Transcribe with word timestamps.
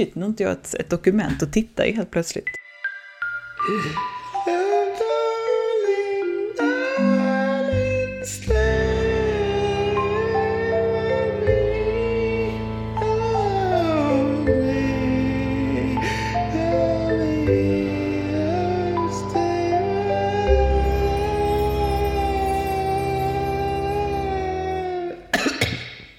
shit, 0.00 0.14
nu 0.14 0.22
har 0.22 0.28
inte 0.28 0.42
jag 0.42 0.52
ett, 0.52 0.74
ett 0.74 0.90
dokument 0.90 1.42
att 1.42 1.52
titta 1.52 1.86
i 1.86 1.92
helt 1.92 2.10
plötsligt. 2.10 2.44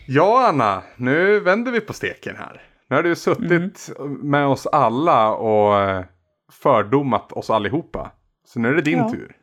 Ja, 0.07 0.48
Anna, 0.48 0.84
nu 0.95 1.39
vänder 1.39 1.71
vi 1.71 1.82
på 1.82 1.93
steken 1.93 2.36
här. 2.36 2.70
Nu 2.91 2.95
har 2.97 3.03
du 3.03 3.15
suttit 3.15 3.89
med 4.21 4.47
oss 4.47 4.67
alla 4.67 5.31
och 5.35 5.79
eh, 5.79 6.05
fördomat 6.52 7.31
oss 7.31 7.49
allihopa. 7.49 8.11
Så 8.47 8.59
nu 8.59 8.70
är 8.70 8.73
det 8.75 8.81
din 8.81 8.97
Ja. 8.97 9.09
tur. 9.11 9.35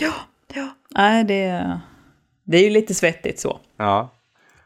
Ja, 0.00 0.12
ja. 0.54 0.68
Nej, 0.90 1.24
det, 1.24 1.80
det 2.44 2.56
är 2.58 2.62
ju 2.64 2.70
lite 2.70 2.94
svettigt 2.94 3.40
så. 3.40 3.60
Ja, 3.76 4.10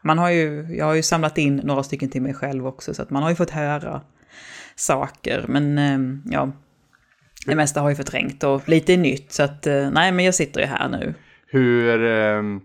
Man 0.01 0.17
har 0.17 0.29
ju, 0.29 0.75
jag 0.75 0.85
har 0.85 0.93
ju 0.93 1.03
samlat 1.03 1.37
in 1.37 1.55
några 1.55 1.83
stycken 1.83 2.09
till 2.09 2.21
mig 2.21 2.33
själv 2.33 2.67
också, 2.67 2.93
så 2.93 3.01
att 3.01 3.09
man 3.09 3.23
har 3.23 3.29
ju 3.29 3.35
fått 3.35 3.49
höra 3.49 4.01
saker. 4.75 5.45
Men 5.47 5.77
eh, 5.77 5.99
ja, 6.33 6.51
det 7.45 7.55
mesta 7.55 7.81
har 7.81 7.89
ju 7.89 7.95
förträngt 7.95 8.43
och 8.43 8.69
lite 8.69 8.93
är 8.93 8.97
nytt. 8.97 9.31
Så 9.31 9.43
att 9.43 9.67
eh, 9.67 9.89
nej, 9.91 10.11
men 10.11 10.25
jag 10.25 10.35
sitter 10.35 10.61
ju 10.61 10.67
här 10.67 10.89
nu. 10.89 11.13
hur... 11.47 12.03
ehm, 12.03 12.61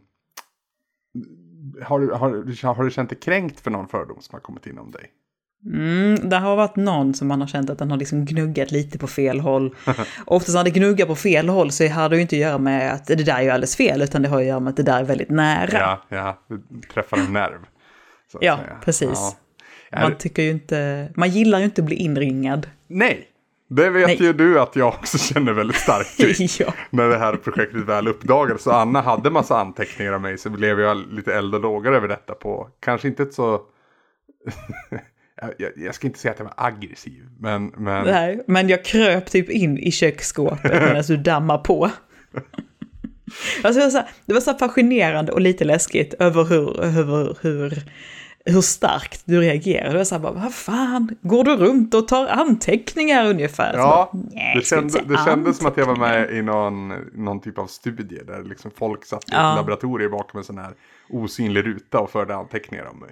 har, 1.83 2.01
du, 2.01 2.11
har, 2.13 2.75
har 2.75 2.85
du 2.85 2.91
känt 2.91 3.11
dig 3.11 3.19
kränkt 3.19 3.61
för 3.61 3.71
någon 3.71 3.89
fördom 3.89 4.17
som 4.21 4.33
har 4.35 4.41
kommit 4.41 4.67
in 4.67 4.79
om 4.79 4.91
dig? 4.91 5.11
Mm, 5.67 6.29
det 6.29 6.37
har 6.37 6.57
varit 6.57 6.77
någon 6.77 7.15
som 7.15 7.29
man 7.29 7.41
har 7.41 7.49
känt 7.49 7.71
att 7.71 7.79
den 7.79 7.91
har 7.91 7.99
liksom 7.99 8.25
gnuggat 8.25 8.71
lite 8.71 8.99
på 8.99 9.07
fel 9.07 9.41
håll. 9.41 9.77
Oftast 10.27 10.55
när 10.55 10.65
det 10.65 10.71
gnuggar 10.71 11.07
på 11.07 11.15
fel 11.15 11.49
håll 11.49 11.71
så 11.71 11.89
har 11.89 12.09
det 12.09 12.17
ju 12.17 12.23
inte 12.23 12.37
att 12.37 12.41
göra 12.41 12.59
med 12.59 12.93
att 12.93 13.07
det 13.07 13.15
där 13.15 13.37
är 13.37 13.43
ju 13.43 13.51
alldeles 13.51 13.77
fel, 13.77 14.03
utan 14.03 14.23
det 14.23 14.29
har 14.29 14.41
att 14.41 14.47
göra 14.47 14.61
med 14.61 14.71
att 14.71 14.77
det 14.77 14.83
där 14.83 15.01
är 15.01 15.05
väldigt 15.05 15.31
nära. 15.31 15.79
Ja, 15.79 16.03
ja, 16.09 16.39
träffar 16.95 17.17
en 17.17 17.33
nerv. 17.33 17.59
Ja, 18.41 18.57
säga. 18.57 18.79
precis. 18.85 19.37
Ja. 19.91 20.01
Man 20.01 20.19
tycker 20.19 20.43
ju 20.43 20.51
inte, 20.51 21.09
man 21.15 21.31
gillar 21.31 21.59
ju 21.59 21.65
inte 21.65 21.81
att 21.81 21.87
bli 21.87 21.97
inringad. 21.97 22.67
Nej, 22.87 23.29
det 23.69 23.91
vet 23.91 24.07
Nej. 24.07 24.23
ju 24.23 24.33
du 24.33 24.61
att 24.61 24.77
jag 24.77 24.89
också 24.89 25.19
känner 25.19 25.53
väldigt 25.53 25.77
starkt 25.77 26.61
ja. 26.61 26.75
När 26.91 27.09
det 27.09 27.19
här 27.19 27.37
projektet 27.37 27.81
väl 27.81 28.09
uppdagades. 28.09 28.63
Så 28.63 28.71
Anna 28.71 29.01
hade 29.01 29.31
massa 29.31 29.59
anteckningar 29.59 30.13
av 30.13 30.21
mig 30.21 30.39
så 30.39 30.51
blev 30.51 30.81
jag 30.81 31.13
lite 31.13 31.35
eld 31.35 31.55
och 31.55 31.61
lågor 31.61 31.95
över 31.95 32.09
detta 32.09 32.35
på. 32.35 32.69
Kanske 32.81 33.09
inte 33.09 33.23
ett 33.23 33.35
så... 33.35 33.61
jag, 35.59 35.71
jag, 35.77 35.95
ska 35.95 36.07
inte 36.07 36.19
säga 36.19 36.33
att 36.33 36.39
jag 36.39 36.45
var 36.45 36.55
aggressiv. 36.57 37.29
Men, 37.39 37.67
men 37.67 38.05
Nej, 38.05 38.45
men 38.47 38.69
jag 38.69 38.85
kröp 38.85 39.31
typ 39.31 39.51
in 39.51 39.79
i 39.79 39.91
köksskåpet 39.93 40.73
medan 40.73 41.03
du 41.09 41.17
dammar 41.17 41.59
på. 41.59 41.91
Alltså 43.63 43.81
det, 43.81 43.87
var 43.87 43.91
så 43.91 43.99
här, 43.99 44.09
det 44.27 44.33
var 44.35 44.41
så 44.41 44.55
fascinerande 44.55 45.33
och 45.33 45.41
lite 45.41 45.65
läskigt 45.65 46.15
över 46.15 46.45
hur, 46.45 46.81
över 46.81 47.37
hur, 47.41 47.83
hur 48.45 48.61
starkt 48.61 49.23
du 49.25 49.41
reagerade. 49.41 49.91
Det 49.93 49.97
var 49.97 50.05
så 50.05 50.15
här 50.15 50.23
bara, 50.23 50.33
vad 50.33 50.55
fan, 50.55 51.17
går 51.23 51.45
du 51.45 51.57
runt 51.57 51.95
och 51.95 52.09
tar 52.09 52.27
anteckningar 52.27 53.31
ungefär? 53.31 53.73
Så 53.73 53.79
ja, 53.79 54.11
bara, 54.13 54.23
"Nej, 54.35 54.57
det, 54.57 54.67
kände, 54.67 55.01
det 55.09 55.19
kändes 55.25 55.59
som 55.59 55.67
att 55.67 55.77
jag 55.77 55.87
var 55.87 55.93
anteckningar." 55.93 56.27
med 56.29 56.39
i 56.39 56.43
någon, 56.43 56.89
någon 57.15 57.41
typ 57.41 57.59
av 57.59 57.67
studie. 57.67 58.21
Där 58.27 58.43
liksom 58.43 58.71
folk 58.79 59.05
satt 59.05 59.25
i 59.25 59.33
Ja. 59.33 59.51
ett 59.53 59.57
laboratorium 59.57 60.11
bakom 60.11 60.39
en 60.39 60.45
sån 60.45 60.59
här 60.59 60.73
osynlig 61.11 61.67
ruta 61.67 61.99
och 61.99 62.11
förde 62.11 62.35
anteckningar 62.35 62.85
om 62.93 62.99
mig. 63.01 63.11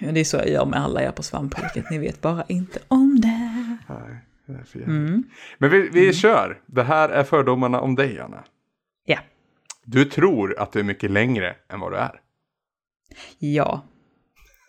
Det 0.00 0.20
är 0.20 0.24
så 0.24 0.36
jag 0.36 0.48
gör 0.48 0.66
med 0.66 0.80
alla 0.80 1.02
er 1.02 1.10
på 1.10 1.22
svampriket, 1.22 1.90
ni 1.90 1.98
vet 1.98 2.20
bara 2.20 2.44
inte 2.48 2.78
om 2.88 3.20
det. 3.20 3.78
Nej, 3.88 4.18
det 4.46 4.78
jävligt. 4.80 5.26
Men 5.58 5.70
vi, 5.70 5.88
vi 5.92 6.12
kör. 6.12 6.60
Det 6.66 6.82
här 6.82 7.08
är 7.08 7.24
fördomarna 7.24 7.80
om 7.80 7.94
dig, 7.94 8.20
Anna. 8.20 8.44
Ja, 9.06 9.18
Du 9.84 10.04
tror 10.04 10.58
att 10.60 10.72
du 10.72 10.80
är 10.80 10.84
mycket 10.84 11.10
längre 11.10 11.56
än 11.72 11.80
vad 11.80 11.92
du 11.92 11.96
är. 11.96 12.20
ja. 13.38 13.82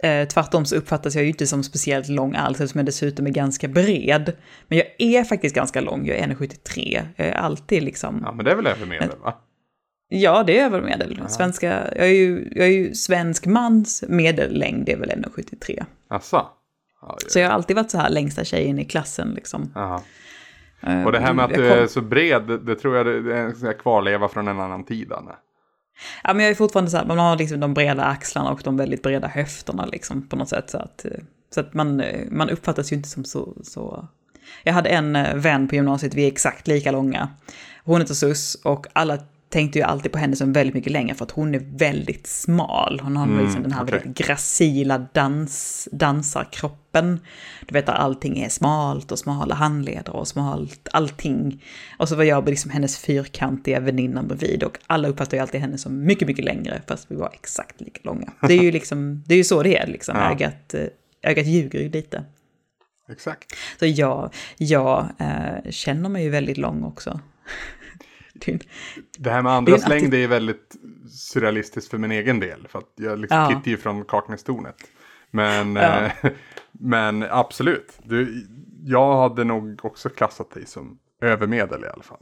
Eh, 0.03 0.27
tvärtom 0.27 0.66
så 0.66 0.75
uppfattas 0.75 1.16
jag 1.16 1.23
ju 1.23 1.29
inte 1.29 1.47
som 1.47 1.63
speciellt 1.63 2.07
lång 2.09 2.35
alls, 2.35 2.61
eftersom 2.61 2.79
jag 2.79 2.85
dessutom 2.85 3.27
är 3.27 3.31
ganska 3.31 3.67
bred. 3.67 4.35
Men 4.67 4.77
jag 4.77 4.88
är 4.97 5.23
faktiskt 5.23 5.55
ganska 5.55 5.81
lång, 5.81 6.05
jag 6.05 6.17
är 6.17 6.27
1,73. 6.27 7.01
Jag 7.16 7.27
är 7.27 7.33
alltid 7.33 7.83
liksom... 7.83 8.21
Ja, 8.25 8.31
men 8.31 8.45
det 8.45 8.51
är 8.51 8.55
väl 8.55 8.67
över 8.67 8.85
medel, 8.85 9.09
va? 9.23 9.33
Ja, 10.07 10.43
det 10.43 10.59
är 10.59 10.66
över 10.66 10.81
medel. 10.81 11.19
Svenska, 11.27 11.67
jag, 11.95 12.05
är 12.07 12.13
ju, 12.13 12.51
jag 12.55 12.67
är 12.67 12.71
ju 12.71 12.93
svensk 12.95 13.45
mans 13.45 14.03
medellängd, 14.07 14.85
det 14.85 14.91
är 14.91 14.97
väl 14.97 15.09
1,73. 15.09 15.85
Asså? 16.07 16.47
Ja, 17.01 17.17
Så 17.27 17.39
jag 17.39 17.47
har 17.47 17.53
alltid 17.53 17.75
varit 17.75 17.91
så 17.91 17.97
här 17.97 18.09
längsta 18.09 18.44
tjejen 18.44 18.79
i 18.79 18.85
klassen 18.85 19.31
liksom. 19.35 19.71
Jaha. 19.75 20.01
Eh, 20.81 21.03
Och 21.03 21.11
det 21.11 21.19
här 21.19 21.33
med 21.33 21.45
att 21.45 21.53
du 21.53 21.67
är 21.67 21.88
så 21.88 22.01
bred, 22.01 22.59
det, 22.65 22.75
tror 22.75 22.97
jag 22.97 23.05
det 23.05 23.38
är 23.38 23.67
en 23.67 23.73
kvarleva 23.81 24.27
från 24.27 24.47
en 24.47 24.59
annan 24.59 24.83
tid, 24.83 25.11
Anna. 25.11 25.35
Ja, 26.23 26.33
men 26.33 26.44
jag 26.45 26.51
är 26.51 26.55
fortfarande 26.55 26.91
så 26.91 26.97
här, 26.97 27.05
man 27.05 27.19
har 27.19 27.38
liksom 27.38 27.59
de 27.59 27.73
breda 27.73 28.03
axlarna 28.03 28.51
och 28.51 28.61
de 28.63 28.77
väldigt 28.77 29.03
breda 29.03 29.27
höfterna 29.27 29.85
liksom 29.85 30.27
på 30.27 30.35
något 30.35 30.49
sätt. 30.49 30.69
Så 30.69 30.77
att, 30.77 31.05
eh, 31.05 31.11
så 31.53 31.59
att 31.59 31.73
man, 31.73 32.01
eh, 32.01 32.27
man 32.31 32.49
uppfattas 32.49 32.91
ju 32.91 32.95
inte 32.95 33.09
som 33.09 33.23
så, 33.25 33.53
så... 33.63 34.07
Jag 34.63 34.73
hade 34.73 34.89
en 34.89 35.17
vän 35.41 35.67
på 35.67 35.75
gymnasiet, 35.75 36.13
vi 36.13 36.23
är 36.23 36.27
exakt 36.27 36.67
lika 36.67 36.91
långa. 36.91 37.29
Hon 37.83 38.01
heter 38.01 38.13
Sus 38.13 38.55
och 38.55 38.88
alla 38.94 39.17
tänkte 39.55 39.79
ju 39.79 39.85
alltid 39.85 40.11
på 40.11 40.17
henne 40.17 40.35
som 40.35 40.53
väldigt 40.53 40.73
mycket 40.73 40.91
längre 40.91 41.16
för 41.16 41.25
att 41.25 41.31
hon 41.31 41.55
är 41.55 41.61
väldigt 41.77 42.27
smal. 42.27 42.99
Hon 43.03 43.17
har 43.17 43.41
liksom 43.41 43.63
den 43.63 43.71
här 43.71 43.83
okej. 43.83 43.99
väldigt 43.99 44.17
gracila 44.17 44.97
dans, 44.97 45.88
dansarkroppen. 45.91 47.19
Du 47.65 47.73
vet 47.73 47.89
att 47.89 47.95
allting 47.95 48.39
är 48.39 48.49
smalt 48.49 49.11
och 49.11 49.19
smala 49.19 49.55
handleder 49.55 50.15
och 50.15 50.27
smalt 50.27 50.88
allting. 50.91 51.63
Och 51.97 52.09
så 52.09 52.15
var 52.15 52.23
jag 52.23 52.49
liksom 52.49 52.71
hennes 52.71 52.97
fyrkantiga 52.97 53.79
väninna 53.79 54.23
bredvid 54.23 54.63
och 54.63 54.77
alla 54.88 55.07
uppfattar 55.07 55.38
ju 55.38 55.41
alltid 55.41 55.61
henne 55.61 55.77
som 55.77 56.03
mycket, 56.03 56.27
mycket 56.27 56.45
längre 56.45 56.81
fast 56.88 57.11
vi 57.11 57.15
var 57.15 57.29
exakt 57.33 57.81
lika 57.81 57.99
långa. 58.03 58.33
Det 58.47 58.53
är 58.53 58.63
ju 58.63 58.71
liksom, 58.79 59.23
det 59.25 59.33
är 59.33 59.38
ju 59.38 59.44
så 59.44 59.63
det 59.63 59.77
är 59.77 59.88
liksom. 59.88 60.17
Ja. 60.17 60.31
Ögat, 60.31 60.73
eh, 60.73 60.88
ögat 61.23 61.45
ljuger 61.45 61.79
ju 61.79 61.89
lite. 61.89 62.23
Exakt. 63.11 63.51
Så 63.79 63.85
jag, 63.85 64.33
jag 64.57 65.07
eh, 65.19 65.71
känner 65.71 66.09
mig 66.09 66.23
ju 66.23 66.29
väldigt 66.29 66.57
lång 66.57 66.83
också. 66.83 67.19
Ju- 68.46 68.59
Det 69.18 69.29
här 69.29 69.41
med 69.41 69.51
andras 69.51 69.85
Det 69.85 70.23
är 70.23 70.28
väldigt 70.28 70.75
surrealistiskt 71.12 71.91
för 71.91 71.97
min 71.97 72.12
egen 72.12 72.40
del. 72.40 72.68
För 72.69 72.79
att 72.79 72.94
jag 72.96 73.19
liksom 73.19 73.38
Ja. 73.38 73.62
ju 73.66 73.78
från 73.78 74.06
Kaknästornet. 74.06 74.75
Men, 75.31 75.75
Ja. 75.75 76.06
eh, 76.06 76.12
men 76.72 77.24
absolut. 77.29 78.00
Du, 78.03 78.47
jag 78.84 79.18
hade 79.29 79.44
nog 79.44 79.79
också 79.84 80.09
klassat 80.09 80.51
dig 80.51 80.66
som 80.66 80.97
övermedel 81.22 81.84
i 81.84 81.88
alla 81.88 82.03
fall. 82.03 82.19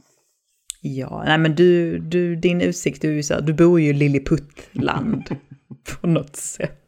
Ja, 0.80 1.22
nej 1.26 1.38
men 1.38 1.54
du, 1.54 1.98
du 1.98 2.36
din 2.36 2.60
utsikt, 2.60 3.02
du, 3.02 3.22
så 3.22 3.34
här, 3.34 3.40
du 3.40 3.52
bor 3.52 3.80
ju 3.80 3.88
i 3.88 3.92
Lilleputtland 3.92 5.24
på 6.00 6.06
något 6.06 6.36
sätt. 6.36 6.80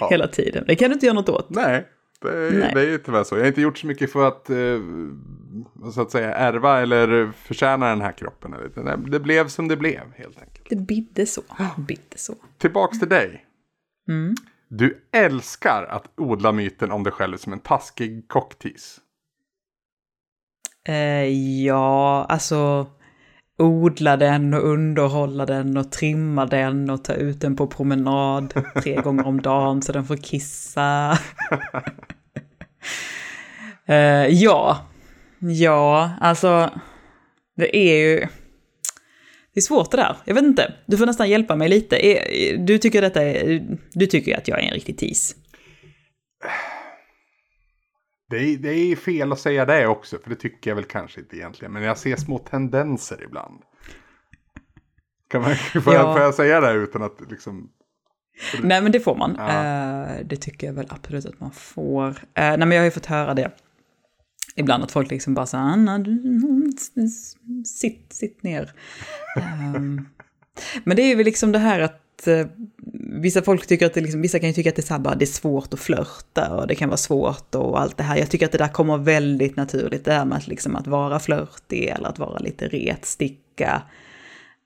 Ja. 0.00 0.08
Hela 0.10 0.26
tiden. 0.28 0.64
Det 0.66 0.76
kan 0.76 0.88
du 0.90 0.94
inte 0.94 1.06
göra 1.06 1.14
något 1.14 1.28
åt. 1.28 1.50
Nej, 1.50 1.86
det, 2.20 2.46
är- 2.46 2.50
Nej. 2.52 2.70
det 2.74 2.94
är 2.94 2.98
tyvärr 2.98 3.24
så. 3.24 3.34
Jag 3.34 3.40
har 3.42 3.48
inte 3.48 3.60
gjort 3.60 3.78
så 3.78 3.86
mycket 3.86 4.12
för 4.12 4.28
att 4.28 4.50
eh, 4.50 4.80
så 5.94 6.00
att 6.02 6.10
säga 6.10 6.34
ärva 6.34 6.80
eller 6.82 7.32
förtjäna 7.32 7.88
den 7.88 8.00
här 8.00 8.12
kroppen. 8.12 8.54
Det, 9.10 9.20
blev 9.20 9.48
som 9.48 9.68
det 9.68 9.76
blev 9.76 10.00
helt 10.16 10.40
enkelt. 10.42 10.66
Det 10.70 10.76
bidde 10.76 11.26
så. 11.26 11.42
Bidde 11.76 12.16
så. 12.16 12.34
Tillbaks 12.58 12.98
till 12.98 13.08
dig. 13.08 13.44
Mm. 14.08 14.34
Du 14.68 15.06
älskar 15.12 15.82
att 15.90 16.04
odla 16.16 16.52
myten 16.52 16.90
om 16.92 17.02
dig 17.02 17.12
själv 17.12 17.36
som 17.36 17.52
en 17.52 17.60
taskig 17.60 18.28
cocktease. 18.28 19.00
Eh, 20.88 21.24
ja, 21.64 22.24
alltså 22.28 22.86
odla 23.58 24.16
den 24.16 24.54
och 24.54 24.64
underhålla 24.64 25.46
den 25.46 25.76
och 25.76 25.92
trimma 25.92 26.46
den 26.46 26.90
och 26.90 27.04
ta 27.04 27.12
ut 27.14 27.40
den 27.40 27.56
på 27.56 27.66
promenad 27.66 28.54
tre 28.82 28.96
gånger 29.04 29.26
om 29.26 29.42
dagen 29.42 29.82
så 29.82 29.92
den 29.92 30.04
får 30.04 30.16
kissa. 30.16 31.18
eh, 33.86 34.26
ja, 34.26 34.86
ja, 35.38 36.10
alltså 36.20 36.70
det 37.56 37.76
är 37.76 37.96
ju... 37.96 38.26
Det 39.54 39.60
är 39.60 39.62
svårt 39.62 39.90
det 39.90 39.96
där. 39.96 40.16
Jag 40.24 40.34
vet 40.34 40.44
inte. 40.44 40.74
Du 40.86 40.96
får 40.96 41.06
nästan 41.06 41.30
hjälpa 41.30 41.56
mig 41.56 41.68
lite. 41.68 42.06
Är- 42.06 42.56
Du 42.58 42.78
tycker 42.78 43.00
detta 43.02 43.22
är, 43.22 43.62
Du 43.92 44.06
tycker 44.06 44.36
att 44.38 44.48
jag 44.48 44.58
är 44.62 44.66
en 44.68 44.74
riktig 44.74 44.98
tis. 44.98 45.36
Det 48.30 48.36
är, 48.36 48.56
det 48.56 48.72
är 48.74 48.96
fel 48.96 49.32
att 49.32 49.40
säga 49.40 49.64
det 49.64 49.86
också, 49.86 50.18
för 50.22 50.30
det 50.30 50.36
tycker 50.36 50.70
jag 50.70 50.74
väl 50.74 50.84
kanske 50.84 51.20
inte 51.20 51.36
egentligen. 51.36 51.72
Men 51.72 51.82
jag 51.82 51.98
ser 51.98 52.16
små 52.16 52.38
tendenser 52.38 53.22
ibland. 53.24 53.62
Kan 55.30 55.42
man, 55.42 55.56
får, 55.82 55.94
jag, 55.94 56.04
Ja. 56.04 56.12
får 56.12 56.22
jag 56.22 56.34
säga 56.34 56.60
det 56.60 56.72
utan 56.72 57.02
att 57.02 57.20
liksom... 57.30 57.70
Nej, 58.62 58.82
men 58.82 58.92
det 58.92 59.00
får 59.00 59.16
man. 59.16 59.34
Ja. 59.38 59.48
Eh, 59.48 60.24
det 60.24 60.36
tycker 60.36 60.66
jag 60.66 60.74
väl 60.74 60.86
absolut 60.90 61.26
att 61.26 61.40
man 61.40 61.50
får. 61.50 62.08
Eh, 62.08 62.14
nej, 62.34 62.58
men 62.58 62.70
jag 62.72 62.78
har 62.80 62.84
ju 62.84 62.90
fått 62.90 63.06
höra 63.06 63.34
det. 63.34 63.50
Ibland 64.56 64.84
att 64.84 64.92
folk 64.92 65.10
liksom 65.10 65.34
bara 65.34 65.46
säger 65.46 65.64
Anna, 65.64 65.98
du, 65.98 66.72
sitt, 67.66 68.12
sitt 68.12 68.42
ner. 68.42 68.72
Ehm, 69.36 70.08
men 70.84 70.96
det 70.96 71.02
är 71.02 71.16
ju 71.16 71.24
liksom 71.24 71.52
det 71.52 71.58
här 71.58 71.80
att 71.80 72.26
eh, 72.26 72.46
vissa 73.20 73.42
folk 73.42 73.66
tycker 73.66 73.86
att 73.86 73.94
det 73.94 74.00
liksom, 74.00 74.22
vissa 74.22 74.38
kan 74.38 74.48
ju 74.48 74.52
tycka 74.52 74.68
att 74.68 74.76
det 74.76 74.82
är, 74.82 74.86
så 74.86 74.94
här, 74.94 75.00
bara, 75.00 75.14
det 75.14 75.24
är 75.24 75.26
svårt 75.26 75.74
att 75.74 75.80
flörta 75.80 76.54
och 76.54 76.66
det 76.66 76.74
kan 76.74 76.88
vara 76.88 76.96
svårt 76.96 77.54
och 77.54 77.80
allt 77.80 77.96
det 77.96 78.02
här. 78.02 78.16
Jag 78.16 78.30
tycker 78.30 78.46
att 78.46 78.52
det 78.52 78.58
där 78.58 78.68
kommer 78.68 78.98
väldigt 78.98 79.56
naturligt, 79.56 80.04
det 80.04 80.12
här 80.12 80.24
med 80.24 80.38
att, 80.38 80.46
liksom, 80.46 80.76
att 80.76 80.86
vara 80.86 81.18
flörtig 81.18 81.84
eller 81.84 82.08
att 82.08 82.18
vara 82.18 82.38
lite 82.38 82.68
retsticka. 82.68 83.82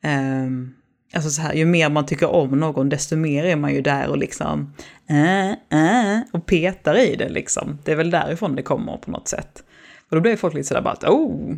Um, 0.04 0.74
alltså 1.14 1.30
så 1.30 1.42
här, 1.42 1.54
ju 1.54 1.64
mer 1.64 1.90
man 1.90 2.06
tycker 2.06 2.30
om 2.30 2.50
någon, 2.50 2.88
desto 2.88 3.16
mer 3.16 3.44
är 3.44 3.56
man 3.56 3.74
ju 3.74 3.80
där 3.80 4.08
och 4.08 4.18
liksom 4.18 4.74
äh, 5.08 5.50
äh, 5.50 6.20
och 6.32 6.46
petar 6.46 6.98
i 6.98 7.16
det 7.16 7.28
liksom. 7.28 7.78
Det 7.84 7.92
är 7.92 7.96
väl 7.96 8.10
därifrån 8.10 8.56
det 8.56 8.62
kommer 8.62 8.96
på 8.96 9.10
något 9.10 9.28
sätt. 9.28 9.64
Och 10.08 10.16
då 10.16 10.20
blir 10.20 10.36
folk 10.36 10.54
lite 10.54 10.68
sådär 10.68 10.82
bara 10.82 10.92
att, 10.92 11.04
oh, 11.04 11.54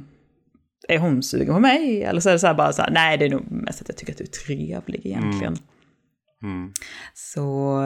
är 0.89 0.99
hon 0.99 1.23
sugen 1.23 1.55
på 1.55 1.61
mig? 1.61 2.03
Eller 2.03 2.21
så 2.21 2.29
är 2.29 2.33
det 2.33 2.39
så 2.39 2.47
här 2.47 2.55
bara 2.55 2.73
så 2.73 2.83
här, 2.83 2.91
nej 2.91 3.19
det 3.19 3.25
är 3.25 3.31
nog 3.31 3.51
mest 3.51 3.81
att 3.81 3.89
jag 3.89 3.97
tycker 3.97 4.13
att 4.13 4.19
du 4.19 4.25
är 4.25 4.29
trevlig 4.29 5.07
egentligen. 5.07 5.53
Mm. 5.53 5.63
Mm. 6.43 6.73
Så, 7.15 7.77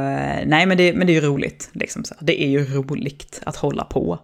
nej 0.47 0.67
men 0.67 0.77
det, 0.77 0.93
men 0.95 1.07
det 1.07 1.13
är 1.13 1.21
ju 1.23 1.29
roligt, 1.29 1.71
liksom 1.73 2.05
så. 2.05 2.15
Det 2.21 2.43
är 2.43 2.49
ju 2.49 2.65
roligt 2.65 3.43
att 3.47 3.57
hålla 3.57 3.85
på. 3.85 4.19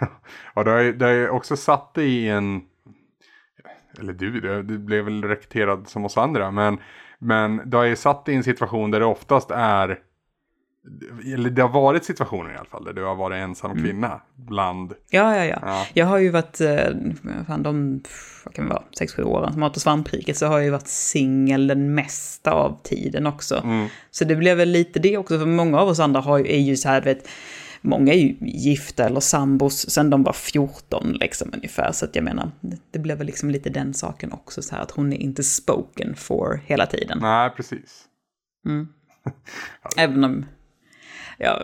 ja, 0.54 0.64
det 0.64 0.70
har 0.70 0.80
ju, 0.80 0.98
har 0.98 1.10
ju 1.10 1.28
också 1.28 1.56
satt 1.56 1.94
dig 1.94 2.08
i 2.08 2.28
en, 2.28 2.62
eller 3.98 4.12
du, 4.12 4.62
du 4.62 4.78
blev 4.78 5.04
väl 5.04 5.24
rekryterad 5.24 5.88
som 5.88 6.04
oss 6.04 6.16
andra, 6.16 6.50
men, 6.50 6.78
men 7.18 7.70
det 7.70 7.76
har 7.76 7.84
ju 7.84 7.96
satt 7.96 8.24
dig 8.24 8.34
i 8.34 8.36
en 8.36 8.44
situation 8.44 8.90
där 8.90 9.00
det 9.00 9.06
oftast 9.06 9.50
är 9.50 9.98
eller 11.34 11.50
det 11.50 11.62
har 11.62 11.68
varit 11.68 12.04
situationer 12.04 12.52
i 12.52 12.56
alla 12.56 12.64
fall 12.64 12.84
där 12.84 12.92
du 12.92 13.04
har 13.04 13.14
varit 13.14 13.42
ensam 13.42 13.70
mm. 13.70 13.84
kvinna 13.84 14.06
mm. 14.06 14.20
bland... 14.34 14.92
Ja, 15.10 15.36
ja, 15.36 15.44
ja, 15.44 15.58
ja. 15.62 15.86
Jag 15.94 16.06
har 16.06 16.18
ju 16.18 16.30
varit, 16.30 16.60
eh, 16.60 16.86
fan 17.46 17.62
de, 17.62 18.02
vad 18.44 18.54
kan 18.54 18.64
det 18.64 18.70
vara, 18.70 18.82
sex, 18.98 19.14
sju 19.14 19.22
åren 19.22 19.52
som 19.52 19.62
har 19.62 19.68
varit 19.68 19.74
på 19.74 19.80
svampriket 19.80 20.36
så 20.36 20.46
har 20.46 20.54
jag 20.54 20.64
ju 20.64 20.70
varit 20.70 20.88
singel 20.88 21.66
den 21.66 21.94
mesta 21.94 22.52
av 22.52 22.80
tiden 22.82 23.26
också. 23.26 23.60
Mm. 23.64 23.88
Så 24.10 24.24
det 24.24 24.36
blev 24.36 24.56
väl 24.56 24.68
lite 24.68 24.98
det 24.98 25.16
också, 25.16 25.38
för 25.38 25.46
många 25.46 25.78
av 25.78 25.88
oss 25.88 26.00
andra 26.00 26.20
har, 26.20 26.38
är 26.38 26.60
ju 26.60 26.76
så 26.76 26.88
här, 26.88 27.02
vet, 27.02 27.28
många 27.80 28.12
är 28.12 28.18
ju 28.18 28.36
gifta 28.40 29.04
eller 29.04 29.20
sambos 29.20 29.90
sen 29.90 30.10
de 30.10 30.22
var 30.22 30.32
14 30.32 31.12
liksom 31.12 31.50
ungefär. 31.54 31.92
Så 31.92 32.04
att 32.04 32.16
jag 32.16 32.24
menar, 32.24 32.50
det 32.90 32.98
blev 32.98 33.18
väl 33.18 33.26
liksom 33.26 33.50
lite 33.50 33.70
den 33.70 33.94
saken 33.94 34.32
också 34.32 34.62
så 34.62 34.74
här 34.74 34.82
att 34.82 34.90
hon 34.90 35.12
är 35.12 35.16
inte 35.16 35.42
spoken 35.42 36.14
for 36.14 36.60
hela 36.66 36.86
tiden. 36.86 37.18
Nej, 37.22 37.50
precis. 37.50 38.04
Mm. 38.66 38.88
Även 39.96 40.24
om 40.24 40.46
Ja, 41.36 41.62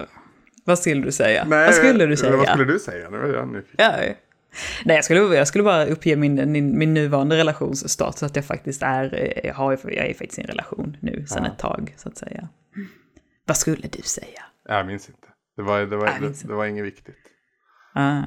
vad 0.64 0.78
skulle 0.78 1.02
du 1.02 1.12
säga? 1.12 1.44
Nej, 1.44 1.66
vad 1.66 1.74
skulle 1.74 2.06
du 2.06 2.16
säga? 2.16 2.36
Vad 2.36 2.48
skulle 2.48 2.64
du 2.64 2.78
säga? 2.78 3.10
Nu 3.10 3.16
är 3.16 3.34
jag. 3.34 3.62
Ja, 3.76 4.14
Nej, 4.84 4.96
jag 4.96 5.04
skulle, 5.04 5.20
jag 5.20 5.48
skulle 5.48 5.64
bara 5.64 5.86
uppge 5.86 6.16
min, 6.16 6.52
min, 6.52 6.78
min 6.78 6.94
nuvarande 6.94 7.36
relationsstatus, 7.36 8.22
att 8.22 8.36
jag 8.36 8.44
faktiskt 8.44 8.82
är, 8.82 9.40
jag, 9.46 9.54
har, 9.54 9.78
jag 9.84 10.06
är 10.06 10.14
faktiskt 10.14 10.38
i 10.38 10.42
en 10.42 10.46
relation 10.46 10.96
nu 11.00 11.26
sedan 11.26 11.44
ja. 11.44 11.52
ett 11.52 11.58
tag, 11.58 11.94
så 11.96 12.08
att 12.08 12.16
säga. 12.16 12.48
Vad 13.46 13.56
skulle 13.56 13.88
du 13.88 14.02
säga? 14.02 14.42
Jag 14.68 14.86
minns 14.86 15.08
inte. 15.08 15.28
Det 15.56 15.62
var, 15.62 15.80
det 15.80 15.96
var, 15.96 16.06
det, 16.20 16.48
det 16.48 16.54
var 16.54 16.66
inget 16.66 16.84
viktigt. 16.84 17.16
Ah, 17.94 18.22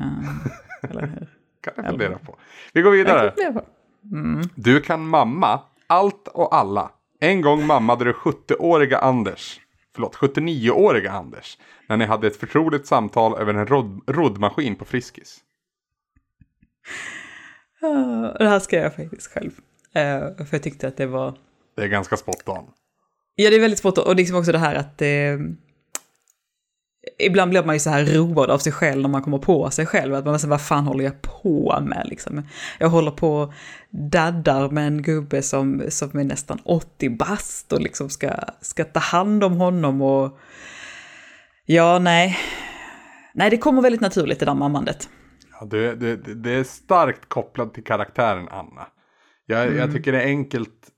eller 0.89 1.01
hur? 1.01 1.27
kan 1.62 1.74
jag 1.75 1.86
fundera 1.86 2.18
på. 2.18 2.38
Vi 2.74 2.81
går 2.81 2.91
vidare. 2.91 3.33
Mm. 4.12 4.41
Du 4.56 4.81
kan 4.81 5.07
mamma 5.07 5.62
allt 5.88 6.27
och 6.27 6.56
alla. 6.56 6.91
En 7.19 7.41
gång 7.41 7.65
mammade 7.65 8.06
du 8.06 8.12
70-åriga 8.12 8.98
Anders 8.98 9.59
förlåt, 9.95 10.15
79-åriga 10.15 11.12
Anders 11.12 11.57
när 11.88 11.97
ni 11.97 12.06
hade 12.06 12.27
ett 12.27 12.36
förtroligt 12.36 12.88
samtal 12.88 13.42
över 13.42 13.53
en 13.53 13.68
rod, 13.68 14.01
roddmaskin 14.07 14.75
på 14.75 14.86
Friskis? 14.86 15.39
Det 18.39 18.47
här 18.47 18.59
ska 18.59 18.77
jag 18.77 18.95
faktiskt 18.95 19.31
själv. 19.31 19.51
Uh, 19.51 20.45
för 20.45 20.47
jag 20.51 20.63
tyckte 20.63 20.88
att 20.88 20.97
det 20.97 21.06
var... 21.06 21.38
Det 21.75 21.83
är 21.83 21.88
ganska 21.88 22.18
spot 22.18 22.50
on. 22.50 22.65
Ja, 23.36 23.50
det 23.50 23.56
är 23.56 23.62
väldigt 23.62 23.80
spot 23.80 23.97
on. 23.97 24.07
Och 24.07 24.15
liksom 24.15 24.38
också 24.38 24.51
det 24.51 24.57
här 24.57 24.75
att 24.75 24.97
det... 24.97 25.39
Ibland 27.17 27.50
blir 27.50 27.63
man 27.63 27.75
ju 27.75 27.79
så 27.79 27.89
här 27.89 28.06
road 28.06 28.50
av 28.50 28.57
sig 28.57 28.71
själv 28.71 29.01
när 29.01 29.09
man 29.09 29.21
kommer 29.21 29.38
på 29.38 29.69
sig 29.69 29.85
själv. 29.85 30.15
Att 30.15 30.25
man 30.25 30.39
säger, 30.39 30.50
vad 30.50 30.62
fan 30.62 30.85
håller 30.85 31.03
jag 31.03 31.21
på 31.21 31.79
med 31.81 32.07
liksom? 32.09 32.41
Jag 32.79 32.89
håller 32.89 33.12
på 33.12 33.53
daddar 33.89 34.69
med 34.69 34.88
en 34.88 35.01
gubbe 35.01 35.41
som, 35.41 35.83
som 35.89 36.19
är 36.19 36.23
nästan 36.23 36.59
80 36.63 37.09
bast 37.09 37.73
och 37.73 37.81
liksom 37.81 38.09
ska, 38.09 38.31
ska 38.62 38.83
ta 38.83 39.00
hand 39.00 39.44
om 39.44 39.53
honom 39.53 40.01
och... 40.01 40.39
Ja, 41.65 42.00
nej. 42.00 42.38
Nej, 43.33 43.50
det 43.50 43.57
kommer 43.57 43.81
väldigt 43.81 44.01
naturligt 44.01 44.39
det 44.39 44.45
där 44.45 44.53
mammandet. 44.53 45.09
Ja, 45.59 45.65
det, 45.65 45.95
det, 45.95 46.15
det 46.15 46.51
är 46.51 46.63
starkt 46.63 47.29
kopplat 47.29 47.73
till 47.73 47.83
karaktären 47.83 48.47
Anna. 48.51 48.88
Jag, 49.45 49.63
mm. 49.63 49.77
jag 49.77 49.94
tycker 49.94 50.12
det 50.12 50.21
är 50.21 50.27
enkelt 50.27 50.91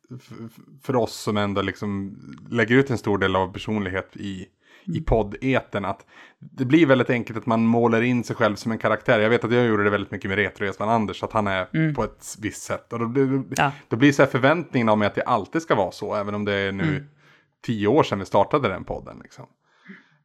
för 0.83 0.95
oss 0.95 1.15
som 1.15 1.37
ändå 1.37 1.61
liksom 1.61 2.17
lägger 2.51 2.75
ut 2.75 2.89
en 2.89 2.97
stor 2.97 3.17
del 3.17 3.35
av 3.35 3.53
personlighet 3.53 4.17
i 4.17 4.45
i 4.93 5.01
poddeten 5.01 5.85
att 5.85 6.05
det 6.39 6.65
blir 6.65 6.85
väldigt 6.85 7.09
enkelt 7.09 7.37
att 7.37 7.45
man 7.45 7.65
målar 7.65 8.01
in 8.01 8.23
sig 8.23 8.35
själv 8.35 8.55
som 8.55 8.71
en 8.71 8.77
karaktär. 8.77 9.19
Jag 9.19 9.29
vet 9.29 9.43
att 9.43 9.53
jag 9.53 9.65
gjorde 9.65 9.83
det 9.83 9.89
väldigt 9.89 10.11
mycket 10.11 10.29
med 10.29 10.37
Retroresman 10.37 10.89
Anders, 10.89 11.23
att 11.23 11.33
han 11.33 11.47
är 11.47 11.67
mm. 11.73 11.93
på 11.93 12.03
ett 12.03 12.35
visst 12.41 12.63
sätt. 12.63 12.93
Och 12.93 12.99
då, 12.99 13.07
blir, 13.07 13.43
ja. 13.55 13.71
då 13.87 13.95
blir 13.95 14.11
så 14.11 14.21
här 14.21 14.29
förväntningen 14.29 14.89
av 14.89 14.97
mig 14.97 15.07
att 15.07 15.15
det 15.15 15.21
alltid 15.21 15.61
ska 15.61 15.75
vara 15.75 15.91
så, 15.91 16.15
även 16.15 16.35
om 16.35 16.45
det 16.45 16.53
är 16.53 16.71
nu 16.71 16.83
mm. 16.83 17.03
tio 17.65 17.87
år 17.87 18.03
sedan 18.03 18.19
vi 18.19 18.25
startade 18.25 18.69
den 18.69 18.83
podden. 18.83 19.19
Liksom. 19.23 19.45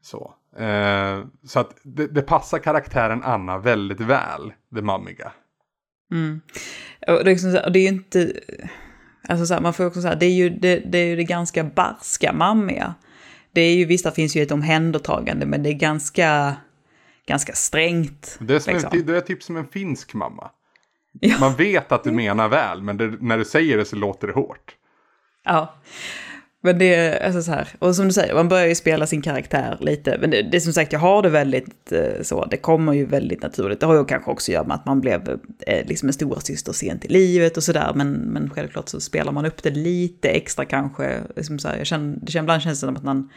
Så, 0.03 0.35
eh, 0.57 1.25
så 1.47 1.61
att 1.61 1.77
det, 1.83 2.07
det, 2.07 2.23
passar 2.23 2.59
karaktären 2.59 3.23
Anna 3.23 3.59
väldigt 3.59 4.01
väl, 4.01 4.53
det 4.71 4.83
mammiga. 4.83 5.33
Mm. 6.13 6.41
Och 7.07 7.07
det, 7.07 7.21
är 7.21 7.25
liksom, 7.25 7.53
det 7.53 7.79
är 7.79 7.83
ju 7.83 7.89
inte... 7.89 8.33
Alltså 9.29 9.47
så 9.47 9.55
här, 9.55 9.61
man 9.61 9.75
får 9.75 9.87
också 9.87 10.03
säga, 10.03 10.15
det 10.15 10.27
är 10.27 10.35
ju 10.35 10.51
det, 10.51 10.77
det, 10.77 10.99
är 10.99 11.07
ju 11.07 11.17
det 11.17 11.25
ganska 11.25 11.65
barska 11.65 12.33
mammiga 12.33 12.95
det 13.53 13.61
är 13.61 13.75
ju, 13.75 13.85
visst, 13.85 14.05
det 14.05 14.13
finns 14.13 14.37
ju 14.37 14.43
ett 14.43 14.51
omhändertagande, 14.51 15.47
men 15.47 15.63
det 15.63 15.69
är 15.69 15.75
ganska, 15.75 16.57
ganska 17.27 17.53
strängt. 17.53 18.39
Det 18.41 18.55
är, 18.55 18.59
som 18.59 18.73
liksom. 18.73 18.99
en, 18.99 19.07
det 19.07 19.17
är 19.17 19.21
typ 19.21 19.43
som 19.43 19.57
en 19.57 19.67
finsk 19.67 20.15
mamma. 20.15 20.51
Ja. 21.21 21.37
Man 21.41 21.55
vet 21.55 21.93
att 21.93 22.05
du 22.05 22.13
menar 22.13 22.49
väl, 22.49 22.83
men 22.83 22.97
det, 22.97 23.17
när 23.21 23.39
du 23.39 23.45
säger 23.45 23.77
det 23.79 23.85
så 23.85 23.97
låter 23.97 24.27
det 24.27 24.33
hårt. 24.33 24.77
Ja, 25.45 25.75
men 26.65 26.79
det 26.79 26.95
är 26.95 27.27
alltså 27.27 27.43
så 27.43 27.51
här, 27.51 27.69
och 27.79 27.97
som 27.97 28.07
du 28.07 28.13
säger, 28.13 28.35
man 28.35 28.49
börjar 28.49 28.67
ju 28.67 28.75
spela 28.75 29.07
sin 29.07 29.23
karaktär 29.23 29.77
lite. 29.81 30.19
Men 30.21 30.31
det, 30.31 30.43
det 30.43 30.57
är 30.57 30.61
som 30.61 30.73
sagt, 30.73 30.93
jag 30.93 31.01
har 31.01 31.23
det 31.23 31.29
väldigt 31.29 31.93
eh, 31.93 32.23
så, 32.23 32.45
det 32.45 32.57
kommer 32.57 32.93
ju 32.93 33.05
väldigt 33.05 33.43
naturligt. 33.43 33.81
Det 33.81 33.87
har 33.87 33.95
ju 33.95 34.05
kanske 34.05 34.31
också 34.31 34.51
att 34.51 34.55
göra 34.55 34.65
med 34.65 34.75
att 34.75 34.87
man 34.87 35.01
blev 35.01 35.39
eh, 35.67 35.87
liksom 35.87 36.09
en 36.09 36.13
storasyster 36.13 36.73
sent 36.73 37.05
i 37.05 37.09
livet 37.09 37.57
och 37.57 37.63
sådär. 37.63 37.93
Men, 37.95 38.13
men 38.13 38.51
självklart 38.51 38.89
så 38.89 39.01
spelar 39.01 39.33
man 39.33 39.47
upp 39.47 39.63
det 39.63 39.71
lite 39.71 40.29
extra 40.29 40.65
kanske. 40.65 41.21
Liksom 41.37 41.59
så 41.59 41.69
här, 41.69 41.79
jag 41.79 41.87
känner, 41.87 42.17
det 42.21 42.33
känns, 42.33 42.43
ibland 42.43 42.63
känns 42.63 42.81
det 42.81 42.87
som 42.87 42.97
att 42.97 43.03
man 43.05 43.31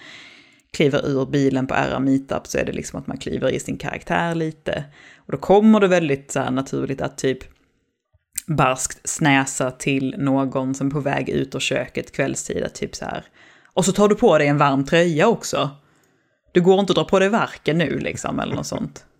kliver 0.74 1.08
ur 1.08 1.26
bilen 1.26 1.68
på 1.68 1.74
R.R. 1.74 2.00
Meetup 2.00 2.48
så 2.48 2.58
är 2.58 2.66
det 2.66 2.72
liksom 2.72 3.00
att 3.00 3.08
man 3.08 3.18
kliver 3.18 3.50
i 3.50 3.60
sin 3.60 3.78
karaktär 3.78 4.36
lite. 4.36 4.84
Och 5.18 5.32
då 5.32 5.38
kommer 5.38 5.80
det 5.80 5.88
väldigt 5.88 6.32
så 6.32 6.40
här, 6.40 6.52
naturligt 6.52 7.02
att 7.02 7.18
typ 7.18 7.55
barskt 8.48 9.10
snäsa 9.10 9.72
till 9.72 10.16
någon 10.18 10.76
som 10.76 10.88
är 10.88 10.92
på 10.92 11.00
väg 11.00 11.30
ut 11.30 11.56
ur 11.56 11.60
köket 11.60 12.12
kvällstid, 12.12 12.74
typ 12.74 12.96
så 12.96 13.06
här. 13.06 13.26
Och 13.74 13.86
så 13.86 13.92
tar 13.92 14.08
du 14.08 14.16
på 14.16 14.38
dig 14.38 14.48
en 14.48 14.58
varm 14.58 14.86
tröja 14.86 15.28
också. 15.28 15.70
Du 16.52 16.62
går 16.62 16.80
inte 16.80 16.92
att 16.92 16.96
dra 16.96 17.06
på 17.06 17.20
dig 17.20 17.30
verken 17.30 17.78
nu 17.78 18.00
liksom, 18.00 18.40
eller 18.40 18.56
något 18.56 18.68
sånt. 18.68 19.06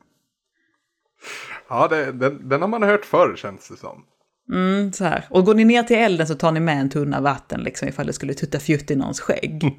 Ja, 1.70 1.88
det, 1.88 2.12
den, 2.12 2.50
den 2.50 2.62
har 2.62 2.68
man 2.68 2.84
hört 2.84 3.06
förr 3.06 3.36
känns 3.36 3.68
det 3.70 3.78
som. 3.78 4.06
Mm, 4.52 4.94
så 4.94 5.06
här. 5.06 5.26
Och 5.30 5.46
går 5.46 5.54
ni 5.54 5.66
ner 5.66 5.84
till 5.84 5.98
elden 5.98 6.28
så 6.28 6.36
tar 6.36 6.52
ni 6.52 6.60
med 6.60 6.82
en 6.82 6.90
tunna 6.90 7.22
vatten 7.22 7.64
liksom 7.64 7.88
ifall 7.88 8.08
det 8.08 8.14
skulle 8.14 8.34
tutta 8.34 8.60
fjutt 8.60 8.92
i 8.92 8.96
någons 8.96 9.20
skägg. 9.20 9.64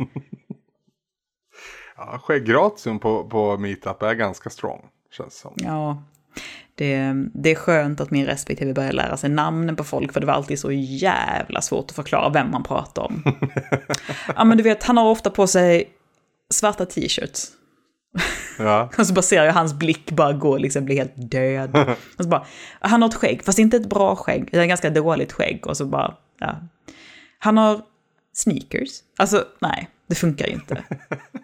ja, 1.97 2.21
skäggratien 2.23 2.99
på, 2.99 3.29
på 3.29 3.57
meetup 3.59 4.03
är 4.03 4.15
ganska 4.15 4.51
strong, 4.51 4.81
känns 5.11 5.35
det 5.35 5.41
som. 5.41 5.55
Ja, 5.57 6.03
det, 6.75 7.13
det 7.35 7.51
är 7.51 7.55
skönt 7.55 8.01
att 8.01 8.11
min 8.11 8.27
respektive 8.27 8.73
börjar 8.73 8.93
lära 8.93 9.17
sig 9.17 9.31
namnen 9.31 9.77
på 9.77 9.85
folk, 9.85 10.13
för 10.13 10.21
det 10.21 10.27
var 10.27 10.35
alltid 10.35 10.59
så 10.59 10.73
jävla 10.73 11.61
svårt 11.61 11.85
att 11.91 11.97
förklara 11.97 12.29
vem 12.29 12.51
man 12.51 12.63
pratar 12.63 13.03
om. 13.03 13.23
ja, 14.37 14.45
men 14.45 14.57
du 14.59 14.63
vet, 14.63 14.83
han 14.83 14.97
har 14.97 15.11
ofta 15.11 15.31
på 15.31 15.47
sig 15.47 15.89
svarta 16.51 16.87
t-shirts. 16.87 17.53
Ja. 18.59 18.91
och 18.99 19.07
så 19.07 19.15
bara 19.15 19.23
ser 19.23 19.45
jag 19.45 19.53
hans 19.53 19.75
blick 19.75 20.11
bara 20.11 20.33
gå, 20.33 20.59
liksom 20.59 20.85
bli 20.85 20.97
helt 20.97 21.31
död. 21.31 21.77
och 22.19 22.25
så 22.25 22.29
bara, 22.29 22.47
han 22.81 23.03
har 23.03 23.09
ett 23.09 23.15
skägg, 23.15 23.45
fast 23.45 23.59
inte 23.59 23.77
ett 23.77 23.89
bra 23.89 24.17
skägg, 24.17 24.49
det 24.51 24.59
är 24.59 24.63
ett 24.63 24.69
ganska 24.69 24.91
dåligt 24.91 25.33
skägg. 25.33 25.67
Och 25.67 25.77
så 25.77 25.87
bara, 25.87 26.15
ja. 26.39 26.57
Han 27.39 27.57
har 27.57 27.81
sneakers. 28.33 28.91
Alltså, 29.17 29.45
nej, 29.61 29.89
det 30.07 30.15
funkar 30.15 30.47
ju 30.47 30.53
inte. 30.53 30.85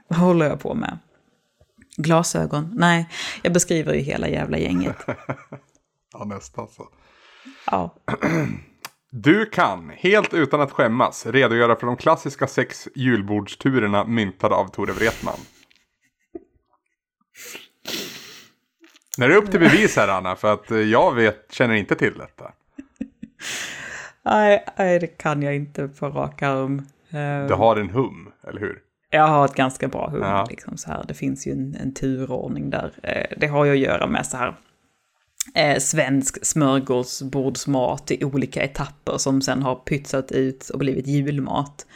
Vad 0.08 0.18
håller 0.18 0.46
jag 0.46 0.61
på 0.61 0.75
med? 0.75 0.99
Glasögon? 2.02 2.71
Nej, 2.75 3.09
jag 3.42 3.52
beskriver 3.52 3.94
ju 3.94 4.00
hela 4.00 4.28
jävla 4.28 4.59
gänget. 4.59 4.97
ja, 6.12 6.25
nästan 6.25 6.68
så. 6.68 6.88
Ja. 7.66 7.94
Du 9.14 9.47
kan, 9.47 9.90
helt 9.97 10.35
utan 10.35 10.61
att 10.61 10.73
skämmas, 10.73 11.26
redogöra 11.26 11.76
för 11.76 11.87
de 11.87 11.97
klassiska 11.97 12.47
sex 12.47 12.88
julbordsturerna 12.94 14.04
myntade 14.04 14.54
av 14.54 14.66
Tore 14.68 14.92
Wretman. 14.92 15.38
När 19.18 19.28
det 19.28 19.35
är 19.35 19.38
upp 19.38 19.50
till 19.50 19.61
bevis 19.61 19.97
här 19.97 20.09
Anna, 20.09 20.37
för 20.37 20.52
att 20.52 20.71
jag 20.71 21.14
vet, 21.14 21.52
känner 21.52 21.75
inte 21.75 21.94
till 21.94 22.18
detta. 22.18 22.52
Nej, 24.23 24.64
nej, 24.78 24.99
det 24.99 25.06
kan 25.06 25.42
jag 25.42 25.56
inte 25.56 25.88
på 25.88 26.09
rak 26.09 26.42
arm. 26.42 26.87
Du 27.49 27.54
har 27.54 27.76
en 27.76 27.90
hum, 27.90 28.32
eller 28.49 28.61
hur? 28.61 28.78
Jag 29.14 29.28
har 29.28 29.45
ett 29.45 29.54
ganska 29.54 29.88
bra 29.88 30.11
hum. 30.11 30.21
Ja. 30.21 30.47
Liksom, 30.50 30.76
så 30.76 30.90
här. 30.90 31.04
Det 31.09 31.14
finns 31.14 31.47
ju 31.47 31.52
en, 31.52 31.76
en 31.81 31.95
turordning 31.95 32.71
där. 32.71 32.92
Eh, 33.02 33.38
det 33.38 33.47
har 33.47 33.64
ju 33.64 33.73
att 33.73 33.78
göra 33.78 34.07
med 34.07 34.26
så 34.26 34.37
här 34.37 34.54
eh, 35.54 35.78
svensk 35.78 36.47
smörgåsbordsmat 36.47 38.11
i 38.11 38.25
olika 38.25 38.62
etapper 38.62 39.19
som 39.19 39.42
sen 39.42 39.62
har 39.62 39.75
pytsat 39.75 40.33
ut 40.33 40.69
och 40.69 40.78
blivit 40.78 41.07
julmat. 41.07 41.87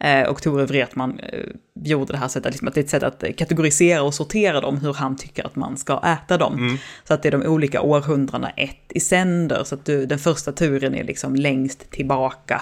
Eh, 0.00 0.28
och 0.28 0.42
Tore 0.42 0.66
Wretman 0.66 1.20
eh, 1.20 1.44
gjorde 1.74 2.12
det 2.12 2.18
här 2.18 2.28
sättet, 2.28 2.52
liksom, 2.52 2.68
att 2.68 2.74
det 2.74 2.80
är 2.80 2.84
ett 2.84 2.90
sätt 2.90 3.02
att 3.02 3.24
kategorisera 3.36 4.02
och 4.02 4.14
sortera 4.14 4.60
dem, 4.60 4.76
hur 4.76 4.94
han 4.94 5.16
tycker 5.16 5.46
att 5.46 5.56
man 5.56 5.76
ska 5.76 6.00
äta 6.04 6.38
dem. 6.38 6.78
Så 7.04 7.14
att 7.14 7.22
det 7.22 7.28
är 7.28 7.32
de 7.32 7.46
olika 7.46 7.80
århundradena 7.80 8.50
ett 8.50 8.92
i 8.92 9.00
sänder, 9.00 9.64
så 9.64 9.74
att 9.74 9.84
du, 9.84 10.06
den 10.06 10.18
första 10.18 10.52
turen 10.52 10.94
är 10.94 11.04
liksom 11.04 11.36
längst 11.36 11.90
tillbaka. 11.90 12.60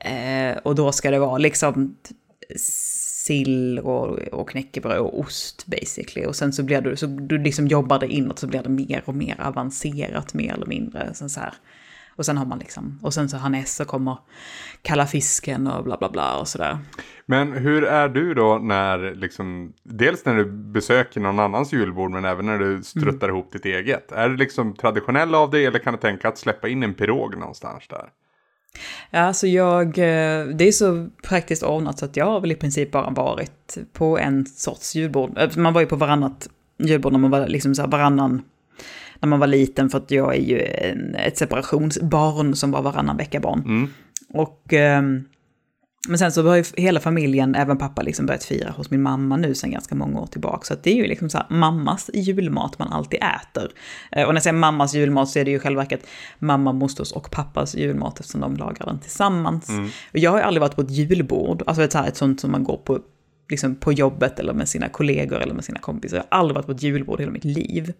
Eh, 0.00 0.56
och 0.62 0.74
då 0.74 0.92
ska 0.92 1.10
det 1.10 1.18
vara 1.18 1.38
liksom 1.38 1.96
sill 3.28 3.78
och, 3.78 4.18
och 4.18 4.48
knäckebröd 4.48 4.98
och 4.98 5.20
ost 5.20 5.66
basically. 5.66 6.26
Och 6.26 6.36
sen 6.36 6.52
så 6.52 6.62
blir 6.62 6.80
du, 6.80 6.96
så 6.96 7.06
du 7.06 7.38
liksom 7.38 7.66
jobbar 7.66 7.98
det 7.98 8.06
inåt 8.06 8.38
så 8.38 8.46
blir 8.46 8.62
det 8.62 8.68
mer 8.68 9.02
och 9.04 9.14
mer 9.14 9.40
avancerat 9.40 10.34
mer 10.34 10.52
eller 10.52 10.66
mindre. 10.66 11.14
Sen 11.14 11.30
så 11.30 11.40
här. 11.40 11.54
Och 12.16 12.26
sen 12.26 12.36
har 12.36 12.46
man 12.46 12.58
liksom, 12.58 12.98
och 13.02 13.14
sen 13.14 13.28
så 13.28 13.36
härnäst 13.36 13.76
så 13.76 13.84
kommer 13.84 14.18
kalla 14.82 15.06
fisken 15.06 15.66
och 15.66 15.84
bla 15.84 15.96
bla 15.96 16.08
bla 16.08 16.38
och 16.38 16.48
sådär. 16.48 16.78
Men 17.26 17.52
hur 17.52 17.84
är 17.84 18.08
du 18.08 18.34
då 18.34 18.58
när, 18.58 19.14
liksom, 19.14 19.72
dels 19.82 20.24
när 20.24 20.36
du 20.36 20.44
besöker 20.44 21.20
någon 21.20 21.38
annans 21.38 21.72
julbord 21.72 22.10
men 22.10 22.24
även 22.24 22.46
när 22.46 22.58
du 22.58 22.82
struttar 22.82 23.28
ihop 23.28 23.52
ditt 23.52 23.64
eget? 23.64 24.12
Är 24.12 24.28
det 24.28 24.36
liksom 24.36 24.74
traditionell 24.74 25.34
av 25.34 25.50
dig 25.50 25.66
eller 25.66 25.78
kan 25.78 25.94
du 25.94 26.00
tänka 26.00 26.28
att 26.28 26.38
släppa 26.38 26.68
in 26.68 26.82
en 26.82 26.94
pirog 26.94 27.38
någonstans 27.38 27.88
där? 27.88 28.08
Ja, 29.10 29.18
alltså 29.20 29.46
jag, 29.46 29.86
eh, 29.86 30.46
det 30.46 30.68
är 30.68 30.72
så 30.72 31.08
praktiskt 31.22 31.62
ordnat 31.62 31.98
så 31.98 32.04
att 32.04 32.16
jag 32.16 32.24
har 32.26 32.40
väl 32.40 32.52
i 32.52 32.54
princip 32.54 32.90
bara 32.90 33.10
varit 33.10 33.78
på 33.92 34.18
en 34.18 34.46
sorts 34.46 34.94
julbord. 34.94 35.38
Eh, 35.38 35.56
Man 35.56 35.72
var 35.72 35.80
ju 35.80 35.86
på 35.86 35.96
varannat 35.96 36.48
julbord 36.78 37.12
när 37.12 37.18
man 37.18 37.30
var 37.30 37.48
liksom 37.48 37.74
så 37.74 37.82
här 37.82 37.88
varannan, 37.88 38.42
när 39.20 39.28
man 39.28 39.38
var 39.40 39.46
liten 39.46 39.90
för 39.90 39.98
att 39.98 40.10
jag 40.10 40.34
är 40.36 40.40
ju 40.40 40.62
en, 40.62 41.14
ett 41.14 41.38
separationsbarn 41.38 42.54
som 42.54 42.70
var 42.70 42.82
varannan 42.82 43.16
vecka 43.16 43.40
barn. 43.40 43.62
Mm. 43.66 43.88
Och, 44.32 44.72
ehm, 44.72 45.24
men 46.08 46.18
sen 46.18 46.32
så 46.32 46.42
har 46.48 46.56
ju 46.56 46.64
hela 46.76 47.00
familjen, 47.00 47.54
även 47.54 47.78
pappa, 47.78 48.02
liksom 48.02 48.26
börjat 48.26 48.44
fira 48.44 48.70
hos 48.70 48.90
min 48.90 49.02
mamma 49.02 49.36
nu 49.36 49.54
sedan 49.54 49.70
ganska 49.70 49.94
många 49.94 50.20
år 50.20 50.26
tillbaka. 50.26 50.64
Så 50.64 50.74
det 50.82 50.90
är 50.90 50.94
ju 50.94 51.06
liksom 51.06 51.30
så 51.30 51.38
här 51.38 51.46
mammas 51.50 52.10
julmat 52.14 52.78
man 52.78 52.92
alltid 52.92 53.20
äter. 53.22 53.72
Eh, 54.12 54.22
Och 54.22 54.28
när 54.28 54.36
jag 54.36 54.42
säger 54.42 54.56
mammas 54.56 54.94
julmat 54.94 55.28
så 55.28 55.38
är 55.38 55.44
det 55.44 55.50
ju 55.50 55.58
själva 55.58 55.82
verket 55.82 56.06
mamma, 56.38 56.72
mosters 56.72 57.12
och 57.12 57.30
pappas 57.30 57.74
julmat 57.74 58.20
eftersom 58.20 58.40
de 58.40 58.56
lagar 58.56 58.86
den 58.86 58.98
tillsammans. 59.00 59.68
Och 60.12 60.18
jag 60.18 60.30
har 60.30 60.38
ju 60.38 60.44
aldrig 60.44 60.60
varit 60.60 60.76
på 60.76 60.82
ett 60.82 60.90
julbord, 60.90 61.62
alltså 61.66 61.82
ett, 61.82 61.92
så 61.92 61.98
här, 61.98 62.08
ett 62.08 62.16
sånt 62.16 62.40
som 62.40 62.50
man 62.50 62.64
går 62.64 62.76
på 62.76 63.00
liksom 63.50 63.76
på 63.76 63.92
jobbet 63.92 64.38
eller 64.38 64.52
med 64.52 64.68
sina 64.68 64.88
kollegor 64.88 65.40
eller 65.40 65.54
med 65.54 65.64
sina 65.64 65.78
kompisar. 65.78 66.16
Jag 66.16 66.24
har 66.30 66.38
aldrig 66.38 66.54
varit 66.54 66.66
på 66.66 66.72
ett 66.72 66.82
julbord 66.82 67.20
i 67.20 67.22
hela 67.22 67.32
mitt 67.32 67.44
liv. 67.44 67.92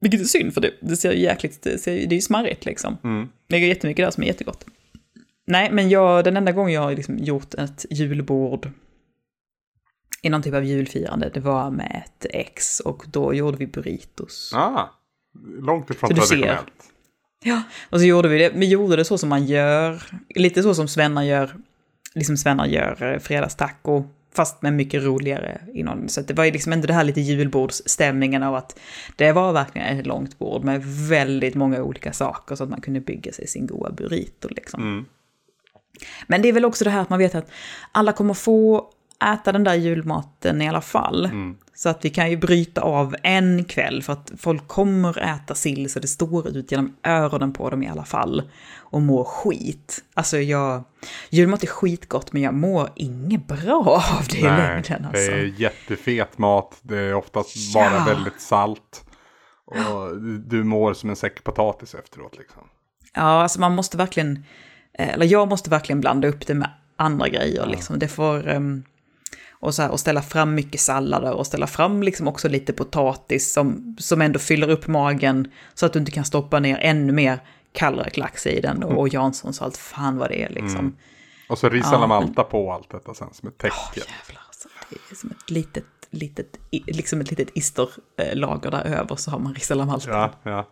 Vilket 0.00 0.20
är 0.20 0.24
synd 0.24 0.54
för 0.54 0.60
det, 0.60 0.70
det 0.80 0.96
ser 0.96 1.12
ju 1.12 1.20
jäkligt, 1.20 1.62
det, 1.62 1.78
ser, 1.78 1.92
det 1.92 2.12
är 2.12 2.16
ju 2.16 2.20
smarrigt 2.20 2.64
liksom. 2.64 2.96
Mm. 3.04 3.28
Det 3.48 3.56
är 3.56 3.60
jättemycket 3.60 4.06
där 4.06 4.10
som 4.10 4.22
är 4.22 4.26
jättegott. 4.26 4.64
Nej, 5.48 5.70
men 5.72 5.88
jag, 5.88 6.24
den 6.24 6.36
enda 6.36 6.52
gången 6.52 6.74
jag 6.74 6.80
har 6.80 6.94
liksom 6.94 7.18
gjort 7.18 7.54
ett 7.54 7.86
julbord 7.90 8.70
i 10.22 10.30
någon 10.30 10.42
typ 10.42 10.54
av 10.54 10.64
julfirande, 10.64 11.30
det 11.34 11.40
var 11.40 11.70
med 11.70 12.02
ett 12.04 12.26
ex 12.30 12.80
och 12.80 13.04
då 13.06 13.34
gjorde 13.34 13.56
vi 13.56 13.66
burritos. 13.66 14.52
Ah, 14.54 14.88
långt 15.60 15.90
ifrån 15.90 16.10
traditionellt. 16.10 16.72
Ja, 17.44 17.62
och 17.90 18.00
så 18.00 18.06
gjorde 18.06 18.28
vi 18.28 18.38
det, 18.38 18.50
vi 18.54 18.68
gjorde 18.68 18.96
det 18.96 19.04
så 19.04 19.18
som 19.18 19.28
man 19.28 19.46
gör, 19.46 20.02
lite 20.34 20.62
så 20.62 20.74
som 20.74 20.88
Svenna 20.88 21.26
gör, 21.26 21.56
liksom 22.14 22.36
Svenna 22.36 22.68
gör 22.68 23.12
eh, 23.12 23.18
fredagstaco, 23.18 24.04
fast 24.34 24.62
med 24.62 24.72
mycket 24.72 25.02
roligare 25.02 25.60
innehåll. 25.74 26.08
Så 26.08 26.20
det 26.20 26.34
var 26.34 26.44
ju 26.44 26.50
liksom 26.50 26.72
inte 26.72 26.86
det 26.86 26.92
här 26.92 27.04
lite 27.04 27.20
julbordsstämningen 27.20 28.42
av 28.42 28.54
att 28.54 28.78
det 29.16 29.32
var 29.32 29.52
verkligen 29.52 29.98
ett 29.98 30.06
långt 30.06 30.38
bord 30.38 30.64
med 30.64 30.84
väldigt 30.84 31.54
många 31.54 31.82
olika 31.82 32.12
saker 32.12 32.56
så 32.56 32.64
att 32.64 32.70
man 32.70 32.80
kunde 32.80 33.00
bygga 33.00 33.32
sig 33.32 33.46
sin 33.46 33.66
goda 33.66 33.90
burrito 33.90 34.48
liksom. 34.48 34.82
Mm. 34.82 35.04
Men 36.26 36.42
det 36.42 36.48
är 36.48 36.52
väl 36.52 36.64
också 36.64 36.84
det 36.84 36.90
här 36.90 37.00
att 37.00 37.10
man 37.10 37.18
vet 37.18 37.34
att 37.34 37.50
alla 37.92 38.12
kommer 38.12 38.34
få 38.34 38.90
äta 39.34 39.52
den 39.52 39.64
där 39.64 39.74
julmaten 39.74 40.62
i 40.62 40.68
alla 40.68 40.80
fall. 40.80 41.24
Mm. 41.24 41.56
Så 41.74 41.88
att 41.88 42.04
vi 42.04 42.10
kan 42.10 42.30
ju 42.30 42.36
bryta 42.36 42.80
av 42.80 43.16
en 43.22 43.64
kväll 43.64 44.02
för 44.02 44.12
att 44.12 44.32
folk 44.38 44.68
kommer 44.68 45.18
äta 45.18 45.54
sill 45.54 45.90
så 45.90 46.00
det 46.00 46.08
står 46.08 46.48
ut 46.56 46.72
genom 46.72 46.96
öronen 47.04 47.52
på 47.52 47.70
dem 47.70 47.82
i 47.82 47.88
alla 47.88 48.04
fall. 48.04 48.50
Och 48.78 49.02
mår 49.02 49.24
skit. 49.24 50.04
Alltså 50.14 50.38
jag, 50.38 50.84
julmat 51.30 51.62
är 51.62 51.66
skitgott 51.66 52.32
men 52.32 52.42
jag 52.42 52.54
mår 52.54 52.88
inget 52.94 53.46
bra 53.46 54.02
av 54.20 54.26
det 54.30 54.38
i 54.38 54.42
Nej, 54.42 54.56
längden 54.58 55.04
alltså. 55.04 55.30
det 55.30 55.38
är 55.38 55.60
jättefet 55.60 56.38
mat. 56.38 56.78
Det 56.82 56.98
är 56.98 57.14
oftast 57.14 57.52
Ja. 57.56 57.90
bara 57.90 58.04
väldigt 58.14 58.40
salt. 58.40 59.04
Och 59.64 60.16
du- 60.46 60.64
mår 60.64 60.94
som 60.94 61.10
en 61.10 61.16
säck 61.16 61.44
potatis 61.44 61.94
efteråt 61.94 62.38
liksom. 62.38 62.62
Ja, 63.14 63.22
alltså 63.22 63.60
man 63.60 63.74
måste 63.74 63.96
verkligen, 63.96 64.44
eller 65.04 65.26
jag 65.26 65.48
måste 65.48 65.70
verkligen 65.70 66.00
blanda 66.00 66.28
upp 66.28 66.46
det 66.46 66.54
med 66.54 66.70
andra 66.96 67.28
grejer. 67.28 67.66
Liksom. 67.66 67.98
Det 67.98 68.08
får, 68.08 68.48
ehm, 68.48 68.82
och, 69.50 69.74
så 69.74 69.82
här, 69.82 69.90
och 69.90 70.00
ställa 70.00 70.22
fram 70.22 70.54
mycket 70.54 70.80
sallader 70.80 71.32
och 71.32 71.46
ställa 71.46 71.66
fram 71.66 72.02
liksom 72.02 72.28
också 72.28 72.48
lite 72.48 72.72
potatis 72.72 73.52
som, 73.52 73.96
som 73.98 74.22
ändå 74.22 74.38
fyller 74.38 74.70
upp 74.70 74.86
magen 74.86 75.50
så 75.74 75.86
att 75.86 75.92
du 75.92 75.98
inte 75.98 76.12
kan 76.12 76.24
stoppa 76.24 76.60
ner 76.60 76.78
ännu 76.80 77.12
mer 77.12 77.38
kallräklax 77.72 78.46
i 78.46 78.60
den 78.60 78.82
och, 78.82 78.98
och 78.98 79.08
Janssons 79.08 79.60
och 79.60 79.66
allt 79.66 79.76
fan 79.76 80.16
vad 80.16 80.30
det 80.30 80.42
är 80.42 80.48
liksom. 80.48 80.96
Och 81.48 81.58
så 81.58 81.68
ris 81.68 81.86
Ja, 81.90 81.96
alla 81.96 82.06
malta 82.06 82.44
på 82.44 82.72
allt 82.72 82.90
detta 82.90 83.14
sen 83.14 83.28
som 83.32 83.48
ett 83.48 83.58
täcke. 83.58 83.74
jävlar 83.96 84.42
alltså, 84.46 84.68
det 84.90 84.96
är 85.10 85.14
som 85.14 85.30
ett 85.30 85.50
litet, 85.50 85.84
litet, 86.10 86.58
liksom 86.70 87.20
ett 87.20 87.30
litet 87.30 87.48
isterlager 87.54 88.70
där 88.70 88.84
över 88.84 89.16
så 89.16 89.30
har 89.30 89.38
man 89.38 89.54
risala 89.54 89.84
malta. 89.84 90.10
Ja, 90.10 90.32
ja. 90.42 90.68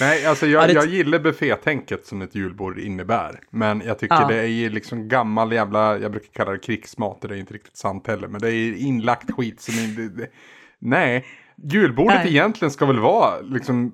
Nej, 0.00 0.26
alltså 0.26 0.46
jag, 0.46 0.62
Ja, 0.62 0.66
det- 0.66 0.72
jag 0.72 0.86
gillar 0.86 1.18
buffétänket 1.18 2.06
som 2.06 2.22
ett 2.22 2.34
julbord 2.34 2.78
innebär. 2.78 3.40
Men 3.50 3.82
jag 3.86 3.98
tycker 3.98 4.14
Ja. 4.20 4.28
det 4.28 4.36
är 4.40 4.46
ju 4.46 4.68
liksom 4.70 5.08
gammal 5.08 5.52
jävla, 5.52 5.98
jag 5.98 6.10
brukar 6.10 6.32
kalla 6.32 6.50
det 6.52 6.58
krigsmat, 6.58 7.20
det 7.20 7.28
är 7.34 7.38
inte 7.38 7.54
riktigt 7.54 7.76
sant 7.76 8.06
heller. 8.06 8.28
Men 8.28 8.40
det 8.40 8.50
är 8.52 8.74
inlagt 8.74 9.30
skit 9.30 9.60
som 9.60 9.74
inte... 9.74 10.02
Det, 10.02 10.30
nej, 10.78 11.24
julbordet 11.56 12.18
Nej. 12.24 12.28
egentligen 12.32 12.70
ska 12.72 12.86
väl 12.86 12.98
vara 13.00 13.40
liksom... 13.40 13.92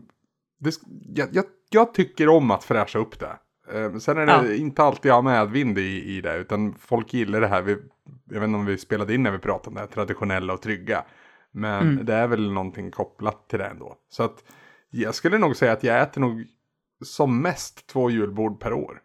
Det, 0.60 0.74
jag, 1.14 1.28
jag, 1.32 1.44
jag 1.70 1.94
tycker 1.94 2.28
om 2.28 2.50
att 2.50 2.64
fräscha 2.64 2.98
upp 2.98 3.18
det. 3.18 3.36
Eh, 3.72 3.96
sen 3.96 4.18
är 4.18 4.26
det 4.26 4.32
Ja. 4.32 4.54
inte 4.54 4.82
alltid 4.82 5.10
jag 5.10 5.14
har 5.14 5.22
medvind 5.22 5.78
i, 5.78 6.02
i 6.16 6.20
det, 6.20 6.36
utan 6.36 6.74
folk 6.80 7.14
gillar 7.14 7.40
det 7.40 7.48
här. 7.48 7.62
Vi, 7.62 7.76
jag 8.30 8.40
vet 8.40 8.46
inte 8.48 8.58
om 8.58 8.66
vi 8.66 8.78
spelade 8.78 9.14
in 9.14 9.22
när 9.22 9.30
vi 9.30 9.38
pratade 9.38 9.68
om 9.68 9.74
det 9.74 9.80
här 9.80 9.86
traditionella 9.86 10.52
och 10.52 10.62
trygga. 10.62 11.04
Men 11.52 11.88
Mm. 11.90 12.04
det 12.06 12.14
är 12.14 12.26
väl 12.26 12.52
någonting 12.52 12.90
kopplat 12.90 13.48
till 13.48 13.58
det 13.58 13.64
ändå. 13.66 13.94
Så 14.10 14.22
att 14.22 14.44
jag 14.90 15.14
skulle 15.14 15.38
nog 15.38 15.56
säga 15.56 15.72
att 15.72 15.84
jag 15.84 16.02
äter 16.02 16.20
nog 16.20 16.46
som 17.04 17.42
mest 17.42 17.86
två 17.86 18.10
julbord 18.10 18.60
per 18.60 18.72
år. 18.72 19.00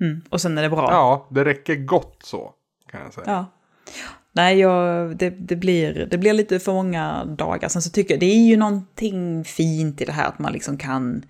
Mm. 0.00 0.20
Och 0.30 0.40
sen 0.40 0.58
är 0.58 0.62
det 0.62 0.70
bra. 0.70 0.88
Ja, 0.90 1.28
det 1.30 1.44
räcker 1.44 1.76
gott 1.76 2.20
så 2.24 2.54
kan 2.90 3.00
jag 3.00 3.12
säga. 3.12 3.24
Ja. 3.26 3.46
Nej, 4.32 4.58
jag, 4.58 5.16
det, 5.16 5.30
det, 5.30 5.56
blir, 5.56 6.06
det 6.10 6.18
blir 6.18 6.32
lite 6.32 6.58
för 6.58 6.72
många 6.72 7.24
dagar. 7.24 7.68
Sen 7.68 7.82
så 7.82 7.90
tycker 7.90 8.14
jag, 8.14 8.20
det 8.20 8.26
är 8.26 8.48
ju 8.48 8.56
någonting 8.56 9.44
fint 9.44 10.00
i 10.00 10.04
det 10.04 10.12
här 10.12 10.28
att 10.28 10.38
man 10.38 10.52
liksom 10.52 10.78
kan, 10.78 11.24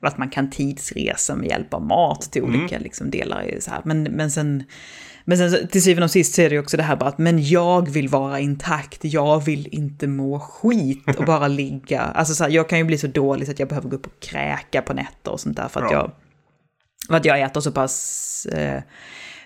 att 0.00 0.18
man 0.18 0.30
kan 0.30 0.50
tidsresa 0.50 1.36
med 1.36 1.48
hjälp 1.48 1.74
av 1.74 1.82
mat 1.82 2.22
till 2.32 2.42
olika 2.42 2.78
liksom 2.78 3.10
delar. 3.10 3.54
Så 3.60 3.70
här. 3.70 3.80
Men, 3.84 4.02
men 4.02 4.30
sen, 4.30 4.64
men 5.24 5.38
sen 5.38 5.68
till 5.68 5.82
syvende 5.82 6.04
och 6.04 6.10
sist 6.10 6.34
så 6.34 6.42
är 6.42 6.48
det 6.48 6.54
ju 6.54 6.60
också 6.60 6.76
det 6.76 6.82
här 6.82 6.96
bara 6.96 7.08
att, 7.08 7.18
men 7.18 7.46
jag 7.48 7.88
vill 7.90 8.08
vara 8.08 8.40
intakt, 8.40 8.98
jag 9.04 9.44
vill 9.44 9.68
inte 9.74 10.06
må 10.06 10.40
skit 10.40 11.18
och 11.18 11.24
bara 11.24 11.48
ligga. 11.62 12.00
Alltså 12.00 12.34
så 12.34 12.44
här, 12.44 12.50
jag 12.50 12.68
kan 12.68 12.78
ju 12.78 12.84
bli 12.84 12.98
så 12.98 13.06
dålig 13.06 13.46
så 13.46 13.52
att 13.52 13.58
jag 13.58 13.68
behöver 13.68 13.88
gå 13.88 13.96
upp 13.96 14.06
och 14.06 14.20
kräka 14.20 14.82
på 14.82 14.92
nätter 14.94 15.30
och 15.32 15.40
sånt 15.40 15.56
där 15.56 15.68
för 15.68 15.82
att 15.82 15.92
Ja. 15.92 15.96
jag 15.98 16.10
för 17.08 17.14
att 17.16 17.24
jag 17.24 17.40
äter 17.40 17.60
så 17.60 17.72
pass 17.72 18.46
eh, 18.46 18.82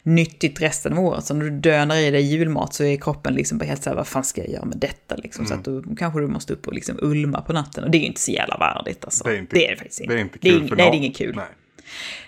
nyttigt 0.03 0.61
resten 0.63 0.93
av 0.93 0.99
året. 1.05 1.25
Så 1.25 1.35
när 1.35 1.45
du 1.45 1.51
dönar 1.51 1.97
i 1.97 2.11
dig 2.11 2.23
julmat 2.23 2.75
så 2.75 2.85
är 2.85 2.97
kroppen 2.97 3.35
liksom 3.35 3.59
bara 3.59 3.65
helt 3.65 3.83
så 3.83 3.91
här, 3.91 3.97
vad 3.97 4.07
fan 4.07 4.25
ska 4.25 4.41
jag 4.41 4.51
göra 4.51 4.65
med 4.65 4.79
detta 4.79 5.17
liksom? 5.17 5.47
Så 5.47 5.55
att 5.55 5.65
då 5.65 5.83
kanske 5.99 6.21
du 6.21 6.27
måste 6.27 6.53
upp 6.53 6.67
och 6.67 6.73
liksom 6.73 6.99
ulma 7.03 7.41
på 7.41 7.53
natten. 7.53 7.85
Och 7.85 7.91
det 7.91 7.99
är 7.99 8.01
ju 8.01 8.07
inte 8.07 8.21
så 8.21 8.31
jävla 8.31 8.57
värdigt 8.57 9.05
alltså. 9.05 9.25
Det 9.25 9.31
är 9.35 9.39
inte- 9.39 9.57
det 9.57 9.67
är 9.67 9.71
det 9.71 9.77
faktiskt 9.77 10.01
inte. 10.01 10.15
Det 10.15 10.21
är 10.21 10.23
inte 10.23 10.39
Det 10.41 10.49
är 10.49 10.53
kul 10.59 10.69
för 10.69 10.77
Nej, 10.77 10.85
någon. 10.87 10.93
det 10.93 10.97
är 10.97 11.05
inget 11.05 11.17
kul. 11.17 11.37
Nej, 11.37 11.45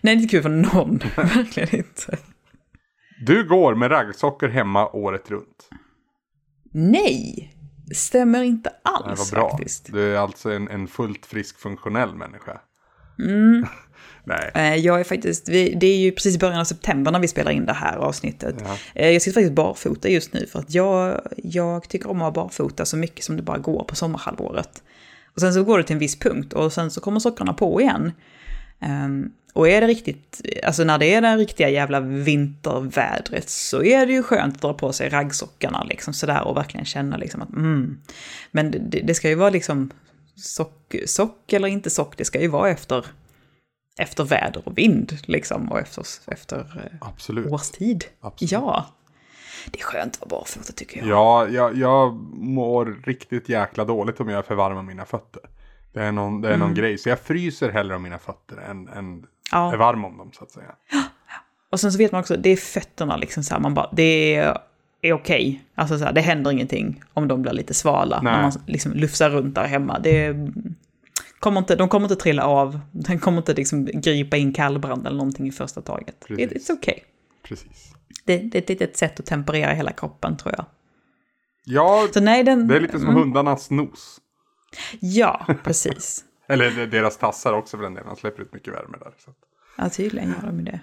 Nej. 0.00 0.16
det 0.16 0.20
är 0.20 0.22
inte 0.22 0.28
kul 0.30 0.42
för 0.42 0.48
någon. 0.48 0.98
Verkligen 1.16 1.76
inte. 1.76 2.16
Du 3.26 3.48
går 3.48 3.74
med 3.74 3.90
raggsockor 3.90 4.48
hemma 4.48 4.88
året 4.90 5.30
runt. 5.30 5.68
Nej, 6.72 7.54
stämmer 7.94 8.42
inte 8.42 8.70
Det 8.70 8.76
alls 8.90 9.32
var 9.32 9.38
bra. 9.40 9.50
faktiskt. 9.50 9.92
Du 9.92 10.14
är 10.14 10.18
alltså 10.18 10.50
en, 10.52 10.68
en 10.68 10.86
fullt 10.88 11.26
frisk 11.26 11.58
funktionell 11.58 12.14
människa. 12.14 12.60
Mm. 13.18 13.66
Nej. 14.24 14.50
Eh, 14.54 14.76
Jag 14.76 15.00
är 15.00 15.04
faktiskt, 15.04 15.46
det 15.46 15.86
är 15.86 15.96
ju 15.98 16.12
precis 16.12 16.36
i 16.36 16.38
början 16.38 16.60
av 16.60 16.64
september 16.64 17.12
när 17.12 17.18
vi 17.20 17.28
spelar 17.28 17.50
in 17.50 17.66
det 17.66 17.72
här 17.72 17.96
avsnittet. 17.96 18.54
Ja. 18.64 18.76
Eh, 18.94 19.10
Jag 19.10 19.22
sitter 19.22 19.34
faktiskt 19.40 19.54
barfota 19.54 20.08
just 20.08 20.32
nu 20.32 20.46
för 20.46 20.58
att 20.58 20.74
jag, 20.74 21.20
jag 21.36 21.88
tycker 21.88 22.10
om 22.10 22.16
att 22.16 22.20
vara 22.36 22.44
barfota 22.44 22.84
så 22.84 22.96
mycket 22.96 23.24
som 23.24 23.36
det 23.36 23.42
bara 23.42 23.58
går 23.58 23.84
på 23.84 23.96
sommarhalvåret. 23.96 24.82
Och 25.34 25.40
sen 25.40 25.54
så 25.54 25.64
går 25.64 25.78
det 25.78 25.84
till 25.84 25.94
en 25.94 26.00
viss 26.00 26.18
punkt 26.18 26.52
och 26.52 26.72
sen 26.72 26.90
så 26.90 27.00
kommer 27.00 27.20
sockorna 27.20 27.52
på 27.54 27.80
igen. 27.80 28.12
Um, 28.82 29.32
och 29.52 29.68
är 29.68 29.80
det 29.80 29.86
riktigt, 29.86 30.40
alltså 30.64 30.84
när 30.84 30.98
det 30.98 31.14
är 31.14 31.20
det 31.20 31.36
riktiga 31.36 31.68
jävla 31.68 32.00
vintervädret 32.00 33.48
så 33.48 33.82
är 33.82 34.06
det 34.06 34.12
ju 34.12 34.22
skönt 34.22 34.54
att 34.54 34.62
dra 34.62 34.74
på 34.74 34.92
sig 34.92 35.08
raggsockarna 35.08 35.84
liksom 35.84 36.14
sådär 36.14 36.46
och 36.46 36.56
verkligen 36.56 36.86
känna 36.86 37.16
liksom 37.16 37.42
att 37.42 37.50
mm. 37.50 38.00
Men 38.50 38.70
det, 38.70 39.00
det 39.00 39.14
ska 39.14 39.28
ju 39.28 39.34
vara 39.34 39.50
liksom 39.50 39.90
sock, 40.36 40.94
sock 41.06 41.52
eller 41.52 41.68
inte 41.68 41.90
sock, 41.90 42.16
det 42.16 42.24
ska 42.24 42.40
ju 42.40 42.48
vara 42.48 42.70
efter, 42.70 43.06
efter 43.98 44.24
väder 44.24 44.62
och 44.64 44.78
vind 44.78 45.18
liksom 45.26 45.72
och 45.72 45.78
efter, 45.78 46.06
efter 46.26 46.58
eh, 46.58 47.08
Absolut. 47.08 47.46
årstid. 47.46 48.04
Absolut. 48.20 48.52
Ja. 48.52 48.86
Det 49.70 49.80
är 49.80 49.84
skönt 49.84 50.14
att 50.14 50.30
vara 50.30 50.40
barfota 50.40 50.72
tycker 50.72 50.98
jag. 50.98 51.08
Ja, 51.08 51.48
jag, 51.48 51.76
jag 51.76 52.14
mår 52.32 53.02
riktigt 53.04 53.48
jäkla 53.48 53.84
dåligt 53.84 54.20
om 54.20 54.28
jag 54.28 54.38
är 54.38 54.42
för 54.42 54.54
varm 54.54 54.76
om 54.76 54.86
mina 54.86 55.04
fötter. 55.04 55.42
Det 55.92 56.02
är 56.02 56.12
någon, 56.12 56.40
det 56.40 56.54
är 56.54 56.56
någon 56.56 56.74
grej, 56.74 56.98
så 56.98 57.08
jag 57.08 57.20
fryser 57.20 57.70
hellre 57.70 57.96
om 57.96 58.02
mina 58.02 58.18
fötter 58.18 58.56
än, 58.56 58.88
än 58.88 59.26
Ja. 59.52 59.72
är 59.72 59.76
varm 59.76 60.04
om 60.04 60.16
dem 60.16 60.30
så 60.32 60.44
att 60.44 60.50
säga. 60.50 60.74
Och 61.70 61.80
sen 61.80 61.92
så 61.92 61.98
vet 61.98 62.12
man 62.12 62.20
också, 62.20 62.36
det 62.36 62.50
är 62.50 62.56
fötterna 62.56 63.16
liksom 63.16 63.42
så 63.42 63.54
här, 63.54 63.60
man 63.60 63.74
bara, 63.74 63.90
det 63.92 64.34
är, 64.34 64.58
är 65.02 65.12
okej. 65.12 65.64
Alltså 65.74 65.98
så 65.98 66.04
här, 66.04 66.12
det 66.12 66.20
händer 66.20 66.50
ingenting 66.50 67.02
om 67.14 67.28
de 67.28 67.42
blir 67.42 67.52
lite 67.52 67.74
svala 67.74 68.20
Nej. 68.22 68.32
när 68.32 68.42
man 68.42 68.52
liksom 68.66 68.92
lufsar 68.92 69.30
runt 69.30 69.54
där 69.54 69.64
hemma. 69.64 69.98
Det 69.98 70.36
kommer 71.38 71.58
inte, 71.58 71.76
de 71.76 71.88
kommer 71.88 72.04
inte 72.04 72.22
trilla 72.22 72.44
av, 72.44 72.80
den 72.92 73.18
kommer 73.18 73.38
inte 73.38 73.54
liksom 73.54 73.84
gripa 73.84 74.36
in 74.36 74.52
kallbrand 74.52 75.06
eller 75.06 75.16
någonting 75.16 75.46
i 75.46 75.52
första 75.52 75.82
taget. 75.82 76.24
Precis. 76.28 76.70
it's 76.70 76.72
okay. 76.72 76.98
Precis. 77.42 77.92
Det, 78.24 78.38
det 78.38 78.70
är 78.70 78.82
ett 78.82 78.96
sätt 78.96 79.20
att 79.20 79.26
temperera 79.26 79.72
hela 79.72 79.92
kroppen 79.92 80.36
tror 80.36 80.54
jag. 80.56 80.66
Ja, 81.64 82.08
nej, 82.20 82.44
den... 82.44 82.68
det 82.68 82.76
är 82.76 82.80
lite 82.80 82.98
som 82.98 83.08
mm, 83.08 83.22
hundarnas 83.22 83.70
nos. 83.70 84.20
Ja, 85.00 85.46
precis. 85.64 86.24
Eller 86.48 86.86
deras 86.86 87.16
tassar 87.16 87.52
också 87.52 87.76
för 87.76 87.84
den 87.84 87.94
delen. 87.94 88.08
Han 88.08 88.16
släpper 88.16 88.42
ut 88.42 88.52
mycket 88.52 88.74
värme 88.74 88.96
där. 89.00 89.12
Så. 89.18 89.30
Ja, 89.76 89.90
tydligen 89.90 90.28
gör 90.28 90.46
de 90.46 90.64
det. 90.64 90.80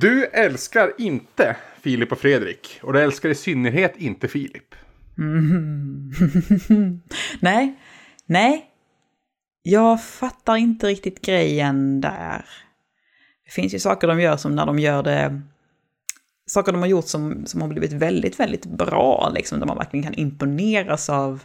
Du 0.00 0.24
älskar 0.24 0.92
inte 0.98 1.56
Filip 1.80 2.12
och 2.12 2.18
Fredrik. 2.18 2.80
Och 2.82 2.92
du 2.92 3.00
älskar 3.00 3.28
i 3.28 3.34
synnerhet 3.34 3.96
inte 3.96 4.28
Filip. 4.28 4.74
nej, 7.40 7.78
nej. 8.26 8.64
Jag 9.62 10.04
fattar 10.04 10.56
inte 10.56 10.86
riktigt 10.86 11.20
grejen 11.20 12.00
där. 12.00 12.44
Det 13.44 13.50
finns 13.50 13.74
ju 13.74 13.78
saker 13.78 14.08
de 14.08 14.20
gör 14.20 14.36
som 14.36 14.54
när 14.54 14.66
de 14.66 14.78
gör 14.78 15.02
det... 15.02 15.42
Saker 16.46 16.72
de 16.72 16.80
har 16.80 16.88
gjort 16.88 17.06
som, 17.06 17.46
som 17.46 17.60
har 17.60 17.68
blivit 17.68 17.92
väldigt, 17.92 18.40
väldigt 18.40 18.66
bra, 18.66 19.32
liksom, 19.34 19.60
där 19.60 19.66
man 19.66 19.76
verkligen 19.76 20.04
kan 20.04 20.14
imponeras 20.14 21.10
av 21.10 21.42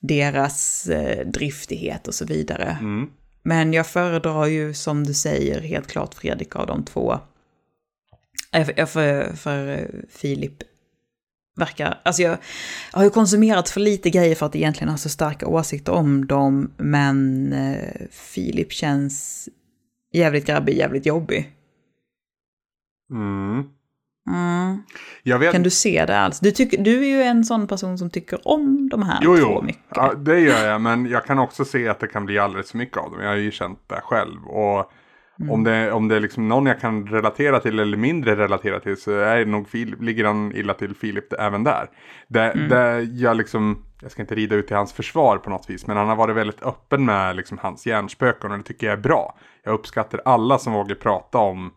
deras 0.00 0.86
eh, 0.86 1.26
driftighet 1.26 2.08
och 2.08 2.14
så 2.14 2.24
vidare. 2.24 2.76
Mm. 2.80 3.10
Men 3.42 3.72
jag 3.72 3.86
föredrar 3.86 4.46
ju, 4.46 4.74
som 4.74 5.04
du 5.04 5.14
säger, 5.14 5.60
helt 5.60 5.86
klart 5.86 6.14
Fredrik 6.14 6.56
av 6.56 6.66
de 6.66 6.84
två. 6.84 7.18
Eh, 8.52 8.66
För, 8.66 8.86
för, 8.86 9.36
för 9.36 9.68
eh, 9.68 9.86
Filip 10.10 10.62
verkar... 11.56 12.00
Alltså 12.04 12.22
jag, 12.22 12.38
jag 12.92 12.98
har 12.98 13.04
ju 13.04 13.10
konsumerat 13.10 13.70
för 13.70 13.80
lite 13.80 14.10
grejer 14.10 14.34
för 14.34 14.46
att 14.46 14.56
egentligen 14.56 14.88
ha 14.88 14.96
så 14.96 15.08
starka 15.08 15.46
åsikter 15.46 15.92
om 15.92 16.26
dem, 16.26 16.72
men 16.76 17.52
eh, 17.52 18.06
Filip 18.10 18.72
känns 18.72 19.48
jävligt 20.12 20.46
grabbig, 20.46 20.76
jävligt 20.76 21.06
jobbig. 21.06 21.52
Mm. 23.10 23.64
Mm. 24.34 25.40
Vet 25.40 25.52
Kan 25.52 25.62
du 25.62 25.70
se 25.70 26.04
det 26.06 26.18
alls? 26.18 26.40
Du, 26.40 26.50
tycker, 26.50 26.78
du 26.78 26.98
är 27.04 27.08
ju 27.08 27.22
en 27.22 27.44
sån 27.44 27.66
person 27.66 27.98
som 27.98 28.10
tycker 28.10 28.48
om 28.48 28.88
de 28.88 29.02
här 29.02 29.18
Jo, 29.22 29.36
två 29.36 29.40
jo, 29.42 29.62
mycket. 29.62 29.82
ja, 29.94 30.12
det 30.14 30.40
gör 30.40 30.66
jag. 30.68 30.80
Men 30.80 31.06
jag 31.06 31.24
kan 31.26 31.38
också 31.38 31.64
se 31.64 31.88
att 31.88 32.00
det 32.00 32.06
kan 32.06 32.26
bli 32.26 32.38
alldeles 32.38 32.70
för 32.70 32.78
mycket 32.78 32.96
av 32.96 33.10
dem. 33.10 33.20
Jag 33.20 33.28
har 33.28 33.36
ju 33.36 33.50
känt 33.50 33.78
det 33.86 34.00
själv. 34.04 34.44
Och 34.46 34.92
Mm. 35.40 35.52
om 35.52 35.64
det, 35.64 35.92
om 35.92 36.08
det 36.08 36.16
är 36.16 36.20
liksom 36.20 36.48
någon 36.48 36.66
jag 36.66 36.80
kan 36.80 37.06
relatera 37.06 37.60
till 37.60 37.78
eller 37.78 37.96
mindre 37.96 38.36
relatera 38.36 38.80
till 38.80 38.96
så 39.00 39.10
är 39.12 39.44
nog 39.44 39.68
Filip, 39.68 40.02
ligger 40.02 40.24
han 40.24 40.52
illa 40.56 40.74
till 40.74 40.94
Filip 40.94 41.32
även 41.32 41.64
där. 41.64 41.86
Det, 42.28 42.50
Mm. 42.50 42.68
det 42.68 43.00
jag 43.02 43.36
liksom, 43.36 43.84
jag 44.02 44.10
ska 44.10 44.22
inte 44.22 44.34
rida 44.34 44.56
ut 44.56 44.66
till 44.66 44.76
hans 44.76 44.92
försvar 44.92 45.38
på 45.38 45.50
något 45.50 45.70
vis. 45.70 45.86
Men 45.86 45.96
han 45.96 46.08
har 46.08 46.16
varit 46.16 46.36
väldigt 46.36 46.62
öppen 46.62 47.04
med 47.04 47.36
liksom 47.36 47.58
hans 47.62 47.86
hjärnspöken 47.86 48.50
och 48.52 48.58
det 48.58 48.64
tycker 48.64 48.86
jag 48.86 48.98
är 48.98 49.02
bra. 49.02 49.38
Jag 49.64 49.74
uppskattar 49.74 50.20
alla 50.24 50.58
som 50.58 50.72
vågar 50.72 50.94
prata 50.94 51.38
om, 51.38 51.70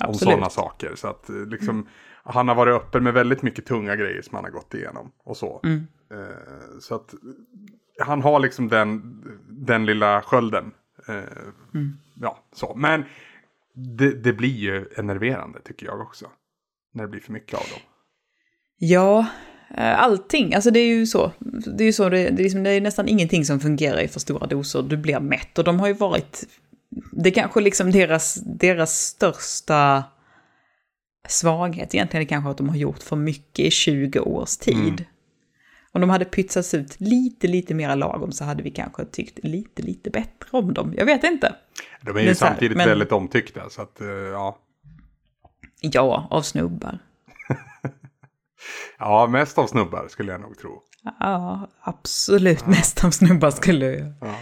om 0.00 0.10
Absolut. 0.10 0.32
sådana 0.32 0.50
saker. 0.50 0.92
Så 0.94 1.08
att 1.08 1.28
eh, 1.30 1.36
liksom, 1.46 1.88
han 2.24 2.48
har 2.48 2.54
varit 2.54 2.74
öppen 2.82 3.04
med 3.04 3.14
väldigt 3.14 3.42
mycket 3.42 3.66
tunga 3.66 3.96
grejer 3.96 4.22
som 4.22 4.34
han 4.34 4.44
har 4.44 4.50
gått 4.50 4.74
igenom. 4.74 5.12
Och 5.24 5.36
så. 5.36 5.60
Mm. 5.64 5.86
Eh, 6.12 6.78
så 6.80 6.94
att 6.94 7.14
han 7.98 8.22
har 8.22 8.40
liksom 8.40 8.68
den, 8.68 9.22
den 9.48 9.86
lilla 9.86 10.22
skölden. 10.22 10.72
Eh, 11.08 11.14
Mm. 11.74 11.92
Ja, 12.20 12.38
så. 12.52 12.74
Men 12.76 13.04
det, 13.74 14.10
det 14.22 14.32
blir 14.32 14.56
ju 14.56 14.86
enerverande 14.96 15.60
tycker 15.60 15.86
jag 15.86 16.00
också. 16.00 16.26
När 16.92 17.02
det 17.02 17.08
blir 17.08 17.20
för 17.20 17.32
mycket 17.32 17.54
av 17.54 17.64
dem. 17.70 17.80
Ja, 18.78 19.26
eh, 19.76 20.02
allting. 20.02 20.54
Alltså 20.54 20.70
det 20.70 20.80
är 20.80 20.86
ju 20.86 21.06
så. 21.06 21.32
Det 21.76 21.84
är 21.84 21.86
ju 21.86 21.92
så, 21.92 22.08
det, 22.08 22.16
det, 22.30 22.42
är 22.42 22.44
liksom, 22.44 22.62
det 22.62 22.70
är 22.70 22.80
nästan 22.80 23.08
ingenting 23.08 23.44
som 23.44 23.60
fungerar 23.60 24.00
i 24.00 24.08
för 24.08 24.20
stora 24.20 24.46
doser. 24.46 24.82
Du 24.82 24.96
blir 24.96 25.20
mätt 25.20 25.58
och 25.58 25.64
de 25.64 25.80
har 25.80 25.86
ju 25.86 25.94
varit... 25.94 26.44
Det 27.12 27.30
kanske 27.30 27.60
liksom 27.60 27.90
deras, 27.90 28.34
deras 28.34 28.98
största 28.98 30.04
svaghet 31.28 31.94
egentligen 31.94 32.22
är 32.22 32.28
kanske 32.28 32.50
att 32.50 32.58
de 32.58 32.68
har 32.68 32.76
gjort 32.76 33.02
för 33.02 33.16
mycket 33.16 33.66
i 33.66 33.70
20 33.70 34.20
års 34.20 34.56
tid. 34.56 34.76
Mm. 34.76 35.04
Om 35.92 36.00
de 36.00 36.10
hade 36.10 36.24
pytsats 36.24 36.74
ut 36.74 37.00
lite, 37.00 37.46
lite 37.46 37.74
mera 37.74 37.94
lagom 37.94 38.32
så 38.32 38.44
hade 38.44 38.62
vi 38.62 38.70
kanske 38.70 39.04
tyckt 39.04 39.38
lite, 39.44 39.82
lite 39.82 40.10
bättre 40.10 40.48
om 40.50 40.74
dem. 40.74 40.94
Jag 40.96 41.04
vet 41.06 41.24
inte. 41.24 41.54
De 42.00 42.16
är 42.16 42.20
ju 42.20 42.28
är 42.28 42.34
så 42.34 42.44
här, 42.44 42.52
samtidigt 42.52 42.76
men- 42.76 42.88
väldigt 42.88 43.12
omtyckta. 43.12 43.70
Så 43.70 43.82
att, 43.82 44.00
eh, 44.00 44.08
ja. 44.08 44.58
Ja, 45.80 46.28
av 46.30 46.42
snubbar. 46.42 46.98
ja, 48.98 49.26
mest 49.26 49.58
av 49.58 49.66
snubbar 49.66 50.08
skulle 50.08 50.32
jag 50.32 50.40
nog 50.40 50.58
tro. 50.58 50.82
Ja, 51.20 51.68
absolut 51.80 52.66
mest 52.66 53.04
av 53.04 53.10
snubbar 53.10 53.50
skulle 53.50 53.86
jag. 53.86 54.12
Ja. 54.20 54.34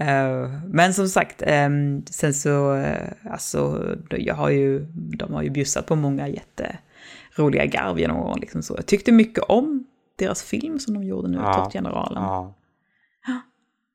Eh, 0.00 0.50
men 0.66 0.94
som 0.94 1.08
sagt, 1.08 1.42
ehm, 1.46 2.02
sen 2.06 2.34
så, 2.34 2.74
eh, 2.74 3.08
alltså, 3.30 3.84
jag 4.10 4.34
har 4.34 4.50
ju, 4.50 4.86
de 4.92 5.34
har 5.34 5.42
ju 5.42 5.50
bjussat 5.50 5.86
på 5.86 5.96
många 5.96 6.28
jätteroliga 6.28 7.66
garv 7.66 7.98
genom 7.98 8.16
åren. 8.16 8.38
Liksom 8.40 8.62
så. 8.62 8.74
Jag 8.76 8.86
tyckte 8.86 9.12
mycket 9.12 9.44
om 9.44 9.84
deras 10.18 10.42
film 10.42 10.78
som 10.78 10.94
de 10.94 11.04
gjorde 11.04 11.28
nu, 11.28 11.38
Ja, 11.38 11.54
Tårtgeneralen. 11.54 12.22
Ja. 12.22 12.54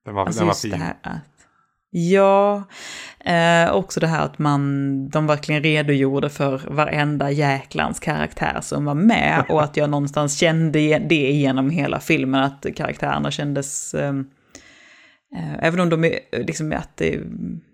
Den 0.05 0.15
var, 0.15 0.25
Alltså 0.25 0.39
den 0.39 0.47
var 0.47 0.51
just 0.53 0.61
fin. 0.61 0.71
det 0.71 0.77
här 0.77 0.95
att... 1.01 1.21
Ja, 1.89 2.63
eh, 3.19 3.75
också 3.75 3.99
det 3.99 4.07
här 4.07 4.25
att 4.25 4.39
man, 4.39 5.09
de 5.09 5.27
verkligen 5.27 5.63
redogjorde 5.63 6.29
för 6.29 6.61
varenda 6.67 7.31
jäklans 7.31 7.99
karaktär 7.99 8.59
som 8.61 8.85
var 8.85 8.93
med 8.93 9.45
och 9.49 9.63
att 9.63 9.77
jag 9.77 9.89
någonstans 9.89 10.37
kände 10.37 10.99
det 10.99 11.31
genom 11.31 11.69
hela 11.69 11.99
filmen, 11.99 12.43
att 12.43 12.65
karaktärerna 12.75 13.31
kändes... 13.31 13.93
Eh, 13.93 14.13
även 15.60 15.80
om 15.80 15.89
de 15.89 16.04
är, 16.04 16.19
liksom, 16.32 16.71
att 16.71 16.98
det, 16.98 17.19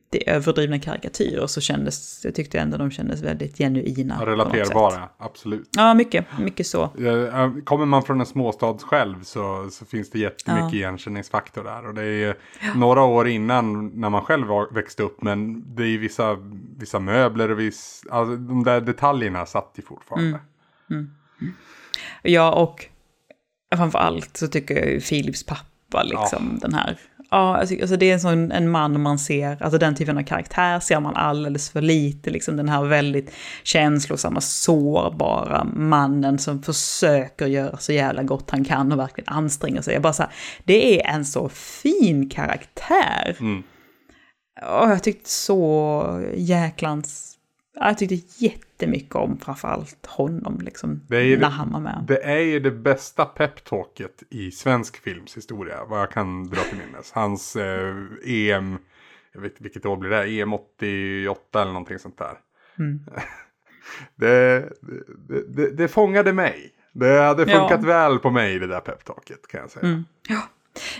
det 0.09 0.29
är 0.29 0.33
överdrivna 0.33 0.79
karikatyrer 0.79 1.47
så 1.47 1.61
kändes, 1.61 2.25
jag 2.25 2.35
tyckte 2.35 2.59
ändå 2.59 2.77
de 2.77 2.91
kändes 2.91 3.21
väldigt 3.21 3.57
genuina. 3.57 4.17
Ja, 4.19 4.25
relaterbara, 4.25 5.09
absolut. 5.17 5.69
Ja, 5.77 5.93
mycket, 5.93 6.25
mycket 6.39 6.67
så. 6.67 6.83
Eh, 6.83 7.51
Kommer 7.63 7.85
man 7.85 8.03
från 8.03 8.19
en 8.19 8.25
småstad 8.25 8.77
själv 8.77 9.23
så, 9.23 9.69
så 9.71 9.85
finns 9.85 10.09
det 10.09 10.19
jättemycket 10.19 10.73
Ja. 10.73 10.77
igenkänningsfaktor 10.77 11.63
där. 11.63 11.87
Och 11.87 11.93
det 11.93 12.03
är 12.03 12.35
några 12.75 13.03
år 13.03 13.27
innan 13.27 13.87
när 13.87 14.09
man 14.09 14.21
själv 14.21 14.47
växte 14.71 15.03
upp. 15.03 15.21
Men 15.23 15.63
det 15.75 15.83
är 15.83 15.97
vissa, 15.97 16.37
vissa 16.77 16.99
möbler 16.99 17.51
och 17.51 17.59
viss, 17.59 18.03
alltså, 18.11 18.35
de 18.35 18.63
där 18.63 18.81
detaljerna 18.81 19.45
satt 19.45 19.73
ju 19.75 19.83
fortfarande. 19.83 20.39
Mm. 20.89 21.11
Ja, 22.23 22.51
och 22.51 22.85
framför 23.75 23.99
allt 23.99 24.37
så 24.37 24.47
tycker 24.47 24.75
jag 24.75 24.89
ju 24.89 25.01
Philips 25.01 25.45
pappa, 25.45 26.03
liksom 26.03 26.59
den 26.61 26.73
här. 26.73 26.99
Ja, 27.33 27.57
alltså, 27.57 27.75
alltså 27.81 27.97
det 27.97 28.09
är 28.09 28.13
en 28.13 28.19
sån 28.19 28.51
en 28.51 28.69
man 28.69 29.01
man 29.01 29.19
ser, 29.19 29.63
alltså 29.63 29.77
den 29.77 29.95
typen 29.95 30.17
av 30.17 30.23
karaktär 30.23 30.79
ser 30.79 30.99
man 30.99 31.15
alldeles 31.15 31.69
för 31.69 31.81
lite, 31.81 32.29
liksom 32.29 32.57
den 32.57 32.69
här 32.69 32.83
väldigt 32.83 33.33
känslosamma, 33.63 34.41
sårbara 34.41 35.63
mannen 35.63 36.39
som 36.39 36.63
försöker 36.63 37.47
göra 37.47 37.77
så 37.77 37.93
jävla 37.93 38.23
gott 38.23 38.51
han 38.51 38.65
kan 38.65 38.91
och 38.91 38.99
verkligen 38.99 39.33
anstränger 39.33 39.81
sig. 39.81 39.93
Jag 39.93 40.03
bara 40.03 40.13
så 40.13 40.23
här, 40.23 40.31
det 40.63 41.01
är 41.01 41.13
en 41.13 41.25
så 41.25 41.49
fin 41.49 42.29
karaktär. 42.29 43.37
Mm. 43.39 43.63
Och 44.61 44.91
jag 44.91 45.03
tyckte 45.03 45.29
så 45.29 46.03
jäklans... 46.35 47.30
ja, 47.75 47.87
Jag 47.87 47.97
tyckte 47.97 48.45
jättemycket 48.45 49.15
om 49.15 49.37
framförallt 49.37 50.05
honom, 50.05 50.59
liksom, 50.61 51.01
Det 51.07 51.17
är 51.17 51.21
ju 51.21 51.35
när 51.35 51.41
det- 51.41 51.47
han 51.47 51.71
var 51.71 51.79
med. 51.79 52.05
Det 52.07 52.23
är 52.23 52.39
ju 52.39 52.59
det 52.59 52.71
bästa 52.71 53.25
peptalket 53.25 54.23
i 54.29 54.51
svensk 54.51 54.97
films 55.03 55.37
historia. 55.37 55.85
Vad 55.85 55.99
jag 56.01 56.11
kan 56.11 56.43
dra 56.47 56.61
till 56.61 56.77
minnes. 56.87 57.11
Hans 57.11 57.55
eh, 57.55 57.95
EM, 58.25 58.77
jag 59.33 59.41
vet 59.41 59.61
vilket 59.61 59.85
år 59.85 59.97
blir 59.97 60.09
det? 60.09 60.23
EM 60.41 60.53
88 60.53 61.61
eller 61.61 61.71
någonting 61.73 61.99
sånt 61.99 62.17
där. 62.17 62.33
Mm. 62.79 62.99
det, 64.15 64.59
det, 65.27 65.43
det, 65.55 65.71
det 65.71 65.87
fångade 65.87 66.33
mig. 66.33 66.69
Det 66.93 67.19
hade 67.21 67.51
Ja. 67.51 67.59
funkat 67.59 67.83
väl 67.85 68.19
på 68.19 68.29
mig 68.31 68.59
det 68.59 68.67
där 68.67 68.79
peptalket 68.79 69.47
kan 69.47 69.61
jag 69.61 69.71
säga. 69.71 69.85
Mm. 69.87 70.03
Ja. 70.29 70.41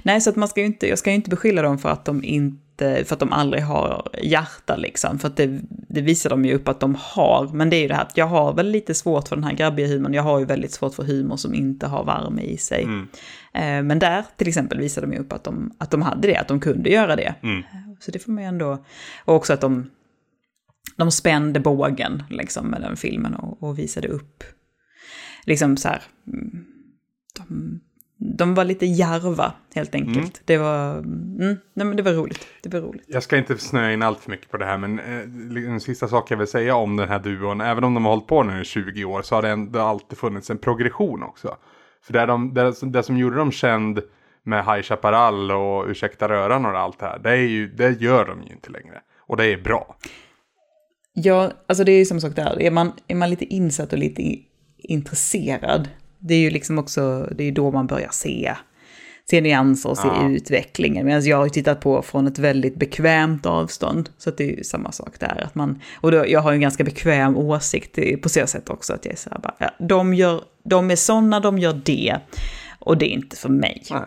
Nej, 0.03 0.21
så 0.21 0.29
att 0.29 0.35
man 0.35 0.47
ska 0.47 0.59
ju 0.59 0.65
inte, 0.65 0.87
jag 0.87 0.99
ska 0.99 1.09
ju 1.09 1.15
inte 1.15 1.29
beskylla 1.29 1.61
dem 1.61 1.77
för 1.79 1.89
att 1.89 2.05
de 2.05 2.23
inte 2.23 2.61
inte, 2.81 3.05
för 3.05 3.15
att 3.15 3.19
de 3.19 3.33
aldrig 3.33 3.63
har 3.63 4.09
hjärta 4.23 4.75
liksom. 4.75 5.19
För 5.19 5.27
att 5.27 5.37
det, 5.37 5.61
det 5.69 6.01
visar 6.01 6.29
de 6.29 6.45
ju 6.45 6.53
upp 6.53 6.67
att 6.67 6.79
de 6.79 6.95
har. 6.99 7.49
Men 7.53 7.69
det 7.69 7.75
är 7.75 7.81
ju 7.81 7.87
det 7.87 7.95
här 7.95 8.01
att 8.01 8.17
jag 8.17 8.27
har 8.27 8.53
väl 8.53 8.67
lite 8.67 8.93
svårt 8.93 9.27
för 9.27 9.35
den 9.35 9.43
här 9.43 9.53
grabbiga 9.53 9.87
humorn. 9.87 10.13
Jag 10.13 10.23
har 10.23 10.39
ju 10.39 10.45
väldigt 10.45 10.71
svårt 10.71 10.93
för 10.93 11.03
humor 11.03 11.37
som 11.37 11.53
inte 11.53 11.87
har 11.87 12.03
värme 12.03 12.41
i 12.41 12.57
sig. 12.57 12.83
Mm. 12.83 13.07
Eh, 13.53 13.83
men 13.87 13.99
där 13.99 14.25
till 14.37 14.47
exempel 14.47 14.79
visade 14.79 15.07
de 15.07 15.13
ju 15.13 15.19
upp 15.19 15.33
att 15.33 15.43
de, 15.43 15.71
att 15.77 15.91
de 15.91 16.01
hade 16.01 16.27
det, 16.27 16.37
att 16.37 16.47
de 16.47 16.59
kunde 16.59 16.89
göra 16.89 17.15
det. 17.15 17.35
Mm. 17.43 17.63
Så 17.99 18.11
det 18.11 18.19
får 18.19 18.31
man 18.31 18.43
ju 18.43 18.47
ändå... 18.47 18.85
Och 19.25 19.35
också 19.35 19.53
att 19.53 19.61
de, 19.61 19.89
de 20.97 21.11
spände 21.11 21.59
bågen 21.59 22.23
liksom 22.29 22.67
med 22.67 22.81
den 22.81 22.97
filmen 22.97 23.35
och, 23.35 23.63
och 23.63 23.79
visade 23.79 24.07
upp. 24.07 24.43
Liksom 25.45 25.77
så 25.77 25.87
här... 25.87 26.01
mm, 26.27 26.65
De, 27.37 27.79
de 28.23 28.53
var 28.53 28.65
lite 28.65 28.85
jarva 28.85 29.53
helt 29.75 29.95
enkelt. 29.95 30.17
Mm. 30.17 30.29
Det 30.45 30.57
var... 30.57 30.97
Mm, 30.97 31.57
nej, 31.73 31.85
men 31.85 31.95
det 31.95 32.03
var 32.03 32.11
roligt. 32.11 32.47
Det 32.63 32.73
var 32.73 32.79
roligt. 32.79 33.03
Jag 33.07 33.23
ska 33.23 33.37
inte 33.37 33.57
snöa 33.57 33.93
in 33.93 34.01
allt 34.01 34.19
för 34.19 34.31
mycket 34.31 34.51
på 34.51 34.57
det 34.57 34.65
här, 34.65 34.77
men 34.77 34.99
eh, 34.99 35.71
en 35.71 35.79
sista 35.79 36.07
sak 36.07 36.31
jag 36.31 36.37
vill 36.37 36.47
säga 36.47 36.75
om 36.75 36.97
den 36.97 37.09
här 37.09 37.19
duon, 37.19 37.61
även 37.61 37.83
om 37.83 37.93
de 37.93 38.05
har 38.05 38.11
hållit 38.11 38.27
på 38.27 38.43
nu 38.43 38.61
i 38.61 38.65
20 38.65 39.05
år, 39.05 39.21
så 39.21 39.35
har 39.35 39.41
det 39.41 39.49
ändå 39.49 39.79
alltid 39.79 40.17
funnits 40.17 40.49
en 40.49 40.57
progression 40.57 41.23
också. 41.23 41.57
För 42.03 42.13
det, 42.13 42.25
de, 42.25 42.53
det, 42.53 42.73
det 42.81 43.03
som 43.03 43.17
gjorde 43.17 43.35
dem 43.35 43.51
känd 43.51 43.99
med 44.43 44.65
High 44.65 44.81
Chaparral 44.81 45.51
och 45.51 45.85
Ursäkta 45.87 46.29
röran 46.29 46.65
och 46.65 46.79
allt 46.79 46.99
det 46.99 47.05
här, 47.05 47.19
det, 47.19 47.29
är 47.29 47.35
ju, 47.35 47.67
det 47.67 48.01
gör 48.01 48.25
de 48.25 48.43
ju 48.43 48.53
inte 48.53 48.71
längre. 48.71 49.01
Och 49.19 49.37
det 49.37 49.45
är 49.45 49.57
bra. 49.57 49.95
Ja, 51.13 51.51
alltså 51.67 51.83
det 51.83 51.91
är 51.91 51.99
ju 51.99 52.05
som 52.05 52.21
sagt 52.21 52.35
där, 52.35 52.61
är 52.61 52.71
man, 52.71 52.91
är 53.07 53.15
man 53.15 53.29
lite 53.29 53.45
insatt 53.45 53.93
och 53.93 53.99
lite 53.99 54.35
intresserad, 54.77 55.89
det 56.21 56.33
är 56.33 56.39
ju 56.39 56.49
liksom 56.49 56.79
också, 56.79 57.29
det 57.37 57.43
är 57.43 57.51
då 57.51 57.71
man 57.71 57.87
börjar 57.87 58.09
se, 58.11 58.53
se 59.29 59.41
nyanser 59.41 59.89
och 59.89 59.97
se 59.97 60.07
Ja. 60.07 60.29
utvecklingen. 60.29 61.05
Medan 61.05 61.25
jag 61.25 61.37
har 61.37 61.43
ju 61.43 61.49
tittat 61.49 61.81
på 61.81 62.01
från 62.01 62.27
ett 62.27 62.39
väldigt 62.39 62.75
bekvämt 62.75 63.45
avstånd, 63.45 64.09
så 64.17 64.29
att 64.29 64.37
det 64.37 64.43
är 64.43 64.57
ju 64.57 64.63
samma 64.63 64.91
sak 64.91 65.19
där. 65.19 65.43
Att 65.45 65.55
man, 65.55 65.81
och 65.95 66.11
då, 66.11 66.27
jag 66.27 66.39
har 66.39 66.51
ju 66.51 66.55
en 66.55 66.61
ganska 66.61 66.83
bekväm 66.83 67.37
åsikt 67.37 67.99
på 68.21 68.29
så 68.29 68.47
sätt 68.47 68.69
också, 68.69 68.93
att 68.93 69.05
jag 69.05 69.13
är 69.13 69.17
så 69.17 69.29
här 69.29 69.39
bara, 69.39 69.55
ja, 69.59 69.69
de, 69.79 70.13
gör, 70.13 70.41
de 70.65 70.91
är 70.91 70.95
sådana, 70.95 71.39
de 71.39 71.57
gör 71.59 71.81
det, 71.85 72.17
och 72.79 72.97
det 72.97 73.05
är 73.05 73.13
inte 73.13 73.35
för 73.35 73.49
mig. 73.49 73.83
Nej. 73.91 74.01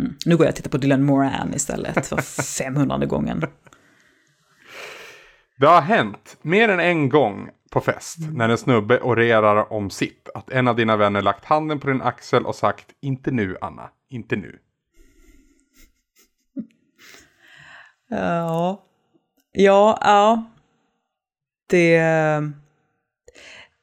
Mm. 0.00 0.12
Nu 0.26 0.36
går 0.36 0.46
jag 0.46 0.52
och 0.52 0.56
tittar 0.56 0.70
på 0.70 0.76
Dylan 0.76 1.02
Moran 1.02 1.54
istället 1.54 2.06
för 2.06 2.16
500 2.64 3.06
gången. 3.06 3.44
Det 5.60 5.66
har 5.66 5.80
hänt 5.80 6.36
mer 6.42 6.68
än 6.68 6.80
en 6.80 7.08
gång 7.08 7.48
på 7.74 7.80
fest 7.80 8.18
när 8.32 8.48
en 8.48 8.58
snubbe 8.58 9.00
orerar 9.00 9.72
om 9.72 9.90
sitt. 9.90 10.28
Att 10.34 10.50
en 10.50 10.68
av 10.68 10.76
dina 10.76 10.96
vänner 10.96 11.22
lagt 11.22 11.44
handen 11.44 11.80
på 11.80 11.86
din 11.86 12.02
axel 12.02 12.46
och 12.46 12.54
sagt 12.54 12.86
inte 13.00 13.30
nu 13.30 13.56
Anna, 13.60 13.90
inte 14.08 14.36
nu. 14.36 14.58
Ja. 18.08 18.82
Ja, 19.52 19.98
ja. 20.00 20.44
Det, 21.66 21.98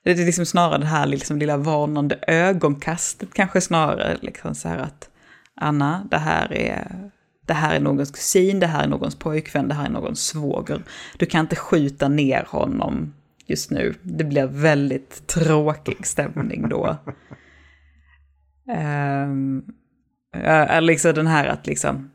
det 0.04 0.12
är 0.12 0.26
liksom 0.26 0.46
snarare 0.46 0.78
det 0.78 0.86
här 0.86 1.06
liksom 1.06 1.38
lilla 1.38 1.58
varnande 1.58 2.20
ögonkastet 2.28 3.34
kanske 3.34 3.62
snarare. 3.62 4.18
Liksom 4.22 4.56
så 4.56 4.68
här 4.68 4.78
att 4.78 5.10
Anna, 5.56 6.08
det 6.12 6.18
här 6.18 6.54
är, 6.54 7.12
det 7.46 7.54
här 7.54 7.76
är 7.76 7.80
någons 7.80 8.12
kusin, 8.12 8.60
det 8.60 8.68
här 8.68 8.84
är 8.84 8.88
någons 8.88 9.16
pojkvän, 9.16 9.68
det 9.68 9.74
här 9.74 9.86
är 9.86 9.90
någons 9.90 10.26
svåger. 10.28 10.84
Du 11.18 11.26
kan 11.26 11.42
inte 11.42 11.56
skjuta 11.56 12.08
ner 12.08 12.46
honom 12.50 13.14
just 13.52 13.72
nu. 13.72 13.94
Det 14.02 14.24
blir 14.24 14.48
väldigt 14.48 15.28
tråkig 15.28 16.08
stämning 16.08 16.70
då. 16.70 16.98
Um, 19.28 19.66
liksom 20.82 21.14
den 21.14 21.28
här 21.28 21.48
att 21.48 21.68
liksom, 21.68 22.12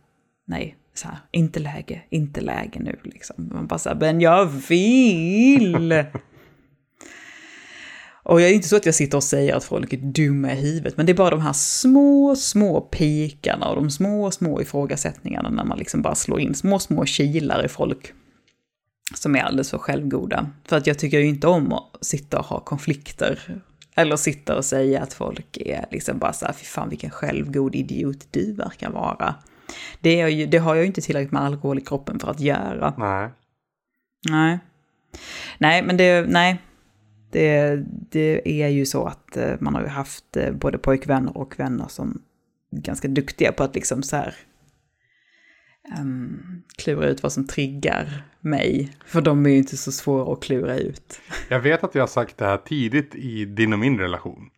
nej, 0.46 0.76
så 0.94 1.08
här, 1.08 1.18
inte 1.30 1.60
läge, 1.60 2.02
inte 2.10 2.40
läge 2.40 2.80
nu 2.80 2.98
liksom. 3.04 3.50
Man 3.52 3.66
bara 3.66 3.78
så 3.78 3.88
här, 3.88 3.96
men 3.96 4.20
jag 4.20 4.46
vill! 4.46 6.04
och 8.22 8.40
jag 8.40 8.50
är 8.50 8.54
inte 8.54 8.68
så 8.68 8.76
att 8.76 8.86
jag 8.86 8.94
sitter 8.94 9.16
och 9.16 9.24
säger 9.24 9.54
att 9.54 9.64
folk 9.64 9.92
är 9.92 9.96
dumma 9.96 10.52
i 10.52 10.56
huvudet, 10.56 10.96
men 10.96 11.06
det 11.06 11.12
är 11.12 11.16
bara 11.16 11.30
de 11.30 11.40
här 11.40 11.52
små, 11.52 12.36
små 12.36 12.80
pikarna 12.80 13.68
och 13.68 13.76
de 13.76 13.90
små, 13.90 14.30
små 14.30 14.62
ifrågasättningarna 14.62 15.50
när 15.50 15.64
man 15.64 15.78
liksom 15.78 16.02
bara 16.02 16.14
slår 16.14 16.40
in 16.40 16.54
små, 16.54 16.78
små 16.78 17.04
kilar 17.04 17.64
i 17.64 17.68
folk 17.68 18.12
som 19.14 19.36
är 19.36 19.42
alldeles 19.42 19.70
för 19.70 19.78
självgoda. 19.78 20.50
För 20.64 20.76
att 20.76 20.86
jag 20.86 20.98
tycker 20.98 21.18
ju 21.18 21.26
inte 21.26 21.46
om 21.46 21.72
att 21.72 21.96
sitta 22.00 22.38
och 22.38 22.44
ha 22.44 22.60
konflikter. 22.60 23.60
Eller 23.94 24.16
sitta 24.16 24.56
och 24.56 24.64
säga 24.64 25.02
att 25.02 25.12
folk 25.12 25.56
är 25.56 25.86
liksom 25.90 26.18
bara 26.18 26.32
så 26.32 26.46
här, 26.46 26.52
fy 26.52 26.64
fan 26.64 26.88
vilken 26.88 27.10
självgod 27.10 27.74
idiot 27.74 28.26
du 28.30 28.52
verkar 28.52 28.90
vara. 28.90 29.34
Det, 30.00 30.20
är 30.20 30.28
ju, 30.28 30.46
det 30.46 30.58
har 30.58 30.74
jag 30.74 30.82
ju 30.82 30.86
inte 30.86 31.00
tillräckligt 31.00 31.32
med 31.32 31.42
alkohol 31.42 31.78
i 31.78 31.80
kroppen 31.80 32.18
för 32.18 32.30
att 32.30 32.40
göra. 32.40 32.94
Nej. 32.98 33.30
Nej. 34.30 34.58
Nej, 35.58 35.82
men 35.82 35.96
det, 35.96 36.26
nej. 36.28 36.62
Det, 37.30 37.76
det 38.10 38.62
är 38.62 38.68
ju 38.68 38.86
så 38.86 39.04
att 39.06 39.36
eh, 39.36 39.54
man 39.60 39.74
har 39.74 39.82
ju 39.82 39.88
haft 39.88 40.36
eh, 40.36 40.52
både 40.52 40.78
pojkvänner 40.78 41.38
och 41.38 41.58
vänner 41.58 41.86
som 41.88 42.22
är 42.72 42.80
ganska 42.80 43.08
duktiga 43.08 43.52
på 43.52 43.62
att 43.62 43.74
liksom 43.74 44.02
så 44.02 44.16
här 44.16 44.34
um, 46.00 46.62
klura 46.78 47.08
ut 47.08 47.22
vad 47.22 47.32
som 47.32 47.46
triggar 47.46 48.22
mig. 48.40 48.92
För 49.06 49.20
de 49.20 49.46
är 49.46 49.50
ju 49.50 49.56
inte 49.56 49.76
så 49.76 49.92
svåra 49.92 50.32
att 50.32 50.42
klura 50.42 50.76
ut. 50.76 51.20
Jag 51.48 51.60
vet 51.60 51.84
att 51.84 51.94
jag 51.94 52.02
har 52.02 52.06
sagt 52.08 52.36
det 52.38 52.44
här 52.44 52.56
tidigt 52.56 53.14
i 53.14 53.44
din 53.44 53.72
och 53.72 53.78
min 53.78 53.98
relation. 53.98 54.48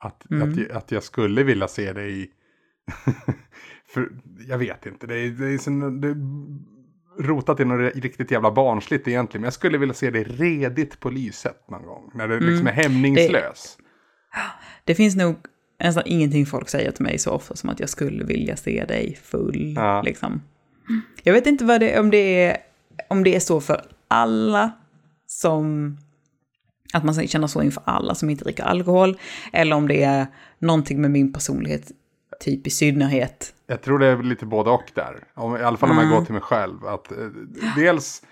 Att, 0.00 0.30
Mm. 0.30 0.50
att, 0.50 0.56
jag- 0.58 0.70
att 0.70 0.90
jag 0.92 1.02
skulle 1.02 1.42
vilja 1.42 1.68
se 1.68 1.92
dig. 1.92 2.30
För 3.88 4.08
jag 4.48 4.58
vet 4.58 4.86
inte. 4.86 5.06
Det 5.06 5.14
är, 5.18 5.28
det 5.30 5.46
är, 5.54 5.58
så, 5.58 5.70
det 5.70 6.08
är 6.08 6.16
rotat 7.28 7.60
i 7.60 7.64
något 7.64 7.94
riktigt 7.96 8.30
jävla 8.30 8.50
barnsligt 8.52 9.08
egentligen. 9.08 9.40
Men 9.40 9.46
jag 9.46 9.52
skulle 9.54 9.78
vilja 9.78 9.94
se 9.94 10.10
dig 10.10 10.24
redigt 10.24 11.00
på 11.00 11.10
lyset 11.10 11.64
någon 11.70 11.82
gång. 11.82 12.10
När 12.14 12.28
du 12.28 12.40
liksom 12.40 12.66
är 12.66 12.72
hämningslös. 12.72 13.78
Det 14.84 14.94
finns 14.94 15.16
nog 15.16 15.36
nästan 15.80 16.02
ingenting 16.06 16.46
folk 16.46 16.68
säger 16.68 16.90
till 16.90 17.02
mig 17.02 17.18
så 17.18 17.30
ofta 17.30 17.56
som 17.56 17.70
att 17.70 17.80
jag 17.80 17.88
skulle 17.88 18.24
vilja 18.24 18.56
se 18.56 18.84
dig 18.84 19.18
full. 19.22 19.72
Ja. 19.76 20.02
Liksom. 20.02 20.42
Jag 21.22 21.32
vet 21.32 21.46
inte 21.46 21.64
vad 21.64 21.80
det, 21.80 22.00
om, 22.00 22.10
det 22.10 22.44
är, 22.44 22.56
om 23.08 23.24
det 23.24 23.36
är 23.36 23.40
så 23.40 23.60
för 23.60 23.82
alla 24.08 24.72
som... 25.26 25.96
Att 26.92 27.04
man 27.04 27.26
känner 27.26 27.46
så 27.46 27.62
inför 27.62 27.82
alla 27.86 28.14
som 28.14 28.30
inte 28.30 28.44
dricker 28.44 28.64
alkohol. 28.64 29.18
Eller 29.52 29.76
om 29.76 29.88
det 29.88 30.02
är 30.02 30.26
någonting 30.58 31.00
med 31.00 31.10
min 31.10 31.32
personlighet, 31.32 31.90
typ 32.40 32.66
i 32.66 32.70
synnerhet. 32.70 33.54
Jag 33.66 33.82
tror 33.82 33.98
det 33.98 34.06
är 34.06 34.22
lite 34.22 34.46
både 34.46 34.70
och 34.70 34.90
där. 34.94 35.24
Om, 35.34 35.56
I 35.56 35.62
alla 35.62 35.76
fall 35.76 35.90
om 35.90 35.98
jag 35.98 36.10
går 36.10 36.24
till 36.24 36.32
mig 36.32 36.42
själv. 36.42 36.86
Att, 36.86 37.12
eh, 37.12 37.18
dels, 37.76 38.22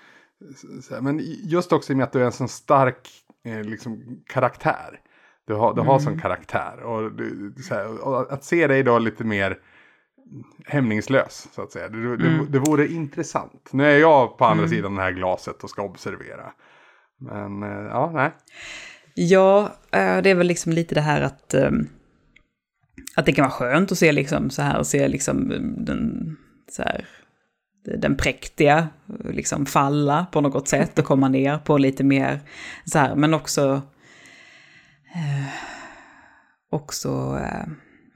här, 0.90 1.00
men 1.00 1.20
just 1.44 1.72
också 1.72 1.92
i 1.92 1.94
och 1.94 1.96
med 1.96 2.04
att 2.04 2.12
du 2.12 2.20
är 2.20 2.24
en 2.24 2.32
sån 2.32 2.48
stark 2.48 3.08
eh, 3.44 3.62
liksom, 3.62 4.22
karaktär. 4.26 5.00
Du 5.46 5.54
har, 5.54 5.74
du 5.74 5.80
har 5.80 5.98
sån 5.98 6.20
karaktär. 6.20 6.82
Och, 6.82 7.12
du, 7.12 7.54
här, 7.70 8.06
och 8.06 8.32
att 8.32 8.44
se 8.44 8.66
dig 8.66 8.82
då 8.82 8.98
lite 8.98 9.24
mer 9.24 9.58
hämningslös 10.66 11.48
så 11.54 11.62
att 11.62 11.72
säga. 11.72 11.88
Det, 11.88 12.16
det, 12.16 12.46
det 12.46 12.58
vore 12.58 12.88
intressant. 12.88 13.68
Nu 13.72 13.86
är 13.86 13.98
jag 13.98 14.38
på 14.38 14.44
andra 14.44 14.68
sidan 14.68 14.94
det 14.94 15.02
här 15.02 15.12
glaset 15.12 15.64
och 15.64 15.70
ska 15.70 15.82
observera. 15.82 16.52
Men 17.20 17.62
eh, 17.62 17.86
ja, 17.90 18.10
nej. 18.14 18.30
Ja, 19.14 19.62
eh, 19.90 20.22
det 20.22 20.30
är 20.30 20.34
väl 20.34 20.46
liksom 20.46 20.72
lite 20.72 20.94
det 20.94 21.00
här 21.00 21.20
att, 21.20 21.54
eh, 21.54 21.70
att 23.16 23.26
det 23.26 23.32
kan 23.32 23.42
vara 23.42 23.52
skönt 23.52 23.92
att 23.92 23.98
se 23.98 24.12
liksom 24.12 24.50
så 24.50 24.62
här, 24.62 24.82
se 24.82 25.08
liksom 25.08 25.48
den, 25.78 26.36
så 26.70 26.82
här, 26.82 27.06
den 27.98 28.16
präktiga 28.16 28.88
liksom 29.24 29.66
falla 29.66 30.26
på 30.32 30.40
något 30.40 30.68
sätt 30.68 30.98
och 30.98 31.04
komma 31.04 31.28
ner 31.28 31.58
på 31.58 31.78
lite 31.78 32.04
mer 32.04 32.40
så 32.84 32.98
här, 32.98 33.14
men 33.14 33.34
också 33.34 33.82
eh, 35.14 35.48
också 36.70 37.40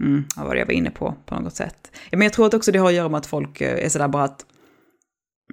mm, 0.00 0.24
vad 0.36 0.46
var 0.46 0.54
det 0.54 0.58
jag 0.58 0.66
var 0.66 0.74
inne 0.74 0.90
på 0.90 1.14
på 1.26 1.40
något 1.40 1.56
sätt. 1.56 1.90
Ja, 2.10 2.18
men 2.18 2.24
jag 2.24 2.32
tror 2.32 2.46
att 2.46 2.54
också 2.54 2.72
det 2.72 2.78
har 2.78 2.88
att 2.88 2.94
göra 2.94 3.08
med 3.08 3.18
att 3.18 3.26
folk 3.26 3.60
eh, 3.60 3.84
är 3.84 3.88
sådär 3.88 4.08
bara 4.08 4.24
att 4.24 4.44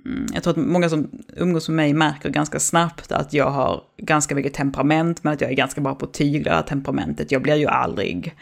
Mm, 0.06 0.25
Jag 0.34 0.43
tror 0.43 0.51
att 0.51 0.67
många 0.67 0.89
som 0.89 1.10
umgås 1.38 1.69
med 1.69 1.75
mig 1.75 1.93
märker 1.93 2.29
ganska 2.29 2.60
snabbt 2.60 3.12
att 3.12 3.34
jag 3.34 3.49
har 3.49 3.84
ganska 3.97 4.36
mycket 4.36 4.53
temperament, 4.53 5.23
men 5.23 5.34
att 5.34 5.41
jag 5.41 5.49
är 5.49 5.56
ganska 5.56 5.82
bra 5.82 5.95
på 5.95 6.06
att 6.06 6.13
tygla 6.13 6.51
det 6.51 6.56
här 6.58 6.63
temperamentet. 6.63 7.32
Jag 7.32 7.41
blir 7.41 7.56
ju 7.56 7.67
aldrig, 7.67 8.36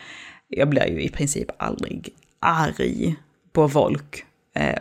jag 0.47 0.69
blir 0.69 0.87
ju 0.87 1.01
i 1.01 1.09
princip 1.09 1.47
aldrig 1.57 2.09
arg 2.39 3.15
på 3.53 3.69
folk 3.69 4.25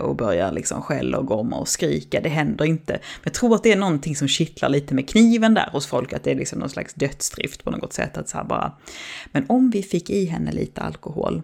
och 0.01 0.17
börjar 0.17 0.53
liksom 0.53 0.83
skälla 0.83 1.19
och 1.19 1.27
gorma 1.27 1.57
och 1.57 1.69
skrika. 1.69 2.21
Det 2.21 2.29
händer 2.29 2.65
inte. 2.65 2.93
Men 2.93 3.23
jag 3.23 3.35
tror 3.35 3.55
att 3.55 3.63
det 3.63 3.73
är 3.73 3.77
någonting 3.77 4.17
som 4.17 4.29
kittlar 4.29 4.69
lite 4.69 4.95
med 4.95 5.09
kniven 5.09 5.55
där 5.55 5.69
hos 5.73 5.87
folk, 5.87 6.13
att 6.13 6.25
det 6.25 6.31
är 6.31 6.35
liksom 6.35 6.59
någon 6.59 6.71
slags 6.71 6.95
dödsdrift 6.95 7.65
på 7.65 7.71
något 7.71 7.93
sätt. 7.93 8.17
Att 8.17 8.29
så 8.29 8.37
här 8.37 8.45
bara, 8.45 8.73
men 9.33 9.45
om 9.49 9.71
vi 9.71 9.83
fick 9.83 10.11
i 10.11 10.25
henne 10.25 10.53
lite 10.53 10.81
alkohol, 10.81 11.43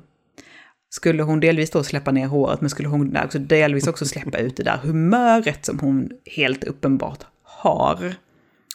skulle 0.90 1.22
hon 1.22 1.40
delvis 1.40 1.70
då 1.70 1.84
släppa 1.84 2.12
ner 2.12 2.26
håret, 2.26 2.60
men 2.60 2.70
skulle 2.70 2.88
hon 2.88 3.16
också 3.16 3.38
delvis 3.38 3.86
också 3.86 4.04
släppa 4.04 4.38
ut 4.38 4.56
det 4.56 4.62
där 4.62 4.76
humöret 4.76 5.64
som 5.64 5.78
hon 5.78 6.10
helt 6.24 6.64
uppenbart 6.64 7.26
har. 7.42 8.14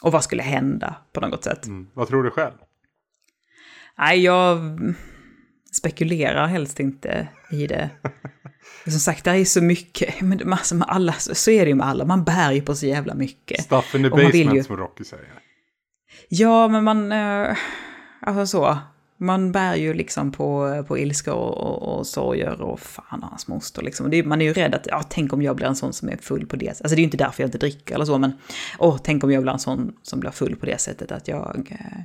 Och 0.02 0.12
vad 0.12 0.24
skulle 0.24 0.42
hända 0.42 0.96
på 1.12 1.20
något 1.20 1.44
sätt? 1.44 1.66
Mm. 1.66 1.86
Vad 1.94 2.08
tror 2.08 2.22
du 2.22 2.30
själv? 2.30 2.54
Nej, 3.98 4.20
jag 4.20 4.78
spekulerar 5.72 6.46
helst 6.46 6.80
inte 6.80 7.28
i 7.50 7.66
det. 7.66 7.90
Som 8.84 8.92
sagt, 9.00 9.24
det 9.24 9.30
är 9.30 9.44
så 9.44 9.60
mycket, 9.62 10.20
men 10.20 10.40
massor 10.44 10.76
med 10.76 10.88
alla, 10.90 11.12
så 11.12 11.50
är 11.50 11.64
det 11.64 11.68
ju 11.68 11.74
med 11.74 11.86
alla, 11.86 12.04
man 12.04 12.24
bär 12.24 12.52
ju 12.52 12.60
på 12.62 12.74
så 12.74 12.86
jävla 12.86 13.14
mycket. 13.14 13.64
Stuff 13.64 13.94
in 13.94 14.02
the 14.02 14.08
basement 14.10 14.54
ju- 14.54 14.64
som 14.64 14.76
Rocky 14.76 15.04
säger. 15.04 15.24
Ja, 16.28 16.68
men 16.68 16.84
man, 16.84 17.12
eh, 17.12 17.56
alltså 18.20 18.46
så, 18.46 18.78
man 19.22 19.52
bär 19.52 19.74
ju 19.74 19.94
liksom 19.94 20.32
på, 20.32 20.84
på 20.88 20.98
ilska 20.98 21.34
och, 21.34 21.58
och, 21.58 21.98
och 21.98 22.06
sorger 22.06 22.60
och 22.62 22.80
fan 22.80 23.22
och 23.22 23.28
hans 23.28 23.48
moster 23.48 23.82
liksom. 23.82 24.10
Det 24.10 24.22
man 24.22 24.40
är 24.40 24.44
ju 24.44 24.52
rädd 24.52 24.74
att, 24.74 24.86
ja, 24.86 25.02
tänk 25.08 25.32
om 25.32 25.42
jag 25.42 25.56
blir 25.56 25.66
en 25.66 25.76
sån 25.76 25.92
som 25.92 26.08
är 26.08 26.16
full 26.16 26.46
på 26.46 26.56
det 26.56 26.66
sättet. 26.66 26.82
Alltså 26.82 26.94
det 26.94 26.98
är 26.98 27.02
ju 27.02 27.04
inte 27.04 27.16
därför 27.16 27.42
jag 27.42 27.48
inte 27.48 27.58
dricker 27.58 27.94
eller 27.94 28.04
så, 28.04 28.18
men 28.18 28.32
åh, 28.78 28.98
tänk 29.02 29.24
om 29.24 29.32
jag 29.32 29.42
blir 29.42 29.52
en 29.52 29.58
sån 29.58 29.92
som 30.02 30.20
blir 30.20 30.30
full 30.30 30.56
på 30.56 30.66
det 30.66 30.80
sättet 30.80 31.12
att 31.12 31.28
jag 31.28 31.68
eh, 31.70 32.02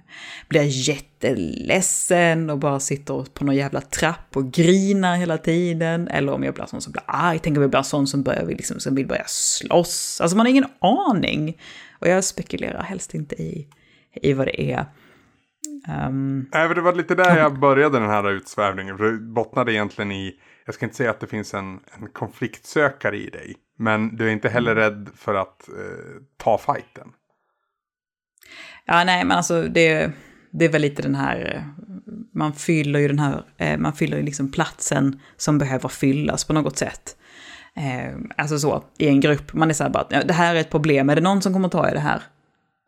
blir 0.48 0.90
jätteledsen 0.90 2.50
och 2.50 2.58
bara 2.58 2.80
sitter 2.80 3.26
på 3.34 3.46
någon 3.46 3.56
jävla 3.56 3.82
trapp 3.82 4.38
och 4.38 4.52
grinar 4.52 5.16
hela 5.16 5.38
tiden. 5.38 6.08
Eller 6.08 6.34
om 6.34 6.44
jag 6.44 6.54
blir 6.54 6.64
en 6.64 6.70
sån 6.70 6.82
som 6.82 6.92
blir 6.92 7.04
arg, 7.06 7.40
tänk 7.44 7.58
om 7.58 7.62
jag 7.62 7.70
blir 7.70 7.78
en 7.78 7.84
sån 7.84 8.08
som, 8.08 8.24
börjar, 8.24 8.46
liksom, 8.46 8.80
som 8.80 8.96
vill 8.96 9.08
börja 9.08 9.26
slåss. 9.28 10.22
Alltså 10.22 10.38
man 10.38 10.46
har 10.46 10.52
ingen 10.52 10.68
aning. 10.80 11.58
Och 12.00 12.08
jag 12.08 12.24
spekulerar 12.24 12.82
helst 12.82 13.14
inte 13.14 13.36
i, 13.36 13.68
i 14.14 14.34
vad 14.34 14.48
det 14.48 14.72
är. 14.72 14.86
Ehm, 15.88 16.46
Nej, 16.54 16.68
men 16.68 16.76
det 16.76 16.82
var 16.82 16.94
lite 16.94 17.16
där 17.16 17.38
jag 17.38 17.60
började 17.60 18.00
den 18.00 18.10
här 18.10 18.30
utsvävningen. 18.32 18.98
För 18.98 19.12
det 19.12 19.20
bottnade 19.20 19.74
egentligen 19.74 20.12
i, 20.12 20.34
jag 20.66 20.76
ska 20.76 20.86
inte 20.86 20.98
säga 20.98 21.10
att 21.10 21.20
det 21.20 21.28
finns 21.28 21.54
en, 21.54 21.80
en 22.00 22.08
konfliktsökare 22.14 23.18
i 23.18 23.30
dig. 23.30 23.56
Men 23.80 24.16
du 24.16 24.28
är 24.28 24.32
inte 24.32 24.50
heller 24.50 24.76
rädd 24.76 25.10
för 25.16 25.36
att 25.36 25.70
eh, 25.70 26.22
ta 26.38 26.58
fighten. 26.58 27.08
Ja, 28.86 29.04
nej, 29.04 29.24
men 29.26 29.38
alltså 29.38 29.62
det, 29.62 30.12
det 30.52 30.66
är 30.66 30.70
väl 30.70 30.82
lite 30.82 31.02
den 31.02 31.16
här, 31.16 31.66
man 32.34 32.54
fyller 32.54 33.00
ju 33.00 33.08
den 33.08 33.20
här, 33.20 33.44
eh, 33.58 33.78
man 33.78 33.94
fyller 33.94 34.18
ju 34.18 34.24
liksom 34.24 34.52
platsen 34.52 35.20
som 35.38 35.58
behöver 35.58 35.90
fyllas 35.90 36.46
på 36.46 36.54
något 36.54 36.78
sätt. 36.78 37.18
Eh, 37.76 38.16
Alltså 38.38 38.60
så, 38.60 38.84
i 38.98 39.08
en 39.08 39.20
grupp, 39.20 39.54
man 39.54 39.70
är 39.70 39.74
så 39.74 39.84
här 39.84 39.92
bara, 39.92 40.08
ja, 40.10 40.24
det 40.24 40.34
här 40.34 40.56
är 40.56 40.60
ett 40.60 40.70
problem, 40.70 41.10
är 41.10 41.16
det 41.16 41.22
någon 41.22 41.42
som 41.42 41.54
kommer 41.54 41.70
ta 41.70 41.90
i 41.90 41.94
det 41.94 42.00
här? 42.00 42.22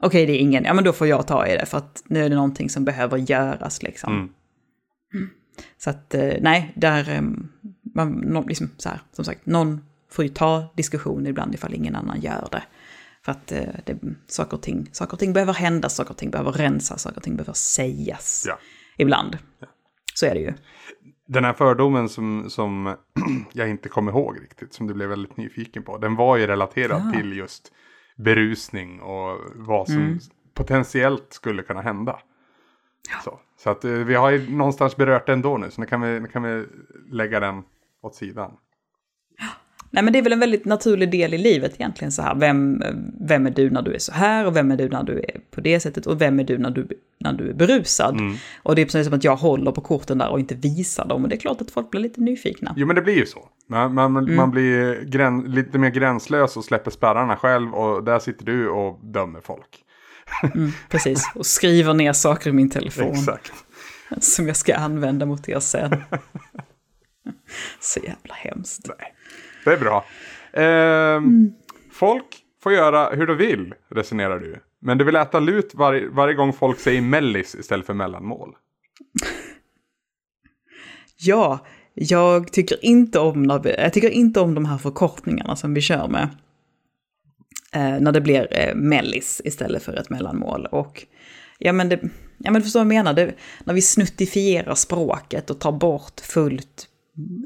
Okej, 0.04 0.26
det 0.26 0.34
är 0.34 0.40
ingen, 0.40 0.64
ja 0.64 0.74
men 0.74 0.84
då 0.84 0.94
får 0.94 1.08
jag 1.08 1.28
ta 1.28 1.48
i 1.48 1.58
det 1.58 1.66
för 1.66 1.78
att 1.78 2.04
nu 2.08 2.26
är 2.26 2.30
det 2.30 2.36
någonting 2.36 2.70
som 2.70 2.86
behöver 2.86 3.18
göras 3.18 3.84
liksom. 3.84 4.14
Mm. 4.14 4.30
Så 5.78 5.90
att, 5.90 6.16
eh, 6.16 6.34
nej, 6.42 6.74
där, 6.76 7.10
eh, 7.10 7.22
man, 7.96 8.46
liksom 8.48 8.70
så 8.78 8.90
här, 8.90 9.00
som 9.12 9.26
sagt, 9.26 9.46
någon 9.46 9.82
får 10.12 10.26
ju 10.26 10.30
ta 10.30 10.74
diskussion 10.76 11.28
ibland 11.28 11.54
ifall 11.54 11.74
ingen 11.74 11.96
annan 11.96 12.22
gör 12.22 12.48
det. 12.52 12.64
För 13.26 13.32
att 13.32 13.52
eh, 13.52 13.64
det, 13.86 13.98
saker, 14.28 14.58
och 14.58 14.64
ting, 14.64 14.90
saker 14.92 15.14
och 15.14 15.20
ting 15.20 15.34
behöver 15.34 15.54
hända, 15.54 15.90
saker 15.90 16.12
och 16.12 16.18
ting 16.18 16.32
behöver 16.32 16.52
rensas, 16.52 17.02
saker 17.02 17.18
och 17.18 17.24
ting 17.24 17.36
behöver 17.36 17.54
sägas. 17.54 18.46
Ja. 18.48 18.60
Ibland. 18.98 19.38
Så 20.14 20.26
är 20.26 20.34
det 20.34 20.40
ju. 20.40 20.54
Den 21.28 21.44
här 21.44 21.54
fördomen 21.54 22.10
som, 22.10 22.50
som 22.50 22.96
jag 23.54 23.70
inte 23.70 23.90
kommer 23.90 24.12
ihåg 24.12 24.42
riktigt, 24.42 24.74
som 24.74 24.88
du 24.88 24.94
blev 24.94 25.10
väldigt 25.10 25.38
nyfiken 25.38 25.84
på. 25.84 25.98
Den 25.98 26.16
var 26.16 26.38
ju 26.38 26.48
relaterad 26.48 27.02
Ja. 27.06 27.20
till 27.20 27.38
just 27.38 27.72
berusning 28.20 29.02
och 29.02 29.40
vad 29.56 29.88
som 29.88 29.98
Mm. 29.98 30.20
potentiellt 30.54 31.34
skulle 31.34 31.64
kunna 31.64 31.82
hända. 31.82 32.20
Så, 33.24 33.40
så 33.58 33.70
att 33.70 33.86
eh, 33.86 33.92
vi 33.92 34.16
har 34.16 34.30
ju 34.30 34.56
någonstans 34.58 34.96
berört 34.96 35.26
den 35.26 35.42
då 35.42 35.58
nu, 35.58 35.72
så 35.72 35.82
nu 35.82 35.88
kan 35.88 36.02
vi, 36.02 36.20
nu 36.20 36.28
kan 36.28 36.44
vi 36.44 36.66
lägga 37.12 37.40
den 37.40 37.64
åt 38.02 38.16
sidan. 38.16 38.58
Nej 39.91 40.04
men 40.04 40.13
det 40.13 40.19
är 40.19 40.23
väl 40.23 40.34
en 40.34 40.39
väldigt 40.39 40.65
naturlig 40.65 41.12
del 41.12 41.34
i 41.34 41.38
livet 41.38 41.73
egentligen 41.75 42.12
så 42.12 42.21
här. 42.21 42.36
Vem, 42.36 42.84
vem 43.28 43.47
är 43.47 43.52
du 43.52 43.69
när 43.69 43.82
du 43.82 43.93
är 43.93 43.99
så 43.99 44.12
här 44.12 44.45
och 44.45 44.56
vem 44.56 44.71
är 44.71 44.78
du 44.78 44.89
när 44.89 45.04
du 45.04 45.13
är 45.19 45.39
på 45.52 45.62
det 45.62 45.80
sättet 45.80 46.06
och 46.08 46.21
vem 46.21 46.39
är 46.39 46.43
du 46.43 46.58
när 46.58 46.69
du, 46.71 46.88
när 47.19 47.34
du 47.34 47.49
är 47.49 47.54
berusad? 47.54 48.19
Mm. 48.19 48.36
Och 48.63 48.75
det 48.75 48.82
är 48.82 48.86
precis 48.86 49.06
som 49.06 49.13
att 49.13 49.23
jag 49.23 49.36
håller 49.36 49.71
på 49.71 49.82
korten 49.82 50.17
där 50.17 50.30
och 50.30 50.39
inte 50.39 50.56
visar 50.56 51.06
dem 51.06 51.23
och 51.23 51.30
det 51.30 51.36
är 51.36 51.39
klart 51.39 51.62
att 51.62 51.71
folk 51.71 51.91
blir 51.91 52.02
lite 52.02 52.21
nyfikna. 52.21 52.73
Jo 52.78 52.88
men 52.88 52.95
det 52.95 53.02
blir 53.02 53.15
ju 53.17 53.25
så. 53.25 53.49
Man, 53.69 53.93
man, 53.93 54.17
Mm. 54.17 54.36
man 54.36 54.52
blir 54.52 55.04
grän, 55.06 55.41
lite 55.41 55.78
mer 55.78 55.89
gränslös 55.89 56.58
och 56.58 56.63
släpper 56.65 56.91
spärrarna 56.91 57.36
själv 57.36 57.73
och 57.73 58.04
där 58.04 58.19
sitter 58.19 58.45
du 58.45 58.69
och 58.69 58.99
dömer 59.04 59.41
folk. 59.41 59.84
Mm, 60.56 60.71
precis, 60.89 61.32
och 61.36 61.45
skriver 61.45 61.93
ner 61.93 62.13
saker 62.13 62.49
i 62.49 62.54
min 62.54 62.69
telefon 62.69 63.12
Exakt. 63.12 63.52
som 64.19 64.47
jag 64.47 64.56
ska 64.56 64.75
använda 64.75 65.25
mot 65.25 65.49
er 65.49 65.60
sen. 65.60 65.95
Så 67.80 67.99
jävla 67.99 68.34
hemskt. 68.34 68.89
Nej, 68.99 69.13
det 69.65 69.74
är 69.74 69.78
bra. 69.78 70.06
Ehm, 70.54 71.54
Folk 71.91 72.26
får 72.63 72.74
göra 72.74 73.10
hur 73.15 73.28
de 73.28 73.38
vill, 73.38 73.74
resonerar 73.89 74.39
du. 74.39 74.60
Men 74.82 74.98
du 74.98 75.04
vill 75.04 75.15
äta 75.15 75.39
lut 75.39 75.72
var, 75.74 76.10
varje 76.12 76.34
gång 76.34 76.54
folk 76.54 76.80
säger 76.80 77.02
mellis 77.02 77.56
istället 77.56 77.86
för 77.86 77.93
mellanmål. 77.93 78.56
Ja, 81.22 81.65
jag 81.93 82.52
tycker 82.52 82.86
inte 82.86 83.19
om, 83.19 83.62
jag 83.63 83.93
tycker 83.93 84.10
inte 84.10 84.39
om 84.39 84.56
de 84.56 84.65
här 84.65 84.78
förkortningarna 84.78 85.56
som 85.56 85.74
vi 85.74 85.82
kör 85.82 86.08
med. 86.08 86.30
Eh, 87.74 88.00
när 88.00 88.12
det 88.12 88.22
blir 88.22 88.48
eh, 88.52 88.76
mellis 88.76 89.41
istället 89.45 89.84
för 89.84 89.93
ett 89.93 90.10
mellanmål. 90.10 90.65
Och 90.65 91.06
ja 91.58 91.74
men, 91.74 91.89
det, 91.89 92.00
ja, 92.38 92.52
men 92.52 92.54
du 92.54 92.62
förstår 92.62 92.80
vad 92.80 92.86
jag 92.86 93.04
menar, 93.04 93.13
det, 93.13 93.34
när 93.63 93.74
vi 93.74 93.82
snuttifierar 93.82 94.76
språket 94.76 95.50
och 95.50 95.60
tar 95.60 95.72
bort 95.72 96.19
fullt 96.19 96.88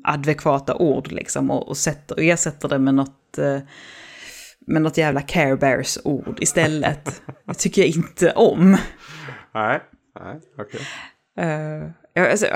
adekvata 0.04 0.76
ord 0.76 1.12
liksom 1.12 1.52
och, 1.52 1.68
och, 1.68 1.78
sätter, 1.78 2.16
och 2.16 2.24
ersätter 2.24 2.70
det 2.70 2.80
med 2.80 2.96
något, 2.96 3.38
eh, 3.38 3.60
med 4.68 4.82
något 4.82 4.98
jävla 4.98 5.22
care 5.22 5.58
bears 5.58 5.98
ord 6.04 6.38
istället. 6.42 7.22
Det 7.46 7.54
tycker 7.54 7.82
jag 7.82 7.90
inte 7.90 8.32
om. 8.32 8.78
Nej, 9.54 9.82
nej, 10.20 10.40
okej. 10.58 10.82
Uh, 11.40 11.90
ja, 12.14 12.32
alltså, 12.32 12.48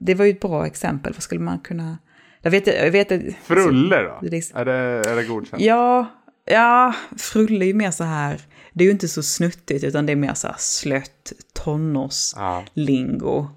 det 0.00 0.14
var 0.14 0.24
ju 0.24 0.30
ett 0.30 0.40
bra 0.40 0.66
exempel, 0.66 1.12
vad 1.12 1.22
skulle 1.22 1.40
man 1.40 1.58
kunna... 1.58 1.98
Jag 2.42 2.50
vet, 2.50 2.66
jag 2.66 2.90
vet 2.90 3.08
Frulle 3.42 4.02
då? 4.02 4.18
är- 4.54 4.64
det, 4.64 4.72
är 5.10 5.16
det 5.16 5.24
godkänt? 5.24 5.62
Ja, 5.62 6.06
ja, 6.44 6.94
frulle 7.18 7.64
är 7.64 7.66
ju 7.66 7.74
mer 7.74 7.90
så 7.90 8.04
här, 8.04 8.40
det 8.72 8.84
är 8.84 8.86
ju 8.86 8.92
inte 8.92 9.08
så 9.08 9.22
snuttigt 9.22 9.84
utan 9.84 10.06
det 10.06 10.12
är 10.12 10.16
mer 10.16 10.34
så 10.34 10.48
här 10.48 10.56
slött 10.58 11.32
tonårslingo. 11.52 13.48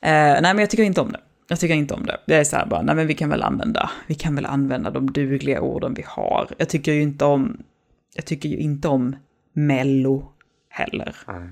Ja. 0.00 0.08
Eh, 0.08 0.42
nej 0.42 0.54
men 0.54 0.58
jag 0.58 0.70
tycker 0.70 0.82
inte 0.82 1.00
om 1.00 1.12
det. 1.12 1.20
Jag 1.54 1.60
tycker 1.60 1.74
inte 1.74 1.94
om 1.94 2.06
det. 2.06 2.20
Det 2.26 2.34
är 2.34 2.44
så 2.44 2.56
här 2.56 2.66
bara, 2.66 2.82
nej 2.82 2.94
men 2.94 3.06
vi 3.06 3.14
kan 3.14 3.28
väl 3.30 3.42
använda, 3.42 3.90
vi 4.06 4.14
kan 4.14 4.34
väl 4.34 4.46
använda 4.46 4.90
de 4.90 5.12
dugliga 5.12 5.60
orden 5.60 5.94
vi 5.94 6.04
har. 6.06 6.48
Jag 6.58 6.68
tycker 6.68 6.92
ju 6.92 7.02
inte 7.02 7.24
om, 7.24 7.62
jag 8.14 8.24
tycker 8.26 8.48
ju 8.48 8.56
inte 8.56 8.88
om 8.88 9.16
mello 9.52 10.32
heller. 10.68 11.16
Nej. 11.28 11.50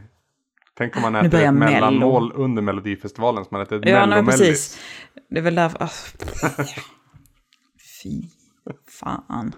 Tänk 0.78 0.96
om 0.96 1.02
man 1.02 1.12
Nu 1.12 1.18
äter 1.18 1.38
ett 1.40 1.54
Mello. 1.54 1.72
mellanmål 1.72 2.32
under 2.34 2.62
Melodifestivalen 2.62 3.44
som 3.44 3.48
man 3.56 3.62
äter 3.62 3.78
ett 3.78 3.88
Ja, 3.88 4.06
mellomellis. 4.06 4.38
precis. 4.38 4.78
Det 5.30 5.38
är 5.38 5.42
väl 5.42 5.54
därför... 5.54 5.82
ah. 5.84 5.90
Fy 8.02 8.22
fan. 9.00 9.54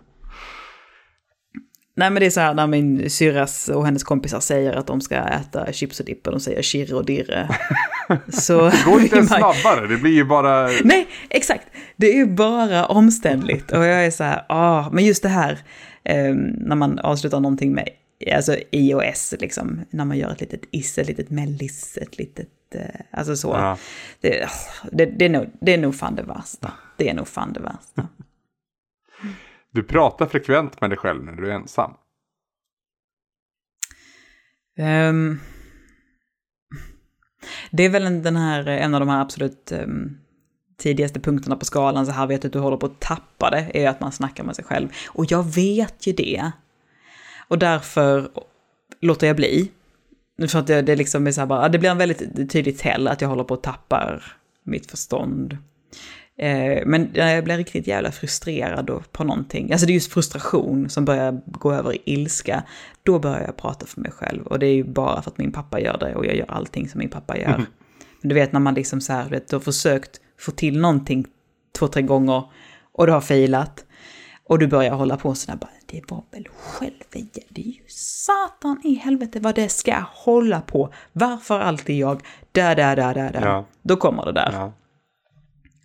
Nej 1.97 2.11
men 2.11 2.21
det 2.21 2.27
är 2.27 2.31
så 2.31 2.41
här 2.41 2.55
när 2.55 2.67
min 2.67 3.11
syrras 3.11 3.69
och 3.69 3.85
hennes 3.85 4.05
kompisar 4.05 4.41
säger 4.41 4.73
att 4.73 4.87
de 4.87 5.01
ska 5.01 5.15
äta 5.17 5.73
chips 5.73 6.01
och 6.01 6.07
dipp 6.07 6.27
och 6.27 6.33
de 6.33 6.41
säger 6.41 6.63
kirre 6.63 6.97
och 6.97 7.05
dirre. 7.07 7.49
Så 8.29 8.59
Går 8.85 9.01
inte 9.01 9.17
man- 9.17 9.27
snabbare, 9.27 9.87
det 9.87 9.97
blir 9.97 10.13
ju 10.13 10.25
bara... 10.25 10.69
Nej, 10.85 11.09
exakt. 11.31 11.67
Det 11.97 12.07
är 12.07 12.17
ju 12.17 12.27
bara 12.27 12.87
omständligt. 12.87 13.73
Och 13.73 13.85
jag 13.85 14.07
är 14.07 14.11
så 14.11 14.25
här, 14.25 14.45
ah, 14.49 14.91
men 14.91 15.05
just 15.05 15.23
det 15.23 15.29
här 15.29 15.59
eh, 16.05 16.35
när 16.59 16.77
man 16.77 16.99
avslutar 16.99 17.41
någonting 17.41 17.73
med 17.73 17.89
alltså 18.33 18.57
i 18.71 18.95
och 18.95 19.05
s, 19.05 19.35
liksom, 19.41 19.85
när 19.91 20.05
man 20.05 20.19
gör 20.19 20.31
ett 20.31 20.41
litet 20.41 20.61
is, 20.71 20.99
ett 20.99 21.07
litet 21.07 21.31
mellis, 21.31 21.99
ett 21.99 22.19
litet, 22.19 22.75
eh, 22.75 23.01
alltså 23.11 23.37
så. 23.37 23.49
Ja. 23.49 23.79
Det, 24.21 24.49
det, 24.93 25.07
det, 25.07 25.25
är 25.25 25.29
nog, 25.29 25.51
det 25.61 25.75
är 25.75 25.79
nog 25.79 25.95
fan 25.95 26.15
det 26.15 26.23
värsta. 26.23 26.73
Det 26.97 27.09
är 27.09 27.15
nog 27.15 27.29
fan 27.29 27.53
det 27.53 27.61
värsta. 27.61 28.09
Du 29.71 29.83
pratar 29.83 30.27
frekvent 30.27 30.81
med 30.81 30.91
dig 30.91 30.97
själv 30.99 31.25
när 31.25 31.33
du 31.33 31.51
är 31.51 31.55
ensam. 31.55 31.95
Ehm, 34.79 35.41
det 37.71 37.83
är 37.83 37.89
väl 37.89 38.07
en- 38.07 38.23
den 38.23 38.37
här, 38.37 38.67
en 38.69 38.95
av 38.95 39.01
de 39.01 39.09
här 39.09 39.21
absolut 39.21 39.73
um, 39.73 40.19
tidigaste 40.77 41.21
punkterna 41.21 41.57
på 41.57 41.65
skalan, 41.65 42.07
så 42.07 42.13
här 42.13 42.27
vet 42.27 42.43
du 42.43 42.47
att 42.49 42.53
du 42.53 42.59
håller 42.59 42.77
på 42.77 42.87
att 42.87 43.01
tappa 43.01 43.51
det, 43.51 43.71
är 43.85 43.89
att 43.89 44.01
man 44.01 44.13
snackar 44.13 44.45
med 44.45 44.57
sig 44.57 44.65
själv. 44.65 44.89
Och 45.09 45.25
jag 45.33 45.43
vet 45.55 46.07
ju 46.07 46.13
det. 46.13 46.51
Och 47.49 47.59
därför 47.59 48.29
låter 49.01 49.27
jag 49.27 49.37
bli. 49.37 49.71
För 50.49 50.59
att 50.59 50.67
det, 50.67 50.83
det 50.83 50.97
liksom 50.97 51.27
är 51.27 51.33
så 51.33 51.41
här 51.41 51.47
bara, 51.47 51.69
det 51.69 51.79
blir 51.79 51.91
en 51.91 51.99
väldigt 51.99 52.51
tydlig 52.53 52.79
tell 52.79 53.09
att 53.09 53.21
jag 53.21 53.29
håller 53.29 53.45
på 53.45 53.55
att 53.55 53.63
tappa 53.63 54.21
mitt 54.63 54.91
förstånd. 54.91 55.59
Eh, 56.39 56.83
men 56.87 57.11
när 57.15 57.35
jag 57.35 57.45
blir 57.45 57.57
riktigt 57.57 57.87
jävla 57.87 58.13
frustrerad 58.13 58.91
på 59.13 59.25
någonting, 59.25 59.73
alltså 59.73 59.87
det 59.87 59.93
är 59.93 59.95
just 59.95 60.13
frustration 60.13 60.89
som 60.89 61.05
börjar 61.05 61.41
gå 61.47 61.73
över 61.73 61.95
i 61.95 62.03
ilska, 62.05 62.63
då 63.03 63.19
börjar 63.19 63.43
jag 63.47 63.57
prata 63.57 63.87
för 63.87 64.01
mig 64.01 64.11
själv. 64.11 64.47
Och 64.47 64.59
det 64.59 64.67
är 64.67 64.75
ju 64.75 64.85
bara 64.85 65.23
för 65.23 65.31
att 65.31 65.39
min 65.39 65.53
pappa 65.53 65.81
gör 65.81 65.99
det 65.99 66.15
och 66.15 66.27
jag 66.27 66.37
gör 66.37 66.51
allting 66.51 66.89
som 66.89 66.99
min 66.99 67.11
pappa 67.11 67.39
gör. 67.39 67.67
Men 68.21 68.29
du 68.29 68.35
vet 68.35 68.53
när 68.53 68.61
man 68.61 68.75
liksom 68.75 69.01
så 69.01 69.13
här, 69.13 69.29
vet, 69.29 69.49
du 69.49 69.57
har 69.57 69.61
försökt 69.61 70.21
få 70.41 70.51
till 70.51 70.81
någonting 70.81 71.27
två, 71.79 71.89
tre 71.89 72.03
gånger 72.03 72.45
och 72.93 73.07
du 73.07 73.13
har 73.13 73.21
failat. 73.21 73.85
Och 74.47 74.59
du 74.59 74.67
börjar 74.67 74.95
hålla 74.95 75.17
på 75.17 75.35
sådär 75.35 75.59
bara, 75.59 75.71
det 75.87 76.11
var 76.11 76.25
väl 76.33 76.49
själv, 76.49 76.93
det 77.49 77.61
är 77.61 77.67
ju 77.67 77.81
satan 77.89 78.81
i 78.85 78.95
helvete 78.95 79.41
vad 79.41 79.55
det 79.55 79.69
ska 79.69 80.05
hålla 80.13 80.61
på. 80.61 80.93
Varför 81.13 81.61
alltid 81.61 81.99
jag? 81.99 82.21
Där, 82.53 82.77
där, 82.77 82.97
där, 82.97 83.15
där, 83.15 83.33
där. 83.33 83.47
Ja. 83.47 83.65
Då 83.83 83.97
kommer 83.97 84.25
det 84.25 84.33
där. 84.33 84.51
Ja. 84.53 84.73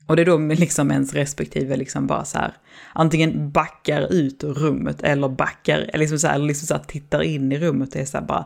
Och 0.09 0.15
det 0.15 0.21
är 0.21 0.25
då 0.25 0.37
liksom 0.37 0.91
ens 0.91 1.13
respektive 1.13 1.75
liksom 1.75 2.07
bara 2.07 2.25
så 2.25 2.37
här, 2.37 2.53
antingen 2.93 3.51
backar 3.51 4.13
ut 4.13 4.43
ur 4.43 4.53
rummet 4.53 5.01
eller 5.01 5.29
backar, 5.29 5.77
eller 5.77 5.97
liksom 5.97 6.19
så 6.19 6.27
här, 6.27 6.37
liksom 6.39 6.67
så 6.67 6.73
här 6.73 6.83
tittar 6.83 7.21
in 7.21 7.51
i 7.51 7.59
rummet 7.59 7.95
och 7.95 8.01
är 8.01 8.05
så 8.05 8.17
här 8.17 8.25
bara, 8.25 8.41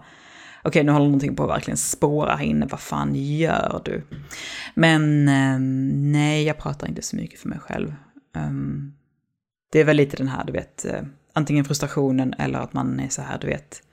okej 0.60 0.70
okay, 0.70 0.84
nu 0.84 0.92
håller 0.92 1.06
någonting 1.06 1.36
på 1.36 1.44
att 1.44 1.50
verkligen 1.50 1.78
spåra 1.78 2.36
här 2.36 2.46
inne, 2.46 2.66
vad 2.66 2.80
fan 2.80 3.16
gör 3.16 3.82
du? 3.86 4.04
Men 4.74 5.28
ehm, 5.28 6.12
nej, 6.12 6.44
jag 6.44 6.58
pratar 6.58 6.88
inte 6.88 7.02
så 7.02 7.16
mycket 7.16 7.40
för 7.40 7.50
mig 7.50 7.60
själv. 7.60 7.94
Ehm, 8.36 8.94
det 9.72 9.80
är 9.80 9.84
väl 9.84 9.98
lite 9.98 10.18
den 10.18 10.28
här, 10.28 10.44
du 10.44 10.52
vet, 10.54 10.86
eh, 10.86 11.02
antingen 11.34 11.66
frustrationen 11.66 12.34
eller 12.34 12.60
att 12.60 12.74
man 12.74 13.00
är 13.00 13.10
så 13.10 13.22
här, 13.22 13.40
du 13.40 13.48
vet, 13.48 13.84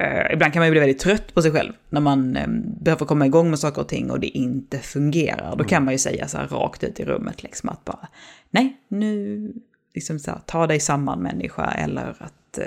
Uh, 0.00 0.32
ibland 0.32 0.52
kan 0.52 0.60
man 0.60 0.66
ju 0.66 0.70
bli 0.70 0.80
väldigt 0.80 0.98
trött 0.98 1.34
på 1.34 1.42
sig 1.42 1.50
själv 1.50 1.72
när 1.88 2.00
man 2.00 2.36
um, 2.36 2.62
behöver 2.80 3.06
komma 3.06 3.26
igång 3.26 3.50
med 3.50 3.58
saker 3.58 3.80
och 3.80 3.88
ting 3.88 4.10
och 4.10 4.20
det 4.20 4.26
inte 4.26 4.78
fungerar. 4.78 5.50
Då 5.50 5.54
mm. 5.54 5.66
kan 5.66 5.84
man 5.84 5.94
ju 5.94 5.98
säga 5.98 6.28
så 6.28 6.38
här 6.38 6.48
rakt 6.48 6.84
ut 6.84 7.00
i 7.00 7.04
rummet 7.04 7.42
liksom 7.42 7.68
att 7.68 7.84
bara 7.84 8.08
nej, 8.50 8.76
nu 8.88 9.52
liksom 9.94 10.18
så 10.18 10.30
här, 10.30 10.40
ta 10.46 10.66
dig 10.66 10.80
samman 10.80 11.22
människa 11.22 11.70
eller 11.70 12.16
att 12.18 12.58
uh, 12.58 12.64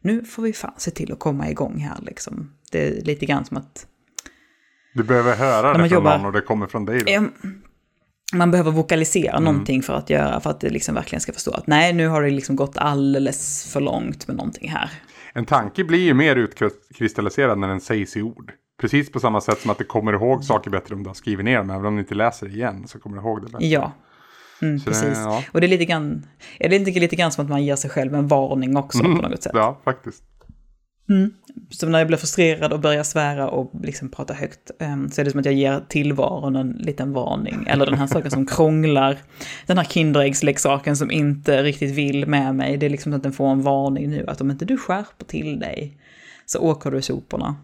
nu 0.00 0.24
får 0.24 0.42
vi 0.42 0.52
fan 0.52 0.74
se 0.76 0.90
till 0.90 1.12
att 1.12 1.18
komma 1.18 1.50
igång 1.50 1.78
här 1.78 1.98
liksom. 2.02 2.52
Det 2.70 2.88
är 2.88 3.04
lite 3.04 3.26
grann 3.26 3.44
som 3.44 3.56
att... 3.56 3.86
Du 4.94 5.02
behöver 5.02 5.36
höra 5.36 5.72
det 5.72 5.78
från 5.78 5.88
jobbar, 5.88 6.16
någon 6.18 6.26
och 6.26 6.32
det 6.32 6.40
kommer 6.40 6.66
från 6.66 6.84
dig 6.84 7.04
då? 7.04 7.28
Man 8.32 8.50
behöver 8.50 8.70
vokalisera 8.70 9.32
mm. 9.32 9.44
någonting 9.44 9.82
för 9.82 9.94
att 9.94 10.10
göra, 10.10 10.40
för 10.40 10.50
att 10.50 10.60
det 10.60 10.70
liksom 10.70 10.94
verkligen 10.94 11.20
ska 11.20 11.32
förstå 11.32 11.50
att 11.50 11.66
nej, 11.66 11.92
nu 11.92 12.08
har 12.08 12.22
det 12.22 12.30
liksom 12.30 12.56
gått 12.56 12.76
alldeles 12.76 13.72
för 13.72 13.80
långt 13.80 14.28
med 14.28 14.36
någonting 14.36 14.70
här. 14.70 14.90
En 15.32 15.44
tanke 15.44 15.84
blir 15.84 16.04
ju 16.04 16.14
mer 16.14 16.36
utkristalliserad 16.36 17.58
när 17.58 17.68
den 17.68 17.80
sägs 17.80 18.16
i 18.16 18.22
ord. 18.22 18.52
Precis 18.80 19.12
på 19.12 19.20
samma 19.20 19.40
sätt 19.40 19.60
som 19.60 19.70
att 19.70 19.78
du 19.78 19.84
kommer 19.84 20.12
ihåg 20.12 20.44
saker 20.44 20.70
bättre 20.70 20.94
om 20.94 21.02
du 21.02 21.08
har 21.08 21.14
skrivit 21.14 21.44
ner 21.44 21.58
dem. 21.58 21.70
Även 21.70 21.86
om 21.86 21.94
du 21.94 22.00
inte 22.00 22.14
läser 22.14 22.46
det 22.46 22.52
igen 22.52 22.88
så 22.88 22.98
kommer 22.98 23.16
du 23.16 23.22
ihåg 23.22 23.42
det 23.42 23.50
bättre. 23.50 23.66
Ja, 23.66 23.92
mm, 24.62 24.80
precis. 24.80 25.18
Det, 25.18 25.20
ja. 25.20 25.42
Och 25.52 25.60
det 25.60 25.66
är 25.66 25.68
lite 25.68 25.84
grann, 25.84 26.26
är 26.58 26.68
det 26.68 26.76
inte 26.76 26.90
lite 27.00 27.16
grann 27.16 27.32
som 27.32 27.44
att 27.44 27.50
man 27.50 27.64
ger 27.64 27.76
sig 27.76 27.90
själv 27.90 28.14
en 28.14 28.28
varning 28.28 28.76
också 28.76 29.04
mm. 29.04 29.16
på 29.16 29.28
något 29.28 29.42
sätt? 29.42 29.52
Ja, 29.54 29.80
faktiskt. 29.84 30.22
Mm. 31.10 31.30
Så 31.70 31.88
när 31.88 31.98
jag 31.98 32.06
blir 32.06 32.18
frustrerad 32.18 32.72
och 32.72 32.80
börjar 32.80 33.02
svära 33.02 33.50
och 33.50 33.72
liksom 33.82 34.08
prata 34.08 34.34
högt 34.34 34.70
ehm, 34.78 35.10
så 35.10 35.20
är 35.20 35.24
det 35.24 35.30
som 35.30 35.40
att 35.40 35.46
jag 35.46 35.54
ger 35.54 35.80
tillvaron 35.88 36.56
en 36.56 36.70
liten 36.70 37.12
varning. 37.12 37.66
Eller 37.66 37.86
den 37.86 37.98
här 37.98 38.06
saken 38.06 38.30
som 38.30 38.46
krånglar. 38.46 39.18
Den 39.66 39.78
här 39.78 39.84
Kinderäggsleksaken 39.84 40.96
som 40.96 41.10
inte 41.10 41.62
riktigt 41.62 41.94
vill 41.94 42.26
med 42.26 42.54
mig. 42.54 42.76
Det 42.76 42.86
är 42.86 42.90
liksom 42.90 43.12
att 43.12 43.22
den 43.22 43.32
får 43.32 43.48
en 43.48 43.62
varning 43.62 44.10
nu 44.10 44.26
att 44.28 44.40
om 44.40 44.50
inte 44.50 44.64
du 44.64 44.76
skärper 44.76 45.24
till 45.24 45.58
dig 45.58 45.98
så 46.46 46.60
åker 46.60 46.90
du 46.90 46.98
i 46.98 47.02
soporna. 47.02 47.56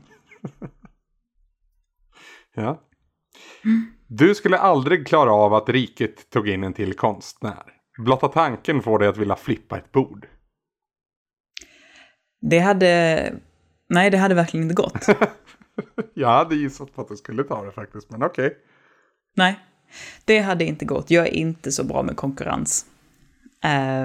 ja. 2.54 2.80
Du 4.06 4.35
skulle 4.35 4.59
aldrig 4.59 5.06
klara 5.06 5.32
av 5.32 5.54
att 5.54 5.68
riket 5.68 6.30
tog 6.30 6.48
in 6.48 6.64
en 6.64 6.72
till 6.72 6.94
konstnär. 6.94 7.62
Blotta 8.04 8.28
tanken 8.28 8.82
får 8.82 8.98
dig 8.98 9.09
att 9.09 9.16
vilja 9.16 9.37
flippa 9.37 9.78
ett 9.78 9.92
bord. 9.92 10.26
Det 12.48 12.59
hade... 12.59 13.32
Nej, 13.88 14.11
det 14.11 14.18
hade 14.18 14.35
verkligen 14.35 14.64
inte 14.64 14.74
gått. 14.74 15.06
jag 16.14 16.28
hade 16.28 16.56
gissat 16.56 16.94
på 16.94 17.02
att 17.02 17.09
du 17.09 17.16
skulle 17.16 17.44
ta 17.44 17.64
det 17.64 17.72
faktiskt, 17.72 18.11
men 18.11 18.22
okej. 18.22 18.46
Okay. 18.46 18.59
Nej, 19.37 19.61
det 20.24 20.38
hade 20.38 20.64
inte 20.64 20.85
gått. 20.85 21.11
Jag 21.11 21.26
är 21.26 21.30
inte 21.30 21.72
så 21.72 21.85
bra 21.85 22.02
med 22.02 22.16
konkurrens. 22.16 22.87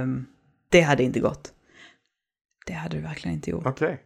Um, 0.01 0.25
det 0.69 0.81
hade 0.81 1.03
inte 1.03 1.19
gått. 1.19 1.53
Det 2.65 2.73
hade 2.73 2.97
du 2.97 3.01
verkligen 3.01 3.35
inte 3.35 3.49
gjort. 3.49 3.65
Okej. 3.65 3.87
Okay. 3.87 3.97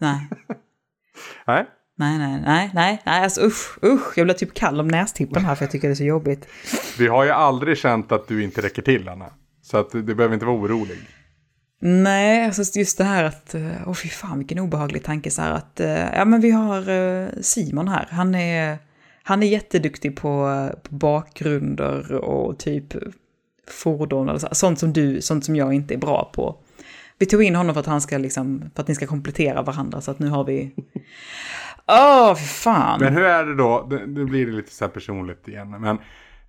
Nej. 0.00 0.28
nej. 1.46 1.66
Nej, 1.98 2.18
nej, 2.18 2.42
nej, 2.46 2.70
nej, 2.74 3.02
nej, 3.06 3.22
alltså 3.22 3.40
usch, 3.40 3.84
usch, 3.84 4.18
jag 4.18 4.26
blir 4.26 4.34
typ 4.34 4.54
kall 4.54 4.80
om 4.80 4.88
nästippen 4.88 5.44
här 5.44 5.54
för 5.54 5.64
jag 5.64 5.70
tycker 5.72 5.88
det 5.88 5.92
är 5.92 5.96
så 5.96 6.04
jobbigt. 6.04 6.48
Vi 6.98 7.06
har 7.06 7.24
ju 7.24 7.30
aldrig 7.30 7.78
känt 7.78 8.12
att 8.12 8.28
du 8.28 8.42
inte 8.44 8.62
räcker 8.62 8.82
till, 8.82 9.08
Anna. 9.08 9.32
Så 9.62 9.78
att 9.78 9.90
du 9.90 10.02
behöver 10.02 10.34
inte 10.34 10.46
vara 10.46 10.56
orolig. 10.56 10.98
Nej, 11.78 12.46
alltså 12.46 12.78
just 12.78 12.98
det 12.98 13.04
här 13.04 13.24
att, 13.24 13.54
eh, 13.54 13.70
åh 13.82 13.90
oh, 13.90 13.94
fy 13.94 14.08
fan 14.08 14.38
vilken 14.38 14.58
obehaglig 14.58 15.04
tanke 15.04 15.30
så 15.30 15.42
här 15.42 15.52
att, 15.52 15.80
eh, 15.80 16.14
ja 16.14 16.24
men 16.24 16.40
vi 16.40 16.50
har 16.50 16.88
eh, 16.90 17.28
Simon 17.40 17.88
här, 17.88 18.08
han 18.10 18.34
är, 18.34 18.78
han 19.22 19.42
är 19.42 19.46
jätteduktig 19.46 20.16
på, 20.16 20.68
på 20.82 20.94
bakgrunder 20.94 22.12
och 22.14 22.58
typ 22.58 22.94
fordon 23.70 24.28
och 24.28 24.40
så, 24.40 24.48
sånt 24.52 24.78
som 24.78 24.92
du, 24.92 25.20
sånt 25.20 25.44
som 25.44 25.56
jag 25.56 25.72
inte 25.72 25.94
är 25.94 25.98
bra 25.98 26.30
på. 26.34 26.56
Vi 27.18 27.26
tog 27.26 27.42
in 27.42 27.54
honom 27.54 27.74
för 27.74 27.80
att 27.80 27.86
han 27.86 28.00
ska 28.00 28.18
liksom, 28.18 28.70
för 28.74 28.82
att 28.82 28.88
ni 28.88 28.94
ska 28.94 29.06
komplettera 29.06 29.62
varandra 29.62 30.00
så 30.00 30.10
att 30.10 30.18
nu 30.18 30.28
har 30.28 30.44
vi... 30.44 30.74
Åh, 31.88 32.32
oh, 32.32 32.34
fan! 32.34 33.00
Men 33.00 33.14
hur 33.14 33.22
är 33.22 33.44
det 33.44 33.54
då, 33.54 33.86
nu 34.06 34.24
blir 34.24 34.46
det 34.46 34.52
lite 34.52 34.72
så 34.72 34.84
här 34.84 34.92
personligt 34.92 35.48
igen, 35.48 35.70
men 35.70 35.98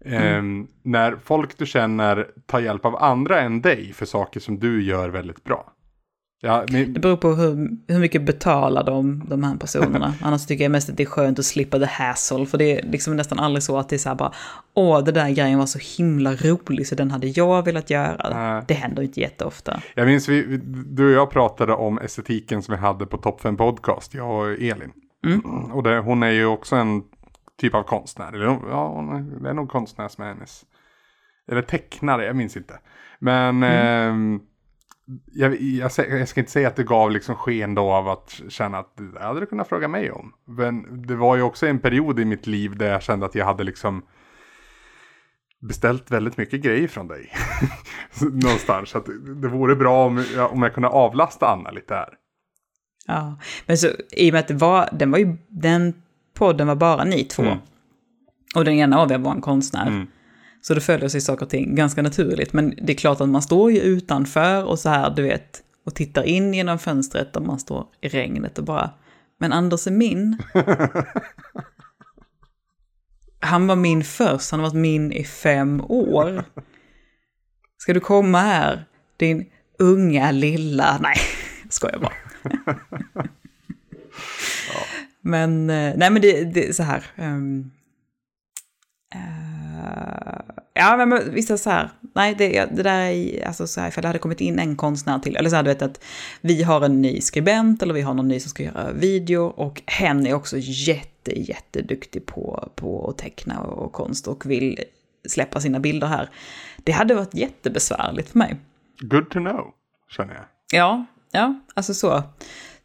Mm. 0.05 0.61
Eh, 0.61 0.67
när 0.83 1.15
folk 1.23 1.57
du 1.57 1.65
känner 1.65 2.27
tar 2.45 2.59
hjälp 2.59 2.85
av 2.85 2.95
andra 2.95 3.41
än 3.41 3.61
dig 3.61 3.93
för 3.93 4.05
saker 4.05 4.39
som 4.39 4.59
du 4.59 4.83
gör 4.83 5.09
väldigt 5.09 5.43
bra. 5.43 5.73
Ja, 6.41 6.65
men... 6.69 6.93
Det 6.93 6.99
beror 6.99 7.17
på 7.17 7.33
hur, 7.33 7.69
hur 7.87 7.99
mycket 7.99 8.25
betalar 8.25 8.83
de, 8.83 9.23
de 9.27 9.43
här 9.43 9.55
personerna. 9.55 10.13
Annars 10.21 10.45
tycker 10.45 10.63
jag 10.63 10.71
mest 10.71 10.89
att 10.89 10.97
det 10.97 11.03
är 11.03 11.07
skönt 11.07 11.39
att 11.39 11.45
slippa 11.45 11.79
the 11.79 11.85
hassle. 11.85 12.45
För 12.45 12.57
det 12.57 12.79
är 12.79 12.83
liksom 12.83 13.15
nästan 13.15 13.39
aldrig 13.39 13.63
så 13.63 13.77
att 13.77 13.89
det 13.89 13.95
är 13.95 13.97
så 13.97 14.09
här 14.09 14.15
bara, 14.15 14.31
åh, 14.73 15.03
det 15.03 15.11
där 15.11 15.29
grejen 15.29 15.59
var 15.59 15.65
så 15.65 15.79
himla 15.97 16.35
rolig 16.35 16.87
så 16.87 16.95
den 16.95 17.11
hade 17.11 17.27
jag 17.27 17.65
velat 17.65 17.89
göra. 17.89 18.57
Äh. 18.57 18.63
Det 18.67 18.73
händer 18.73 19.03
inte 19.03 19.21
jätteofta. 19.21 19.81
Jag 19.95 20.05
minns, 20.05 20.29
vi, 20.29 20.61
du 20.85 21.05
och 21.05 21.21
jag 21.21 21.29
pratade 21.29 21.73
om 21.73 21.99
estetiken 21.99 22.61
som 22.61 22.75
vi 22.75 22.81
hade 22.81 23.05
på 23.05 23.17
Top 23.17 23.41
5 23.41 23.57
Podcast, 23.57 24.13
jag 24.13 24.29
och 24.29 24.51
Elin. 24.51 24.91
Mm. 25.25 25.71
Och 25.71 25.83
det, 25.83 25.99
hon 25.99 26.23
är 26.23 26.31
ju 26.31 26.45
också 26.45 26.75
en 26.75 27.03
typ 27.57 27.73
av 27.73 27.83
konstnär. 27.83 28.33
Eller, 28.33 28.45
ja, 28.45 29.21
det 29.41 29.49
är 29.49 29.53
nog 29.53 29.69
konstnär 29.69 30.07
som 30.07 30.23
är 30.23 30.27
hennes. 30.27 30.65
Eller 31.47 31.61
tecknare, 31.61 32.25
jag 32.25 32.35
minns 32.35 32.57
inte. 32.57 32.79
Men 33.19 33.63
mm. 33.63 34.35
eh, 34.35 34.41
jag, 35.25 35.61
jag, 35.61 35.91
jag, 35.97 36.27
ska 36.27 36.39
inte 36.39 36.51
säga 36.51 36.67
att 36.67 36.75
det 36.75 36.83
gav 36.83 37.11
liksom 37.11 37.35
sken 37.35 37.75
då 37.75 37.91
av 37.91 38.09
att 38.09 38.41
känna 38.49 38.77
att 38.77 38.97
det 38.97 39.23
hade 39.23 39.39
du 39.39 39.45
kunnat 39.45 39.67
fråga 39.67 39.87
mig 39.87 40.11
om. 40.11 40.33
Men 40.45 41.07
det 41.07 41.15
var 41.15 41.35
ju 41.35 41.41
också 41.41 41.67
en 41.67 41.79
period 41.79 42.19
i 42.19 42.25
mitt 42.25 42.47
liv 42.47 42.77
där 42.77 42.91
jag 42.91 43.03
kände 43.03 43.25
att 43.25 43.35
jag 43.35 43.45
hade 43.45 43.63
liksom 43.63 44.05
beställt 45.59 46.11
väldigt 46.11 46.37
mycket 46.37 46.61
grejer 46.61 46.87
från 46.87 47.07
dig. 47.07 47.33
Någonstans. 48.21 48.89
Så 48.89 48.97
att 48.97 49.05
det 49.41 49.47
vore 49.47 49.75
bra 49.75 50.05
om 50.05 50.25
jag, 50.35 50.51
om 50.51 50.63
jag 50.63 50.73
kunde 50.73 50.89
avlasta 50.89 51.47
Anna 51.47 51.71
lite 51.71 51.93
här. 51.93 52.13
Ja, 53.07 53.39
men 53.65 53.77
så 53.77 53.87
i 54.11 54.29
och 54.29 54.33
med 54.33 54.39
att 54.39 54.47
det 54.47 54.53
var, 54.53 54.89
den 54.91 55.11
var 55.11 55.17
ju, 55.17 55.37
den 55.47 55.93
podden 56.37 56.67
var 56.67 56.75
bara 56.75 57.03
ni 57.03 57.23
två. 57.23 57.43
Mm. 57.43 57.57
Och 58.55 58.65
den 58.65 58.73
ena 58.73 58.99
av 58.99 59.11
er 59.11 59.17
var 59.17 59.31
en 59.31 59.41
konstnär. 59.41 59.87
Mm. 59.87 60.07
Så 60.61 60.73
det 60.73 60.81
följer 60.81 61.09
sig 61.09 61.21
saker 61.21 61.45
och 61.45 61.49
ting 61.49 61.75
ganska 61.75 62.01
naturligt. 62.01 62.53
Men 62.53 62.73
det 62.81 62.93
är 62.93 62.97
klart 62.97 63.21
att 63.21 63.29
man 63.29 63.41
står 63.41 63.71
ju 63.71 63.79
utanför 63.79 64.63
och 64.63 64.79
så 64.79 64.89
här, 64.89 65.09
du 65.09 65.21
vet, 65.23 65.61
och 65.85 65.95
tittar 65.95 66.23
in 66.23 66.53
genom 66.53 66.79
fönstret 66.79 67.35
och 67.35 67.41
man 67.41 67.59
står 67.59 67.85
i 68.01 68.07
regnet 68.07 68.57
och 68.57 68.63
bara, 68.63 68.89
men 69.39 69.53
Anders 69.53 69.87
är 69.87 69.91
min. 69.91 70.37
Han 73.39 73.67
var 73.67 73.75
min 73.75 74.03
först, 74.03 74.51
han 74.51 74.59
har 74.59 74.67
varit 74.67 74.81
min 74.81 75.11
i 75.11 75.23
fem 75.23 75.81
år. 75.81 76.43
Ska 77.77 77.93
du 77.93 77.99
komma 77.99 78.39
här, 78.39 78.85
din 79.17 79.45
unga 79.79 80.31
lilla, 80.31 80.97
nej, 81.01 81.17
skojar 81.69 81.99
bara. 81.99 82.13
Men, 85.27 85.69
eh, 85.69 85.93
nej 85.97 86.09
men 86.09 86.21
det, 86.21 86.43
det 86.43 86.67
är 86.67 86.73
så 86.73 86.83
här. 86.83 87.03
Um, 87.15 87.71
uh, 89.15 90.39
ja 90.73 91.05
men 91.05 91.33
vissa 91.33 91.57
så 91.57 91.69
här, 91.69 91.89
nej 92.15 92.35
det, 92.37 92.65
det 92.65 92.83
där 92.83 93.01
är, 93.01 93.47
alltså 93.47 93.67
så 93.67 93.81
här, 93.81 93.87
ifall 93.87 94.01
det 94.01 94.07
hade 94.07 94.19
kommit 94.19 94.41
in 94.41 94.59
en 94.59 94.75
konstnär 94.75 95.19
till, 95.19 95.35
eller 95.35 95.49
så 95.49 95.55
här 95.55 95.63
du 95.63 95.69
vet 95.69 95.81
att 95.81 96.03
vi 96.41 96.63
har 96.63 96.81
en 96.81 97.01
ny 97.01 97.21
skribent 97.21 97.83
eller 97.83 97.93
vi 97.93 98.01
har 98.01 98.13
någon 98.13 98.27
ny 98.27 98.39
som 98.39 98.49
ska 98.49 98.63
göra 98.63 98.91
video 98.91 99.43
och 99.43 99.81
hen 99.85 100.27
är 100.27 100.33
också 100.33 100.57
jätte, 100.59 101.39
jätteduktig 101.39 102.25
på, 102.25 102.71
på 102.75 103.09
att 103.09 103.17
teckna 103.17 103.59
och 103.61 103.93
konst 103.93 104.27
och 104.27 104.45
vill 104.45 104.79
släppa 105.27 105.59
sina 105.59 105.79
bilder 105.79 106.07
här. 106.07 106.29
Det 106.77 106.91
hade 106.91 107.13
varit 107.13 107.35
jättebesvärligt 107.35 108.29
för 108.29 108.39
mig. 108.39 108.55
Good 108.99 109.29
to 109.29 109.39
know, 109.39 109.73
känner 110.09 110.33
jag. 110.33 110.45
Ja, 110.71 111.05
ja, 111.31 111.59
alltså 111.73 111.93
så. 111.93 112.23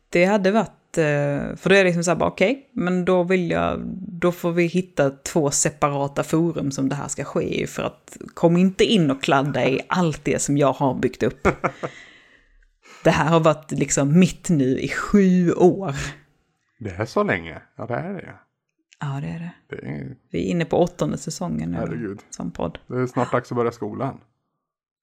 Det 0.09 0.25
hade 0.25 0.51
varit 0.51 0.82
för 0.95 1.69
då 1.69 1.75
är 1.75 1.79
det 1.79 1.85
liksom 1.85 2.05
så 2.05 2.11
här 2.11 2.19
bara 2.19 2.31
okej, 2.31 2.51
okay, 2.51 2.85
men 2.85 3.05
då 3.05 3.23
vill 3.23 3.51
jag, 3.51 3.81
då 3.97 4.33
får 4.33 4.53
vi 4.53 4.67
hitta 4.67 5.11
två 5.11 5.51
separata 5.51 6.23
forum 6.23 6.71
som 6.71 6.89
det 6.89 6.95
här 6.95 7.09
ska 7.09 7.25
ske 7.25 7.63
i. 7.63 7.67
För 7.67 7.83
att 7.83 8.17
kom 8.35 8.57
inte 8.57 8.85
in 8.85 9.11
och 9.11 9.23
kladda 9.23 9.69
i 9.69 9.81
allt 9.87 10.25
det 10.25 10.43
som 10.43 10.57
jag 10.57 10.73
har 10.73 10.95
byggt 10.95 11.23
upp. 11.23 11.49
Det 13.05 13.11
här 13.11 13.31
har 13.31 13.41
varit 13.41 13.71
liksom 13.71 14.19
mitt 14.19 14.49
nu 14.49 14.79
i 14.79 14.89
sju 14.89 15.53
år. 15.53 15.95
Det 16.79 16.91
är 16.91 17.05
så 17.05 17.23
länge? 17.23 17.63
Ja, 17.77 17.87
det 17.87 17.95
är 17.95 18.13
det. 18.13 18.35
Ja, 19.01 19.21
det 19.21 19.29
är 19.29 19.39
det. 19.39 19.53
det 19.69 19.89
är... 19.89 20.17
Vi 20.31 20.47
är 20.47 20.51
inne 20.51 20.65
på 20.65 20.79
åttonde 20.79 21.19
säsongen 21.19 21.71
nu. 21.71 21.77
Herregud. 21.77 22.21
Som 22.31 22.51
podd. 22.51 22.79
Det 22.87 23.01
är 23.01 23.07
snart 23.07 23.33
dags 23.33 23.53
att 23.53 23.57
börja 23.57 23.73
skolan. 23.73 24.21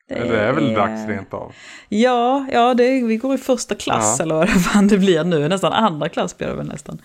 Det 0.10 0.16
är 0.40 0.54
väl 0.54 0.74
dags 0.74 1.08
rent 1.08 1.34
av? 1.34 1.54
Ja, 1.90 2.48
ja 2.52 2.74
det, 2.74 3.04
vi 3.04 3.18
går 3.18 3.36
i 3.36 3.38
första 3.38 3.76
klass 3.76 4.16
ja. 4.20 4.24
eller 4.24 4.36
vad 4.36 4.50
fan 4.64 4.88
det 4.88 4.98
blir 4.98 5.24
nu. 5.24 5.48
Nästan 5.48 5.74
andra 5.74 6.10
klass 6.10 6.38
blir 6.38 6.48
det 6.48 6.56
väl 6.56 6.68
nästan. 6.68 7.02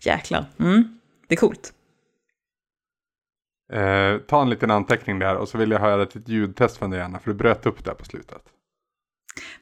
Jäklar. 0.00 0.44
Mm, 0.58 0.98
det 1.28 1.34
är 1.34 1.36
coolt. 1.38 1.72
Eh, 3.72 4.18
ta 4.28 4.42
en 4.42 4.50
liten 4.50 4.70
anteckning 4.70 5.18
där 5.18 5.36
och 5.36 5.48
så 5.48 5.58
vill 5.58 5.70
jag 5.70 5.80
höra 5.80 6.02
ett 6.02 6.28
ljudtest 6.28 6.76
från 6.76 6.90
dig 6.90 7.00
Anna, 7.00 7.18
för 7.18 7.30
du 7.30 7.36
bröt 7.36 7.66
upp 7.66 7.84
där 7.84 7.94
på 7.94 8.04
slutet. 8.04 8.42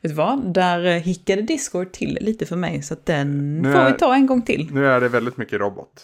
Vet 0.00 0.10
du 0.12 0.14
vad? 0.14 0.54
Där 0.54 0.84
eh, 0.86 0.92
hickade 1.02 1.42
Discord 1.42 1.92
till 1.92 2.18
lite 2.20 2.46
för 2.46 2.56
mig, 2.56 2.82
så 2.82 2.94
att 2.94 3.06
den 3.06 3.58
Nu 3.62 3.72
får 3.72 3.78
är- 3.80 3.92
vi 3.92 3.98
ta 3.98 4.14
en 4.14 4.26
gång 4.26 4.42
till. 4.42 4.68
Nu 4.72 4.86
är 4.86 5.00
det 5.00 5.08
väldigt 5.08 5.36
mycket 5.36 5.60
robot. 5.60 6.02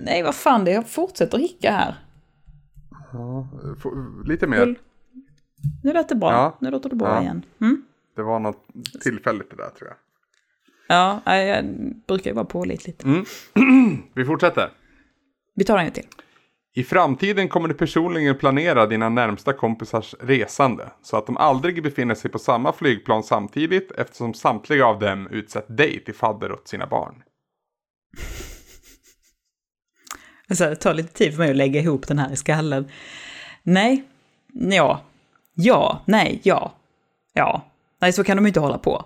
Nej, 0.00 0.22
vad 0.22 0.34
fan, 0.34 0.64
det 0.64 0.70
jag 0.70 0.88
fortsätter 0.88 1.38
hicka 1.38 1.70
här. 1.72 1.94
Ja, 3.12 3.48
få- 3.82 4.22
lite 4.24 4.46
mer. 4.46 4.64
Cool. 4.64 4.78
Nu 5.82 5.92
lät 5.92 6.08
det 6.08 6.14
bra. 6.14 6.32
Ja. 6.32 6.56
Nu 6.60 6.70
låter 6.70 6.88
det 6.90 6.96
bra 6.96 7.08
Ja. 7.08 7.22
igen. 7.22 7.42
Mm? 7.60 7.82
Det 8.16 8.22
var 8.22 8.38
något 8.40 8.66
tillfälligt 9.02 9.50
det 9.50 9.56
där 9.56 9.70
tror 9.70 9.88
jag. 9.88 9.96
Ja, 10.88 11.36
jag, 11.36 11.64
brukar 12.06 12.30
ju 12.30 12.34
vara 12.34 12.44
pålitligt. 12.44 13.04
Mm. 13.04 13.24
Vi 14.14 14.24
fortsätter. 14.24 14.70
Vi 15.54 15.64
tar 15.64 15.78
en 15.78 15.90
till. 15.90 16.06
I 16.74 16.84
framtiden 16.84 17.48
kommer 17.48 17.68
du 17.68 17.74
personligen 17.74 18.38
planera 18.38 18.86
dina 18.86 19.08
närmsta 19.08 19.52
kompisars 19.52 20.14
resande 20.20 20.90
så 21.02 21.16
att 21.16 21.26
de 21.26 21.36
aldrig 21.36 21.82
befinner 21.82 22.14
sig 22.14 22.30
på 22.30 22.38
samma 22.38 22.72
flygplan 22.72 23.22
samtidigt 23.22 23.90
eftersom 23.92 24.34
samtliga 24.34 24.86
av 24.86 24.98
dem 24.98 25.28
utsett 25.30 25.76
dig 25.76 26.04
till 26.04 26.14
fadder 26.14 26.52
åt 26.52 26.68
sina 26.68 26.86
barn. 26.86 27.22
Alltså, 30.48 30.64
det 30.64 30.76
tar 30.76 30.94
lite 30.94 31.12
tid 31.12 31.32
för 31.32 31.38
mig 31.38 31.50
att 31.50 31.56
lägga 31.56 31.80
ihop 31.80 32.08
den 32.08 32.18
här 32.18 32.32
i 32.32 32.36
skallen. 32.36 32.88
Nej, 33.62 34.04
ja, 34.52 35.00
ja, 35.60 36.02
nej, 36.04 36.40
ja, 36.42 36.72
ja. 37.34 37.62
Nej, 38.00 38.12
så 38.12 38.24
kan 38.24 38.36
de 38.36 38.46
inte 38.46 38.60
hålla 38.60 38.78
på. 38.78 39.04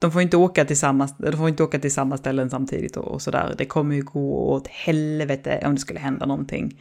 De 0.00 0.12
får 0.12 0.22
inte 0.22 0.36
åka 0.36 0.64
till 0.64 0.78
samma, 0.78 1.08
de 1.18 1.32
får 1.32 1.48
inte 1.48 1.62
åka 1.62 1.78
till 1.78 1.92
samma 1.92 2.16
ställen 2.16 2.50
samtidigt 2.50 2.96
och, 2.96 3.04
och 3.04 3.22
sådär. 3.22 3.54
Det 3.58 3.64
kommer 3.64 3.94
ju 3.96 4.02
gå 4.02 4.50
åt 4.52 4.68
helvete 4.68 5.62
om 5.64 5.74
det 5.74 5.80
skulle 5.80 6.00
hända 6.00 6.26
någonting. 6.26 6.80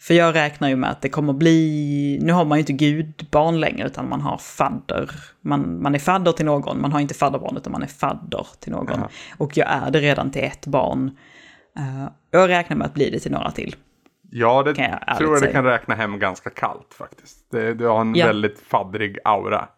För 0.00 0.14
jag 0.14 0.34
räknar 0.34 0.68
ju 0.68 0.76
med 0.76 0.90
att 0.90 1.02
det 1.02 1.08
kommer 1.08 1.32
bli, 1.32 2.18
nu 2.22 2.32
har 2.32 2.44
man 2.44 2.58
ju 2.58 2.60
inte 2.60 2.72
gudbarn 2.72 3.60
längre 3.60 3.86
utan 3.86 4.08
man 4.08 4.20
har 4.20 4.38
fadder. 4.38 5.10
Man, 5.40 5.82
man 5.82 5.94
är 5.94 5.98
fadder 5.98 6.32
till 6.32 6.46
någon, 6.46 6.80
man 6.80 6.92
har 6.92 7.00
inte 7.00 7.14
fadderbarn 7.14 7.56
utan 7.56 7.72
man 7.72 7.82
är 7.82 7.86
fadder 7.86 8.46
till 8.60 8.72
någon. 8.72 8.86
Jaha. 8.88 9.08
Och 9.36 9.56
jag 9.56 9.68
är 9.68 9.90
det 9.90 10.00
redan 10.00 10.30
till 10.30 10.44
ett 10.44 10.66
barn. 10.66 11.16
Eh, 11.78 12.08
jag 12.30 12.48
räknar 12.48 12.76
med 12.76 12.86
att 12.86 12.94
bli 12.94 13.10
det 13.10 13.18
till 13.18 13.32
några 13.32 13.50
till. 13.50 13.76
Ja, 14.30 14.62
det 14.62 14.74
Kan 14.74 14.84
jag 15.06 15.16
tror 15.18 15.28
jag 15.30 15.36
det 15.36 15.40
säga. 15.40 15.52
kan 15.52 15.64
räkna 15.64 15.94
hem 15.94 16.18
ganska 16.18 16.50
kallt 16.50 16.94
faktiskt. 16.94 17.50
Det, 17.50 17.74
du 17.74 17.86
har 17.86 18.00
en 18.00 18.14
Ja. 18.14 18.26
väldigt 18.26 18.60
faddrig 18.60 19.18
aura. 19.24 19.68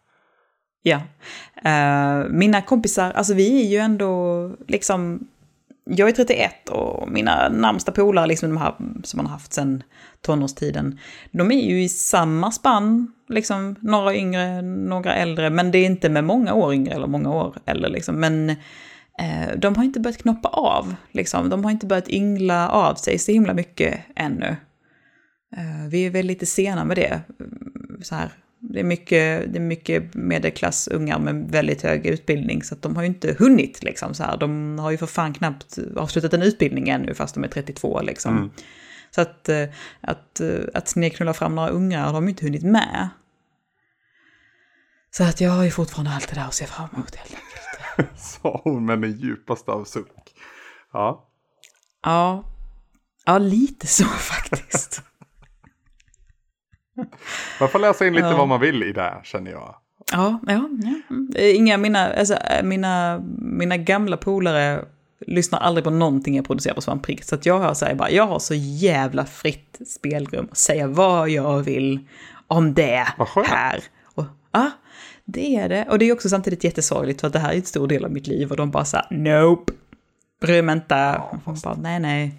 Ja. 0.83 1.01
Eh, 1.65 2.25
mina 2.31 2.63
kompisar, 2.63 3.11
alltså 3.13 3.35
vi 3.35 3.63
är 3.67 3.69
ju 3.71 3.79
ändå 3.79 4.51
liksom... 4.69 5.29
Jag 5.91 6.09
är 6.09 6.13
31 6.13 6.69
och 6.69 7.09
mina 7.11 7.49
närmsta 7.49 7.93
polare, 7.93 8.27
liksom 8.27 8.49
de 8.51 8.57
här 8.57 8.75
som 9.05 9.17
man 9.19 9.27
har 9.27 9.33
haft 9.33 9.53
sedan 9.53 9.83
tonårstiden, 10.21 10.99
de 11.31 11.51
är 11.53 11.61
ju 11.71 11.83
i 11.83 11.89
samma 11.89 12.51
spann, 12.51 13.13
liksom 13.29 13.77
några 13.81 14.15
yngre, 14.15 14.63
några 14.63 15.15
äldre, 15.15 15.51
men 15.51 15.71
det 15.71 15.79
är 15.79 15.87
inte 15.87 16.09
med 16.09 16.25
många 16.25 16.55
år 16.55 16.75
yngre 16.75 16.95
eller 16.95 17.07
många 17.07 17.31
år 17.31 17.57
äldre 17.65 17.91
liksom, 17.91 18.21
men 18.21 18.57
de 19.57 19.77
har 19.77 19.85
inte 19.85 20.01
börjat 20.01 20.23
knoppa 20.23 20.49
av, 20.49 20.95
liksom. 21.13 21.49
De 21.49 21.65
har 21.65 21.71
inte 21.71 21.87
börjat 21.87 22.09
yngla 22.09 22.69
av 22.69 22.95
sig 22.95 23.19
så 23.19 23.33
himla 23.33 23.55
mycket 23.55 24.01
ännu. 24.17 24.57
Eh, 25.57 25.89
vi 25.89 26.07
är 26.07 26.11
väl 26.11 26.27
lite 26.27 26.47
sena 26.47 26.85
med 26.85 26.97
det, 26.97 27.21
så 28.03 28.15
här. 28.15 28.33
Det 28.61 28.81
är 28.81 28.85
mycket, 28.85 29.53
det 29.53 29.59
är 29.59 29.61
mycket 29.61 30.15
medelklassungar 30.15 31.19
med 31.19 31.35
väldigt 31.51 31.83
hög 31.83 32.07
utbildning, 32.07 32.63
så 32.63 32.75
att 32.75 32.83
de 32.83 32.97
har 32.97 33.03
ju 33.03 33.09
inte 33.09 33.37
hunnit 33.39 33.83
liksom 33.83 34.15
så 34.15 34.23
här. 34.23 34.37
De 34.37 34.79
har 34.79 34.91
ju 34.91 34.97
för 34.97 35.07
fan 35.07 35.35
knappt 35.35 35.79
avslutat 35.97 36.35
en 36.35 36.43
utbildning 36.43 36.89
ännu, 36.89 37.15
fast 37.15 37.35
de 37.35 37.45
är 37.45 37.49
32 37.49 38.01
liksom. 38.03 38.37
Mm. 38.37 38.51
Så 39.11 39.21
att, 39.21 39.49
eh, 39.49 39.69
att, 40.01 40.41
eh, 40.41 40.61
att 40.75 40.89
snedknulla 40.89 41.35
fram 41.35 41.55
några 41.55 41.69
ungar 41.69 42.07
har 42.07 42.13
de 42.13 42.25
ju 42.25 42.31
inte 42.31 42.45
hunnit 42.45 42.63
med. 42.63 43.09
Så 45.11 45.25
att 45.25 45.41
jag 45.41 45.51
har 45.51 45.65
ju 45.65 45.71
fortfarande 45.71 46.11
allt 46.11 46.29
det 46.29 46.35
där 46.35 46.45
att 46.45 46.55
se 46.55 46.67
fram 46.67 46.89
emot 46.95 47.15
helt 47.15 47.31
enkelt. 47.31 47.58
Sa 48.17 48.61
hon 48.65 48.87
med 48.87 49.01
den 49.01 49.13
djupaste 49.19 49.71
av 49.71 49.85
suck. 49.85 50.11
Ja. 50.93 51.25
Ja, 52.03 52.45
ja 53.27 53.39
lite 53.39 53.87
så 53.87 54.05
faktiskt. 54.05 55.03
Man 57.61 57.69
får 57.69 57.79
läsa 57.79 58.07
in 58.07 58.15
lite 58.15 58.27
Ja. 58.27 58.37
vad 58.37 58.49
man 58.49 58.61
vill 58.61 58.83
i 58.83 58.93
det 58.93 59.03
här 59.03 59.21
känner 59.25 59.51
jag. 59.51 59.75
Ja, 60.13 60.41
ja, 60.47 60.69
ja. 60.83 61.41
Inga 61.41 61.77
mina, 61.77 62.13
alltså, 62.13 62.35
eh, 62.35 62.63
mina, 62.63 63.23
mina 63.39 63.77
gamla 63.77 64.17
polare 64.17 64.85
lyssnar 65.27 65.59
aldrig 65.59 65.85
på 65.85 65.91
någonting 65.91 66.37
jag 66.37 66.47
producerar 66.47 66.75
på 66.75 66.81
Svampriket. 66.81 67.27
Så 67.27 67.35
att 67.35 67.47
jag 67.47 67.59
har, 67.59 67.75
så 67.75 67.85
här, 67.85 67.95
bara, 67.95 68.11
jag 68.11 68.27
har 68.27 68.39
så 68.39 68.55
jävla 68.55 69.25
fritt 69.27 69.79
spelrum 69.87 70.49
att 70.51 70.59
säga 70.59 70.87
vad 70.87 71.29
jag 71.29 71.59
vill 71.63 72.01
om 72.47 72.75
det 72.75 73.07
här. 73.47 73.83
Och, 74.15 74.25
ja, 74.53 74.71
det 75.33 75.57
är 75.57 75.69
det. 75.69 75.87
Och 75.91 75.99
det 75.99 76.05
är 76.09 76.13
också 76.13 76.29
samtidigt 76.29 76.65
jättesorgligt 76.65 77.21
för 77.21 77.27
att 77.27 77.33
det 77.33 77.39
här 77.39 77.53
är 77.53 77.57
en 77.57 77.63
stor 77.63 77.89
del 77.89 78.05
av 78.05 78.11
mitt 78.13 78.27
liv 78.27 78.51
och 78.51 78.57
de 78.57 78.71
bara 78.71 78.85
så 78.85 78.97
här, 78.97 79.07
nope, 79.11 79.73
bry 80.41 80.63
mig 80.63 80.73
inte. 80.77 81.23
Och 81.45 81.55
bara, 81.65 81.75
nej, 81.75 82.01
nej. 82.01 82.35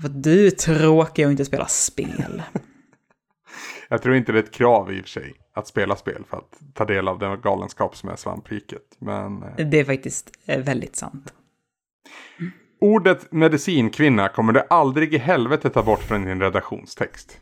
För 0.00 0.08
att 0.08 0.22
du 0.22 0.46
är 0.46 0.50
tråkig 0.50 1.26
och 1.26 1.30
inte 1.30 1.44
spelar 1.44 1.66
spel. 1.68 2.42
Jag 3.88 4.02
tror 4.02 4.14
inte 4.16 4.32
det 4.32 4.38
är 4.38 4.42
ett 4.42 4.50
krav 4.52 4.92
i 4.92 5.00
och 5.00 5.04
för 5.04 5.08
sig 5.08 5.32
att 5.54 5.66
spela 5.66 5.96
spel 5.96 6.24
för 6.30 6.36
att 6.36 6.58
ta 6.74 6.84
del 6.84 7.08
av 7.08 7.18
den 7.18 7.40
galenskap 7.40 7.96
som 7.96 8.08
är 8.08 8.16
svampriket. 8.16 8.82
Men 8.98 9.42
eh, 9.42 9.66
Det 9.66 9.80
är 9.80 9.84
faktiskt 9.84 10.30
eh, 10.46 10.60
väldigt 10.60 10.96
sant. 10.96 11.32
ordet 12.80 13.32
medicinkvinna 13.32 14.28
kommer 14.28 14.52
du 14.52 14.62
aldrig 14.70 15.14
i 15.14 15.18
helvete 15.18 15.70
ta 15.70 15.82
bort 15.82 16.02
från 16.02 16.24
din 16.24 16.40
redaktionstext. 16.40 17.38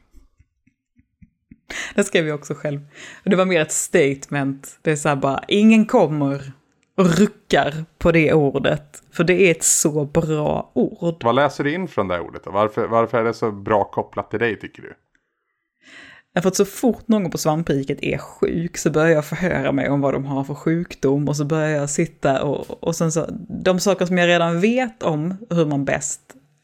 Det 1.95 2.05
skrev 2.05 2.29
jag 2.29 2.35
också 2.35 2.55
själv. 2.55 2.81
Och 3.25 3.31
det 3.31 3.37
var 3.37 3.45
mer 3.45 3.61
ett 3.61 3.73
statement. 3.73 4.79
Det 4.83 4.91
är 4.91 4.97
så 4.97 5.09
här 5.09 5.17
bara, 5.17 5.45
ingen 5.49 5.87
kommer 5.87 6.53
och 6.97 7.19
ruckar 7.19 7.85
på 7.99 8.13
det 8.13 8.33
ordet. 8.33 9.03
För 9.13 9.25
det 9.25 9.35
är 9.35 9.51
ett 9.51 9.65
så 9.65 10.05
bra 10.05 10.71
ord. 10.75 11.25
Vad 11.25 11.35
läser 11.35 11.65
du 11.65 11.75
in 11.75 11.89
från 11.89 12.09
det 12.09 12.21
ordet? 12.21 12.43
Varför, 12.47 12.87
varför 12.87 13.19
är 13.19 13.25
det 13.25 13.35
så 13.35 13.53
bra 13.53 13.85
kopplat 13.85 14.31
till 14.31 14.41
dig 14.41 14.59
tycker 14.59 14.83
du? 14.83 14.95
Därför 16.35 16.49
att 16.49 16.57
så 16.57 16.65
fort 16.65 17.09
någon 17.09 17.31
på 17.31 17.39
svampriket 17.39 17.99
är 18.03 18.19
sjuk 18.19 18.77
så 18.77 18.91
börjar 18.91 19.11
jag 19.11 19.25
förhöra 19.25 19.73
mig 19.73 19.89
om 19.89 20.01
vad 20.01 20.15
de 20.15 20.25
har 20.25 20.45
för 20.45 20.55
sjukdom 20.55 21.29
och 21.29 21.37
så 21.37 21.45
börjar 21.45 21.69
jag 21.69 21.91
sitta 21.91 22.43
och, 22.43 22.85
och 22.85 22.97
sen 22.97 23.13
så, 23.13 23.27
de 23.65 23.81
saker 23.81 24.07
som 24.07 24.19
jag 24.19 24.29
redan 24.29 24.61
vet 24.61 25.03
om 25.03 25.37
hur 25.51 25.67
man 25.67 25.85
bäst 25.85 26.21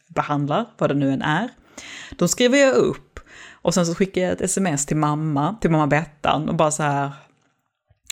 behandlar, 0.09 0.67
vad 0.79 0.91
det 0.91 0.95
nu 0.95 1.11
än 1.11 1.23
är, 1.23 1.49
de 2.17 2.29
skriver 2.29 2.59
jag 2.59 2.75
upp 2.75 3.06
och 3.67 3.75
sen 3.75 3.87
så 3.87 3.95
skickar 3.95 4.21
jag 4.23 4.33
ett 4.33 4.41
sms 4.41 4.87
till 4.87 4.97
mamma, 4.97 5.57
till 5.61 5.71
mamma 5.71 5.87
Bettan 5.87 6.49
och 6.49 6.55
bara 6.55 6.71
så 6.71 6.83
här, 6.83 7.12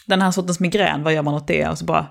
den 0.07 0.22
här 0.22 0.30
sortens 0.30 0.61
migrän, 0.61 1.02
vad 1.02 1.14
gör 1.14 1.22
man 1.22 1.34
åt 1.34 1.46
det? 1.46 1.68
Och 1.68 1.78
så 1.78 1.84
bara, 1.84 2.07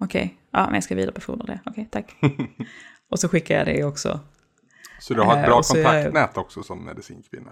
okej, 0.00 0.36
ja 0.50 0.64
men 0.64 0.74
jag 0.74 0.84
ska 0.84 0.94
vidarebefordra 0.94 1.46
det, 1.46 1.60
okej 1.66 1.88
tack. 1.90 2.16
och 3.10 3.18
så 3.20 3.28
skickar 3.28 3.56
jag 3.58 3.66
det 3.66 3.84
också. 3.84 4.20
Så 5.00 5.14
du 5.14 5.20
har 5.20 5.32
ett 5.32 5.38
Eh, 5.38 5.46
bra 5.46 5.62
så 5.62 5.76
är 5.76 5.80
jag- 5.82 6.04
kontaktnät 6.04 6.36
också 6.36 6.62
som 6.62 6.84
medicinkvinna. 6.84 7.50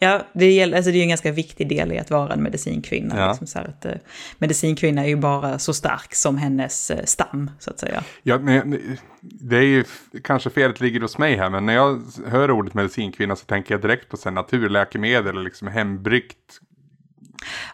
Ja, 0.00 0.22
det, 0.32 0.52
gäller, 0.52 0.76
alltså 0.76 0.90
det 0.90 0.96
är 0.96 0.98
ju 0.98 1.02
en 1.02 1.08
ganska 1.08 1.32
viktig 1.32 1.68
del 1.68 1.92
i 1.92 1.98
att 1.98 2.10
vara 2.10 2.32
en 2.32 2.42
medicinkvinna. 2.42 3.18
Ja. 3.18 3.28
Liksom 3.28 3.46
så 3.46 3.58
att, 3.58 3.84
eh, 3.84 3.92
medicinkvinna 4.38 5.04
är 5.04 5.08
ju 5.08 5.16
bara 5.16 5.58
så 5.58 5.74
stark 5.74 6.14
som 6.14 6.38
hennes 6.38 6.90
eh, 6.90 7.04
stam, 7.04 7.50
så 7.58 7.70
att 7.70 7.78
säga. 7.78 8.04
Ja, 8.22 8.38
men, 8.38 8.98
det 9.20 9.56
är 9.56 9.62
ju 9.62 9.84
kanske 10.24 10.50
felet 10.50 10.80
ligger 10.80 11.00
hos 11.00 11.18
mig 11.18 11.36
här, 11.36 11.50
men 11.50 11.66
när 11.66 11.74
jag 11.74 12.02
hör 12.26 12.50
ordet 12.50 12.74
medicinkvinna 12.74 13.36
så 13.36 13.44
tänker 13.44 13.74
jag 13.74 13.82
direkt 13.82 14.08
på 14.08 14.16
så 14.16 14.30
naturläkemedel 14.30 15.28
eller 15.28 15.42
liksom 15.42 15.68
hembryggt. 15.68 16.60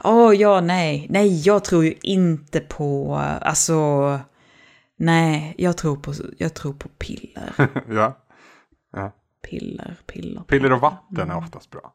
Åh, 0.04 0.34
ja, 0.34 0.60
nej. 0.60 1.06
Nej, 1.10 1.42
jag 1.46 1.64
tror 1.64 1.84
ju 1.84 1.94
inte 2.02 2.60
på, 2.60 3.20
eh, 3.24 3.48
alltså, 3.48 4.18
nej, 4.96 5.54
jag 5.58 5.76
tror 5.76 5.96
på, 5.96 6.14
jag 6.38 6.54
tror 6.54 6.72
på 6.72 6.88
piller. 6.88 7.52
ja. 7.90 8.18
ja. 8.92 9.12
Piller, 9.50 9.96
piller. 10.06 10.42
Piller 10.42 10.72
och 10.72 10.80
vatten 10.80 11.30
är 11.30 11.36
oftast 11.36 11.70
bra. 11.70 11.92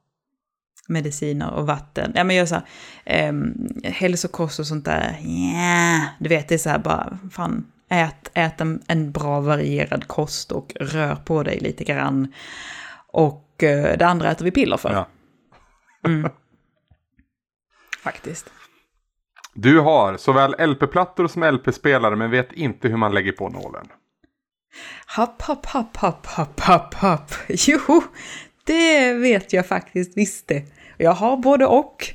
Mediciner 0.90 1.54
och 1.54 1.68
vatten. 1.68 2.12
Ja, 2.16 2.24
men 2.24 2.36
jag 2.36 2.48
så 2.48 2.56
här, 2.56 2.64
ehm, 3.06 3.54
hälsokost 3.84 4.60
och 4.60 4.68
sånt 4.68 4.86
där, 4.86 5.20
ja, 5.24 6.02
du 6.20 6.30
vet, 6.30 6.48
det 6.48 6.56
är 6.56 6.60
så 6.60 6.70
här 6.70 6.80
bara, 6.80 7.18
fan, 7.32 7.66
ät, 7.90 8.32
ät 8.34 8.62
en, 8.62 8.82
en 8.88 9.12
bra 9.12 9.40
varierad 9.40 10.08
kost 10.08 10.52
och 10.52 10.74
rör 10.80 11.16
på 11.16 11.44
dig 11.44 11.60
lite 11.60 11.84
grann. 11.84 12.34
Och 13.08 13.64
eh, 13.64 13.98
det 13.98 14.08
andra 14.08 14.32
äter 14.32 14.46
vi 14.46 14.52
piller 14.52 14.78
för. 14.78 14.94
Ja. 14.94 15.08
Mm. 16.06 16.30
Faktiskt. 18.04 18.50
Du 19.54 19.80
har 19.80 20.18
såväl 20.18 20.56
LP-plattor 20.70 21.28
som 21.28 21.44
LP-spelare 21.44 22.16
men 22.16 22.32
vet 22.32 22.54
inte 22.54 22.88
hur 22.88 22.98
man 22.98 23.14
lägger 23.14 23.32
på 23.32 23.50
nålen. 23.50 23.88
Hopp, 25.16 25.42
hopp, 25.42 25.66
hopp, 25.66 25.98
hopp, 25.98 26.26
hopp, 26.26 26.60
hopp, 26.60 26.94
hopp. 26.94 27.32
Jo, 27.48 28.04
det 28.64 29.14
vet 29.14 29.54
jag 29.54 29.68
faktiskt 29.68 30.18
visst 30.18 30.48
det. 30.48 30.66
Jag 31.02 31.12
har 31.14 31.38
både 31.38 31.66
och. 31.66 32.06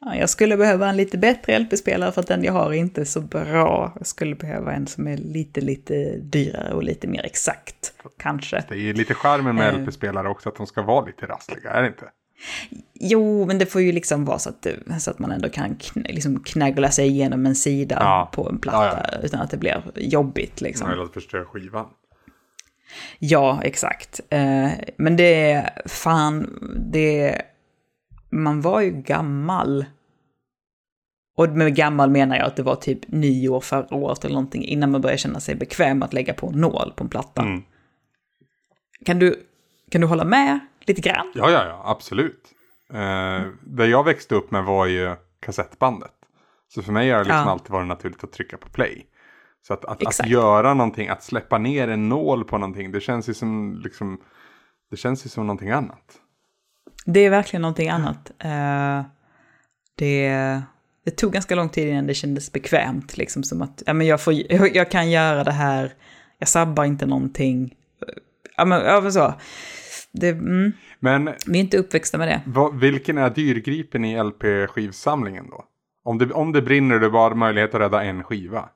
Ja, 0.00 0.16
jag 0.16 0.28
skulle 0.30 0.56
behöva 0.56 0.88
en 0.88 0.96
lite 0.96 1.18
bättre 1.18 1.58
LP-spelare 1.58 2.12
för 2.12 2.20
att 2.20 2.26
den 2.26 2.44
jag 2.44 2.52
har 2.52 2.66
är 2.70 2.74
inte 2.74 3.04
så 3.04 3.20
bra. 3.20 3.92
Jag 3.96 4.06
skulle 4.06 4.34
behöva 4.34 4.72
en 4.72 4.86
som 4.86 5.06
är 5.08 5.16
lite, 5.16 5.60
lite 5.60 6.16
dyrare 6.18 6.72
och 6.74 6.82
lite 6.82 7.06
mer 7.06 7.24
exakt, 7.24 7.92
kanske. 8.18 8.64
Det 8.68 8.90
är 8.90 8.94
lite 8.94 9.14
charmen 9.14 9.54
med 9.56 9.74
Eh. 9.74 9.80
LP-spelare 9.80 10.28
också 10.28 10.48
att 10.48 10.56
de 10.56 10.66
ska 10.66 10.82
vara 10.82 11.06
lite 11.06 11.26
rassliga, 11.26 11.70
är 11.70 11.82
det 11.82 11.88
inte? 11.88 12.04
Jo, 12.94 13.46
men 13.46 13.58
det 13.58 13.66
får 13.66 13.80
ju 13.80 13.92
liksom 13.92 14.24
vara 14.24 14.38
så 14.38 14.48
att, 14.50 14.66
så 15.00 15.10
att 15.10 15.18
man 15.18 15.30
ändå 15.30 15.48
kan 15.48 15.76
kn 15.76 16.00
liksom 16.08 16.40
knaggla 16.42 16.90
sig 16.90 17.06
igenom 17.08 17.46
en 17.46 17.54
sida 17.54 17.96
Ja. 18.00 18.30
på 18.32 18.48
en 18.48 18.58
platta 18.58 19.08
Ja, 19.12 19.18
utan 19.22 19.40
att 19.40 19.50
det 19.50 19.56
blir 19.56 19.82
jobbigt. 19.96 20.60
Liksom. 20.60 20.90
Eller 20.90 21.02
att 21.02 21.12
förstöra 21.14 21.44
skivan. 21.44 21.86
Ja, 23.18 23.60
exakt. 23.62 24.20
Eh, 24.30 24.68
men 24.96 25.16
det 25.16 25.50
är 25.50 25.82
fan, 25.86 26.58
det... 26.92 27.42
Man 28.34 28.60
var 28.60 28.80
ju 28.80 28.90
gammal. 28.90 29.84
Och 31.36 31.48
med 31.48 31.76
gammal 31.76 32.10
menar 32.10 32.36
jag 32.36 32.46
att 32.46 32.56
det 32.56 32.62
var 32.62 32.76
typ 32.76 33.08
nyår 33.08 33.60
förra 33.60 33.94
året 33.96 34.24
eller 34.24 34.34
någonting 34.34 34.64
innan 34.64 34.90
man 34.90 35.00
började 35.00 35.18
känna 35.18 35.40
sig 35.40 35.54
bekväm 35.54 36.02
att 36.02 36.12
lägga 36.12 36.34
på 36.34 36.46
en 36.46 36.60
nål 36.60 36.92
på 36.96 37.04
en 37.04 37.10
platta. 37.10 37.42
Mm. 37.42 37.62
Kan, 39.04 39.18
du, 39.18 39.46
kan 39.90 40.00
du 40.00 40.06
hålla 40.06 40.24
med 40.24 40.58
lite 40.80 41.00
grann? 41.00 41.32
Ja, 41.34 41.50
ja, 41.50 41.64
ja, 41.66 41.82
absolut. 41.84 42.52
Eh, 42.92 43.42
det 43.62 43.86
jag 43.86 44.04
växte 44.04 44.34
upp 44.34 44.50
med 44.50 44.64
var 44.64 44.86
ju 44.86 45.14
kassettbandet. 45.40 46.10
Så 46.68 46.82
för 46.82 46.92
mig 46.92 47.10
har 47.10 47.18
det 47.18 47.24
liksom 47.24 47.44
Ja. 47.46 47.50
alltid 47.50 47.70
varit 47.70 47.86
naturligt 47.88 48.24
att 48.24 48.32
trycka 48.32 48.56
på 48.56 48.68
play. 48.68 49.06
Så 49.66 49.74
att, 49.74 49.84
att, 49.84 50.06
att 50.06 50.28
göra 50.28 50.74
någonting, 50.74 51.08
att 51.08 51.22
släppa 51.22 51.58
ner 51.58 51.88
en 51.88 52.08
nål 52.08 52.44
på 52.44 52.58
någonting, 52.58 52.92
det 52.92 53.00
känns 53.00 53.28
ju 53.28 53.34
som, 53.34 53.80
liksom, 53.84 54.20
det 54.90 54.96
känns 54.96 55.26
ju 55.26 55.30
som 55.30 55.46
någonting 55.46 55.70
annat. 55.70 56.20
Det 57.04 57.20
är 57.20 57.30
verkligen 57.30 57.62
någonting 57.62 57.88
annat. 57.88 58.32
Eh, 58.38 59.02
det, 59.94 60.30
det 61.04 61.10
tog 61.10 61.32
ganska 61.32 61.54
lång 61.54 61.68
tid 61.68 61.88
innan 61.88 62.06
det 62.06 62.14
kändes 62.14 62.52
bekvämt. 62.52 63.16
Liksom 63.16 63.42
som 63.42 63.62
att 63.62 63.82
ja, 63.86 63.92
men 63.92 64.06
jag, 64.06 64.20
får, 64.20 64.34
jag, 64.34 64.76
jag 64.76 64.90
kan 64.90 65.10
göra 65.10 65.44
det 65.44 65.52
här, 65.52 65.92
jag 66.38 66.48
sabbar 66.48 66.84
inte 66.84 67.06
någonting. 67.06 67.74
Ja, 68.56 68.64
men, 68.64 68.84
ja, 68.84 69.00
men 69.00 69.12
så. 69.12 69.34
Det, 70.12 70.28
mm, 70.28 70.72
Men 70.98 71.24
vi 71.46 71.58
är 71.58 71.62
inte 71.62 71.78
uppväxta 71.78 72.18
med 72.18 72.28
det. 72.28 72.40
vad, 72.46 72.80
vilken 72.80 73.18
är 73.18 73.30
dyrgripen 73.30 74.04
i 74.04 74.22
LP-skivsamlingen 74.22 75.50
då? 75.50 75.64
Om 76.04 76.18
det, 76.18 76.32
om 76.32 76.52
det 76.52 76.62
brinner 76.62 76.98
du 76.98 77.10
bara 77.10 77.34
möjlighet 77.34 77.74
att 77.74 77.80
rädda 77.80 78.02
en 78.02 78.24
skiva. 78.24 78.68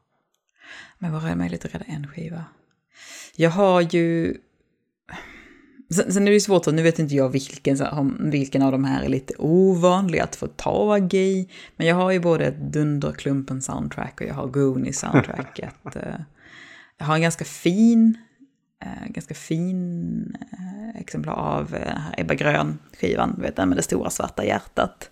Men 0.98 1.12
det 1.28 1.36
möjligt 1.36 1.64
att 1.64 1.74
rädda 1.74 1.84
en 1.84 2.06
skiva? 2.06 2.44
Jag 3.36 3.50
har 3.50 3.80
ju... 3.80 4.36
Sen, 5.90 6.12
sen 6.12 6.22
är 6.22 6.26
det 6.26 6.34
ju 6.34 6.40
svårt, 6.40 6.66
nu 6.66 6.82
vet 6.82 6.98
inte 6.98 7.14
jag 7.14 7.28
vilken, 7.28 7.76
vilken 8.30 8.62
av 8.62 8.72
de 8.72 8.84
här 8.84 9.02
är 9.04 9.08
lite 9.08 9.34
ovanlig 9.38 10.18
att 10.18 10.36
få 10.36 10.46
tag 10.46 11.14
i. 11.14 11.48
Men 11.76 11.86
jag 11.86 11.96
har 11.96 12.10
ju 12.10 12.20
både 12.20 12.44
ett 12.44 12.60
Dunderklumpen 12.60 13.62
soundtrack 13.62 14.20
och 14.20 14.26
jag 14.26 14.34
har 14.34 14.46
Goonies 14.46 14.98
soundtracket. 14.98 15.74
Eh, 15.96 16.20
jag 16.98 17.06
har 17.06 17.14
en 17.14 17.22
ganska 17.22 17.44
fin, 17.44 18.18
eh, 18.84 19.08
ganska 19.08 19.34
fin 19.34 20.36
eh, 20.52 21.00
exemplar 21.00 21.34
av 21.34 21.74
här 21.74 22.14
Ebba 22.16 22.34
Grön-skivan, 22.34 23.34
du 23.36 23.42
vet 23.42 23.56
den 23.56 23.68
med 23.68 23.78
det 23.78 23.82
stora 23.82 24.10
svarta 24.10 24.44
hjärtat. 24.44 25.10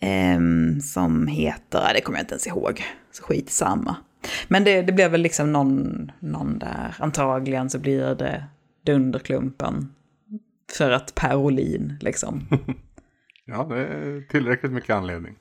Ehm, 0.00 0.80
som 0.80 1.26
heter, 1.26 1.90
det 1.94 2.00
kommer 2.00 2.18
jag 2.18 2.22
inte 2.22 2.34
ens 2.34 2.46
ihåg, 2.46 2.84
så 3.12 3.22
skit 3.22 3.50
samma. 3.50 3.96
Men 4.48 4.64
det, 4.64 4.82
det 4.82 4.92
blev 4.92 5.10
väl 5.10 5.22
liksom 5.22 5.52
någon, 5.52 6.12
någon 6.20 6.58
där, 6.58 6.94
antagligen 6.98 7.70
så 7.70 7.78
blir 7.78 8.14
det 8.14 8.44
Dunderklumpen. 8.86 9.94
För 10.78 10.90
att 10.90 11.14
Per 11.14 11.36
Olin 11.36 11.96
liksom. 12.00 12.48
Ja, 13.44 13.64
det 13.64 13.86
är 13.86 14.28
tillräckligt 14.30 14.72
mycket 14.72 14.96
anledning. 14.96 15.36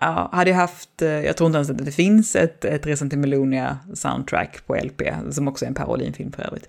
Ja, 0.00 0.28
hade 0.32 0.50
jag 0.50 0.56
haft, 0.56 1.02
eh, 1.02 1.08
jag 1.08 1.36
tror 1.36 1.46
inte 1.46 1.56
ens 1.56 1.70
att 1.70 1.84
det 1.84 1.92
finns 1.92 2.36
ett, 2.36 2.64
ett 2.64 2.86
Resan 2.86 3.10
till 3.10 3.18
Melonia 3.18 3.78
soundtrack 3.94 4.66
på 4.66 4.74
LP, 4.76 5.02
som 5.30 5.48
också 5.48 5.64
är 5.64 5.68
en 5.68 5.74
Per 5.74 5.90
Olin-film 5.90 6.32
för 6.32 6.42
övrigt. 6.42 6.68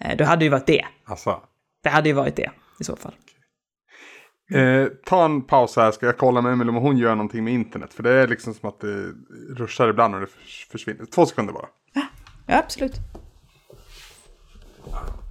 Eh, 0.00 0.16
Då 0.16 0.24
hade 0.24 0.44
ju 0.44 0.50
varit 0.50 0.66
det. 0.66 0.84
Alltså, 1.04 1.40
Det 1.82 1.88
hade 1.88 2.08
ju 2.08 2.12
varit 2.14 2.36
det 2.36 2.50
i 2.80 2.84
så 2.84 2.96
fall. 2.96 3.14
Eh, 4.54 4.86
ta 5.06 5.24
en 5.24 5.42
paus 5.42 5.76
här, 5.76 5.90
ska 5.90 6.06
jag 6.06 6.18
kolla 6.18 6.42
med 6.42 6.52
Emelie 6.52 6.70
om 6.70 6.76
hon 6.76 6.96
gör 6.98 7.14
någonting 7.14 7.44
med 7.44 7.52
internet. 7.52 7.94
För 7.94 8.02
det 8.02 8.10
är 8.12 8.28
liksom 8.28 8.54
som 8.54 8.68
att 8.68 8.80
det 8.80 9.12
ruschar 9.56 9.88
ibland 9.88 10.14
och 10.14 10.20
det 10.20 10.26
förs- 10.26 10.68
försvinner. 10.70 11.04
Två 11.06 11.26
sekunder 11.26 11.52
bara. 11.52 11.66
Ja, 12.46 12.58
absolut. 12.58 12.94
Thank 14.92 15.08
you. 15.16 15.25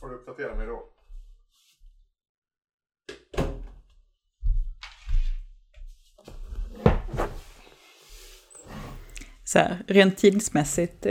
Får 0.00 0.08
du 0.08 0.14
uppdatera 0.14 0.54
mig 0.54 0.66
då? 0.66 0.84
Så 9.44 9.58
här, 9.58 9.76
rent 9.86 10.16
tidsmässigt, 10.18 11.06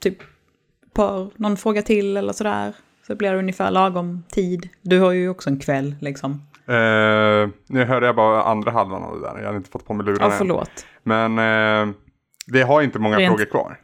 typ 0.00 0.18
par, 0.92 1.30
någon 1.36 1.56
fråga 1.56 1.82
till 1.82 2.16
eller 2.16 2.32
sådär. 2.32 2.72
Så 3.06 3.14
blir 3.16 3.32
det 3.32 3.38
ungefär 3.38 3.70
lagom 3.70 4.24
tid. 4.30 4.68
Du 4.82 5.00
har 5.00 5.12
ju 5.12 5.28
också 5.28 5.50
en 5.50 5.58
kväll 5.58 5.94
liksom. 6.00 6.30
Eh, 6.66 7.48
nu 7.66 7.84
hörde 7.84 8.06
jag 8.06 8.16
bara 8.16 8.42
andra 8.42 8.70
halvan 8.70 9.02
av 9.02 9.20
det 9.20 9.26
där. 9.26 9.38
Jag 9.38 9.44
hade 9.46 9.56
inte 9.56 9.70
fått 9.70 9.86
på 9.86 9.94
mig 9.94 10.06
lurarna 10.06 10.24
Ja, 10.24 10.32
än. 10.32 10.38
förlåt. 10.38 10.86
Men 11.02 11.38
eh, 11.38 11.94
det 12.46 12.62
har 12.62 12.82
inte 12.82 12.98
många 12.98 13.18
Rent- 13.18 13.28
frågor 13.28 13.44
kvar. 13.44 13.80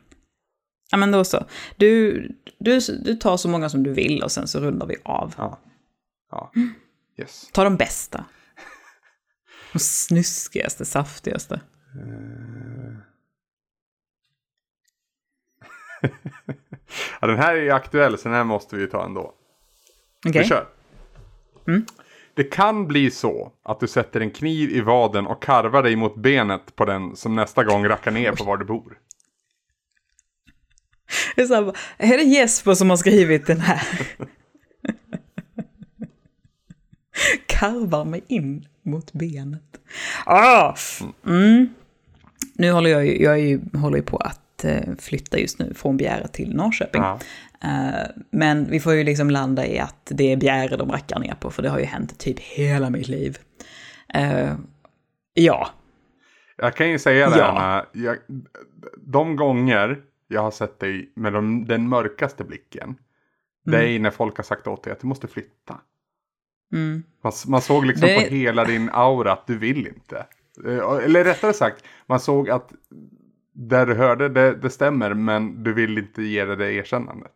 Ja, 0.90 0.96
men 0.96 1.10
då 1.10 1.24
så. 1.24 1.44
Du, 1.76 2.20
du, 2.58 2.80
du 3.04 3.14
tar 3.14 3.36
så 3.36 3.48
många 3.48 3.68
som 3.68 3.82
du 3.82 3.92
vill 3.92 4.22
och 4.22 4.32
sen 4.32 4.48
så 4.48 4.60
rundar 4.60 4.86
vi 4.86 4.96
av. 5.04 5.34
Ja. 5.38 5.58
ja. 6.30 6.52
Yes. 7.16 7.48
Ta 7.52 7.64
de 7.64 7.76
bästa. 7.76 8.24
De 9.72 9.78
snuskigaste, 9.78 10.84
saftigaste. 10.84 11.60
Ja, 17.20 17.26
den 17.26 17.38
här 17.38 17.54
är 17.54 17.62
ju 17.62 17.70
aktuell 17.70 18.18
så 18.18 18.28
den 18.28 18.36
här 18.36 18.44
måste 18.44 18.76
vi 18.76 18.86
ta 18.86 19.04
ändå. 19.04 19.34
Okej? 20.26 20.42
Vi 20.42 20.48
kör. 20.48 20.66
Det 22.34 22.44
kan 22.44 22.86
bli 22.86 23.10
så 23.10 23.52
att 23.62 23.80
du 23.80 23.86
sätter 23.86 24.20
en 24.20 24.30
kniv 24.30 24.70
i 24.70 24.80
vaden 24.80 25.26
och 25.26 25.42
karvar 25.42 25.82
dig 25.82 25.96
mot 25.96 26.16
benet 26.16 26.76
på 26.76 26.84
den 26.84 27.16
som 27.16 27.34
nästa 27.34 27.64
gång 27.64 27.88
rackar 27.88 28.10
ner 28.10 28.32
på 28.32 28.44
var 28.44 28.56
du 28.56 28.64
bor. 28.64 28.98
Det 31.36 31.42
är, 31.42 31.46
så 31.46 31.54
här, 31.54 31.72
är 31.98 32.16
det 32.18 32.22
Jesper 32.24 32.74
som 32.74 32.90
har 32.90 32.96
skrivit 32.96 33.46
den 33.46 33.60
här? 33.60 33.82
Karvar 37.46 38.04
mig 38.04 38.24
in 38.28 38.66
mot 38.82 39.12
benet. 39.12 39.62
Ah! 40.26 40.74
Mm. 41.26 41.68
Nu 42.54 42.70
håller 42.72 42.90
jag, 42.90 43.06
ju- 43.06 43.22
jag 43.22 43.40
ju, 43.40 43.60
håller 43.74 43.96
ju 43.96 44.02
på 44.02 44.16
att 44.16 44.64
eh, 44.64 44.82
flytta 44.98 45.38
just 45.38 45.58
nu 45.58 45.74
från 45.74 45.96
Bjäre 45.96 46.28
till 46.28 46.54
Norrköping. 46.56 47.02
Ja. 47.02 47.18
Eh, 47.64 48.06
men 48.30 48.70
vi 48.70 48.80
får 48.80 48.94
ju 48.94 49.04
liksom 49.04 49.30
landa 49.30 49.66
i 49.66 49.78
att 49.78 49.96
det 50.14 50.32
är 50.32 50.36
Bjäre 50.36 50.76
de 50.76 50.90
rackar 50.92 51.18
ner 51.18 51.34
på, 51.40 51.50
för 51.50 51.62
det 51.62 51.68
har 51.68 51.78
ju 51.78 51.84
hänt 51.84 52.18
typ 52.18 52.38
hela 52.40 52.90
mitt 52.90 53.08
liv. 53.08 53.38
Eh, 54.14 54.54
ja, 55.34 55.68
Jag 56.56 56.76
kan 56.76 56.90
ju 56.90 56.98
säga 56.98 57.30
det, 57.30 57.38
Ja. 57.38 57.44
Anna. 57.44 57.86
Jag, 57.92 58.16
de 59.06 59.36
gånger 59.36 59.96
jag 60.28 60.42
har 60.42 60.50
sett 60.50 60.78
dig 60.78 61.12
med 61.16 61.32
de, 61.32 61.64
den 61.66 61.88
mörkaste 61.88 62.44
blicken. 62.44 62.96
Det 63.64 63.88
är 63.88 63.98
när 63.98 64.10
folk 64.10 64.36
har 64.36 64.44
sagt 64.44 64.66
åt 64.66 64.82
dig 64.82 64.92
att 64.92 65.00
du 65.00 65.06
måste 65.06 65.26
flytta. 65.28 65.80
mm. 66.72 67.02
Man, 67.22 67.32
man 67.46 67.60
såg 67.60 67.84
liksom 67.86 68.08
Det- 68.08 68.14
på 68.28 68.34
hela 68.34 68.64
din 68.64 68.90
aura 68.92 69.32
att 69.32 69.46
du 69.46 69.58
vill 69.58 69.86
inte. 69.86 70.26
Eh, 70.66 70.78
Eller 71.04 71.24
rättare 71.24 71.52
sagt, 71.52 71.84
man 72.06 72.20
såg 72.20 72.50
att 72.50 72.72
där 73.52 73.86
du 73.86 73.94
hörde 73.94 74.28
det, 74.28 74.54
det 74.54 74.70
stämmer 74.70 75.14
men 75.14 75.62
du 75.62 75.72
vill 75.72 75.98
inte 75.98 76.22
ge 76.22 76.44
det, 76.44 76.56
det 76.56 76.72
erkännandet. 76.72 77.32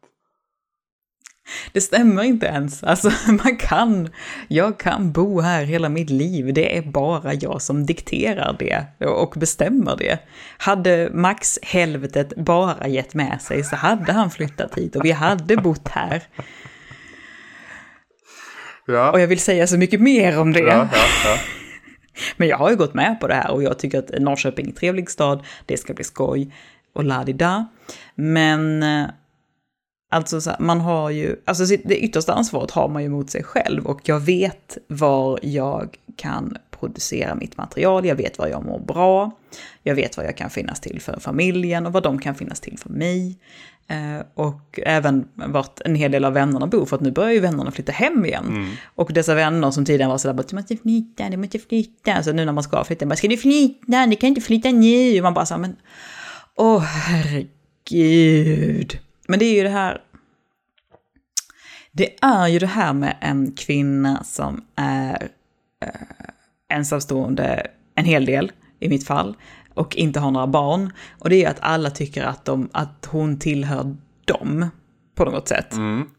Det 1.72 1.80
stämmer 1.80 2.22
inte 2.22 2.46
ens. 2.46 2.82
Alltså, 2.82 3.10
man 3.44 3.56
kan. 3.56 4.08
Jag 4.48 4.78
kan 4.78 5.12
bo 5.12 5.40
här 5.40 5.64
hela 5.64 5.88
mitt 5.88 6.10
liv. 6.10 6.54
Det 6.54 6.76
är 6.76 6.82
bara 6.82 7.34
jag 7.34 7.62
som 7.62 7.86
dikterar 7.86 8.56
det 8.58 9.06
och 9.06 9.34
bestämmer 9.36 9.96
det. 9.96 10.18
Hade 10.58 11.10
Max 11.12 11.58
helvetet 11.62 12.36
bara 12.36 12.88
gett 12.88 13.14
med 13.14 13.42
sig 13.42 13.64
så 13.64 13.76
hade 13.76 14.12
han 14.12 14.30
flyttat 14.30 14.74
hit 14.74 14.96
och 14.96 15.04
vi 15.04 15.12
hade 15.12 15.56
bott 15.56 15.88
här. 15.88 16.22
Ja, 18.86 19.12
Och 19.12 19.20
jag 19.20 19.26
vill 19.26 19.40
säga 19.40 19.66
så 19.66 19.78
mycket 19.78 20.00
mer 20.00 20.38
om 20.38 20.52
det. 20.52 20.60
ja, 20.60 20.88
ja. 21.24 21.38
Men 22.36 22.48
jag 22.48 22.56
har 22.56 22.70
ju 22.70 22.76
gått 22.76 22.94
med 22.94 23.20
på 23.20 23.26
det 23.26 23.34
här 23.34 23.50
och 23.50 23.62
jag 23.62 23.78
tycker 23.78 23.98
att 23.98 24.10
Norrköping 24.18 24.66
är 24.66 24.70
en 24.70 24.74
trevlig 24.74 25.10
stad, 25.10 25.44
det 25.66 25.76
ska 25.76 25.94
bli 25.94 26.04
skoj 26.04 26.54
och 26.92 27.04
la 27.04 27.24
Men 28.14 28.82
eh, 28.82 29.06
Alltså 30.10 30.40
så 30.40 30.50
här, 30.50 30.58
man 30.60 30.80
har 30.80 31.10
ju, 31.10 31.36
alltså 31.44 31.64
det 31.84 31.98
yttersta 31.98 32.32
ansvaret 32.32 32.70
har 32.70 32.88
man 32.88 33.02
ju 33.02 33.08
mot 33.08 33.30
sig 33.30 33.42
själv 33.42 33.86
och 33.86 34.00
jag 34.04 34.20
vet 34.20 34.78
var 34.86 35.38
jag 35.42 35.96
kan 36.16 36.56
producera 36.70 37.34
mitt 37.34 37.56
material, 37.56 38.06
jag 38.06 38.14
vet 38.14 38.38
var 38.38 38.46
jag 38.46 38.64
mår 38.64 38.78
bra, 38.78 39.30
jag 39.82 39.94
vet 39.94 40.16
vad 40.16 40.26
jag 40.26 40.36
kan 40.36 40.50
finnas 40.50 40.80
till 40.80 41.00
för 41.00 41.20
familjen 41.20 41.86
och 41.86 41.92
vad 41.92 42.02
de 42.02 42.18
kan 42.18 42.34
finnas 42.34 42.60
till 42.60 42.78
för 42.78 42.90
mig. 42.90 43.38
Eh, 43.90 44.22
och 44.34 44.80
även 44.82 45.28
vart 45.34 45.80
en 45.80 45.94
hel 45.94 46.12
del 46.12 46.24
av 46.24 46.32
vännerna 46.32 46.66
bor, 46.66 46.86
för 46.86 46.96
att 46.96 47.02
nu 47.02 47.10
börjar 47.10 47.32
ju 47.32 47.40
vännerna 47.40 47.70
flytta 47.70 47.92
hem 47.92 48.24
igen. 48.24 48.46
Mm. 48.48 48.70
Och 48.94 49.12
dessa 49.12 49.34
vänner 49.34 49.70
som 49.70 49.84
tidigare 49.84 50.10
var 50.10 50.18
sådär, 50.18 50.44
du 50.48 50.56
måste 50.56 50.76
flytta, 50.76 51.28
du 51.30 51.36
måste 51.36 51.58
flytta. 51.58 52.22
Så 52.22 52.32
nu 52.32 52.44
när 52.44 52.52
man 52.52 52.64
ska 52.64 52.84
flytta, 52.84 53.06
man 53.06 53.16
ska 53.16 53.28
du 53.28 53.36
flytta, 53.36 54.06
du 54.06 54.16
kan 54.16 54.28
inte 54.28 54.40
flytta 54.40 54.70
nu. 54.70 55.16
Och 55.16 55.22
man 55.22 55.34
bara 55.34 55.46
så 55.46 55.58
men 55.58 55.76
åh 56.56 56.80
herregud. 56.80 57.48
Men 59.28 59.38
det 59.38 59.44
är 59.44 59.54
ju 59.54 59.62
det 59.62 59.68
här, 59.68 60.02
det 61.92 62.16
är 62.22 62.48
ju 62.48 62.58
det 62.58 62.66
här 62.66 62.92
med 62.92 63.16
en 63.20 63.52
kvinna 63.52 64.24
som 64.24 64.64
är 64.74 65.28
eh, 65.82 66.28
ensamstående 66.68 67.66
en 67.94 68.04
hel 68.04 68.24
del, 68.24 68.52
i 68.80 68.88
mitt 68.88 69.06
fall, 69.06 69.36
och 69.74 69.96
inte 69.96 70.20
har 70.20 70.30
några 70.30 70.46
barn. 70.46 70.92
Och 71.18 71.30
det 71.30 71.36
är 71.36 71.40
ju 71.40 71.46
att 71.46 71.60
alla 71.60 71.90
tycker 71.90 72.24
att, 72.24 72.44
de, 72.44 72.68
att 72.72 73.08
hon 73.10 73.38
tillhör 73.38 73.96
dem, 74.24 74.66
på 75.14 75.24
något 75.24 75.48
sätt. 75.48 75.72
Mm. 75.72 76.10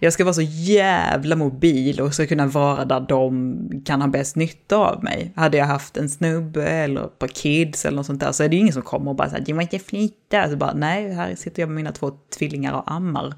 Jag 0.00 0.12
ska 0.12 0.24
vara 0.24 0.34
så 0.34 0.42
jävla 0.42 1.36
mobil 1.36 2.00
och 2.00 2.14
ska 2.14 2.26
kunna 2.26 2.46
vara 2.46 2.84
där 2.84 3.00
de 3.00 3.82
kan 3.84 4.00
ha 4.00 4.08
bäst 4.08 4.36
nytta 4.36 4.76
av 4.76 5.04
mig. 5.04 5.32
Hade 5.36 5.56
jag 5.56 5.66
haft 5.66 5.96
en 5.96 6.08
snubbe 6.08 6.64
eller 6.64 7.04
ett 7.04 7.18
par 7.18 7.28
kids 7.28 7.84
eller 7.84 7.96
något 7.96 8.06
sånt 8.06 8.20
där 8.20 8.32
så 8.32 8.44
är 8.44 8.48
det 8.48 8.56
ju 8.56 8.60
ingen 8.60 8.72
som 8.72 8.82
kommer 8.82 9.10
och 9.10 9.16
bara 9.16 9.30
säger 9.30 9.44
du 9.44 9.54
måste 9.54 9.76
inte 9.76 9.86
flytta. 9.88 10.50
Så 10.50 10.56
bara 10.56 10.74
nej, 10.74 11.14
här 11.14 11.34
sitter 11.34 11.62
jag 11.62 11.68
med 11.68 11.76
mina 11.76 11.92
två 11.92 12.10
tvillingar 12.38 12.72
och 12.72 12.90
ammar. 12.92 13.34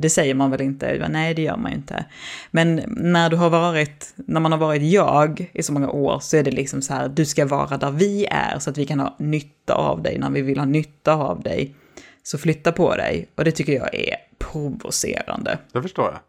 Det 0.00 0.10
säger 0.10 0.34
man 0.34 0.50
väl 0.50 0.60
inte? 0.60 1.08
Nej, 1.10 1.34
det 1.34 1.42
gör 1.42 1.56
man 1.56 1.70
ju 1.70 1.76
inte. 1.76 2.04
Men 2.50 2.82
när 2.86 3.30
du 3.30 3.36
har 3.36 3.50
varit, 3.50 4.14
när 4.16 4.40
man 4.40 4.52
har 4.52 4.58
varit 4.58 4.82
jag 4.82 5.50
i 5.52 5.62
så 5.62 5.72
många 5.72 5.90
år 5.90 6.20
så 6.20 6.36
är 6.36 6.42
det 6.42 6.50
liksom 6.50 6.82
så 6.82 6.94
här, 6.94 7.08
du 7.08 7.24
ska 7.24 7.46
vara 7.46 7.76
där 7.76 7.90
vi 7.90 8.26
är 8.30 8.58
så 8.58 8.70
att 8.70 8.78
vi 8.78 8.86
kan 8.86 9.00
ha 9.00 9.16
nytta 9.18 9.74
av 9.74 10.02
dig 10.02 10.18
när 10.18 10.30
vi 10.30 10.42
vill 10.42 10.58
ha 10.58 10.64
nytta 10.64 11.14
av 11.14 11.42
dig. 11.42 11.74
Så 12.22 12.38
flytta 12.38 12.72
på 12.72 12.96
dig. 12.96 13.28
Och 13.34 13.44
det 13.44 13.52
tycker 13.52 13.72
jag 13.72 13.94
är 13.94 14.16
provocerande. 14.42 15.58
Det 15.72 15.82
förstår 15.82 16.04
jag. 16.04 16.20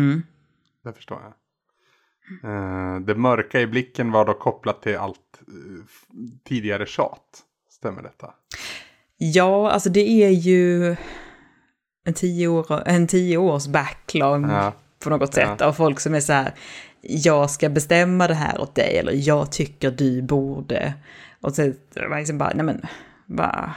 Mm. 0.00 0.22
Det 0.84 0.92
förstår 0.92 1.22
jag. 1.22 1.34
Uh, 2.44 3.00
det 3.00 3.14
mörka 3.14 3.60
i 3.60 3.66
blicken 3.66 4.12
var 4.12 4.24
då 4.24 4.34
kopplat 4.34 4.82
till 4.82 4.96
allt 4.96 5.40
uh, 5.48 5.84
tidigare 6.44 6.86
tjat. 6.86 7.42
Stämmer 7.70 8.02
detta? 8.02 8.34
Ja, 9.16 9.70
alltså 9.70 9.90
det 9.90 10.24
är 10.24 10.30
ju 10.30 10.96
en 12.04 12.14
tio, 12.14 12.48
år, 12.48 12.82
en 12.86 13.06
tio 13.06 13.36
års 13.36 13.66
backlog 13.66 14.50
ja. 14.50 14.72
på 14.98 15.10
något 15.10 15.34
sätt 15.34 15.56
ja. 15.58 15.66
av 15.66 15.72
folk 15.72 16.00
som 16.00 16.14
är 16.14 16.20
så 16.20 16.32
här, 16.32 16.54
jag 17.00 17.50
ska 17.50 17.68
bestämma 17.68 18.28
det 18.28 18.34
här 18.34 18.60
åt 18.60 18.74
dig 18.74 18.98
eller 18.98 19.12
jag 19.28 19.52
tycker 19.52 19.90
du 19.90 20.22
borde. 20.22 20.94
Och 21.40 21.54
så 21.54 21.72
var 21.94 22.18
liksom 22.18 22.38
bara, 22.38 22.52
nej 22.54 22.64
men, 22.64 22.82
vad 23.26 23.70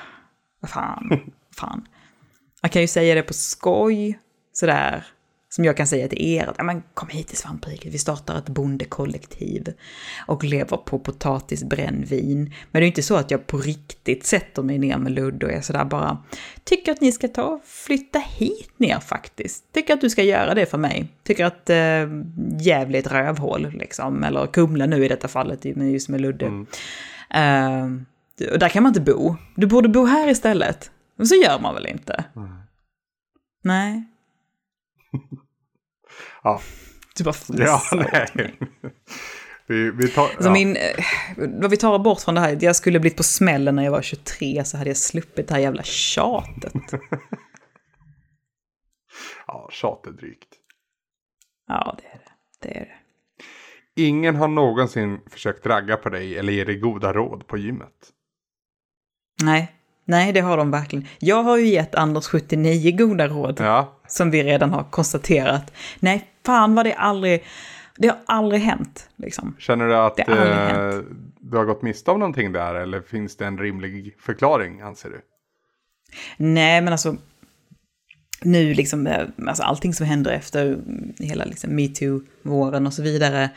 fan, 0.68 1.32
fan. 1.56 1.88
Man 2.64 2.70
kan 2.70 2.82
ju 2.82 2.88
säga 2.88 3.16
det 3.16 3.24
på 3.24 3.34
skoj, 3.34 4.20
sådär, 4.54 5.06
som 5.50 5.66
jag 5.66 5.78
kan 5.78 5.88
säga 5.88 6.08
till 6.08 6.22
er 6.22 6.48
att 6.48 6.66
men, 6.66 6.84
kom 6.94 7.10
hit 7.10 7.28
till 7.28 7.38
svampriket, 7.38 7.94
vi 7.94 7.98
startar 7.98 8.38
ett 8.38 8.50
bondekollektiv 8.50 9.74
och 10.28 10.44
lever 10.44 10.78
på 10.78 11.00
potatisbrännvin. 11.00 12.54
Men 12.72 12.80
det 12.80 12.86
är 12.86 12.88
inte 12.88 13.04
så 13.04 13.16
att 13.16 13.32
jag 13.32 13.48
på 13.48 13.58
riktigt 13.58 14.26
sätter 14.26 14.64
mig 14.64 14.80
ner 14.80 14.98
med 14.98 15.12
ludd 15.12 15.44
och 15.44 15.52
är 15.52 15.62
sådär 15.62 15.86
bara, 15.86 16.18
tycker 16.64 16.92
att 16.92 17.02
ni 17.02 17.12
ska 17.12 17.28
ta 17.28 17.44
och 17.44 17.62
flytta 17.66 18.20
hit 18.20 18.72
ner 18.78 19.00
faktiskt. 19.00 19.74
Tycker 19.74 19.94
att 19.94 20.02
du 20.02 20.10
ska 20.10 20.24
göra 20.24 20.54
det 20.54 20.66
för 20.66 20.78
mig. 20.78 21.08
Tycker 21.24 21.46
att 21.46 21.70
äh, 21.70 21.78
Gävle 22.60 22.98
är 22.98 23.00
ett 23.00 23.12
rövhål 23.12 23.72
liksom, 23.74 24.24
eller 24.24 24.48
Kumla 24.48 24.86
nu 24.86 25.06
i 25.06 25.08
detta 25.08 25.28
fallet, 25.28 25.66
just 25.66 26.10
med 26.10 26.22
Ludde. 26.22 26.46
Mm. 26.46 26.68
Uh, 27.36 28.02
och 28.54 28.60
där 28.60 28.70
kan 28.70 28.84
man 28.84 28.90
inte 28.90 29.14
bo. 29.14 29.36
Du 29.56 29.68
borde 29.68 29.90
bo 29.90 30.06
här 30.06 30.30
istället. 30.30 30.92
Men 31.16 31.28
så 31.28 31.36
gör 31.36 31.60
man 31.60 31.74
väl 31.74 31.86
inte? 31.86 32.26
Mm. 32.36 32.56
Nej. 33.64 34.04
ja. 36.44 36.62
Du 37.16 37.24
bara 37.24 37.36
Ja, 37.48 37.82
nej. 38.12 38.58
Vi, 39.68 39.92
vi 39.92 40.08
tar, 40.08 40.24
alltså 40.24 40.44
ja. 40.50 40.54
min, 40.54 40.76
eh, 40.76 41.06
vad 41.38 41.72
vi 41.72 41.78
tar 41.78 42.00
bort 42.00 42.22
från 42.22 42.36
det 42.36 42.42
här, 42.42 42.58
jag 42.62 42.76
skulle 42.76 43.00
blivit 43.00 43.18
på 43.18 43.24
smällen 43.24 43.76
när 43.76 43.84
jag 43.84 43.92
var 43.92 44.02
23 44.02 44.64
så 44.66 44.78
hade 44.78 44.90
jag 44.90 44.98
sluppit 44.98 45.48
det 45.48 45.54
här 45.54 45.62
jävla 45.62 45.84
tjatet. 45.84 46.74
ja, 49.48 49.70
tjat 49.72 50.08
är 50.08 50.12
drygt. 50.12 50.54
Ja, 51.68 51.98
det 52.02 52.08
är 52.08 52.20
det. 52.20 52.32
Det 52.60 52.78
är 52.78 52.86
det. 52.86 52.98
Ingen 53.96 54.36
har 54.36 54.48
någonsin 54.48 55.20
försökt 55.30 55.66
ragga 55.66 55.98
på 55.98 56.10
dig 56.10 56.38
eller 56.38 56.54
ge 56.54 56.64
dig 56.64 56.76
goda 56.80 57.14
råd 57.14 57.48
på 57.48 57.58
gymmet. 57.58 58.12
Nej, 59.44 59.76
nej 60.06 60.34
det 60.34 60.40
har 60.40 60.58
de 60.58 60.72
verkligen. 60.72 61.08
Jag 61.20 61.44
har 61.44 61.58
ju 61.58 61.68
gett 61.68 61.96
Anders 61.96 62.28
79 62.28 62.98
goda 62.98 63.28
råd. 63.28 63.58
Ja. 63.60 64.00
Som 64.08 64.32
vi 64.32 64.44
redan 64.44 64.72
har 64.72 64.84
konstaterat. 64.84 65.74
Nej, 66.00 66.28
fan 66.46 66.76
vad 66.76 66.86
det 66.86 66.94
aldrig... 66.94 67.44
Det 67.98 68.08
har 68.08 68.18
aldrig 68.26 68.62
hänt. 68.62 69.10
Liksom. 69.16 69.56
Känner 69.60 69.88
du 69.88 69.96
att 69.96 70.20
eh, 70.20 70.26
du 71.40 71.58
har 71.58 71.66
gått 71.66 71.82
miste 71.82 72.12
om 72.12 72.20
någonting 72.20 72.52
där? 72.52 72.76
Eller 72.76 73.02
finns 73.02 73.38
det 73.38 73.46
en 73.46 73.58
rimlig 73.58 74.16
förklaring, 74.20 74.82
anser 74.82 75.10
du? 75.10 75.22
Nej, 76.38 76.82
men 76.82 76.94
alltså... 76.94 77.16
Nu 78.42 78.74
liksom, 78.74 79.08
eh, 79.08 79.28
alltså 79.48 79.64
allting 79.64 79.94
som 79.94 80.06
händer 80.06 80.32
efter 80.32 80.78
hela 81.20 81.46
liksom, 81.46 81.76
metoo-våren 81.76 82.88
och 82.88 82.94
så 82.94 83.02
vidare. 83.02 83.50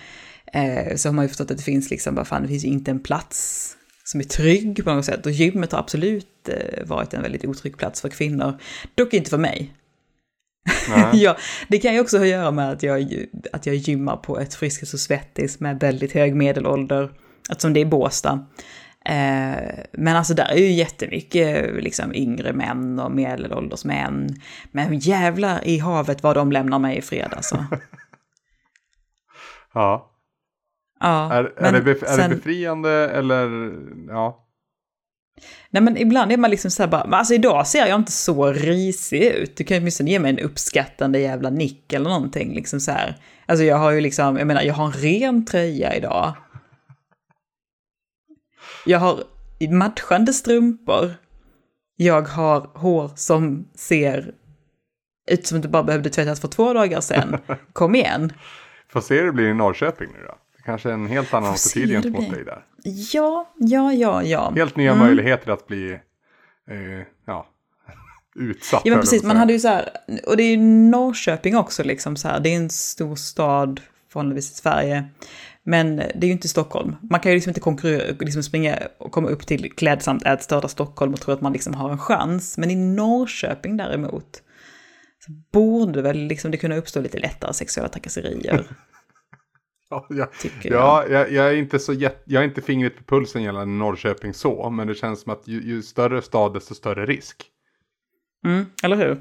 Eh, 0.53 0.97
så 0.97 1.09
har 1.09 1.13
man 1.13 1.25
ju 1.25 1.29
förstått 1.29 1.51
att 1.51 1.57
det 1.57 1.63
finns 1.63 1.91
liksom, 1.91 2.15
bara 2.15 2.25
fan, 2.25 2.43
det 2.43 2.49
finns 2.49 2.65
ju 2.65 2.69
inte 2.69 2.91
en 2.91 3.01
plats 3.01 3.76
som 4.07 4.21
är 4.21 4.25
trygg 4.25 4.85
på 4.85 4.95
något 4.95 5.05
sätt. 5.05 5.27
Och 5.27 5.33
gymmet 5.33 5.73
har 5.73 5.79
absolut 5.79 6.49
eh, 6.49 6.87
varit 6.87 7.15
en 7.15 7.23
väldigt 7.23 7.45
otrygg 7.45 7.77
plats 7.77 8.01
för 8.01 8.09
kvinnor. 8.09 8.59
Dock 8.95 9.15
inte 9.15 9.31
för 9.31 9.39
mig. 9.39 9.75
ja, 11.13 11.37
det 11.69 11.79
kan 11.79 11.95
ju 11.95 12.01
också 12.01 12.17
ha 12.17 12.25
att 12.25 12.31
göra 12.31 12.51
med 12.51 12.71
att 12.71 12.83
jag, 12.83 13.27
att 13.53 13.67
jag 13.67 13.75
gymmar 13.75 14.17
på 14.17 14.41
ett 14.41 14.55
Friskis 14.55 14.95
och 14.95 15.01
Svettis 15.01 15.61
med 15.61 15.81
väldigt 15.81 16.13
hög 16.13 16.37
medelålder, 16.37 17.11
eftersom 17.51 17.73
det 17.73 17.81
är 17.81 17.85
Båstad. 17.85 18.47
Eh, 19.05 19.85
men 19.93 20.17
alltså 20.17 20.35
där 20.35 20.53
är 20.53 20.59
ju 20.59 20.73
jättemycket 20.73 21.83
liksom 21.83 22.15
yngre 22.15 22.53
män 22.53 22.99
och 22.99 23.11
medelålders 23.11 23.85
män. 23.85 24.29
Men 24.73 24.99
jävlar 24.99 25.61
i 25.65 25.79
havet 25.79 26.23
vad 26.23 26.37
de 26.37 26.53
lämnar 26.53 26.79
mig 26.79 26.99
i 26.99 27.03
fred 27.03 27.33
alltså. 27.37 27.67
ja. 29.75 30.13
Ja. 31.01 31.33
Är, 31.33 31.53
är, 31.57 31.73
det, 31.73 31.81
bef 31.81 31.99
sen... 31.99 32.21
är 32.21 32.29
det 32.29 32.35
befriande 32.35 32.91
eller 32.91 33.73
ja? 34.09 34.43
Nej 35.71 35.83
men 35.83 35.97
ibland 35.97 36.33
är 36.33 36.37
man 36.37 36.51
liksom 36.51 36.71
så 36.71 36.83
här 36.83 36.91
bara, 36.91 37.03
alltså 37.03 37.35
idag 37.35 37.67
ser 37.67 37.87
jag 37.87 38.01
inte 38.01 38.13
så 38.13 38.53
risig 38.53 39.23
ut. 39.23 39.57
Du 39.57 39.65
kan 39.65 39.77
ju 39.77 39.81
åtminstone 39.81 40.11
ge 40.11 40.19
mig 40.19 40.31
en 40.31 40.39
uppskattande 40.39 41.19
jävla 41.19 41.51
nick 41.51 41.93
eller 41.93 42.11
någonting 42.11 42.55
liksom 42.55 42.81
så 42.81 42.91
här. 42.91 43.17
Alltså 43.47 43.65
jag 43.65 43.77
har 43.77 43.91
ju 43.91 44.01
liksom, 44.01 44.37
jag 44.37 44.47
menar 44.47 44.63
jag 44.63 44.75
har 44.75 44.87
en 44.87 44.93
ren 44.93 45.45
tröja 45.45 45.95
idag. 45.95 46.35
Jag 48.87 48.99
har 48.99 49.25
matchande 49.71 50.33
strumpor. 50.33 51.15
Jag 51.97 52.23
har 52.23 52.71
hår 52.75 53.11
som 53.15 53.69
ser 53.75 54.35
ut 55.31 55.47
som 55.47 55.61
det 55.61 55.69
bara 55.69 55.83
behövde 55.83 56.11
tvättas 56.11 56.41
för 56.41 56.49
två 56.49 56.73
dagar 56.73 57.01
sedan. 57.01 57.37
Kom 57.73 57.95
igen. 57.95 58.33
Får 58.89 59.01
se 59.01 59.19
hur 59.19 59.27
det 59.27 59.33
blir 59.33 59.49
i 59.49 59.55
Norrköping 59.55 60.09
nu 60.13 60.27
då. 60.27 60.35
Kanske 60.67 60.93
en 60.93 61.07
helt 61.07 61.35
annan 61.35 61.53
attityd 61.53 61.89
gentemot 61.89 62.31
dig 62.31 62.45
där. 62.45 62.65
Ja, 63.13 63.53
ja, 63.57 63.93
ja, 63.93 64.23
ja. 64.23 64.53
Helt 64.57 64.77
nya 64.77 64.93
mm. 64.93 65.07
möjligheter 65.07 65.51
att 65.51 65.67
bli 65.67 65.91
eh, 66.71 67.07
ja, 67.27 67.47
utsatt. 68.35 68.83
Ja, 68.85 68.91
men 68.91 69.01
precis. 69.01 69.23
Man 69.23 69.37
hade 69.37 69.53
ju 69.53 69.59
så 69.59 69.69
här, 69.69 69.89
och 70.27 70.37
det 70.37 70.43
är 70.43 70.51
ju 70.51 70.57
Norrköping 70.91 71.57
också 71.57 71.83
liksom 71.83 72.17
så 72.17 72.29
här. 72.29 72.41
Det 72.41 72.49
är 72.49 72.57
en 72.57 72.71
stor 72.71 73.17
stad 73.17 73.81
förhållandevis 74.09 74.53
i 74.53 74.55
Sverige. 74.55 75.05
Men 75.63 75.97
det 75.97 76.23
är 76.23 76.27
ju 76.27 76.33
inte 76.33 76.49
Stockholm. 76.49 76.97
Man 77.11 77.21
kan 77.21 77.33
ju 77.33 77.37
liksom 77.37 77.51
inte 77.51 77.61
konkurrera, 77.61 78.17
liksom 78.21 78.43
springa 78.43 78.79
och 78.99 79.13
komma 79.13 79.29
upp 79.29 79.47
till 79.47 79.73
klädsamt 79.73 80.27
ätstörda 80.27 80.69
Stockholm 80.69 81.13
och 81.13 81.21
tro 81.21 81.35
att 81.35 81.41
man 81.41 81.53
liksom 81.53 81.75
har 81.75 81.91
en 81.91 81.99
chans. 81.99 82.59
Men 82.59 82.71
i 82.71 82.75
Norrköping 82.75 83.77
däremot 83.77 84.43
så 85.19 85.33
borde 85.53 86.03
väl 86.03 86.19
liksom 86.19 86.51
det 86.51 86.57
kunna 86.57 86.77
uppstå 86.77 87.01
lite 87.01 87.19
lättare 87.19 87.53
sexuella 87.53 87.89
trakasserier. 87.89 88.65
Ja, 89.89 90.07
jag, 90.11 90.29
ja 90.63 91.05
jag, 91.09 91.33
jag, 91.33 91.49
är 91.51 91.55
inte 91.55 91.79
så 91.79 91.93
jätt, 91.93 92.23
jag 92.25 92.41
är 92.43 92.45
inte 92.49 92.63
fingret 92.63 92.97
på 92.97 93.05
pulsen 93.05 93.43
gällande 93.43 93.75
Norrköping 93.75 94.35
så, 94.35 94.71
men 94.71 94.87
det 94.87 94.95
känns 94.95 95.21
som 95.21 95.33
att 95.33 95.49
ju, 95.49 95.63
ju 95.63 95.83
större 95.83 96.23
stad 96.23 96.53
desto 96.55 96.75
större 96.75 97.07
risk. 97.07 97.45
Mm, 98.47 98.65
eller 98.83 98.97
hur? 98.97 99.19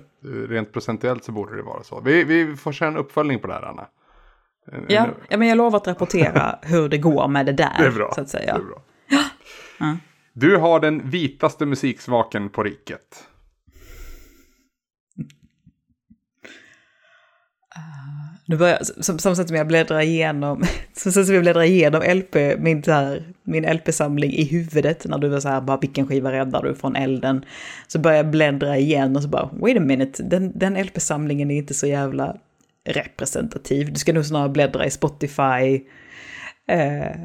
Rent 0.47 0.73
procentuellt 0.73 1.23
så 1.23 1.31
borde 1.31 1.55
det 1.55 1.61
vara 1.63 1.83
så. 1.83 2.01
Vi, 2.01 2.23
vi 2.23 2.55
får 2.55 2.71
köra 2.71 2.89
en 2.89 2.97
uppföljning 2.97 3.39
på 3.39 3.47
det 3.47 3.53
här, 3.53 3.61
Anna. 3.61 3.87
En- 4.71 4.85
Ja, 4.89 5.07
ja, 5.29 5.37
men 5.37 5.47
jag 5.47 5.57
lovar 5.57 5.77
att 5.77 5.87
rapportera 5.87 6.59
hur 6.63 6.89
det 6.89 6.97
går 6.97 7.27
med 7.27 7.45
det 7.45 7.51
där. 7.53 7.75
det 7.79 7.85
är 7.85 7.91
bra. 7.91 8.11
Så 8.15 8.21
att 8.21 8.29
säga. 8.29 8.53
Det 8.57 8.63
är 8.63 8.65
bra. 8.65 9.97
Du 10.33 10.57
har 10.57 10.79
den 10.79 11.09
vitaste 11.09 11.65
musiksmaken 11.65 12.49
på 12.49 12.63
riket. 12.63 13.27
Nu 18.45 18.57
börjar, 18.57 18.79
som, 19.01 19.19
som 19.19 19.35
sätt 19.35 19.47
som 19.47 19.57
jag 19.57 19.67
bläddrar 19.67 20.01
igenom, 20.01 20.63
som 20.93 21.11
sätt 21.11 21.25
som 21.25 21.35
jag 21.35 21.43
bläddrar 21.43 21.63
igenom 21.63 22.01
LP, 22.01 22.35
min, 22.59 22.83
här, 22.87 23.23
min 23.43 23.63
LP-samling 23.63 24.31
i 24.31 24.43
huvudet 24.43 25.05
när 25.05 25.17
du 25.17 25.27
var 25.27 25.39
så 25.39 25.49
här, 25.49 25.61
bara 25.61 25.77
vilken 25.77 26.07
skiva 26.07 26.31
räddar 26.31 26.63
du 26.63 26.75
från 26.75 26.95
elden? 26.95 27.45
Så 27.87 27.99
börjar 27.99 28.17
jag 28.17 28.29
bläddra 28.29 28.77
igen 28.77 29.15
och 29.15 29.23
så 29.23 29.29
bara, 29.29 29.49
wait 29.53 29.77
a 29.77 29.79
minute, 29.79 30.23
den, 30.23 30.51
den 30.59 30.83
LP-samlingen 30.83 31.51
är 31.51 31.57
inte 31.57 31.73
så 31.73 31.87
jävla 31.87 32.35
representativ. 32.87 33.93
Du 33.93 33.99
ska 33.99 34.13
nog 34.13 34.25
snarare 34.25 34.49
bläddra 34.49 34.85
i 34.85 34.91
Spotify, 34.91 35.81
eh, 36.67 37.15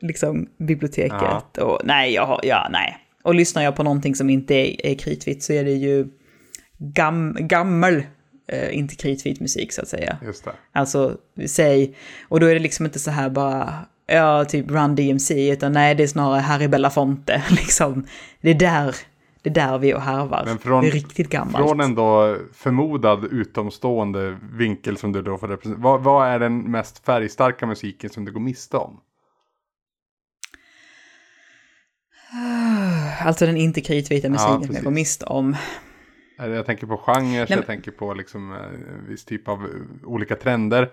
liksom 0.00 0.48
biblioteket. 0.58 1.58
Och 1.58 1.80
nej, 1.84 2.12
jag 2.12 2.26
har, 2.26 2.40
ja, 2.42 2.68
nej. 2.70 2.96
Och 3.22 3.34
lyssnar 3.34 3.62
jag 3.62 3.76
på 3.76 3.82
någonting 3.82 4.14
som 4.14 4.30
inte 4.30 4.54
är, 4.54 4.86
är 4.86 4.94
kritvitt 4.94 5.42
så 5.42 5.52
är 5.52 5.64
det 5.64 5.72
ju 5.72 6.08
gam, 6.78 7.36
gammal, 7.40 8.02
eh, 8.52 8.78
inte 8.78 8.94
kritvit 8.96 9.40
musik 9.40 9.72
så 9.72 9.82
att 9.82 9.88
säga. 9.88 10.18
Just 10.22 10.44
det. 10.44 10.52
Alltså, 10.72 11.16
säg, 11.46 11.96
och 12.28 12.40
då 12.40 12.46
är 12.46 12.54
det 12.54 12.60
liksom 12.60 12.86
inte 12.86 12.98
så 12.98 13.10
här 13.10 13.30
bara, 13.30 13.74
ja, 14.06 14.44
typ 14.44 14.70
Run 14.70 14.94
DMC, 14.94 15.50
utan 15.52 15.72
nej, 15.72 15.94
det 15.94 16.02
är 16.02 16.06
snarare 16.06 16.40
Harry 16.40 16.68
Belafonte, 16.68 17.42
liksom. 17.50 18.06
Det 18.40 18.50
är 18.50 18.54
där, 18.54 18.94
det 19.42 19.50
är 19.50 19.54
där 19.54 19.78
vi 19.78 19.90
är 19.90 19.94
och 19.94 20.02
härvar. 20.02 20.42
Men 20.46 20.58
från- 20.58 20.82
det 20.82 20.88
är 20.88 20.92
riktigt 20.92 21.28
gammalt. 21.30 21.68
Från 21.68 21.80
en 21.80 21.94
då 21.94 22.36
förmodad 22.54 23.24
utomstående 23.24 24.38
vinkel 24.52 24.96
som 24.96 25.12
du 25.12 25.22
då 25.22 25.38
får 25.38 25.48
representera. 25.48 25.82
Vad, 25.82 26.02
vad 26.02 26.28
är 26.28 26.38
den 26.38 26.70
mest 26.70 27.04
färgstarka 27.06 27.66
musiken 27.66 28.10
som 28.10 28.24
du 28.24 28.32
går 28.32 28.40
miste 28.40 28.76
om? 28.76 29.00
Alltså 33.22 33.46
den 33.46 33.56
inte 33.56 33.80
kritvita 33.80 34.28
musiken 34.28 34.64
som 34.66 34.74
jag 34.74 34.84
går 34.84 34.90
miste 34.90 35.24
om. 35.24 35.56
Eh, 36.40 36.48
Jag 36.48 36.66
tänker 36.66 36.86
på 36.86 36.96
genrer, 36.96 37.46
jag 37.50 37.66
tänker 37.66 37.90
på 37.90 38.14
liksom 38.14 38.52
eh, 38.52 38.58
en 38.58 39.06
viss 39.08 39.24
typ 39.24 39.48
av 39.48 39.64
eh, 39.64 40.08
olika 40.08 40.36
trender. 40.36 40.90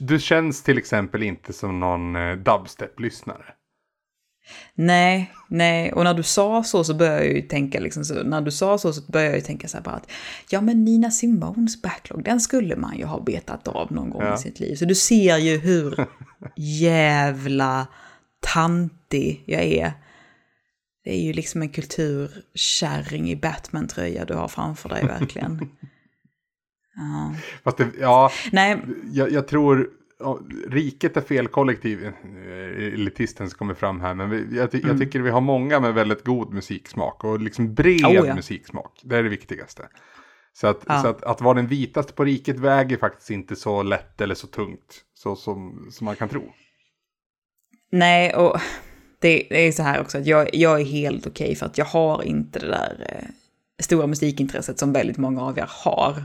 Du 0.00 0.18
känns 0.18 0.62
till 0.62 0.78
exempel 0.78 1.22
inte 1.22 1.52
som 1.52 1.80
någon 1.80 2.16
eh, 2.16 2.36
dubstep-lyssnare. 2.36 3.44
Nej, 4.74 5.32
nej, 5.48 5.92
och 5.92 6.04
när 6.04 6.14
du 6.14 6.22
sa 6.22 6.62
så 6.64 6.84
så 6.84 6.94
började 6.94 7.24
jag 7.24 7.34
ju 7.34 7.42
tänka 7.42 7.80
liksom 7.80 8.04
så, 8.04 8.22
när 8.22 8.40
du 8.40 8.50
sa 8.50 8.78
så 8.78 8.92
så 8.92 9.12
började 9.12 9.30
jag 9.30 9.38
ju 9.38 9.44
tänka 9.44 9.68
så 9.68 9.76
här 9.76 9.84
bara 9.84 9.94
att 9.94 10.10
ja 10.50 10.60
men 10.60 10.84
Nina 10.84 11.10
Simones 11.10 11.82
backlog, 11.82 12.24
den 12.24 12.40
skulle 12.40 12.76
man 12.76 12.96
ju 12.98 13.04
ha 13.04 13.20
betat 13.20 13.68
av 13.68 13.92
någon 13.92 14.10
gång 14.10 14.22
Ja. 14.22 14.34
i 14.34 14.38
sitt 14.38 14.60
liv. 14.60 14.74
Så 14.76 14.84
du 14.84 14.94
ser 14.94 15.36
ju 15.38 15.58
hur 15.58 16.06
jävla 16.56 17.86
tantig 18.40 19.42
jag 19.46 19.62
är. 19.62 19.92
Det 21.06 21.12
är 21.14 21.20
ju 21.20 21.32
liksom 21.32 21.62
en 21.62 21.68
kulturkärring 21.68 23.30
i 23.30 23.36
Batman-tröja 23.36 24.24
du 24.24 24.34
har 24.34 24.48
framför 24.48 24.88
dig 24.88 25.04
verkligen. 25.06 25.70
Ja. 26.98 27.34
Fast 27.64 27.76
det, 27.76 27.88
ja, 28.00 28.30
Nej, 28.52 28.78
jag, 29.12 29.32
jag 29.32 29.48
tror 29.48 29.90
ja, 30.18 30.40
riket 30.68 31.16
är 31.16 31.20
fel 31.20 31.48
kollektiv. 31.48 32.04
eh, 32.04 32.12
Elitisten 32.94 33.50
som 33.50 33.58
kommer 33.58 33.74
fram 33.74 34.00
här. 34.00 34.14
Men 34.14 34.30
vi, 34.30 34.56
jag, 34.56 34.70
ty, 34.70 34.80
jag 34.86 34.98
tycker 34.98 35.20
vi 35.20 35.30
har 35.30 35.40
många 35.40 35.80
med 35.80 35.94
väldigt 35.94 36.24
god 36.24 36.52
musiksmak. 36.54 37.24
Och 37.24 37.40
liksom 37.40 37.74
bred 37.74 38.00
Mm. 38.04 38.22
Oh, 38.22 38.26
ja. 38.28 38.34
musiksmak. 38.34 39.00
Det 39.04 39.16
är 39.16 39.22
det 39.22 39.28
viktigaste. 39.28 39.88
Så, 40.52 40.66
att, 40.66 40.82
Ja. 40.86 41.02
så 41.02 41.08
att, 41.08 41.22
att 41.24 41.40
vara 41.40 41.54
den 41.54 41.66
vitaste 41.66 42.12
på 42.12 42.24
riket 42.24 42.58
väger 42.58 42.96
faktiskt 42.96 43.30
inte 43.30 43.56
så 43.56 43.82
lätt 43.82 44.20
eller 44.20 44.34
så 44.34 44.46
tungt. 44.46 45.00
Så 45.14 45.36
som, 45.36 45.88
som 45.90 46.04
man 46.04 46.16
kan 46.16 46.28
tro. 46.28 46.52
Nej, 47.92 48.34
och 48.34 48.60
det, 49.18 49.46
det 49.50 49.68
är 49.68 49.72
så 49.72 49.82
här 49.82 50.00
också 50.00 50.18
att 50.18 50.26
jag, 50.26 50.54
jag 50.54 50.80
är 50.80 50.84
helt 50.84 51.26
okej 51.26 51.54
för 51.54 51.66
att 51.66 51.78
jag 51.78 51.84
har 51.84 52.22
inte 52.22 52.58
det 52.58 52.66
där 52.66 53.06
eh, 53.08 53.28
stora 53.82 54.06
musikintresset 54.06 54.78
som 54.78 54.92
väldigt 54.92 55.18
många 55.18 55.42
av 55.42 55.58
er 55.58 55.68
har. 55.68 56.24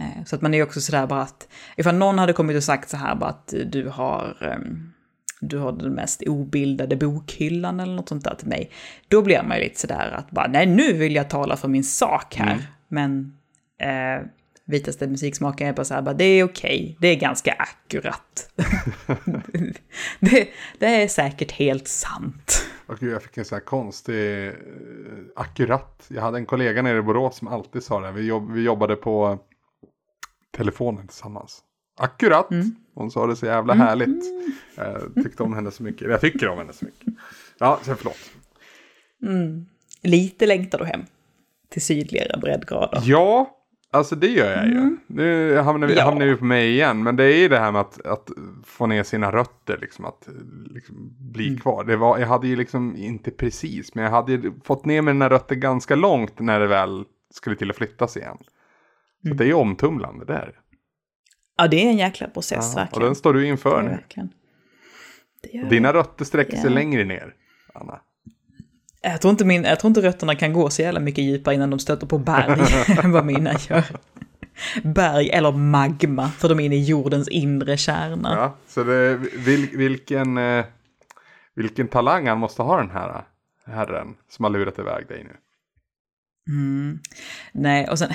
Eh, 0.00 0.24
så 0.26 0.36
att 0.36 0.42
man 0.42 0.54
är 0.54 0.62
också 0.62 0.80
sådär 0.80 1.06
bara 1.06 1.22
att 1.22 1.48
ifall 1.76 1.94
någon 1.94 2.18
hade 2.18 2.32
kommit 2.32 2.56
och 2.56 2.64
sagt 2.64 2.88
så 2.88 2.96
här 2.96 3.14
bara 3.14 3.30
att 3.30 3.54
du 3.66 3.88
har, 3.88 4.36
ehm, 4.40 4.92
du 5.40 5.58
har 5.58 5.72
den 5.72 5.92
mest 5.92 6.22
obildade 6.22 6.96
bokhyllan 6.96 7.80
eller 7.80 7.94
något 7.94 8.08
sånt 8.08 8.24
där 8.24 8.34
till 8.34 8.48
mig. 8.48 8.70
Då 9.08 9.22
blir 9.22 9.42
man 9.42 9.56
ju 9.56 9.62
lite 9.62 9.80
sådär 9.80 10.10
att 10.16 10.30
bara 10.30 10.46
nej 10.46 10.66
nu 10.66 10.92
vill 10.92 11.14
jag 11.14 11.30
tala 11.30 11.56
för 11.56 11.68
min 11.68 11.84
sak 11.84 12.34
här. 12.34 12.66
Men 12.88 13.38
eh, 13.78 14.26
vitaste 14.70 15.06
musiksmaken 15.06 15.68
är 15.68 15.72
bara 15.72 15.84
så 15.84 15.94
här, 15.94 16.02
bara, 16.02 16.14
det 16.14 16.24
är 16.24 16.44
okej, 16.44 16.96
det 17.00 17.08
är 17.08 17.16
ganska 17.16 17.52
akkurat. 17.52 18.50
det, 20.20 20.48
det 20.78 20.86
är 20.86 21.08
säkert 21.08 21.52
helt 21.52 21.88
sant. 21.88 22.66
Och 22.86 22.98
gud, 22.98 23.12
jag 23.12 23.22
fick 23.22 23.36
en 23.36 23.44
sån 23.44 23.56
här 23.56 23.64
konstig, 23.64 24.46
eh, 24.46 24.52
akkurat. 25.36 26.04
Jag 26.08 26.22
hade 26.22 26.38
en 26.38 26.46
kollega 26.46 26.82
nere 26.82 26.98
i 26.98 27.02
Borås 27.02 27.36
som 27.36 27.48
alltid 27.48 27.82
sa 27.82 28.00
det. 28.00 28.12
Vi, 28.12 28.26
jobb, 28.26 28.52
vi 28.52 28.62
jobbade 28.62 28.96
på 28.96 29.38
telefonen 30.56 31.06
tillsammans. 31.06 31.60
Akkurat! 31.98 32.48
Hon 32.94 33.10
sa 33.10 33.26
det 33.26 33.36
så 33.36 33.46
jävla 33.46 33.74
härligt. 33.74 34.24
Jag 34.74 35.14
tyckte 35.24 35.42
om 35.42 35.54
henne 35.54 35.70
så 35.70 35.82
mycket. 35.82 36.10
Jag 36.10 36.20
tycker 36.20 36.48
om 36.48 36.58
henne 36.58 36.72
så 36.72 36.84
mycket. 36.84 37.14
Ja, 37.58 37.80
så 37.82 37.94
förlåt. 37.94 38.30
Lite 40.02 40.46
längtar 40.46 40.78
du 40.78 40.84
hem 40.84 41.00
till 41.68 41.82
sydligare 41.82 42.40
breddgrader. 42.40 43.02
Ja, 43.04 43.59
alltså 43.90 44.16
det 44.16 44.26
gör 44.28 44.50
jag 44.56 44.66
ju. 44.66 44.96
Nu 45.06 45.56
hamnar 45.56 45.86
vi, 45.86 45.94
Ja. 45.94 46.04
hamnar 46.04 46.26
vi 46.26 46.36
på 46.36 46.44
mig 46.44 46.70
igen. 46.70 47.02
Men 47.02 47.16
det 47.16 47.24
är 47.24 47.36
ju 47.38 47.48
det 47.48 47.58
här 47.58 47.72
med 47.72 47.80
att, 47.80 48.06
att 48.06 48.30
få 48.64 48.86
ner 48.86 49.02
sina 49.02 49.32
rötter, 49.32 49.78
liksom 49.80 50.04
att 50.04 50.28
liksom, 50.70 51.16
bli 51.32 51.56
kvar. 51.58 51.84
Det 51.84 51.96
var, 51.96 52.18
jag 52.18 52.26
hade 52.26 52.48
ju 52.48 52.56
liksom, 52.56 52.96
inte 52.96 53.30
precis, 53.30 53.94
men 53.94 54.04
jag 54.04 54.10
hade 54.10 54.32
ju 54.32 54.52
fått 54.64 54.84
ner 54.84 55.02
mina 55.02 55.28
rötter 55.30 55.54
ganska 55.54 55.94
långt 55.94 56.38
när 56.40 56.60
det 56.60 56.66
väl 56.66 57.04
skulle 57.30 57.56
till 57.56 57.70
att 57.70 57.76
flyttas 57.76 58.16
igen. 58.16 58.38
Så 59.28 59.34
det 59.34 59.44
är 59.44 59.48
ju 59.48 59.54
omtumlande 59.54 60.24
där. 60.24 60.52
Ja, 61.56 61.68
det 61.68 61.76
är 61.86 61.90
en 61.90 61.96
jäkla 61.98 62.26
process 62.28 62.72
Ja, 62.76 62.80
och 62.82 62.86
verkligen. 62.86 63.06
den 63.06 63.14
står 63.14 63.34
du 63.34 63.46
inför 63.46 63.82
nu. 63.82 64.28
Dina 65.70 65.92
rötter 65.92 66.24
sträcker 66.24 66.56
sig 66.56 66.64
Ja. 66.70 66.74
längre 66.74 67.04
ner, 67.04 67.34
Anna. 67.74 68.00
Jag 69.02 69.20
tror, 69.20 69.30
inte 69.30 69.44
min, 69.44 69.64
jag 69.64 69.80
tror 69.80 69.88
inte 69.88 70.02
rötterna 70.02 70.34
kan 70.34 70.52
gå 70.52 70.70
så 70.70 70.82
jävla 70.82 71.00
mycket 71.00 71.24
djupare 71.24 71.54
innan 71.54 71.70
de 71.70 71.78
stöter 71.78 72.06
på 72.06 72.18
berg 72.18 72.60
än 73.04 73.12
vad 73.12 73.26
mina 73.26 73.52
gör. 73.68 73.84
Berg 74.82 75.30
eller 75.30 75.52
magma, 75.52 76.28
för 76.28 76.48
de 76.48 76.60
är 76.60 76.64
inne 76.64 76.76
i 76.76 76.84
jordens 76.84 77.28
inre 77.28 77.76
kärna. 77.76 78.34
Ja, 78.34 78.56
så 78.66 78.84
det, 78.84 79.16
vil, 79.16 79.68
vilken, 79.76 80.38
eh, 80.38 80.64
vilken 81.54 81.88
talang 81.88 82.26
han 82.26 82.38
måste 82.38 82.62
ha 82.62 82.76
den 82.76 82.90
här 82.90 83.08
eh, 83.08 83.72
herren 83.72 84.14
som 84.30 84.44
har 84.44 84.50
lurat 84.50 84.78
iväg 84.78 85.06
dig 85.08 85.24
nu. 85.24 85.36
Nej, 87.52 87.88
och 87.88 87.98
sen... 87.98 88.12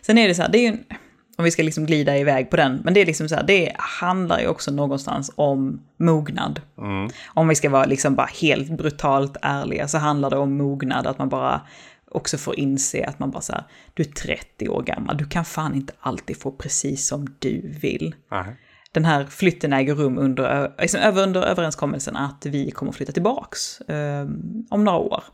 Sen 0.00 0.18
är 0.18 0.28
det 0.28 0.34
så 0.34 0.42
här, 0.42 0.48
det 0.48 0.58
är 0.58 0.62
ju 0.62 0.68
en, 0.68 0.84
om 1.36 1.44
vi 1.44 1.50
ska 1.50 1.62
liksom 1.62 1.86
glida 1.86 2.18
iväg 2.18 2.50
på 2.50 2.56
den, 2.56 2.80
men 2.84 2.94
det 2.94 3.00
är 3.00 3.06
liksom 3.06 3.28
så 3.28 3.34
här, 3.34 3.42
det 3.42 3.72
handlar 3.78 4.40
ju 4.40 4.46
också 4.46 4.70
någonstans 4.70 5.30
om 5.34 5.80
mognad. 5.96 6.60
Mm. 6.78 7.10
Om 7.26 7.48
vi 7.48 7.54
ska 7.54 7.70
vara 7.70 7.84
liksom 7.84 8.14
bara 8.14 8.28
helt 8.40 8.70
brutalt 8.70 9.36
ärliga 9.42 9.88
så 9.88 9.98
handlar 9.98 10.30
det 10.30 10.36
om 10.36 10.56
mognad, 10.56 11.06
att 11.06 11.18
man 11.18 11.28
bara 11.28 11.60
också 12.10 12.38
får 12.38 12.58
inse 12.58 13.04
att 13.06 13.18
man 13.18 13.30
bara 13.30 13.40
så 13.40 13.52
här, 13.52 13.64
du 13.94 14.02
är 14.02 14.06
30 14.08 14.68
år 14.68 14.82
gammal, 14.82 15.16
du 15.16 15.24
kan 15.26 15.44
fan 15.44 15.74
inte 15.74 15.92
alltid 16.00 16.40
få 16.40 16.50
precis 16.52 17.06
som 17.06 17.26
du 17.38 17.60
vill. 17.82 18.14
Nej. 18.30 18.44
Den 18.92 19.04
här 19.04 19.24
flytten 19.26 19.72
äger 19.72 19.94
rum 19.94 20.18
under, 20.18 20.72
liksom, 20.80 21.00
över- 21.00 21.22
under 21.22 21.42
överenskommelsen 21.42 22.16
att 22.16 22.46
vi 22.46 22.70
kommer 22.70 22.92
flytta 22.92 23.12
tillbaks 23.12 23.80
eh, 23.80 24.26
om 24.70 24.84
några 24.84 24.98
år 24.98 25.24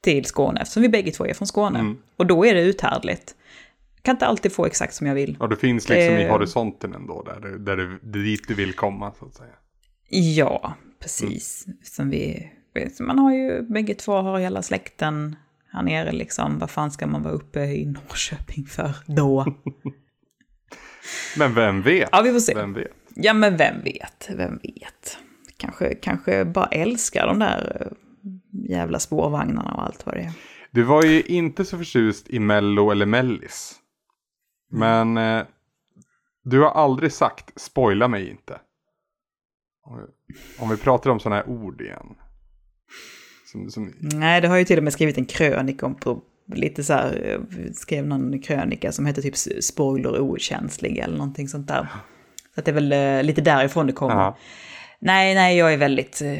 till 0.00 0.24
Skåne, 0.24 0.60
eftersom 0.60 0.82
vi 0.82 0.88
bägge 0.88 1.10
två 1.10 1.26
är 1.26 1.34
från 1.34 1.46
Skåne. 1.48 1.78
Och 2.16 2.26
då 2.26 2.46
är 2.46 2.54
det 2.54 2.60
uthärdligt. 2.62 3.34
Kan 4.02 4.14
inte 4.14 4.26
alltid 4.26 4.52
få 4.52 4.66
exakt 4.66 4.94
som 4.94 5.06
jag 5.06 5.14
vill. 5.14 5.36
Och 5.40 5.48
det 5.48 5.56
finns 5.56 5.88
liksom 5.88 6.14
i 6.14 6.22
Eh. 6.24 6.30
horisonten 6.32 6.94
ändå, 6.94 7.22
där, 7.22 7.40
du- 7.40 7.58
där 7.58 7.76
du, 7.76 7.98
dit 8.02 8.48
du 8.48 8.54
vill 8.54 8.72
komma 8.72 9.12
så 9.18 9.24
att 9.26 9.34
säga. 9.34 9.52
Ja, 10.10 10.74
precis. 11.02 11.66
Som 11.82 12.10
vi, 12.10 12.52
man 13.00 13.18
har 13.18 13.34
ju, 13.34 13.62
bägge 13.62 13.94
två 13.94 14.12
har 14.12 14.38
hela 14.38 14.62
släkten 14.62 15.36
här 15.72 15.82
nere 15.82 16.12
liksom. 16.12 16.58
Vad 16.58 16.70
fan 16.70 16.90
ska 16.90 17.06
man 17.06 17.22
vara 17.22 17.34
uppe 17.34 17.60
i 17.60 17.86
Norrköping 17.86 18.66
för 18.66 18.92
då? 19.06 19.44
Men 21.38 21.54
vem 21.54 21.82
vet? 21.82 22.08
Ja, 22.12 22.20
vi 22.22 22.32
får 22.32 22.40
se. 22.40 22.54
Vem 22.54 22.72
vet? 22.74 22.92
Ja, 23.14 23.32
men 23.34 23.56
vem 23.56 23.82
vet, 23.82 24.28
vem 24.36 24.58
vet. 24.62 25.16
Kanske, 25.56 25.94
kanske 25.94 26.44
bara 26.44 26.66
älskar 26.66 27.26
de 27.26 27.38
där 27.38 27.76
eh, 27.80 27.92
jävla 28.70 28.98
spårvagnarna 28.98 29.72
och 29.74 29.82
allt 29.84 30.06
vad 30.06 30.14
det 30.14 30.20
är. 30.20 30.32
Du 30.70 30.82
var 30.82 31.02
ju 31.04 31.22
inte 31.22 31.64
så 31.64 31.78
förtjust 31.78 32.30
i 32.30 32.38
Mello 32.38 32.90
eller 32.90 33.06
Mellis. 33.06 33.74
Men 34.70 35.16
eh, 35.16 35.42
du 36.42 36.60
har 36.60 36.70
aldrig 36.70 37.12
sagt 37.12 37.60
spoila 37.60 38.08
mig 38.08 38.30
inte. 38.30 38.60
Om 40.58 40.70
vi, 40.70 40.76
pratar 40.76 41.10
om 41.10 41.20
sådana 41.20 41.36
här 41.36 41.48
ord 41.48 41.80
igen. 41.80 42.16
Som, 43.52 43.70
som, 43.70 43.94
Nej, 44.00 44.40
det 44.40 44.48
har 44.48 44.56
ju 44.56 44.64
till 44.64 44.78
och 44.78 44.84
med 44.84 44.92
skrivit 44.92 45.18
en 45.18 45.26
krönika 45.26 45.86
om 45.86 45.94
på 45.94 46.22
lite 46.46 46.84
så 46.84 46.92
här, 46.92 47.22
eh, 47.24 47.72
skrev 47.72 48.06
någon 48.06 48.38
krönika 48.38 48.92
som 48.92 49.06
heter 49.06 49.22
typ 49.22 49.36
spoiler 49.64 50.20
okänslig 50.20 50.98
eller 50.98 51.16
någonting 51.16 51.48
sånt 51.48 51.68
där. 51.68 51.88
Så 52.54 52.60
att 52.60 52.64
det 52.64 52.70
är 52.70 52.74
väl 52.74 52.92
eh, 52.92 53.22
lite 53.22 53.40
därifrån 53.40 53.86
det 53.86 53.92
kommer. 53.92 54.34
Nej, 54.98 55.34
nej, 55.34 55.56
jag 55.56 55.72
är 55.72 55.76
väldigt... 55.76 56.22
eh, 56.22 56.38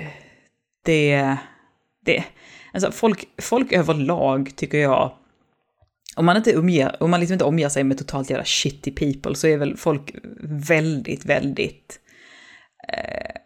Det... 0.85 1.37
det 2.05 2.25
alltså 2.73 2.93
folk, 2.93 3.29
folk 3.43 3.73
överlag 3.73 4.57
tycker 4.57 4.79
jag... 4.79 5.17
Om 6.21 6.27
man 6.27 6.37
inte 6.37 6.59
omger, 6.59 7.03
om 7.03 7.11
man 7.11 7.21
liksom 7.21 7.33
inte 7.33 7.45
omger 7.45 7.69
sig 7.69 7.85
med 7.85 7.99
totalt 7.99 8.31
jävla 8.31 8.45
shitty 8.45 8.91
people 8.91 9.35
så 9.35 9.47
är 9.47 9.57
väl 9.57 9.77
folk 9.77 10.15
väldigt, 10.69 11.25
väldigt... 11.25 12.01
Eh, 12.89 13.37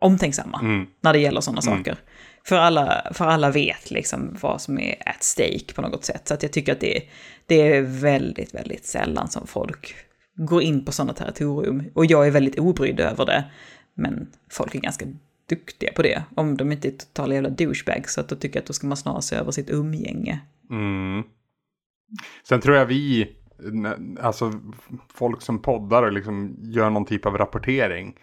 omtänksamma 0.00 0.60
Mm. 0.62 0.86
när 1.00 1.12
det 1.12 1.18
gäller 1.18 1.40
sådana 1.40 1.60
Mm. 1.66 1.78
saker. 1.78 1.96
För 2.44 2.56
alla, 2.56 3.12
för 3.14 3.24
alla 3.24 3.50
vet 3.50 3.90
liksom 3.90 4.36
vad 4.40 4.60
som 4.60 4.78
är 4.78 4.94
at 5.08 5.22
stake 5.22 5.74
på 5.74 5.82
något 5.82 6.04
sätt. 6.04 6.28
Så 6.28 6.36
jag 6.40 6.52
tycker 6.52 6.72
att 6.72 6.80
det, 6.80 7.02
det 7.46 7.60
är 7.76 7.82
väldigt, 7.82 8.54
väldigt 8.54 8.86
sällan 8.86 9.28
som 9.28 9.46
folk 9.46 9.94
går 10.34 10.62
in 10.62 10.84
på 10.84 10.92
sådana 10.92 11.12
territorium. 11.12 11.82
Och 11.94 12.06
jag 12.06 12.26
är 12.26 12.30
väldigt 12.30 12.58
obrydd 12.58 13.00
över 13.00 13.26
det. 13.26 13.44
Men 13.94 14.28
folk 14.50 14.74
är 14.74 14.80
ganska 14.80 15.06
duktiga 15.48 15.92
på 15.92 16.02
det. 16.02 16.22
Om 16.36 16.56
de 16.56 16.72
inte 16.72 16.88
är 16.88 16.92
totala 16.92 17.34
jävla 17.34 17.50
douchebags. 17.50 18.14
Så 18.14 18.20
att 18.20 18.28
då 18.28 18.36
tycker 18.36 18.56
jag 18.56 18.62
att 18.62 18.66
då 18.66 18.72
ska 18.72 18.86
man 18.86 18.96
snarare 18.96 19.22
se 19.22 19.36
över 19.36 19.50
sitt 19.52 19.70
umgänge. 19.70 20.40
Mm. 20.70 21.22
Sen 22.48 22.60
tror 22.60 22.76
jag 22.76 22.86
vi, 22.86 23.32
alltså 24.20 24.52
folk 25.14 25.42
som 25.42 25.62
poddar 25.62 26.02
och 26.02 26.12
liksom 26.12 26.56
gör 26.62 26.90
någon 26.90 27.04
typ 27.04 27.26
av 27.26 27.38
rapportering. 27.38 28.18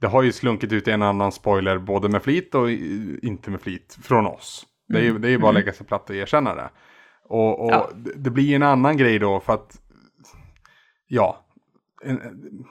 Det 0.00 0.06
har 0.06 0.22
ju 0.22 0.32
slunkit 0.32 0.72
ut 0.72 0.88
en 0.88 1.02
annan 1.02 1.32
spoiler 1.32 1.78
både 1.78 2.08
med 2.08 2.22
flit 2.22 2.54
och 2.54 2.70
inte 2.70 3.50
med 3.50 3.60
flit 3.60 3.98
från 4.02 4.26
oss. 4.26 4.66
Det 4.88 4.98
är 4.98 5.02
ju, 5.02 5.18
det 5.18 5.28
är 5.28 5.30
ju 5.30 5.38
bara 5.38 5.48
att 5.48 5.54
lägga 5.54 5.72
sig 5.72 5.86
platt 5.86 6.10
och 6.10 6.16
erkänna 6.16 6.54
det. 6.54 6.70
Och, 7.24 7.64
och 7.64 7.70
Ja. 7.72 7.90
det- 8.16 8.30
blir 8.30 8.54
en 8.56 8.62
annan 8.62 8.96
grej 8.96 9.18
då 9.18 9.40
för 9.40 9.52
att, 9.54 9.80
ja, 11.06 11.46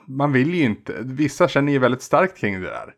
man 0.08 0.32
vill 0.32 0.54
ju 0.54 0.62
inte, 0.64 0.96
vissa 1.02 1.48
känner 1.48 1.72
ju 1.72 1.78
väldigt 1.78 2.02
starkt 2.02 2.38
kring 2.38 2.60
det 2.60 2.66
där. 2.66 2.94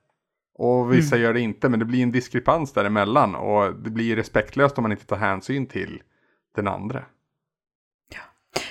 Och 0.54 0.92
vissa 0.92 1.16
gör 1.16 1.34
det 1.34 1.40
inte, 1.40 1.68
men 1.68 1.78
det 1.78 1.84
blir 1.84 2.02
en 2.02 2.12
diskrepans 2.12 2.72
däremellan. 2.72 3.34
Och 3.34 3.74
det 3.74 3.90
blir 3.90 4.16
respektlöst 4.16 4.78
om 4.78 4.82
man 4.82 4.92
inte 4.92 5.06
tar 5.06 5.16
hänsyn 5.16 5.66
till 5.66 6.02
den 6.56 6.68
andra. 6.68 7.04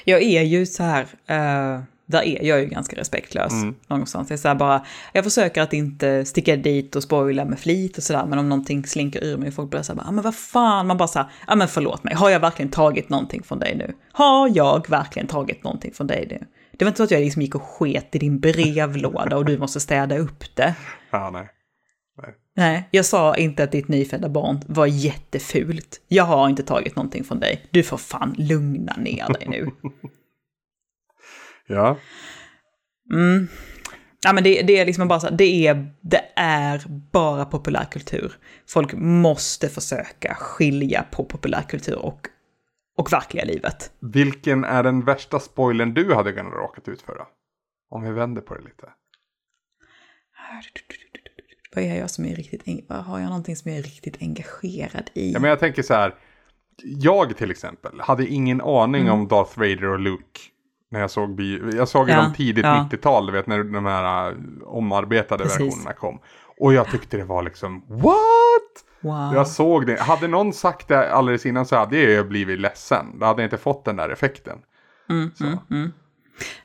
Jag 0.03 0.21
är 0.21 0.41
ju 0.41 0.65
så 0.65 0.83
här, 0.83 1.01
eh, 1.25 1.81
där 2.05 2.21
är 2.23 2.43
jag 2.43 2.59
ju 2.59 2.65
ganska 2.65 2.95
respektlös 2.95 3.53
Mm. 3.53 3.75
någonstans. 3.87 4.31
Är 4.31 4.37
så 4.37 4.47
här 4.47 4.55
bara, 4.55 4.85
jag 5.13 5.23
försöker 5.23 5.61
att 5.61 5.73
inte 5.73 6.25
sticka 6.25 6.55
dit 6.55 6.95
och 6.95 7.03
spoila 7.03 7.45
med 7.45 7.59
flit 7.59 7.97
och 7.97 8.03
sådär, 8.03 8.25
men 8.25 8.39
om 8.39 8.49
någonting 8.49 8.85
slinker 8.85 9.23
ur 9.23 9.37
mig 9.37 9.47
och 9.47 9.53
folk 9.53 9.71
börjar 9.71 9.83
säga, 9.83 10.03
ah, 10.07 10.11
men 10.11 10.23
vad 10.23 10.35
fan, 10.35 10.87
man 10.87 10.97
bara 10.97 11.07
så 11.07 11.19
här, 11.19 11.27
ja 11.47 11.55
men 11.55 11.67
förlåt 11.67 12.03
mig, 12.03 12.13
har 12.15 12.29
jag 12.29 12.39
verkligen 12.39 12.71
tagit 12.71 13.09
någonting 13.09 13.43
från 13.43 13.59
dig 13.59 13.75
nu? 13.75 13.93
Har 14.11 14.49
jag 14.55 14.89
verkligen 14.89 15.27
tagit 15.27 15.63
någonting 15.63 15.93
från 15.93 16.07
dig 16.07 16.27
nu? 16.29 16.45
Det 16.77 16.85
var 16.85 16.89
inte 16.89 16.97
så 16.97 17.03
att 17.03 17.11
jag 17.11 17.21
liksom 17.21 17.41
gick 17.41 17.55
och 17.55 17.63
sket 17.63 18.15
i 18.15 18.19
din 18.19 18.39
brevlåda 18.39 19.37
och 19.37 19.45
du 19.45 19.57
måste 19.57 19.79
städa 19.79 20.17
upp 20.17 20.55
det. 20.55 20.75
Ja, 21.11 21.29
nej. 21.33 21.49
Nej, 22.57 22.87
jag 22.91 23.05
sa 23.05 23.35
inte 23.35 23.63
att 23.63 23.71
ditt 23.71 23.87
nyfödda 23.87 24.29
barn 24.29 24.61
var 24.67 24.85
jättefult. 24.85 26.01
Jag 26.07 26.23
har 26.23 26.49
inte 26.49 26.63
tagit 26.63 26.95
någonting 26.95 27.23
från 27.23 27.39
dig. 27.39 27.65
Du 27.71 27.83
får 27.83 27.97
fan 27.97 28.35
lugna 28.37 28.93
ner 28.97 29.33
dig 29.33 29.47
nu. 29.47 29.71
Ja, 31.69 31.97
Mm. 33.13 33.47
Ja, 34.23 34.33
men 34.33 34.43
det, 34.43 34.61
det 34.61 34.77
är 34.77 34.85
liksom 34.85 35.07
bara 35.07 35.19
så 35.19 35.29
det 35.29 35.67
är, 35.67 35.93
det 36.01 36.21
är 36.35 36.83
bara 37.11 37.45
populärkultur. 37.45 38.33
Folk 38.67 38.93
måste 38.93 39.69
försöka 39.69 40.35
skilja 40.35 41.05
på 41.11 41.23
populärkultur 41.25 41.97
och, 41.97 42.27
och 42.97 43.13
verkliga 43.13 43.45
livet. 43.45 43.91
vilken 43.99 44.63
är 44.63 44.83
den 44.83 45.05
värsta 45.05 45.39
spoilern 45.39 45.93
du 45.93 46.13
hade 46.13 46.33
kunnat 46.33 46.53
råkat 46.53 46.87
ut 46.87 47.01
för 47.01 47.15
då? 47.15 47.27
Om 47.89 48.03
vi 48.03 48.11
vänder 48.11 48.41
på 48.41 48.55
det 48.55 48.61
lite. 48.61 48.89
Vad 51.77 51.85
är 51.85 51.95
jag 51.99 52.09
som 52.09 52.25
är 52.25 52.35
riktigt, 52.35 52.85
har 52.89 53.19
jag 53.19 53.27
någonting 53.27 53.55
som 53.55 53.71
jag 53.71 53.79
är 53.79 53.83
riktigt 53.83 54.17
engagerad 54.21 55.09
i? 55.13 55.31
Ja, 55.31 55.39
men 55.39 55.49
jag 55.49 55.59
tänker 55.59 55.83
så 55.83 55.93
här. 55.93 56.15
Jag 56.83 57.37
till 57.37 57.51
exempel 57.51 57.99
hade 57.99 58.27
ingen 58.27 58.61
aning 58.61 59.01
Mm. 59.01 59.13
om 59.13 59.27
Darth 59.27 59.59
Vader 59.59 59.83
och 59.83 59.99
Luke. 59.99 60.39
När 60.91 60.99
jag 60.99 61.11
såg 61.11 61.35
bio. 61.35 61.75
Jag 61.75 61.87
såg 61.87 62.09
Ja, 62.09 62.21
dem 62.21 62.33
tidigt 62.33 62.65
ja. 62.65 62.89
90-tal, 62.91 63.25
du 63.25 63.31
vet 63.31 63.47
när 63.47 63.63
de 63.63 63.85
här 63.85 64.31
uh, 64.31 64.37
omarbetade 64.65 65.43
Precis. 65.43 65.59
versionerna 65.61 65.93
kom. 65.93 66.19
Och 66.59 66.73
jag 66.73 66.91
tyckte 66.91 67.17
det 67.17 67.23
var 67.23 67.43
liksom, 67.43 67.83
what? 67.87 68.13
Wow. 69.01 69.33
Jag 69.33 69.47
såg 69.47 69.85
det. 69.87 70.01
Hade 70.01 70.27
någon 70.27 70.53
sagt 70.53 70.87
det 70.87 71.11
alldeles 71.11 71.45
innan 71.45 71.65
så 71.65 71.75
hade 71.75 71.97
jag 72.01 72.27
blivit 72.27 72.59
ledsen. 72.59 73.05
Då 73.19 73.25
hade 73.25 73.41
jag 73.41 73.47
inte 73.47 73.57
fått 73.57 73.85
den 73.85 73.95
där 73.95 74.09
effekten. 74.09 74.57
Mm, 75.09 75.31
mm, 75.41 75.57
mm. 75.71 75.93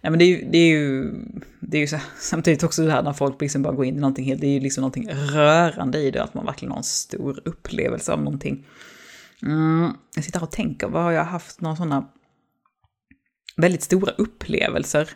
Nej, 0.01 0.11
men 0.11 0.19
det 0.19 0.25
är 0.25 0.29
ju, 0.29 0.49
det 0.51 0.59
är 0.59 0.69
ju, 0.69 1.13
det 1.61 1.77
är 1.77 1.81
ju 1.81 1.87
så, 1.87 1.99
samtidigt 2.19 2.63
också 2.63 2.85
det 2.85 2.93
här 2.93 3.03
när 3.03 3.13
folk 3.13 3.41
liksom 3.41 3.63
bara 3.63 3.75
går 3.75 3.85
in 3.85 3.97
i 3.97 4.01
någonting 4.01 4.25
helt, 4.25 4.41
det 4.41 4.47
är 4.47 4.55
ju 4.55 4.61
liksom 4.61 4.83
någonting 4.83 5.11
rörande 5.11 5.99
i 5.99 6.11
det, 6.11 6.23
att 6.23 6.35
man 6.35 6.47
verkligen 6.47 6.73
har 6.73 6.79
en 6.79 6.85
stor 6.85 7.41
upplevelse 7.45 8.13
av 8.13 8.23
någonting. 8.23 8.67
Mm, 9.43 9.93
jag 10.15 10.25
sitter 10.25 10.41
här 10.41 10.47
och 10.47 10.53
tänker, 10.53 10.89
vad 10.89 11.03
har 11.03 11.13
jag 11.13 11.25
haft 11.25 11.61
några 11.61 11.77
sådana 11.77 12.09
väldigt 13.57 13.83
stora 13.83 14.13
upplevelser? 14.13 15.09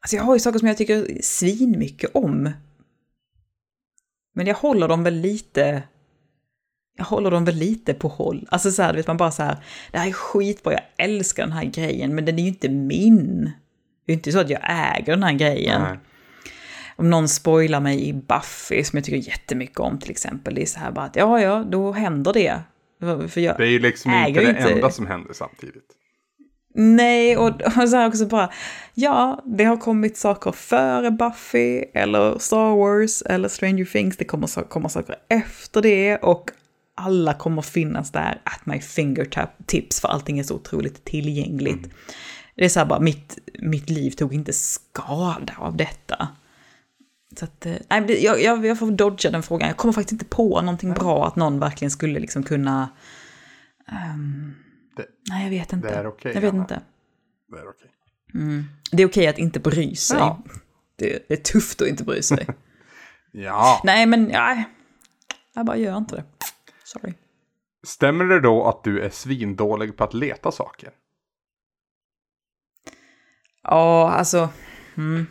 Alltså 0.00 0.16
jag 0.16 0.22
har 0.22 0.34
ju 0.34 0.40
saker 0.40 0.58
som 0.58 0.68
jag 0.68 0.76
tycker 0.76 1.22
svinmycket 1.22 2.10
om. 2.14 2.50
Men 4.34 4.46
jag 4.46 4.54
håller 4.54 4.88
dem 4.88 5.02
väl 5.02 5.14
lite 5.14 5.82
jag 6.96 7.04
håller 7.04 7.30
dem 7.30 7.44
väl 7.44 7.54
lite 7.54 7.94
på 7.94 8.08
håll. 8.08 8.46
Alltså 8.50 8.70
så 8.70 8.82
här, 8.82 8.94
vet 8.94 9.06
man 9.06 9.16
bara 9.16 9.30
så 9.30 9.42
här, 9.42 9.56
det 9.92 9.98
här 9.98 10.08
är 10.08 10.12
skitbra, 10.12 10.72
jag 10.72 10.82
älskar 10.96 11.42
den 11.42 11.52
här 11.52 11.64
grejen, 11.64 12.14
men 12.14 12.24
den 12.24 12.38
är 12.38 12.42
ju 12.42 12.48
inte 12.48 12.68
min. 12.68 13.50
Det 14.06 14.12
är 14.12 14.14
inte 14.16 14.32
så 14.32 14.38
att 14.38 14.50
jag 14.50 14.60
äger 14.64 15.12
den 15.12 15.22
här 15.22 15.32
grejen. 15.32 15.82
Nej. 15.82 15.98
Om 16.96 17.10
någon 17.10 17.28
spoilar 17.28 17.80
mig 17.80 18.08
i 18.08 18.12
Buffy, 18.12 18.84
som 18.84 18.96
jag 18.96 19.04
tycker 19.04 19.28
jättemycket 19.30 19.80
om 19.80 19.98
till 19.98 20.10
exempel, 20.10 20.54
det 20.54 20.62
är 20.62 20.66
så 20.66 20.78
här 20.78 20.90
bara 20.92 21.04
att 21.04 21.16
ja, 21.16 21.40
ja, 21.40 21.64
då 21.70 21.92
händer 21.92 22.32
det. 22.32 22.60
För 23.28 23.40
jag, 23.40 23.56
Det 23.56 23.64
är 23.64 23.70
ju 23.70 23.78
liksom 23.78 24.12
inte 24.14 24.40
det 24.40 24.48
inte- 24.48 24.72
enda 24.72 24.90
som 24.90 25.06
händer 25.06 25.32
samtidigt. 25.32 25.84
Nej, 26.76 27.36
och, 27.36 27.62
och 27.62 27.88
så 27.88 27.96
här 27.96 28.08
också 28.08 28.26
bara, 28.26 28.50
ja, 28.94 29.42
det 29.44 29.64
har 29.64 29.76
kommit 29.76 30.16
saker 30.16 30.52
före 30.52 31.10
Buffy, 31.10 31.84
eller 31.94 32.38
Star 32.38 32.76
Wars, 32.76 33.22
eller 33.22 33.48
Stranger 33.48 33.84
Things, 33.84 34.16
det 34.16 34.24
kommer 34.24 34.46
saker 34.88 35.16
efter 35.28 35.82
det, 35.82 36.16
och 36.16 36.50
alla 36.96 37.34
kommer 37.34 37.62
finnas 37.62 38.10
där 38.12 38.40
at 38.44 38.66
my 38.66 38.80
fingertips, 38.80 40.00
för 40.00 40.08
allting 40.08 40.38
är 40.38 40.42
så 40.42 40.54
otroligt 40.54 41.04
tillgängligt. 41.04 41.94
Det 42.56 42.64
är 42.64 42.68
så 42.68 42.78
här 42.80 42.86
bara, 42.86 43.00
mitt, 43.00 43.38
mitt 43.58 43.90
liv 43.90 44.10
tog 44.10 44.34
inte 44.34 44.52
skada 44.52 45.54
av 45.58 45.76
detta. 45.76 46.28
Så 47.38 47.44
att, 47.44 47.66
eh, 47.66 47.74
nej, 47.90 48.24
jag, 48.24 48.42
jag, 48.42 48.66
jag 48.66 48.78
får 48.78 48.90
dodga 48.90 49.30
den 49.30 49.42
frågan. 49.42 49.68
Jag 49.68 49.76
kommer 49.76 49.92
faktiskt 49.92 50.12
inte 50.12 50.24
på 50.24 50.60
någonting 50.60 50.92
bra 50.92 51.26
att 51.26 51.36
någon 51.36 51.60
verkligen 51.60 51.90
skulle 51.90 52.20
liksom 52.20 52.42
kunna... 52.42 52.88
ehm, 53.88 54.54
Det- 54.96 55.06
nej, 55.30 55.42
jag 55.42 55.50
vet 55.50 55.72
inte. 55.72 55.88
det 55.88 55.94
är 55.94 56.06
okej, 56.06 56.32
jag 56.34 56.40
vet 56.40 56.52
Anna. 56.52 56.62
inte. 56.62 56.80
Det 57.52 57.58
är 57.58 57.68
okej. 57.68 57.90
Det 58.92 59.02
är 59.02 59.06
okej 59.08 59.26
att 59.26 59.38
inte 59.38 59.60
bry 59.60 59.94
sig. 59.96 60.18
Ja. 60.18 60.42
Det, 60.96 61.28
det 61.28 61.34
är 61.34 61.42
tufft 61.42 61.82
att 61.82 61.88
inte 61.88 62.04
bry 62.04 62.22
sig. 62.22 62.46
Ja. 63.36 63.80
Nej, 63.84 64.06
men 64.06 64.24
nej. 64.24 64.64
Jag 65.54 65.66
bara 65.66 65.76
gör 65.76 65.96
inte 65.96 66.16
det. 66.16 66.24
Sorry. 66.84 67.14
Stämmer 67.86 68.24
det 68.24 68.40
då 68.40 68.64
att 68.64 68.84
du 68.84 69.00
är 69.00 69.10
svindålig 69.10 69.96
på 69.96 70.04
att 70.04 70.14
leta 70.14 70.52
saker? 70.52 70.90
Ja, 73.62 74.10
alltså. 74.10 74.48
Mm. 74.96 75.26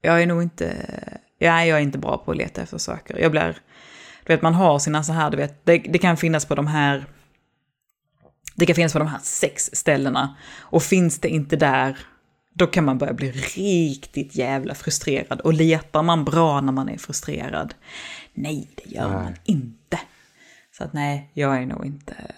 Jag 0.00 0.22
är 0.22 0.26
nog 0.26 0.42
inte... 0.42 0.86
Ja, 1.38 1.64
jag 1.64 1.78
är 1.78 1.82
inte 1.82 1.98
bra 1.98 2.18
på 2.18 2.30
att 2.30 2.36
leta 2.36 2.62
efter 2.62 2.78
saker. 2.78 3.18
Jag 3.18 3.30
blir... 3.30 3.58
Du 4.24 4.32
vet, 4.32 4.42
man 4.42 4.54
har 4.54 4.78
sina 4.78 5.02
så 5.02 5.12
här, 5.12 5.30
du 5.30 5.36
vet, 5.36 5.66
det, 5.66 5.78
det 5.78 5.98
kan 5.98 6.16
finnas 6.16 6.44
på 6.44 6.54
de 6.54 6.66
här... 6.66 7.06
Det 8.54 8.66
kan 8.66 8.76
finnas 8.76 8.92
på 8.92 8.98
de 8.98 9.08
här 9.08 9.20
sex 9.22 9.70
ställena. 9.72 10.36
Och 10.60 10.82
finns 10.82 11.18
det 11.18 11.28
inte 11.28 11.56
där, 11.56 11.98
då 12.54 12.66
kan 12.66 12.84
man 12.84 12.98
börja 12.98 13.12
bli 13.12 13.30
riktigt 13.32 14.36
jävla 14.36 14.74
frustrerad. 14.74 15.40
Och 15.40 15.52
letar 15.52 16.02
man 16.02 16.24
bra 16.24 16.60
när 16.60 16.72
man 16.72 16.88
är 16.88 16.98
frustrerad? 16.98 17.74
Nej, 18.34 18.70
det 18.76 18.90
gör 18.90 19.08
Nej. 19.08 19.22
man 19.22 19.34
inte. 19.44 20.00
Så 20.70 20.84
att 20.84 20.92
nej, 20.92 21.30
jag 21.34 21.56
är 21.56 21.66
nog 21.66 21.86
inte... 21.86 22.34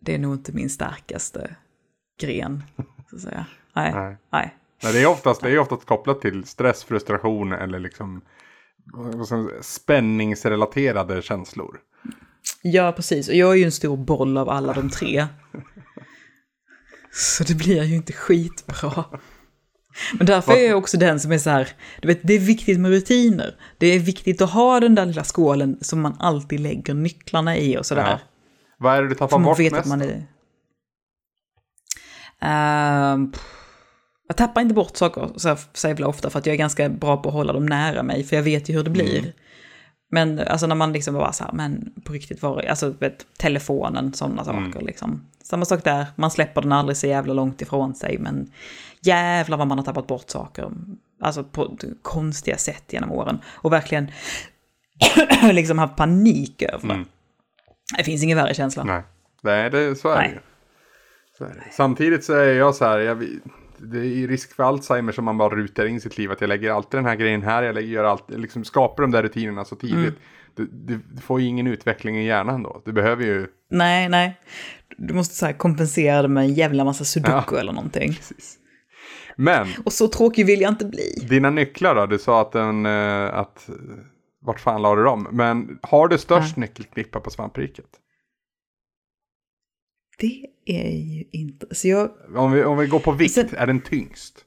Det 0.00 0.14
är 0.14 0.18
nog 0.18 0.34
inte 0.34 0.52
min 0.52 0.70
starkaste 0.70 1.56
gren, 2.20 2.62
så 3.10 3.16
att 3.16 3.22
säga. 3.22 3.46
Nej, 3.72 3.92
Nej. 3.94 4.16
nej. 4.32 4.56
Nej, 4.82 4.92
det 4.92 5.02
är 5.02 5.06
oftast, 5.06 5.40
det 5.40 5.50
är 5.50 5.58
oftast 5.58 5.84
kopplat 5.84 6.20
till 6.20 6.44
stress, 6.44 6.84
frustration 6.84 7.52
eller 7.52 7.78
liksom 7.78 8.22
spänningsrelaterade 9.60 11.22
känslor. 11.22 11.80
Ja, 12.62 12.92
precis. 12.92 13.28
Och 13.28 13.34
jag 13.34 13.50
är 13.52 13.54
ju 13.54 13.64
en 13.64 13.72
stor 13.72 13.96
boll 13.96 14.38
av 14.38 14.48
alla 14.48 14.72
de 14.72 14.90
tre. 14.90 15.26
Så 17.12 17.44
det 17.44 17.54
blir 17.54 17.82
ju 17.82 17.96
inte 17.96 18.12
skitbra. 18.12 19.04
Men 20.12 20.26
därför 20.26 20.52
är 20.52 20.68
jag 20.68 20.78
också 20.78 20.96
den 20.96 21.20
som 21.20 21.32
är 21.32 21.38
så 21.38 21.50
här, 21.50 21.68
du 22.00 22.08
vet, 22.08 22.20
det 22.22 22.34
är 22.34 22.38
viktigt 22.38 22.80
med 22.80 22.90
rutiner. 22.90 23.54
Det 23.78 23.86
är 23.86 23.98
viktigt 23.98 24.42
att 24.42 24.50
ha 24.50 24.80
den 24.80 24.94
där 24.94 25.06
lilla 25.06 25.24
skålen 25.24 25.78
som 25.80 26.00
man 26.00 26.16
alltid 26.20 26.60
lägger 26.60 26.94
nycklarna 26.94 27.56
i 27.56 27.78
och 27.78 27.86
sådär. 27.86 28.08
Ja. 28.10 28.18
Vad 28.78 28.96
är 28.96 29.02
det 29.02 29.08
du 29.08 29.14
tappar 29.14 29.38
bort 29.38 29.58
vet 29.58 29.72
mest? 29.72 29.80
att 29.80 29.88
man 29.88 30.02
är... 30.02 30.26
Uh, 32.42 33.28
jag 34.28 34.36
tappar 34.36 34.60
inte 34.60 34.74
bort 34.74 34.96
saker 34.96 35.30
så 35.72 35.88
jävla 35.88 36.06
ofta 36.06 36.30
för 36.30 36.38
att 36.38 36.46
jag 36.46 36.52
är 36.52 36.58
ganska 36.58 36.88
bra 36.88 37.16
på 37.16 37.28
att 37.28 37.34
hålla 37.34 37.52
dem 37.52 37.66
nära 37.66 38.02
mig, 38.02 38.24
för 38.24 38.36
jag 38.36 38.42
vet 38.42 38.68
ju 38.68 38.74
hur 38.74 38.84
det 38.84 38.90
blir. 38.90 39.18
Mm. 39.18 39.32
Men 40.10 40.38
alltså 40.38 40.66
när 40.66 40.74
man 40.74 40.92
liksom 40.92 41.14
bara 41.14 41.32
så 41.32 41.44
här, 41.44 41.52
men 41.52 41.92
på 42.04 42.12
riktigt 42.12 42.42
var 42.42 42.62
det, 42.62 42.68
alltså 42.68 42.90
vet, 42.90 43.26
telefonen, 43.38 44.12
sådana 44.12 44.42
mm. 44.42 44.72
saker 44.72 44.86
liksom. 44.86 45.26
Samma 45.42 45.64
sak 45.64 45.84
där, 45.84 46.06
man 46.16 46.30
släpper 46.30 46.62
den 46.62 46.72
aldrig 46.72 46.96
så 46.96 47.06
jävla 47.06 47.34
långt 47.34 47.62
ifrån 47.62 47.94
sig, 47.94 48.18
men 48.18 48.50
jävlar 49.06 49.58
vad 49.58 49.66
man 49.66 49.78
har 49.78 49.84
tappat 49.84 50.06
bort 50.06 50.30
saker. 50.30 50.72
Alltså 51.20 51.44
på 51.44 51.78
konstiga 52.02 52.56
sätt 52.56 52.84
genom 52.92 53.12
åren. 53.12 53.38
Och 53.46 53.72
verkligen 53.72 54.10
liksom 55.52 55.78
haft 55.78 55.96
panik 55.96 56.62
över 56.62 56.88
det. 56.88 56.94
Mm. 56.94 57.06
Det 57.96 58.04
finns 58.04 58.22
ingen 58.22 58.38
värre 58.38 58.54
känsla. 58.54 58.84
Nej, 58.84 59.02
Nej 59.42 59.70
det, 59.70 59.96
så 59.96 60.08
är 60.08 60.16
Nej. 60.16 60.28
det 60.28 60.34
ju. 60.34 60.40
Samtidigt 61.72 62.24
så 62.24 62.32
är 62.32 62.54
jag 62.54 62.74
så 62.74 62.84
här, 62.84 62.98
jag, 62.98 63.26
det 63.78 63.98
är 63.98 64.28
risk 64.28 64.56
för 64.56 64.62
Alzheimer 64.62 65.12
som 65.12 65.24
man 65.24 65.38
bara 65.38 65.54
rutar 65.54 65.86
in 65.86 66.00
sitt 66.00 66.18
liv. 66.18 66.32
Att 66.32 66.40
jag 66.40 66.48
lägger 66.48 66.70
alltid 66.70 66.98
den 66.98 67.06
här 67.06 67.16
grejen 67.16 67.42
här, 67.42 67.62
jag 67.62 67.74
lägger, 67.74 67.88
gör 67.88 68.04
alltid, 68.04 68.40
liksom 68.40 68.64
skapar 68.64 69.02
de 69.02 69.10
där 69.10 69.22
rutinerna 69.22 69.64
så 69.64 69.76
tidigt. 69.76 69.96
Mm. 69.96 70.14
Du, 70.54 70.66
du, 70.66 71.00
du, 71.12 71.20
får 71.20 71.40
ju 71.40 71.46
ingen 71.46 71.66
utveckling 71.66 72.18
i 72.18 72.26
hjärnan 72.26 72.62
då. 72.62 72.82
Du 72.84 72.92
behöver 72.92 73.24
ju... 73.24 73.46
Nej, 73.70 74.08
nej. 74.08 74.40
Du 74.96 75.14
måste 75.14 75.34
så 75.34 75.52
kompensera 75.52 76.22
det 76.22 76.28
med 76.28 76.44
en 76.44 76.54
jävla 76.54 76.84
massa 76.84 77.04
sudoku 77.04 77.54
ja, 77.54 77.60
eller 77.60 77.72
någonting. 77.72 78.14
Precis. 78.14 78.58
Men... 79.36 79.68
Och 79.84 79.92
så 79.92 80.08
tråkig 80.08 80.46
vill 80.46 80.60
jag 80.60 80.72
inte 80.72 80.84
bli. 80.84 81.26
Dina 81.28 81.50
nycklar 81.50 81.94
då? 81.94 82.06
Du 82.06 82.18
sa 82.18 82.40
att 82.40 82.52
den... 82.52 82.86
Eh, 82.86 83.34
att, 83.34 83.68
vart 84.40 84.60
fan 84.60 84.82
la 84.82 84.96
du 84.96 85.02
dem? 85.02 85.28
Men 85.32 85.78
har 85.82 86.08
du 86.08 86.18
störst 86.18 86.56
ja. 86.56 86.60
nyckelknippa 86.60 87.20
på 87.20 87.30
svampriket? 87.30 87.88
Det 90.18 90.46
är 90.64 90.90
ju 90.90 91.24
inte... 91.32 91.74
Så 91.74 91.88
jag... 91.88 92.10
om, 92.34 92.52
vi, 92.52 92.64
om 92.64 92.78
vi 92.78 92.86
går 92.86 92.98
på 92.98 93.12
vikt, 93.12 93.34
Sen, 93.34 93.48
är 93.56 93.66
den 93.66 93.80
tyngst? 93.80 94.44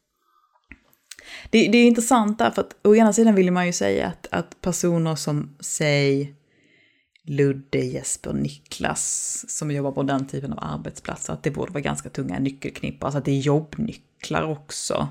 Det, 1.49 1.67
det, 1.67 1.77
är 1.77 1.87
intressant 1.87 2.39
där, 2.39 2.51
för 2.51 2.61
att 2.61 2.75
å 2.83 2.95
ena 2.95 3.13
sidan 3.13 3.35
vill 3.35 3.51
man 3.51 3.65
ju 3.65 3.73
säga 3.73 4.07
att, 4.07 4.27
att 4.31 4.61
personer 4.61 5.15
som, 5.15 5.55
säg, 5.59 6.35
Ludde, 7.29 7.79
Jesper, 7.79 8.33
Niklas, 8.33 9.45
som 9.47 9.71
jobbar 9.71 9.91
på 9.91 10.03
den 10.03 10.27
typen 10.27 10.53
av 10.53 10.59
arbetsplatser, 10.61 11.33
att 11.33 11.43
det 11.43 11.51
borde 11.51 11.71
vara 11.71 11.81
ganska 11.81 12.09
tunga 12.09 12.39
nyckelknippar, 12.39 13.07
alltså 13.07 13.17
att 13.17 13.25
det 13.25 13.31
är 13.31 13.39
jobbnycklar 13.39 14.43
också. 14.43 15.07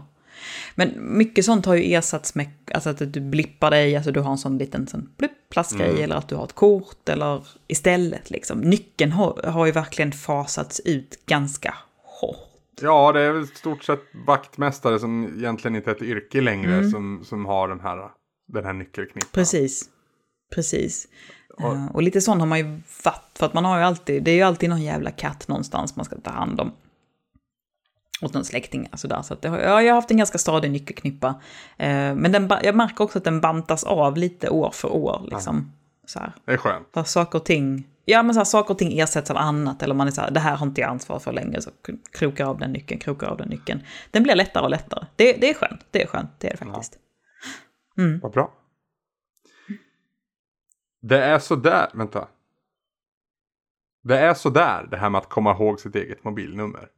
Men 0.75 1.17
mycket 1.19 1.45
sånt 1.45 1.67
har 1.67 1.75
ju 1.75 1.95
ersatts 1.95 2.35
med 2.35 2.47
alltså 2.75 2.91
att 2.91 3.13
du 3.13 3.21
blippar 3.21 3.71
dig, 3.71 3.97
alltså 3.97 4.13
du 4.13 4.21
har 4.21 4.31
en 4.31 4.39
sån 4.39 4.59
liten 4.59 4.87
sån 4.87 5.11
blipp, 5.17 5.33
plastgrej, 5.51 5.91
mm. 5.91 6.03
eller 6.03 6.17
att 6.17 6.29
du 6.29 6.35
har 6.35 6.45
ett 6.45 6.53
kort, 6.53 7.09
eller 7.09 7.47
istället 7.67 8.31
liksom. 8.31 8.61
Nyckeln 8.61 9.13
har, 9.13 9.43
har 9.43 9.67
ju 9.67 9.73
verkligen 9.73 10.13
fasats 10.13 10.81
ut 10.85 11.27
ganska 11.27 11.75
hårt. 12.21 12.81
Ja, 12.81 13.13
det 13.13 13.21
är 13.21 13.33
väl 13.33 13.47
stort 13.47 13.85
sett 13.85 14.03
vaktmästare 14.27 14.99
som 14.99 15.35
egentligen 15.39 15.77
inte 15.77 15.91
är 15.91 15.95
ett 15.95 16.03
yrke 16.03 16.41
längre 16.41 16.75
mm. 16.75 16.91
som, 16.91 17.25
som 17.25 17.47
har 17.47 17.69
den 17.69 17.81
här, 17.81 18.11
den 18.53 18.65
här 18.65 18.73
nyckelknippan. 18.73 19.31
Precis, 19.33 19.89
precis. 20.55 21.09
Och, 21.59 21.73
uh, 21.73 21.87
och 21.87 22.03
lite 22.03 22.21
sån 22.21 22.41
har 22.41 22.47
man 22.47 22.59
ju 22.59 22.81
varit, 23.05 23.39
för 23.39 23.47
att 23.47 23.55
man 23.55 23.65
har 23.65 23.79
ju 23.79 23.85
alltid, 23.85 24.23
det 24.23 24.31
är 24.31 24.35
ju 24.35 24.43
alltid 24.43 24.71
någon 24.71 24.83
jävla 24.83 25.11
katt 25.11 25.49
någonstans 25.49 25.97
man 25.97 26.05
ska 26.05 26.17
ta 26.17 26.31
hand 26.31 26.61
om 26.61 26.73
åt 28.21 28.35
någon 28.35 28.45
släkting. 28.45 28.89
Sådär. 28.95 29.23
Så 29.23 29.35
att 29.35 29.43
det 29.43 29.49
har, 29.49 29.59
ja, 29.59 29.83
jag 29.83 29.93
har 29.93 30.01
haft 30.01 30.11
en 30.11 30.17
ganska 30.17 30.39
stadig 30.39 30.71
nyckelknippa. 30.71 31.29
Eh, 31.77 32.15
men 32.15 32.33
den, 32.33 32.53
jag 32.63 32.75
märker 32.75 33.05
också 33.05 33.19
att 33.19 33.25
den 33.25 33.41
bantas 33.41 33.85
av 33.85 34.17
lite 34.17 34.51
år 34.51 34.71
för 34.71 34.93
år. 34.93 35.23
Liksom. 35.31 35.73
Så 36.07 36.19
här. 36.19 36.33
Det 36.45 36.53
är 36.53 36.57
skönt. 36.57 36.89
Så 36.95 37.05
saker 37.05 37.39
och 37.39 37.45
ting, 37.45 37.87
ja, 38.05 38.23
men 38.23 38.35
så 38.35 38.41
här, 38.41 38.45
saker 38.45 38.71
och 38.75 38.79
ting 38.79 38.99
ersätts 38.99 39.31
av 39.31 39.37
annat. 39.37 39.83
Eller 39.83 39.95
man 39.95 40.07
är 40.07 40.11
så 40.11 40.21
här, 40.21 40.31
det 40.31 40.41
här 40.41 40.57
har 40.57 40.67
inte 40.67 40.81
jag 40.81 40.91
ansvar 40.91 41.19
för 41.19 41.33
längre. 41.33 41.63
Så 41.63 41.71
krokar 42.13 42.45
av 42.45 42.59
den 42.59 42.73
nyckeln, 42.73 43.01
krokar 43.01 43.27
av 43.27 43.37
den 43.37 43.49
nyckeln. 43.49 43.81
Den 44.11 44.23
blir 44.23 44.35
lättare 44.35 44.65
och 44.65 44.71
lättare. 44.71 45.07
Det, 45.17 45.33
det 45.33 45.51
är 45.51 45.55
skönt, 45.55 45.81
det 45.91 46.03
är 46.03 46.07
skönt, 46.07 46.31
det 46.39 46.47
är 46.47 46.51
det 46.51 46.57
faktiskt. 46.57 46.99
Ja. 47.95 48.03
Mm. 48.03 48.21
Vad 48.21 48.33
bra. 48.33 48.53
Det 51.01 51.25
är 51.25 51.39
sådär, 51.39 51.91
vänta. 51.95 52.29
Det 54.03 54.19
är 54.19 54.35
sådär 54.35 54.87
det 54.91 54.97
här 54.97 55.11
med 55.11 55.19
att 55.19 55.29
komma 55.29 55.53
ihåg 55.53 55.81
sitt 55.81 55.95
eget 55.95 56.25
mobilnummer. 56.25 56.89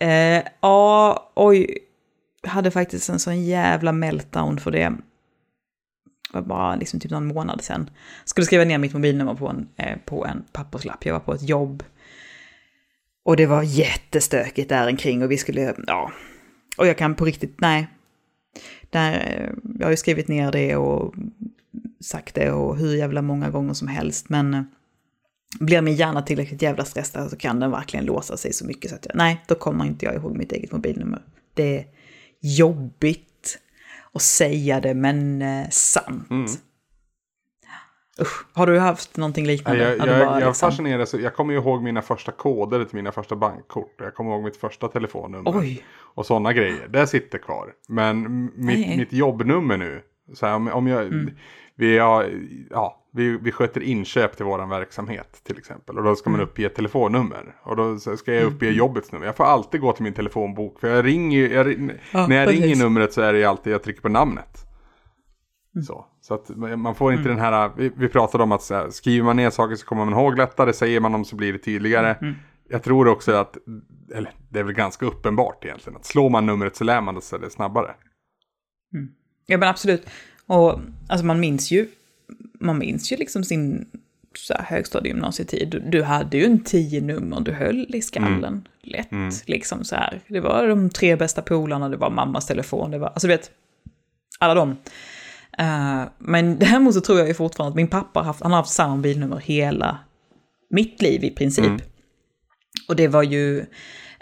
Eh, 0.00 0.42
ja, 0.60 1.32
oj. 1.34 1.78
Hade 2.46 2.70
faktiskt 2.70 3.08
en 3.08 3.18
sån 3.18 3.44
jävla 3.44 3.92
meltdown 3.92 4.58
för 4.58 4.70
det. 4.70 4.92
Det 6.32 6.40
var 6.40 6.42
bara 6.42 6.76
liksom 6.76 7.00
typ 7.00 7.10
någon 7.10 7.26
månad 7.26 7.62
sedan. 7.62 7.90
Skulle 8.24 8.44
skriva 8.44 8.64
ner 8.64 8.78
mitt 8.78 8.92
mobilnummer 8.92 9.34
på 9.34 9.48
en, 9.48 9.68
eh, 9.76 9.98
på 10.04 10.26
en 10.26 10.44
papperslapp. 10.52 11.06
Jag 11.06 11.12
var 11.12 11.20
på 11.20 11.34
ett 11.34 11.48
jobb. 11.48 11.82
Och 13.24 13.36
det 13.36 13.46
var 13.46 13.62
jättestökigt 13.62 14.68
där 14.68 14.88
omkring 14.88 15.22
och 15.22 15.30
vi 15.30 15.36
skulle, 15.36 15.74
ja. 15.86 16.12
Och 16.76 16.86
jag 16.86 16.98
kan 16.98 17.14
på 17.14 17.24
riktigt, 17.24 17.60
nej. 17.60 17.88
Där, 18.90 19.12
eh, 19.12 19.50
jag 19.78 19.86
har 19.86 19.90
ju 19.90 19.96
skrivit 19.96 20.28
ner 20.28 20.52
det 20.52 20.76
och 20.76 21.14
sagt 22.00 22.34
det 22.34 22.50
och 22.50 22.76
hur 22.76 22.96
jävla 22.96 23.22
många 23.22 23.50
gånger 23.50 23.74
som 23.74 23.88
helst. 23.88 24.28
Men 24.28 24.66
blir 25.60 25.82
min 25.82 25.94
hjärna 25.94 26.22
tillräckligt 26.22 26.62
jävla 26.62 26.84
stressad 26.84 27.30
så 27.30 27.36
kan 27.36 27.60
den 27.60 27.70
verkligen 27.70 28.04
låsa 28.04 28.36
sig 28.36 28.52
så 28.52 28.66
mycket 28.66 28.90
så 28.90 28.96
att 28.96 29.06
jag, 29.06 29.16
nej, 29.16 29.44
då 29.48 29.54
kommer 29.54 29.84
inte 29.84 30.06
jag 30.06 30.14
ihåg 30.14 30.36
mitt 30.36 30.52
eget 30.52 30.72
mobilnummer. 30.72 31.22
Det 31.54 31.78
är 31.78 31.84
jobbigt 32.40 33.58
att 34.12 34.22
säga 34.22 34.80
det, 34.80 34.94
men 34.94 35.42
eh, 35.42 35.68
sant. 35.70 36.30
Mm. 36.30 36.46
Usch, 38.20 38.46
har 38.52 38.66
du 38.66 38.78
haft 38.78 39.16
någonting 39.16 39.46
liknande? 39.46 39.82
Jag, 39.82 39.98
jag, 39.98 40.08
jag, 40.08 40.20
jag 40.20 40.36
liksom... 40.36 40.70
fascineras, 40.70 41.14
jag 41.14 41.34
kommer 41.34 41.54
ihåg 41.54 41.82
mina 41.82 42.02
första 42.02 42.32
koder 42.32 42.84
till 42.84 42.96
mina 42.96 43.12
första 43.12 43.36
bankkort. 43.36 43.94
Jag 43.98 44.14
kommer 44.14 44.30
ihåg 44.30 44.44
mitt 44.44 44.56
första 44.56 44.88
telefonnummer. 44.88 45.58
Oj. 45.58 45.84
Och 45.96 46.26
sådana 46.26 46.52
grejer, 46.52 46.88
det 46.88 47.06
sitter 47.06 47.38
kvar. 47.38 47.72
Men 47.88 48.44
mitt, 48.54 48.96
mitt 48.96 49.12
jobbnummer 49.12 49.76
nu, 49.76 50.02
så 50.34 50.46
här, 50.46 50.54
om, 50.54 50.68
om 50.68 50.86
jag... 50.86 51.06
Mm 51.06 51.36
vi, 51.76 51.98
har, 51.98 52.30
ja, 52.70 53.04
vi, 53.12 53.38
vi 53.38 53.52
sköter 53.52 53.82
inköp 53.82 54.36
till 54.36 54.44
vår 54.44 54.66
verksamhet 54.66 55.40
till 55.44 55.58
exempel. 55.58 55.98
Och 55.98 56.04
då 56.04 56.16
ska 56.16 56.30
man 56.30 56.40
mm. 56.40 56.48
uppge 56.48 56.66
ett 56.66 56.74
telefonnummer. 56.74 57.56
Och 57.62 57.76
då 57.76 57.98
ska 57.98 58.34
jag 58.34 58.44
uppge 58.44 58.66
mm. 58.66 58.78
jobbets 58.78 59.12
nummer. 59.12 59.26
Jag 59.26 59.36
får 59.36 59.44
alltid 59.44 59.80
gå 59.80 59.92
till 59.92 60.04
min 60.04 60.12
telefonbok. 60.12 60.80
För 60.80 60.88
jag 60.88 61.04
ringer 61.04 61.48
jag, 61.48 61.66
ja, 62.12 62.26
när 62.26 62.36
jag 62.36 62.46
precis. 62.46 62.62
ringer 62.62 62.76
numret 62.76 63.12
så 63.12 63.20
är 63.20 63.32
det 63.32 63.44
alltid 63.44 63.72
jag 63.72 63.82
trycker 63.82 64.02
på 64.02 64.08
namnet. 64.08 64.66
Mm. 65.74 65.84
Så, 65.84 66.06
så 66.20 66.34
att 66.34 66.48
man 66.56 66.94
får 66.94 67.12
inte 67.12 67.30
mm. 67.30 67.36
den 67.36 67.44
här, 67.44 67.70
vi, 67.76 67.92
vi 67.96 68.08
pratade 68.08 68.44
om 68.44 68.52
att 68.52 68.70
här, 68.70 68.90
skriver 68.90 69.24
man 69.24 69.36
ner 69.36 69.50
saker 69.50 69.76
så 69.76 69.86
kommer 69.86 70.04
man 70.04 70.14
ihåg 70.14 70.38
lättare. 70.38 70.72
Säger 70.72 71.00
man 71.00 71.12
dem 71.12 71.24
så 71.24 71.36
blir 71.36 71.52
det 71.52 71.58
tydligare. 71.58 72.14
Mm. 72.14 72.24
mm. 72.24 72.34
Jag 72.68 72.82
tror 72.82 73.08
också 73.08 73.32
att, 73.32 73.56
eller 74.14 74.32
det 74.50 74.58
är 74.58 74.64
väl 74.64 74.74
ganska 74.74 75.06
uppenbart 75.06 75.64
egentligen. 75.64 75.96
Att 75.96 76.04
slår 76.04 76.30
man 76.30 76.46
numret 76.46 76.76
så 76.76 76.84
lär 76.84 77.00
man 77.00 77.22
sig 77.22 77.40
det 77.40 77.50
snabbare. 77.50 77.94
Ja 79.46 79.58
men 79.58 79.68
absolut. 79.68 80.06
Och 80.46 80.80
alltså 81.06 81.26
man 81.26 81.40
minns 81.40 81.70
ju, 81.70 81.88
man 82.60 82.78
minns 82.78 83.12
ju 83.12 83.16
liksom 83.16 83.44
sin 83.44 83.86
så 84.38 84.54
här, 84.54 84.64
högstadiegymnasietid. 84.64 85.68
Du, 85.68 85.80
du 85.80 86.02
hade 86.02 86.36
ju 86.36 86.44
en 86.44 86.64
tio 86.64 87.00
nummer 87.00 87.40
du 87.40 87.52
höll 87.52 87.94
i 87.94 88.02
skallen. 88.02 88.44
Mm. 88.44 88.64
Lätt, 88.82 89.12
mm. 89.12 89.30
liksom 89.46 89.84
så 89.84 89.96
här. 89.96 90.20
Det 90.28 90.40
var 90.40 90.68
de 90.68 90.90
tre 90.90 91.16
bästa 91.16 91.42
polarna, 91.42 91.88
det 91.88 91.96
var 91.96 92.10
mammas 92.10 92.46
telefon, 92.46 92.90
det 92.90 92.98
var, 92.98 93.08
alltså 93.08 93.26
du 93.26 93.32
vet, 93.32 93.50
alla 94.38 94.54
de. 94.54 94.70
Uh, 95.60 96.08
men 96.18 96.58
däremot 96.58 96.94
så 96.94 97.00
tror 97.00 97.18
jag 97.18 97.28
ju 97.28 97.34
fortfarande 97.34 97.70
att 97.70 97.76
min 97.76 97.88
pappa 97.88 98.22
haft, 98.22 98.42
han 98.42 98.52
har 98.52 98.58
haft 98.58 98.72
samma 98.72 98.96
bilnummer 98.96 99.36
hela 99.36 99.98
mitt 100.70 101.02
liv 101.02 101.24
i 101.24 101.30
princip. 101.30 101.64
Mm. 101.64 101.80
Och 102.88 102.96
det 102.96 103.08
var 103.08 103.22
ju, 103.22 103.66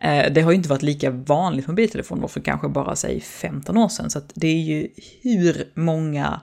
Eh, 0.02 0.32
det 0.32 0.40
har 0.40 0.50
ju 0.50 0.56
inte 0.56 0.68
varit 0.68 0.82
lika 0.82 1.10
vanligt 1.10 1.66
med 1.66 1.72
mobiltelefoner 1.72 2.28
för 2.28 2.40
kanske 2.40 2.68
bara 2.68 2.96
säg 2.96 3.20
15 3.20 3.76
år 3.76 3.88
sedan. 3.88 4.10
Så 4.10 4.18
att 4.18 4.32
det 4.34 4.46
är 4.46 4.60
ju 4.60 4.88
hur 5.22 5.70
många 5.74 6.40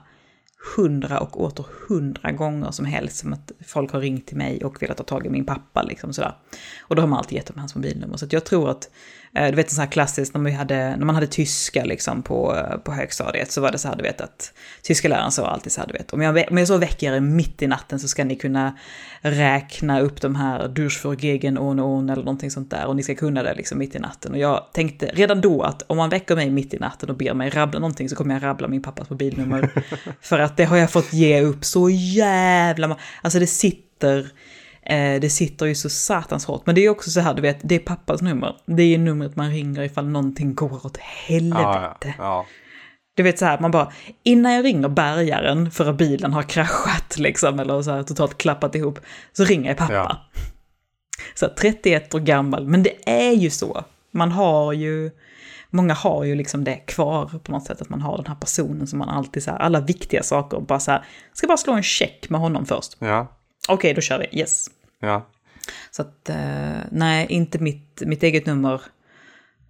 hundra 0.76 1.20
och 1.20 1.40
åter 1.40 1.66
hundra 1.88 2.32
gånger 2.32 2.70
som 2.70 2.84
helst 2.84 3.16
som 3.16 3.32
att 3.32 3.52
folk 3.66 3.92
har 3.92 4.00
ringt 4.00 4.26
till 4.26 4.36
mig 4.36 4.64
och 4.64 4.82
velat 4.82 4.96
ta 4.96 5.02
tag 5.04 5.26
i 5.26 5.30
min 5.30 5.46
pappa. 5.46 5.82
Liksom 5.82 6.12
sådär. 6.12 6.34
Och 6.80 6.96
då 6.96 7.02
har 7.02 7.06
man 7.06 7.18
alltid 7.18 7.36
gett 7.36 7.46
dem 7.46 7.58
hans 7.58 7.74
mobilnummer. 7.74 8.16
Så 8.16 8.26
jag 8.30 8.44
tror 8.44 8.70
att 8.70 8.90
du 9.32 9.56
vet 9.56 9.66
en 9.66 9.70
sån 9.70 9.82
här 9.82 9.90
klassisk, 9.90 10.34
när, 10.34 10.40
vi 10.40 10.50
hade, 10.50 10.96
när 10.96 11.04
man 11.04 11.14
hade 11.14 11.26
tyska 11.26 11.84
liksom 11.84 12.22
på, 12.22 12.66
på 12.84 12.92
högstadiet 12.92 13.52
så 13.52 13.60
var 13.60 13.72
det 13.72 13.78
så 13.78 13.88
här, 13.88 13.96
du 13.96 14.02
vet 14.02 14.20
att 14.20 14.52
tyska 14.82 15.08
läraren 15.08 15.32
sa 15.32 15.46
alltid 15.46 15.72
så 15.72 15.80
här, 15.80 15.88
du 15.88 15.92
vet, 15.92 16.12
om 16.12 16.22
jag, 16.22 16.44
om 16.50 16.58
jag 16.58 16.68
så 16.68 16.76
väcker 16.76 17.12
er 17.12 17.20
mitt 17.20 17.62
i 17.62 17.66
natten 17.66 18.00
så 18.00 18.08
ska 18.08 18.24
ni 18.24 18.36
kunna 18.36 18.78
räkna 19.20 20.00
upp 20.00 20.20
de 20.20 20.36
här 20.36 20.68
Durchfurgegen 20.68 21.58
on 21.58 21.80
on 21.80 22.10
eller 22.10 22.22
någonting 22.22 22.50
sånt 22.50 22.70
där 22.70 22.86
och 22.86 22.96
ni 22.96 23.02
ska 23.02 23.14
kunna 23.14 23.42
det 23.42 23.54
liksom 23.54 23.78
mitt 23.78 23.94
i 23.94 23.98
natten. 23.98 24.32
Och 24.32 24.38
jag 24.38 24.66
tänkte 24.72 25.06
redan 25.06 25.40
då 25.40 25.62
att 25.62 25.82
om 25.86 25.96
man 25.96 26.10
väcker 26.10 26.36
mig 26.36 26.50
mitt 26.50 26.74
i 26.74 26.78
natten 26.78 27.10
och 27.10 27.16
ber 27.16 27.34
mig 27.34 27.50
rabbla 27.50 27.80
någonting 27.80 28.08
så 28.08 28.16
kommer 28.16 28.34
jag 28.34 28.42
rabbla 28.42 28.68
min 28.68 28.82
pappas 28.82 29.10
mobilnummer. 29.10 29.70
För 30.20 30.38
att 30.38 30.56
det 30.56 30.64
har 30.64 30.76
jag 30.76 30.90
fått 30.90 31.12
ge 31.12 31.42
upp 31.42 31.64
så 31.64 31.90
jävla 31.90 32.96
Alltså 33.22 33.38
det 33.38 33.46
sitter 33.46 34.32
Eh, 34.90 35.20
det 35.20 35.30
sitter 35.30 35.66
ju 35.66 35.74
så 35.74 35.90
satans 35.90 36.44
hårt. 36.44 36.66
Men 36.66 36.74
det 36.74 36.80
är 36.80 36.88
också 36.88 37.10
så 37.10 37.20
här, 37.20 37.34
du 37.34 37.42
vet, 37.42 37.58
det 37.62 37.74
är 37.74 37.78
pappas 37.78 38.22
nummer. 38.22 38.56
Det 38.66 38.82
är 38.82 38.98
numret 38.98 39.36
man 39.36 39.50
ringer 39.50 39.82
ifall 39.82 40.08
någonting 40.08 40.54
går 40.54 40.86
åt 40.86 40.96
helvete. 40.96 41.62
Ja, 41.62 41.94
ja, 42.00 42.14
ja. 42.18 42.46
Du 43.16 43.22
vet 43.22 43.38
så 43.38 43.44
här, 43.44 43.58
man 43.60 43.70
bara, 43.70 43.92
innan 44.22 44.52
jag 44.52 44.64
ringer 44.64 44.88
bärgaren 44.88 45.70
för 45.70 45.90
att 45.90 45.96
bilen 45.96 46.32
har 46.32 46.42
kraschat 46.42 47.18
liksom, 47.18 47.60
eller 47.60 47.82
så 47.82 47.90
här 47.90 48.02
totalt 48.02 48.38
klappat 48.38 48.74
ihop, 48.74 48.98
så 49.32 49.44
ringer 49.44 49.70
jag 49.70 49.78
pappa. 49.78 50.20
så 51.34 51.46
här, 51.46 51.54
31 51.54 52.14
år 52.14 52.20
gammal. 52.20 52.66
Men 52.66 52.82
det 52.82 53.10
är 53.10 53.32
ju 53.32 53.50
så. 53.50 53.84
Man 54.10 54.32
har 54.32 54.72
ju, 54.72 55.10
många 55.70 55.94
har 55.94 56.24
ju 56.24 56.34
liksom 56.34 56.64
det 56.64 56.76
kvar 56.76 57.30
på 57.44 57.52
något 57.52 57.66
sätt, 57.66 57.82
att 57.82 57.88
man 57.88 58.00
har 58.00 58.16
den 58.16 58.26
här 58.26 58.34
personen 58.34 58.86
som 58.86 58.98
man 58.98 59.08
alltid 59.08 59.42
så 59.42 59.50
här, 59.50 59.58
alla 59.58 59.80
viktiga 59.80 60.22
saker, 60.22 60.60
bara 60.60 60.80
så 60.80 60.90
här, 60.90 61.04
ska 61.32 61.46
bara 61.46 61.56
slå 61.56 61.72
en 61.72 61.82
check 61.82 62.30
med 62.30 62.40
honom 62.40 62.66
först. 62.66 62.96
Ja, 62.98 63.36
Okej, 63.68 63.94
då 63.94 64.00
kör 64.00 64.18
vi, 64.18 64.38
yes. 64.38 64.66
Ja. 65.00 65.26
Så 65.90 66.02
att, 66.02 66.28
eh, 66.28 66.36
nej, 66.90 67.26
inte 67.30 67.58
mitt, 67.58 68.02
mitt 68.06 68.22
eget 68.22 68.46
nummer. 68.46 68.82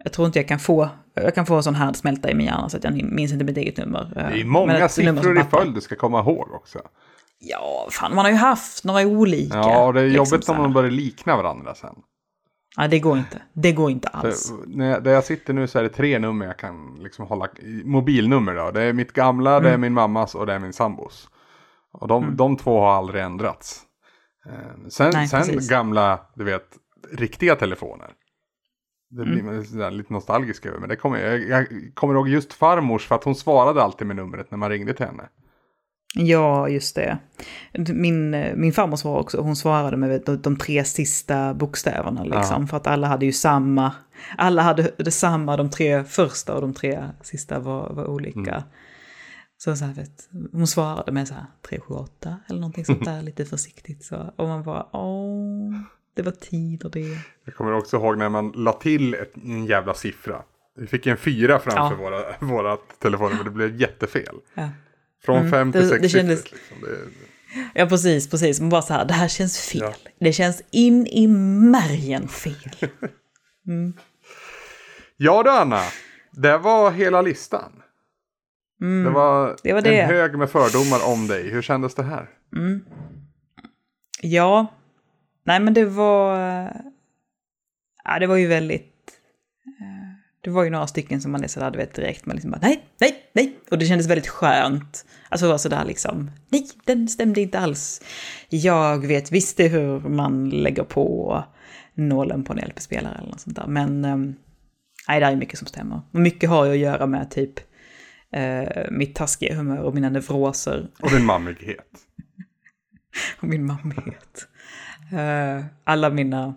Jag 0.05 0.12
tror 0.12 0.26
inte 0.26 0.39
jag 0.39 0.49
kan 0.49 0.59
få, 0.59 0.89
jag 1.14 1.35
kan 1.35 1.47
få 1.47 1.57
en 1.57 1.62
sån 1.62 1.74
härdsmälta 1.74 2.31
i 2.31 2.35
min 2.35 2.47
hjärna 2.47 2.68
så 2.68 2.76
att 2.76 2.85
jag 2.85 3.03
minns 3.03 3.33
inte 3.33 3.45
mitt 3.45 3.57
eget 3.57 3.76
nummer. 3.76 4.12
Eh, 4.16 4.28
Det 4.33 4.41
är 4.41 4.45
många 4.45 4.89
siffror 4.89 5.41
i 5.41 5.45
följd 5.45 5.74
du 5.74 5.81
ska 5.81 5.97
komma 5.97 6.20
ihåg 6.20 6.49
också. 6.53 6.78
Ja, 7.39 7.89
fan, 7.91 8.14
man 8.14 8.24
har 8.24 8.33
ju 8.33 8.39
haft 8.39 8.85
några 8.85 9.07
olika. 9.07 9.57
Ja, 9.57 9.93
det 9.93 10.01
är 10.01 10.05
liksom 10.05 10.16
jobbigt 10.35 10.49
om 10.49 10.57
de 10.57 10.72
börjar 10.72 10.91
likna 10.91 11.37
varandra 11.37 11.74
sen. 11.74 11.95
Ja, 12.76 12.89
det 12.89 12.99
går 12.99 13.18
inte. 13.18 13.43
Det 13.53 13.72
går 13.72 13.91
inte 13.91 14.09
alls. 14.09 14.53
när 14.66 14.91
jag, 14.91 15.05
där 15.05 15.11
jag 15.12 15.24
sitter 15.24 15.53
nu 15.55 15.66
så 15.66 15.78
är 15.78 15.83
det 15.83 15.89
tre 15.89 16.18
nummer 16.18 16.47
jag 16.47 16.57
kan 16.59 16.97
liksom 17.03 17.26
hålla. 17.26 17.49
Mobilnummer 17.85 18.55
då. 18.55 18.70
Det 18.70 18.83
är 18.83 18.93
mitt 18.93 19.12
gamla, 19.12 19.51
det 19.61 19.66
är 19.68 19.74
Mm. 19.74 19.81
min 19.81 19.93
mammas 19.93 20.35
och 20.35 20.47
det 20.47 20.53
är 20.53 20.59
min 20.59 20.72
sambos. 20.72 21.28
Och 21.93 22.09
de, 22.09 22.37
de 22.37 22.57
två 22.57 22.81
har 22.81 22.93
aldrig 22.93 23.22
ändrats. 23.22 23.81
Eh, 24.47 24.88
sen 24.88 25.11
Nej, 25.14 25.28
sen 25.28 25.41
precis. 25.41 25.68
gamla, 25.68 26.20
du 26.34 26.45
vet, 26.45 26.66
riktiga 27.12 27.57
telefoner. 27.57 28.11
Det 29.11 29.24
blir 29.24 29.41
Mm. 29.41 29.55
man 29.55 29.64
sådär 29.64 29.91
lite 29.91 30.12
nostalgisk 30.12 30.66
över. 30.66 30.78
Men 30.78 30.88
det 30.88 30.97
kommer, 30.97 31.18
jag, 31.18 31.49
jag 31.49 31.66
kommer 31.95 32.14
ihåg 32.14 32.28
just 32.28 32.53
farmors 32.53 33.07
för 33.07 33.14
att 33.14 33.24
hon 33.24 33.34
svarade 33.34 33.82
alltid 33.82 34.07
med 34.07 34.16
numret 34.16 34.51
när 34.51 34.59
man 34.59 34.70
ringde 34.70 34.95
till 34.95 35.07
henne. 35.07 35.28
Ja, 36.14 36.68
just 36.68 36.95
det. 36.97 37.18
Min, 37.93 38.30
min 38.61 38.72
farmor 38.72 38.97
svarade 38.97 39.20
också, 39.20 39.41
hon 39.41 39.57
svarade 39.57 39.97
med 39.97 40.22
de, 40.26 40.36
de 40.36 40.57
tre 40.57 40.84
sista 40.84 41.55
bokstäverna 41.55 42.24
liksom. 42.24 42.68
För 42.68 42.76
att 42.76 42.86
alla 42.86 43.07
hade 43.07 43.26
ju 43.26 43.32
samma, 43.32 43.93
alla 44.38 44.62
hade 44.62 44.91
detsamma, 44.99 45.57
de 45.57 45.70
tre 45.70 46.05
första 46.05 46.55
och 46.55 46.61
de 46.61 46.74
tre 46.74 47.05
sista 47.22 47.59
var, 47.59 47.93
var 47.95 48.07
olika. 48.07 48.64
Så, 49.65 49.77
så 49.77 49.85
här, 49.85 49.95
vet, 49.95 50.29
hon 50.53 50.67
svarade 50.67 51.13
med 51.13 51.29
så 51.29 51.35
här 51.35 51.47
378 51.69 52.37
eller 52.49 52.61
någonting 52.61 52.85
sånt 52.85 53.05
där, 53.05 53.23
lite 53.31 53.45
försiktigt 53.45 54.05
så. 54.05 54.33
Och 54.37 54.49
man 54.49 54.63
bara, 54.63 54.87
åh, 54.97 55.73
det 56.15 56.23
var 56.23 56.33
tider 56.33 56.89
det. 56.91 57.19
Jag 57.45 57.55
kommer 57.55 57.73
också 57.73 57.97
ihåg 57.97 58.19
när 58.19 58.29
man 58.29 58.53
la 58.57 58.73
till 58.73 59.15
ett, 59.15 59.37
en 59.37 59.67
jävla 59.67 59.95
siffra. 59.95 60.43
Vi 60.77 60.87
fick 60.87 61.07
en 61.07 61.17
fyra 61.17 61.59
framför 61.59 61.97
Ja. 61.97 62.11
våra, 62.11 62.23
våra 62.41 62.77
telefoner 63.03 63.35
men 63.37 63.45
det 63.45 63.51
blev 63.51 63.81
jättefel. 63.81 64.37
Ja. 64.55 64.69
Från 65.25 65.51
fem 65.51 65.73
till 65.73 65.81
det- 65.81 65.89
sex 65.89 66.03
det 66.03 66.09
kändes- 66.09 66.43
siffror, 66.43 66.57
liksom. 66.59 66.77
det, 66.83 67.81
Ja, 67.81 67.87
precis, 67.87 68.31
precis. 68.31 68.61
Man 68.61 68.69
bara 68.69 68.83
så 68.83 68.93
här, 68.95 69.05
det 69.05 69.15
här 69.15 69.29
känns 69.29 69.59
fel. 69.59 69.81
Ja. 69.83 69.95
Det 70.21 70.33
känns 70.33 70.63
in 70.71 71.07
i 71.07 71.27
märgen 71.27 72.29
fel. 72.29 72.71
Ja 75.17 75.43
du 75.43 75.51
Anna, 75.51 75.81
det 76.33 76.59
var 76.59 76.91
hela 76.91 77.23
listan. 77.23 77.80
Det 78.81 79.11
var, 79.11 79.45
Mm. 79.47 79.57
det 79.62 79.72
var 79.72 79.83
det. 79.83 80.01
en 80.01 80.09
hög 80.09 80.39
med 80.39 80.51
fördomar 80.51 81.12
om 81.12 81.26
dig. 81.26 81.51
Hur 81.51 81.62
kändes 81.62 81.95
det 81.95 82.03
här? 82.03 82.28
Ja, 84.22 84.66
nej 85.45 85.61
men 85.61 85.74
det 85.74 85.85
var... 85.85 86.37
Ja, 88.05 88.18
det 88.20 88.26
var 88.26 88.37
ju 88.37 88.47
väldigt... 88.47 89.11
eh, 89.81 90.14
Det 90.41 90.51
var 90.51 90.64
ju 90.64 90.70
några 90.70 90.87
stycken 90.87 91.20
som 91.20 91.33
man 91.33 91.45
är 91.45 91.49
sådär, 91.49 91.70
du 91.70 91.78
vet, 91.78 91.95
direkt, 91.95 92.26
man 92.26 92.37
liksom 92.37 92.51
bara 92.51 92.61
nej, 92.62 92.83
nej, 93.01 93.14
nej. 93.33 93.59
Och 93.70 93.78
det 93.78 93.87
kändes 93.87 94.07
väldigt 94.07 94.28
skönt. 94.28 95.05
Alltså 95.28 95.49
var 95.49 95.59
sådär 95.59 95.85
liksom, 95.85 96.31
nej, 96.49 96.68
den 96.85 97.09
stämde 97.09 97.41
inte 97.41 97.59
alls. 97.59 98.01
Jag 98.49 99.07
vet 99.07 99.33
visst 99.33 99.57
det 99.57 99.68
hur 99.68 100.01
man 100.01 100.51
lägger 100.51 100.85
på 100.85 101.45
nålen 101.95 102.45
på 102.45 102.53
en 102.53 102.59
LP-spelare 102.59 103.14
eller 103.18 103.28
något 103.28 103.41
sånt 103.41 103.57
där. 103.57 103.66
Men 103.66 104.05
ehm, 104.05 104.35
nej, 105.09 105.20
det 105.20 105.26
är 105.26 105.37
mycket 105.37 105.59
som 105.59 105.66
stämmer. 105.66 106.01
Och 106.12 106.20
mycket 106.20 106.51
har 106.51 106.64
ju 106.64 106.72
att 106.72 106.78
göra 106.78 107.07
med 107.07 107.31
typ 107.31 107.61
eh, 108.33 108.91
mitt 108.91 109.14
taskiga 109.14 109.55
humör 109.55 109.78
och 109.78 109.95
mina 109.95 110.11
neuroser 110.11 110.89
Och 111.01 111.11
din 111.11 111.24
mammighet. 111.24 111.87
och 113.41 113.49
min 113.49 113.66
mammighet. 113.66 114.49
Uh, 115.12 115.64
alla 115.85 116.11
mina 116.11 116.55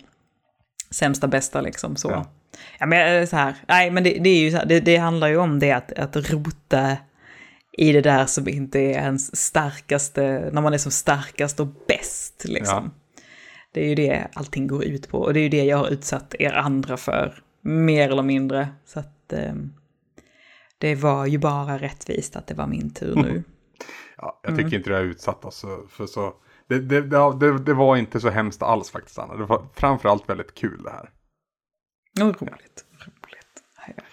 sämsta 0.91 1.27
bästa 1.27 1.61
liksom 1.61 1.95
så. 1.95 2.11
Ja. 2.11 2.31
Ja, 2.79 2.85
men 2.85 3.21
eh, 3.21 3.27
så 3.27 3.35
här, 3.35 3.55
nej 3.67 3.91
men 3.91 4.03
det, 4.03 4.09
det 4.09 4.29
är 4.29 4.39
ju 4.39 4.51
så 4.51 4.57
här, 4.57 4.65
det, 4.65 4.79
det 4.79 4.97
handlar 4.97 5.27
ju 5.27 5.37
om 5.37 5.59
det 5.59 5.71
att, 5.71 5.91
att 5.91 6.29
rota 6.29 6.97
i 7.77 7.91
det 7.91 8.01
där 8.01 8.25
som 8.25 8.47
inte 8.47 8.79
är 8.79 8.93
ens 8.93 9.35
starkaste, 9.35 10.49
när 10.53 10.61
man 10.61 10.73
är 10.73 10.77
som 10.77 10.91
starkast 10.91 11.59
och 11.59 11.67
bäst 11.87 12.45
liksom. 12.45 12.93
Det 13.73 13.83
är 13.83 13.89
ju 13.89 13.95
det 13.95 14.27
allting 14.33 14.67
går 14.67 14.83
ut 14.83 15.09
på 15.09 15.17
och 15.17 15.33
det 15.33 15.39
är 15.39 15.43
ju 15.43 15.49
det 15.49 15.63
jag 15.63 15.77
har 15.77 15.89
utsatt 15.89 16.35
er 16.39 16.53
andra 16.53 16.97
för, 16.97 17.41
mer 17.61 18.09
eller 18.09 18.23
mindre. 18.23 18.67
Så 18.85 18.99
att 18.99 19.33
eh, 19.33 19.53
det 20.83 20.95
var 20.95 21.25
ju 21.25 21.37
bara 21.37 21.77
rättvist 21.77 22.35
att 22.35 22.47
det 22.47 22.53
var 22.53 22.67
min 22.67 22.93
tur 22.93 23.15
nu. 23.15 23.43
Ja, 24.17 24.39
jag 24.43 24.51
Mm. 24.51 24.63
tycker 24.63 24.77
inte 24.77 24.89
det 24.89 24.95
har 24.95 25.03
utsatt 25.03 25.45
oss 25.45 25.65
för- 25.89 26.05
så. 26.05 26.33
Det, 26.69 26.79
det, 26.79 27.01
det, 27.01 27.57
det, 27.59 27.73
var 27.73 27.97
inte 27.97 28.19
så 28.19 28.29
hemskt 28.29 28.61
alls 28.61 28.91
faktiskt 28.91 29.19
Anna. 29.19 29.35
Det 29.35 29.45
var 29.45 29.65
framförallt 29.75 30.29
väldigt 30.29 30.55
kul 30.55 30.83
det 30.83 30.89
här. 30.89 31.09
Oh, 32.21 32.25
roligt, 32.27 32.39
roligt. 32.41 33.63
Ja, 33.77 33.93
ja. 33.97 34.03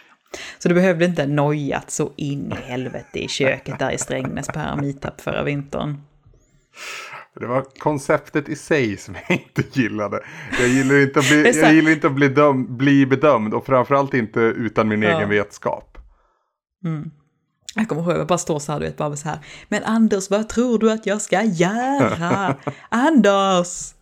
Så 0.59 0.69
du 0.69 0.75
behövde 0.75 1.05
inte 1.05 1.27
nojat 1.27 1.91
så 1.91 2.13
in 2.17 2.53
i 2.53 2.55
helvete 2.71 3.19
i 3.25 3.29
köket 3.29 3.79
där 3.79 3.91
i 3.91 3.99
Strängnäs 3.99 4.47
på 4.47 4.59
här 4.59 4.77
meetup 4.77 5.21
förra 5.21 5.43
vintern. 5.43 6.01
Det 7.41 7.47
var 7.47 7.65
konceptet 7.79 8.49
i 8.49 8.57
sig 8.57 8.97
som 8.97 9.15
jag 9.29 9.31
inte 9.57 9.81
gillade. 9.81 10.21
Jag 10.59 10.69
gillar 10.69 10.97
inte 11.03 11.19
att 11.19 11.29
bli, 11.29 11.49
är 11.49 11.63
jag 11.63 11.75
gillar 11.75 11.91
inte 11.91 12.07
att 12.07 12.15
bli, 12.15 12.29
döm, 12.29 12.77
bli 12.77 13.07
bedömd 13.07 13.55
och 13.55 13.67
framförallt 13.67 14.15
inte 14.15 14.41
utan 14.41 14.89
min 14.89 15.03
Ja. 15.03 15.17
egen 15.17 15.29
vetskap. 15.29 15.90
Jag 17.75 17.89
kommer 17.89 18.03
ihåg, 18.03 18.13
jag 18.13 18.27
bara 18.27 18.39
står 18.39 18.59
så 18.59 18.73
här, 18.73 18.81
du 18.81 18.87
vet, 18.87 18.97
bara 18.97 19.17
så 19.17 19.29
här. 19.29 19.39
Men 19.69 19.85
Anders, 19.85 20.31
vad 20.31 20.49
tror 20.49 20.79
du 20.79 20.93
att 20.93 21.07
jag 21.07 21.23
ska 21.23 21.43
göra? 21.43 22.57
Anders! 22.89 23.95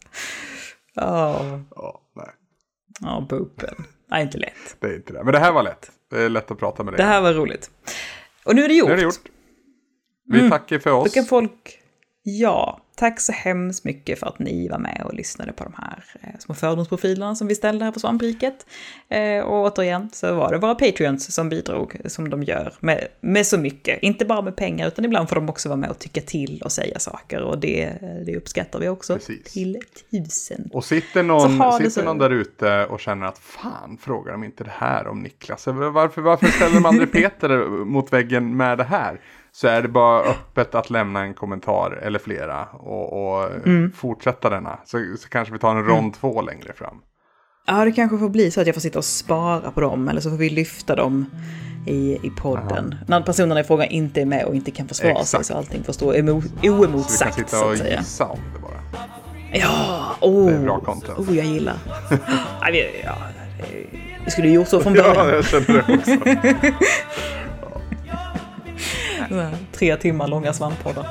Ja, 0.94 1.60
Ja, 1.76 2.00
nej, 2.16 2.26
ja, 3.00 3.26
bopen. 3.30 3.74
Nej, 4.10 4.22
inte 4.22 4.38
lätt. 4.38 4.76
det 4.80 4.86
är 4.86 4.96
inte 4.96 5.12
det. 5.12 5.24
Men 5.24 5.32
det 5.32 5.38
här 5.38 5.52
var 5.52 5.62
lätt. 5.62 5.90
Det 6.10 6.22
är 6.22 6.28
lätt 6.28 6.50
att 6.50 6.58
prata 6.58 6.82
med 6.84 6.92
dig. 6.92 6.98
Det 6.98 7.04
här 7.04 7.20
var 7.20 7.32
roligt. 7.34 7.70
Och 8.44 8.54
nu 8.56 8.64
är 8.64 8.68
det 8.68 8.74
gjort. 8.74 8.88
Nu 8.88 8.92
är 8.92 8.96
det 8.96 9.02
gjort. 9.02 9.28
Vi 10.32 10.50
tackar 10.50 10.78
för 10.78 10.90
Då 10.90 10.96
oss. 10.96 11.14
kan 11.14 11.24
folk... 11.24 11.77
Ja, 12.30 12.80
tack 12.94 13.20
så 13.20 13.32
hemskt 13.32 13.84
mycket 13.84 14.18
för 14.18 14.26
att 14.26 14.38
ni 14.38 14.68
var 14.68 14.78
med 14.78 15.02
och 15.04 15.14
lyssnade 15.14 15.52
på 15.52 15.64
de 15.64 15.72
här 15.76 16.04
eh, 16.22 16.38
små 16.38 16.54
fördomsprofilerna 16.54 17.34
som 17.34 17.46
vi 17.48 17.54
ställde 17.54 17.84
här 17.84 17.92
på 17.92 18.00
Svampriket. 18.00 18.66
Eh, 19.08 19.40
och 19.44 19.66
återigen 19.66 20.10
så 20.12 20.34
var 20.34 20.52
det 20.52 20.58
våra 20.58 20.74
Patreons 20.74 21.34
som 21.34 21.48
bidrog, 21.48 21.96
som 22.04 22.30
de 22.30 22.42
gör, 22.42 22.74
med, 22.80 23.08
med 23.20 23.46
så 23.46 23.58
mycket. 23.58 24.02
Inte 24.02 24.24
bara 24.24 24.42
med 24.42 24.56
pengar, 24.56 24.88
utan 24.88 25.04
ibland 25.04 25.28
får 25.28 25.36
de 25.36 25.48
också 25.48 25.68
vara 25.68 25.76
med 25.76 25.90
och 25.90 25.98
tycka 25.98 26.20
till 26.20 26.62
och 26.64 26.72
säga 26.72 26.98
saker. 26.98 27.42
Och 27.42 27.58
det, 27.58 27.92
det 28.26 28.36
uppskattar 28.36 28.78
vi 28.78 28.88
också 28.88 29.14
Precis. 29.14 29.52
till 29.52 29.78
tusen. 30.10 30.70
Och 30.72 30.84
sitter 30.84 31.22
någon, 31.22 31.72
sitter 31.78 31.90
så- 31.90 32.02
någon 32.02 32.18
där 32.18 32.30
ute 32.30 32.86
och 32.86 33.00
känner 33.00 33.26
att 33.26 33.38
fan 33.38 33.98
frågar 34.00 34.32
de 34.32 34.44
inte 34.44 34.64
det 34.64 34.72
här 34.74 35.06
om 35.08 35.22
Niklas? 35.22 35.66
Varför, 35.66 36.22
varför 36.22 36.46
ställer 36.46 36.74
de 36.74 36.86
aldrig 36.86 37.12
Peter 37.22 37.66
mot 37.84 38.12
väggen 38.12 38.56
med 38.56 38.78
det 38.78 38.84
här? 38.84 39.20
Så 39.60 39.68
är 39.68 39.82
det 39.82 39.88
bara 39.88 40.20
öppet 40.22 40.74
att 40.74 40.90
lämna 40.90 41.20
en 41.20 41.34
kommentar 41.34 41.98
eller 42.02 42.18
flera 42.18 42.64
och, 42.66 43.12
och 43.38 43.50
Mm. 43.66 43.92
fortsätta 43.92 44.50
denna. 44.50 44.78
Så, 44.84 44.98
så 45.18 45.28
kanske 45.28 45.52
vi 45.52 45.58
tar 45.58 45.76
en 45.76 45.84
rond 45.84 46.14
två 46.14 46.42
längre 46.42 46.72
fram. 46.72 46.96
Ja, 47.66 47.84
det 47.84 47.92
kanske 47.92 48.18
får 48.18 48.28
bli 48.28 48.50
så 48.50 48.60
att 48.60 48.66
jag 48.66 48.74
får 48.76 48.80
sitta 48.80 48.98
och 48.98 49.04
spara 49.04 49.70
på 49.70 49.80
dem, 49.80 50.08
eller 50.08 50.20
så 50.20 50.30
får 50.30 50.36
vi 50.36 50.50
lyfta 50.50 50.96
dem 50.96 51.26
i, 51.86 52.12
i 52.22 52.30
podden. 52.38 52.94
När 53.08 53.20
personerna 53.20 53.60
i 53.60 53.64
fråga 53.64 53.86
inte 53.86 54.20
är 54.20 54.24
med 54.26 54.44
och 54.44 54.54
inte 54.54 54.70
kan 54.70 54.88
försvara 54.88 55.14
sig, 55.14 55.20
Exakt. 55.22 55.46
så 55.46 55.54
allting 55.54 55.84
får 55.84 55.92
stå 55.92 56.12
emo- 56.12 56.40
Så 56.42 56.48
vi 56.60 56.68
kan 56.68 56.78
oemotsagt, 56.78 57.34
sitta 57.34 57.64
och 57.66 57.74
gissa 57.76 58.24
om 58.26 58.38
det 58.54 58.60
bara. 58.60 58.80
Ja, 59.52 60.14
oh, 60.20 60.46
Det 60.50 60.54
är 60.56 60.62
bra 60.62 60.80
content. 60.80 61.18
oh 61.18 61.36
jag 61.36 61.46
gillar. 61.46 61.76
Nej, 62.60 62.72
vi, 62.72 63.00
ja, 63.04 63.14
vi 64.24 64.30
skulle 64.30 64.48
gjort 64.48 64.68
så 64.68 64.80
från 64.80 64.94
Ja, 64.94 65.02
början. 65.02 65.28
jag 65.28 65.44
känner 65.44 65.84
det 65.86 65.94
också. 65.98 66.10
Tre 69.72 69.96
timmar 69.96 70.28
långa 70.28 70.52
svamppoddar. 70.52 71.06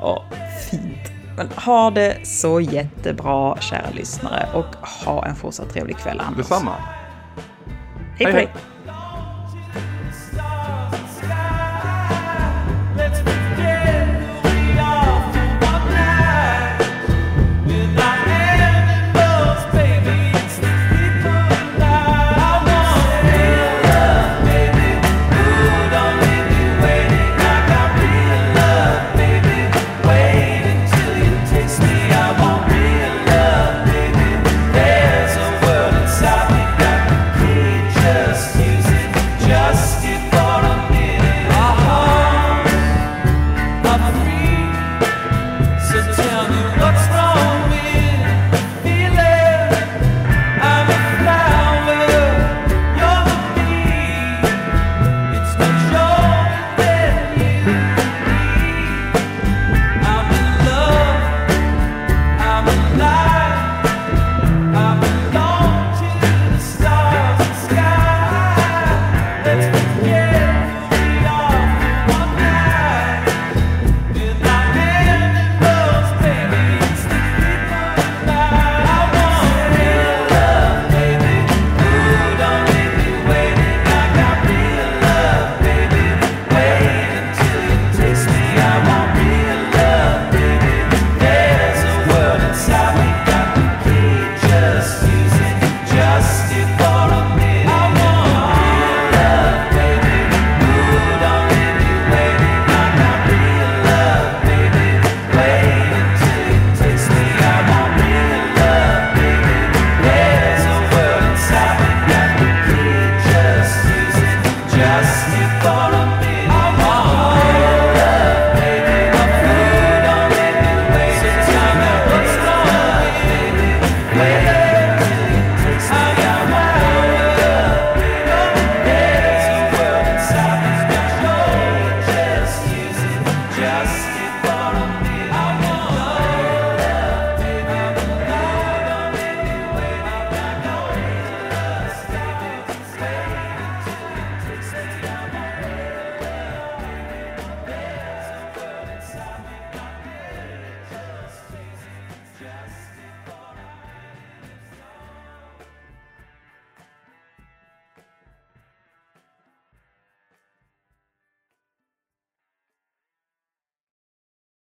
Ja, 0.00 0.24
fint. 0.70 1.12
Men 1.36 1.48
ha 1.48 1.90
det 1.90 2.26
så 2.26 2.60
jättebra, 2.60 3.56
kära 3.60 3.90
lyssnare, 3.94 4.48
och 4.54 4.76
ha 5.04 5.26
en 5.26 5.36
fortsatt 5.36 5.70
trevlig 5.70 5.96
kväll, 5.96 6.20
Anders. 6.20 6.48
Detsamma. 6.48 6.74
Hej 8.16 8.26
Hej, 8.26 8.32
hej. 8.32 8.48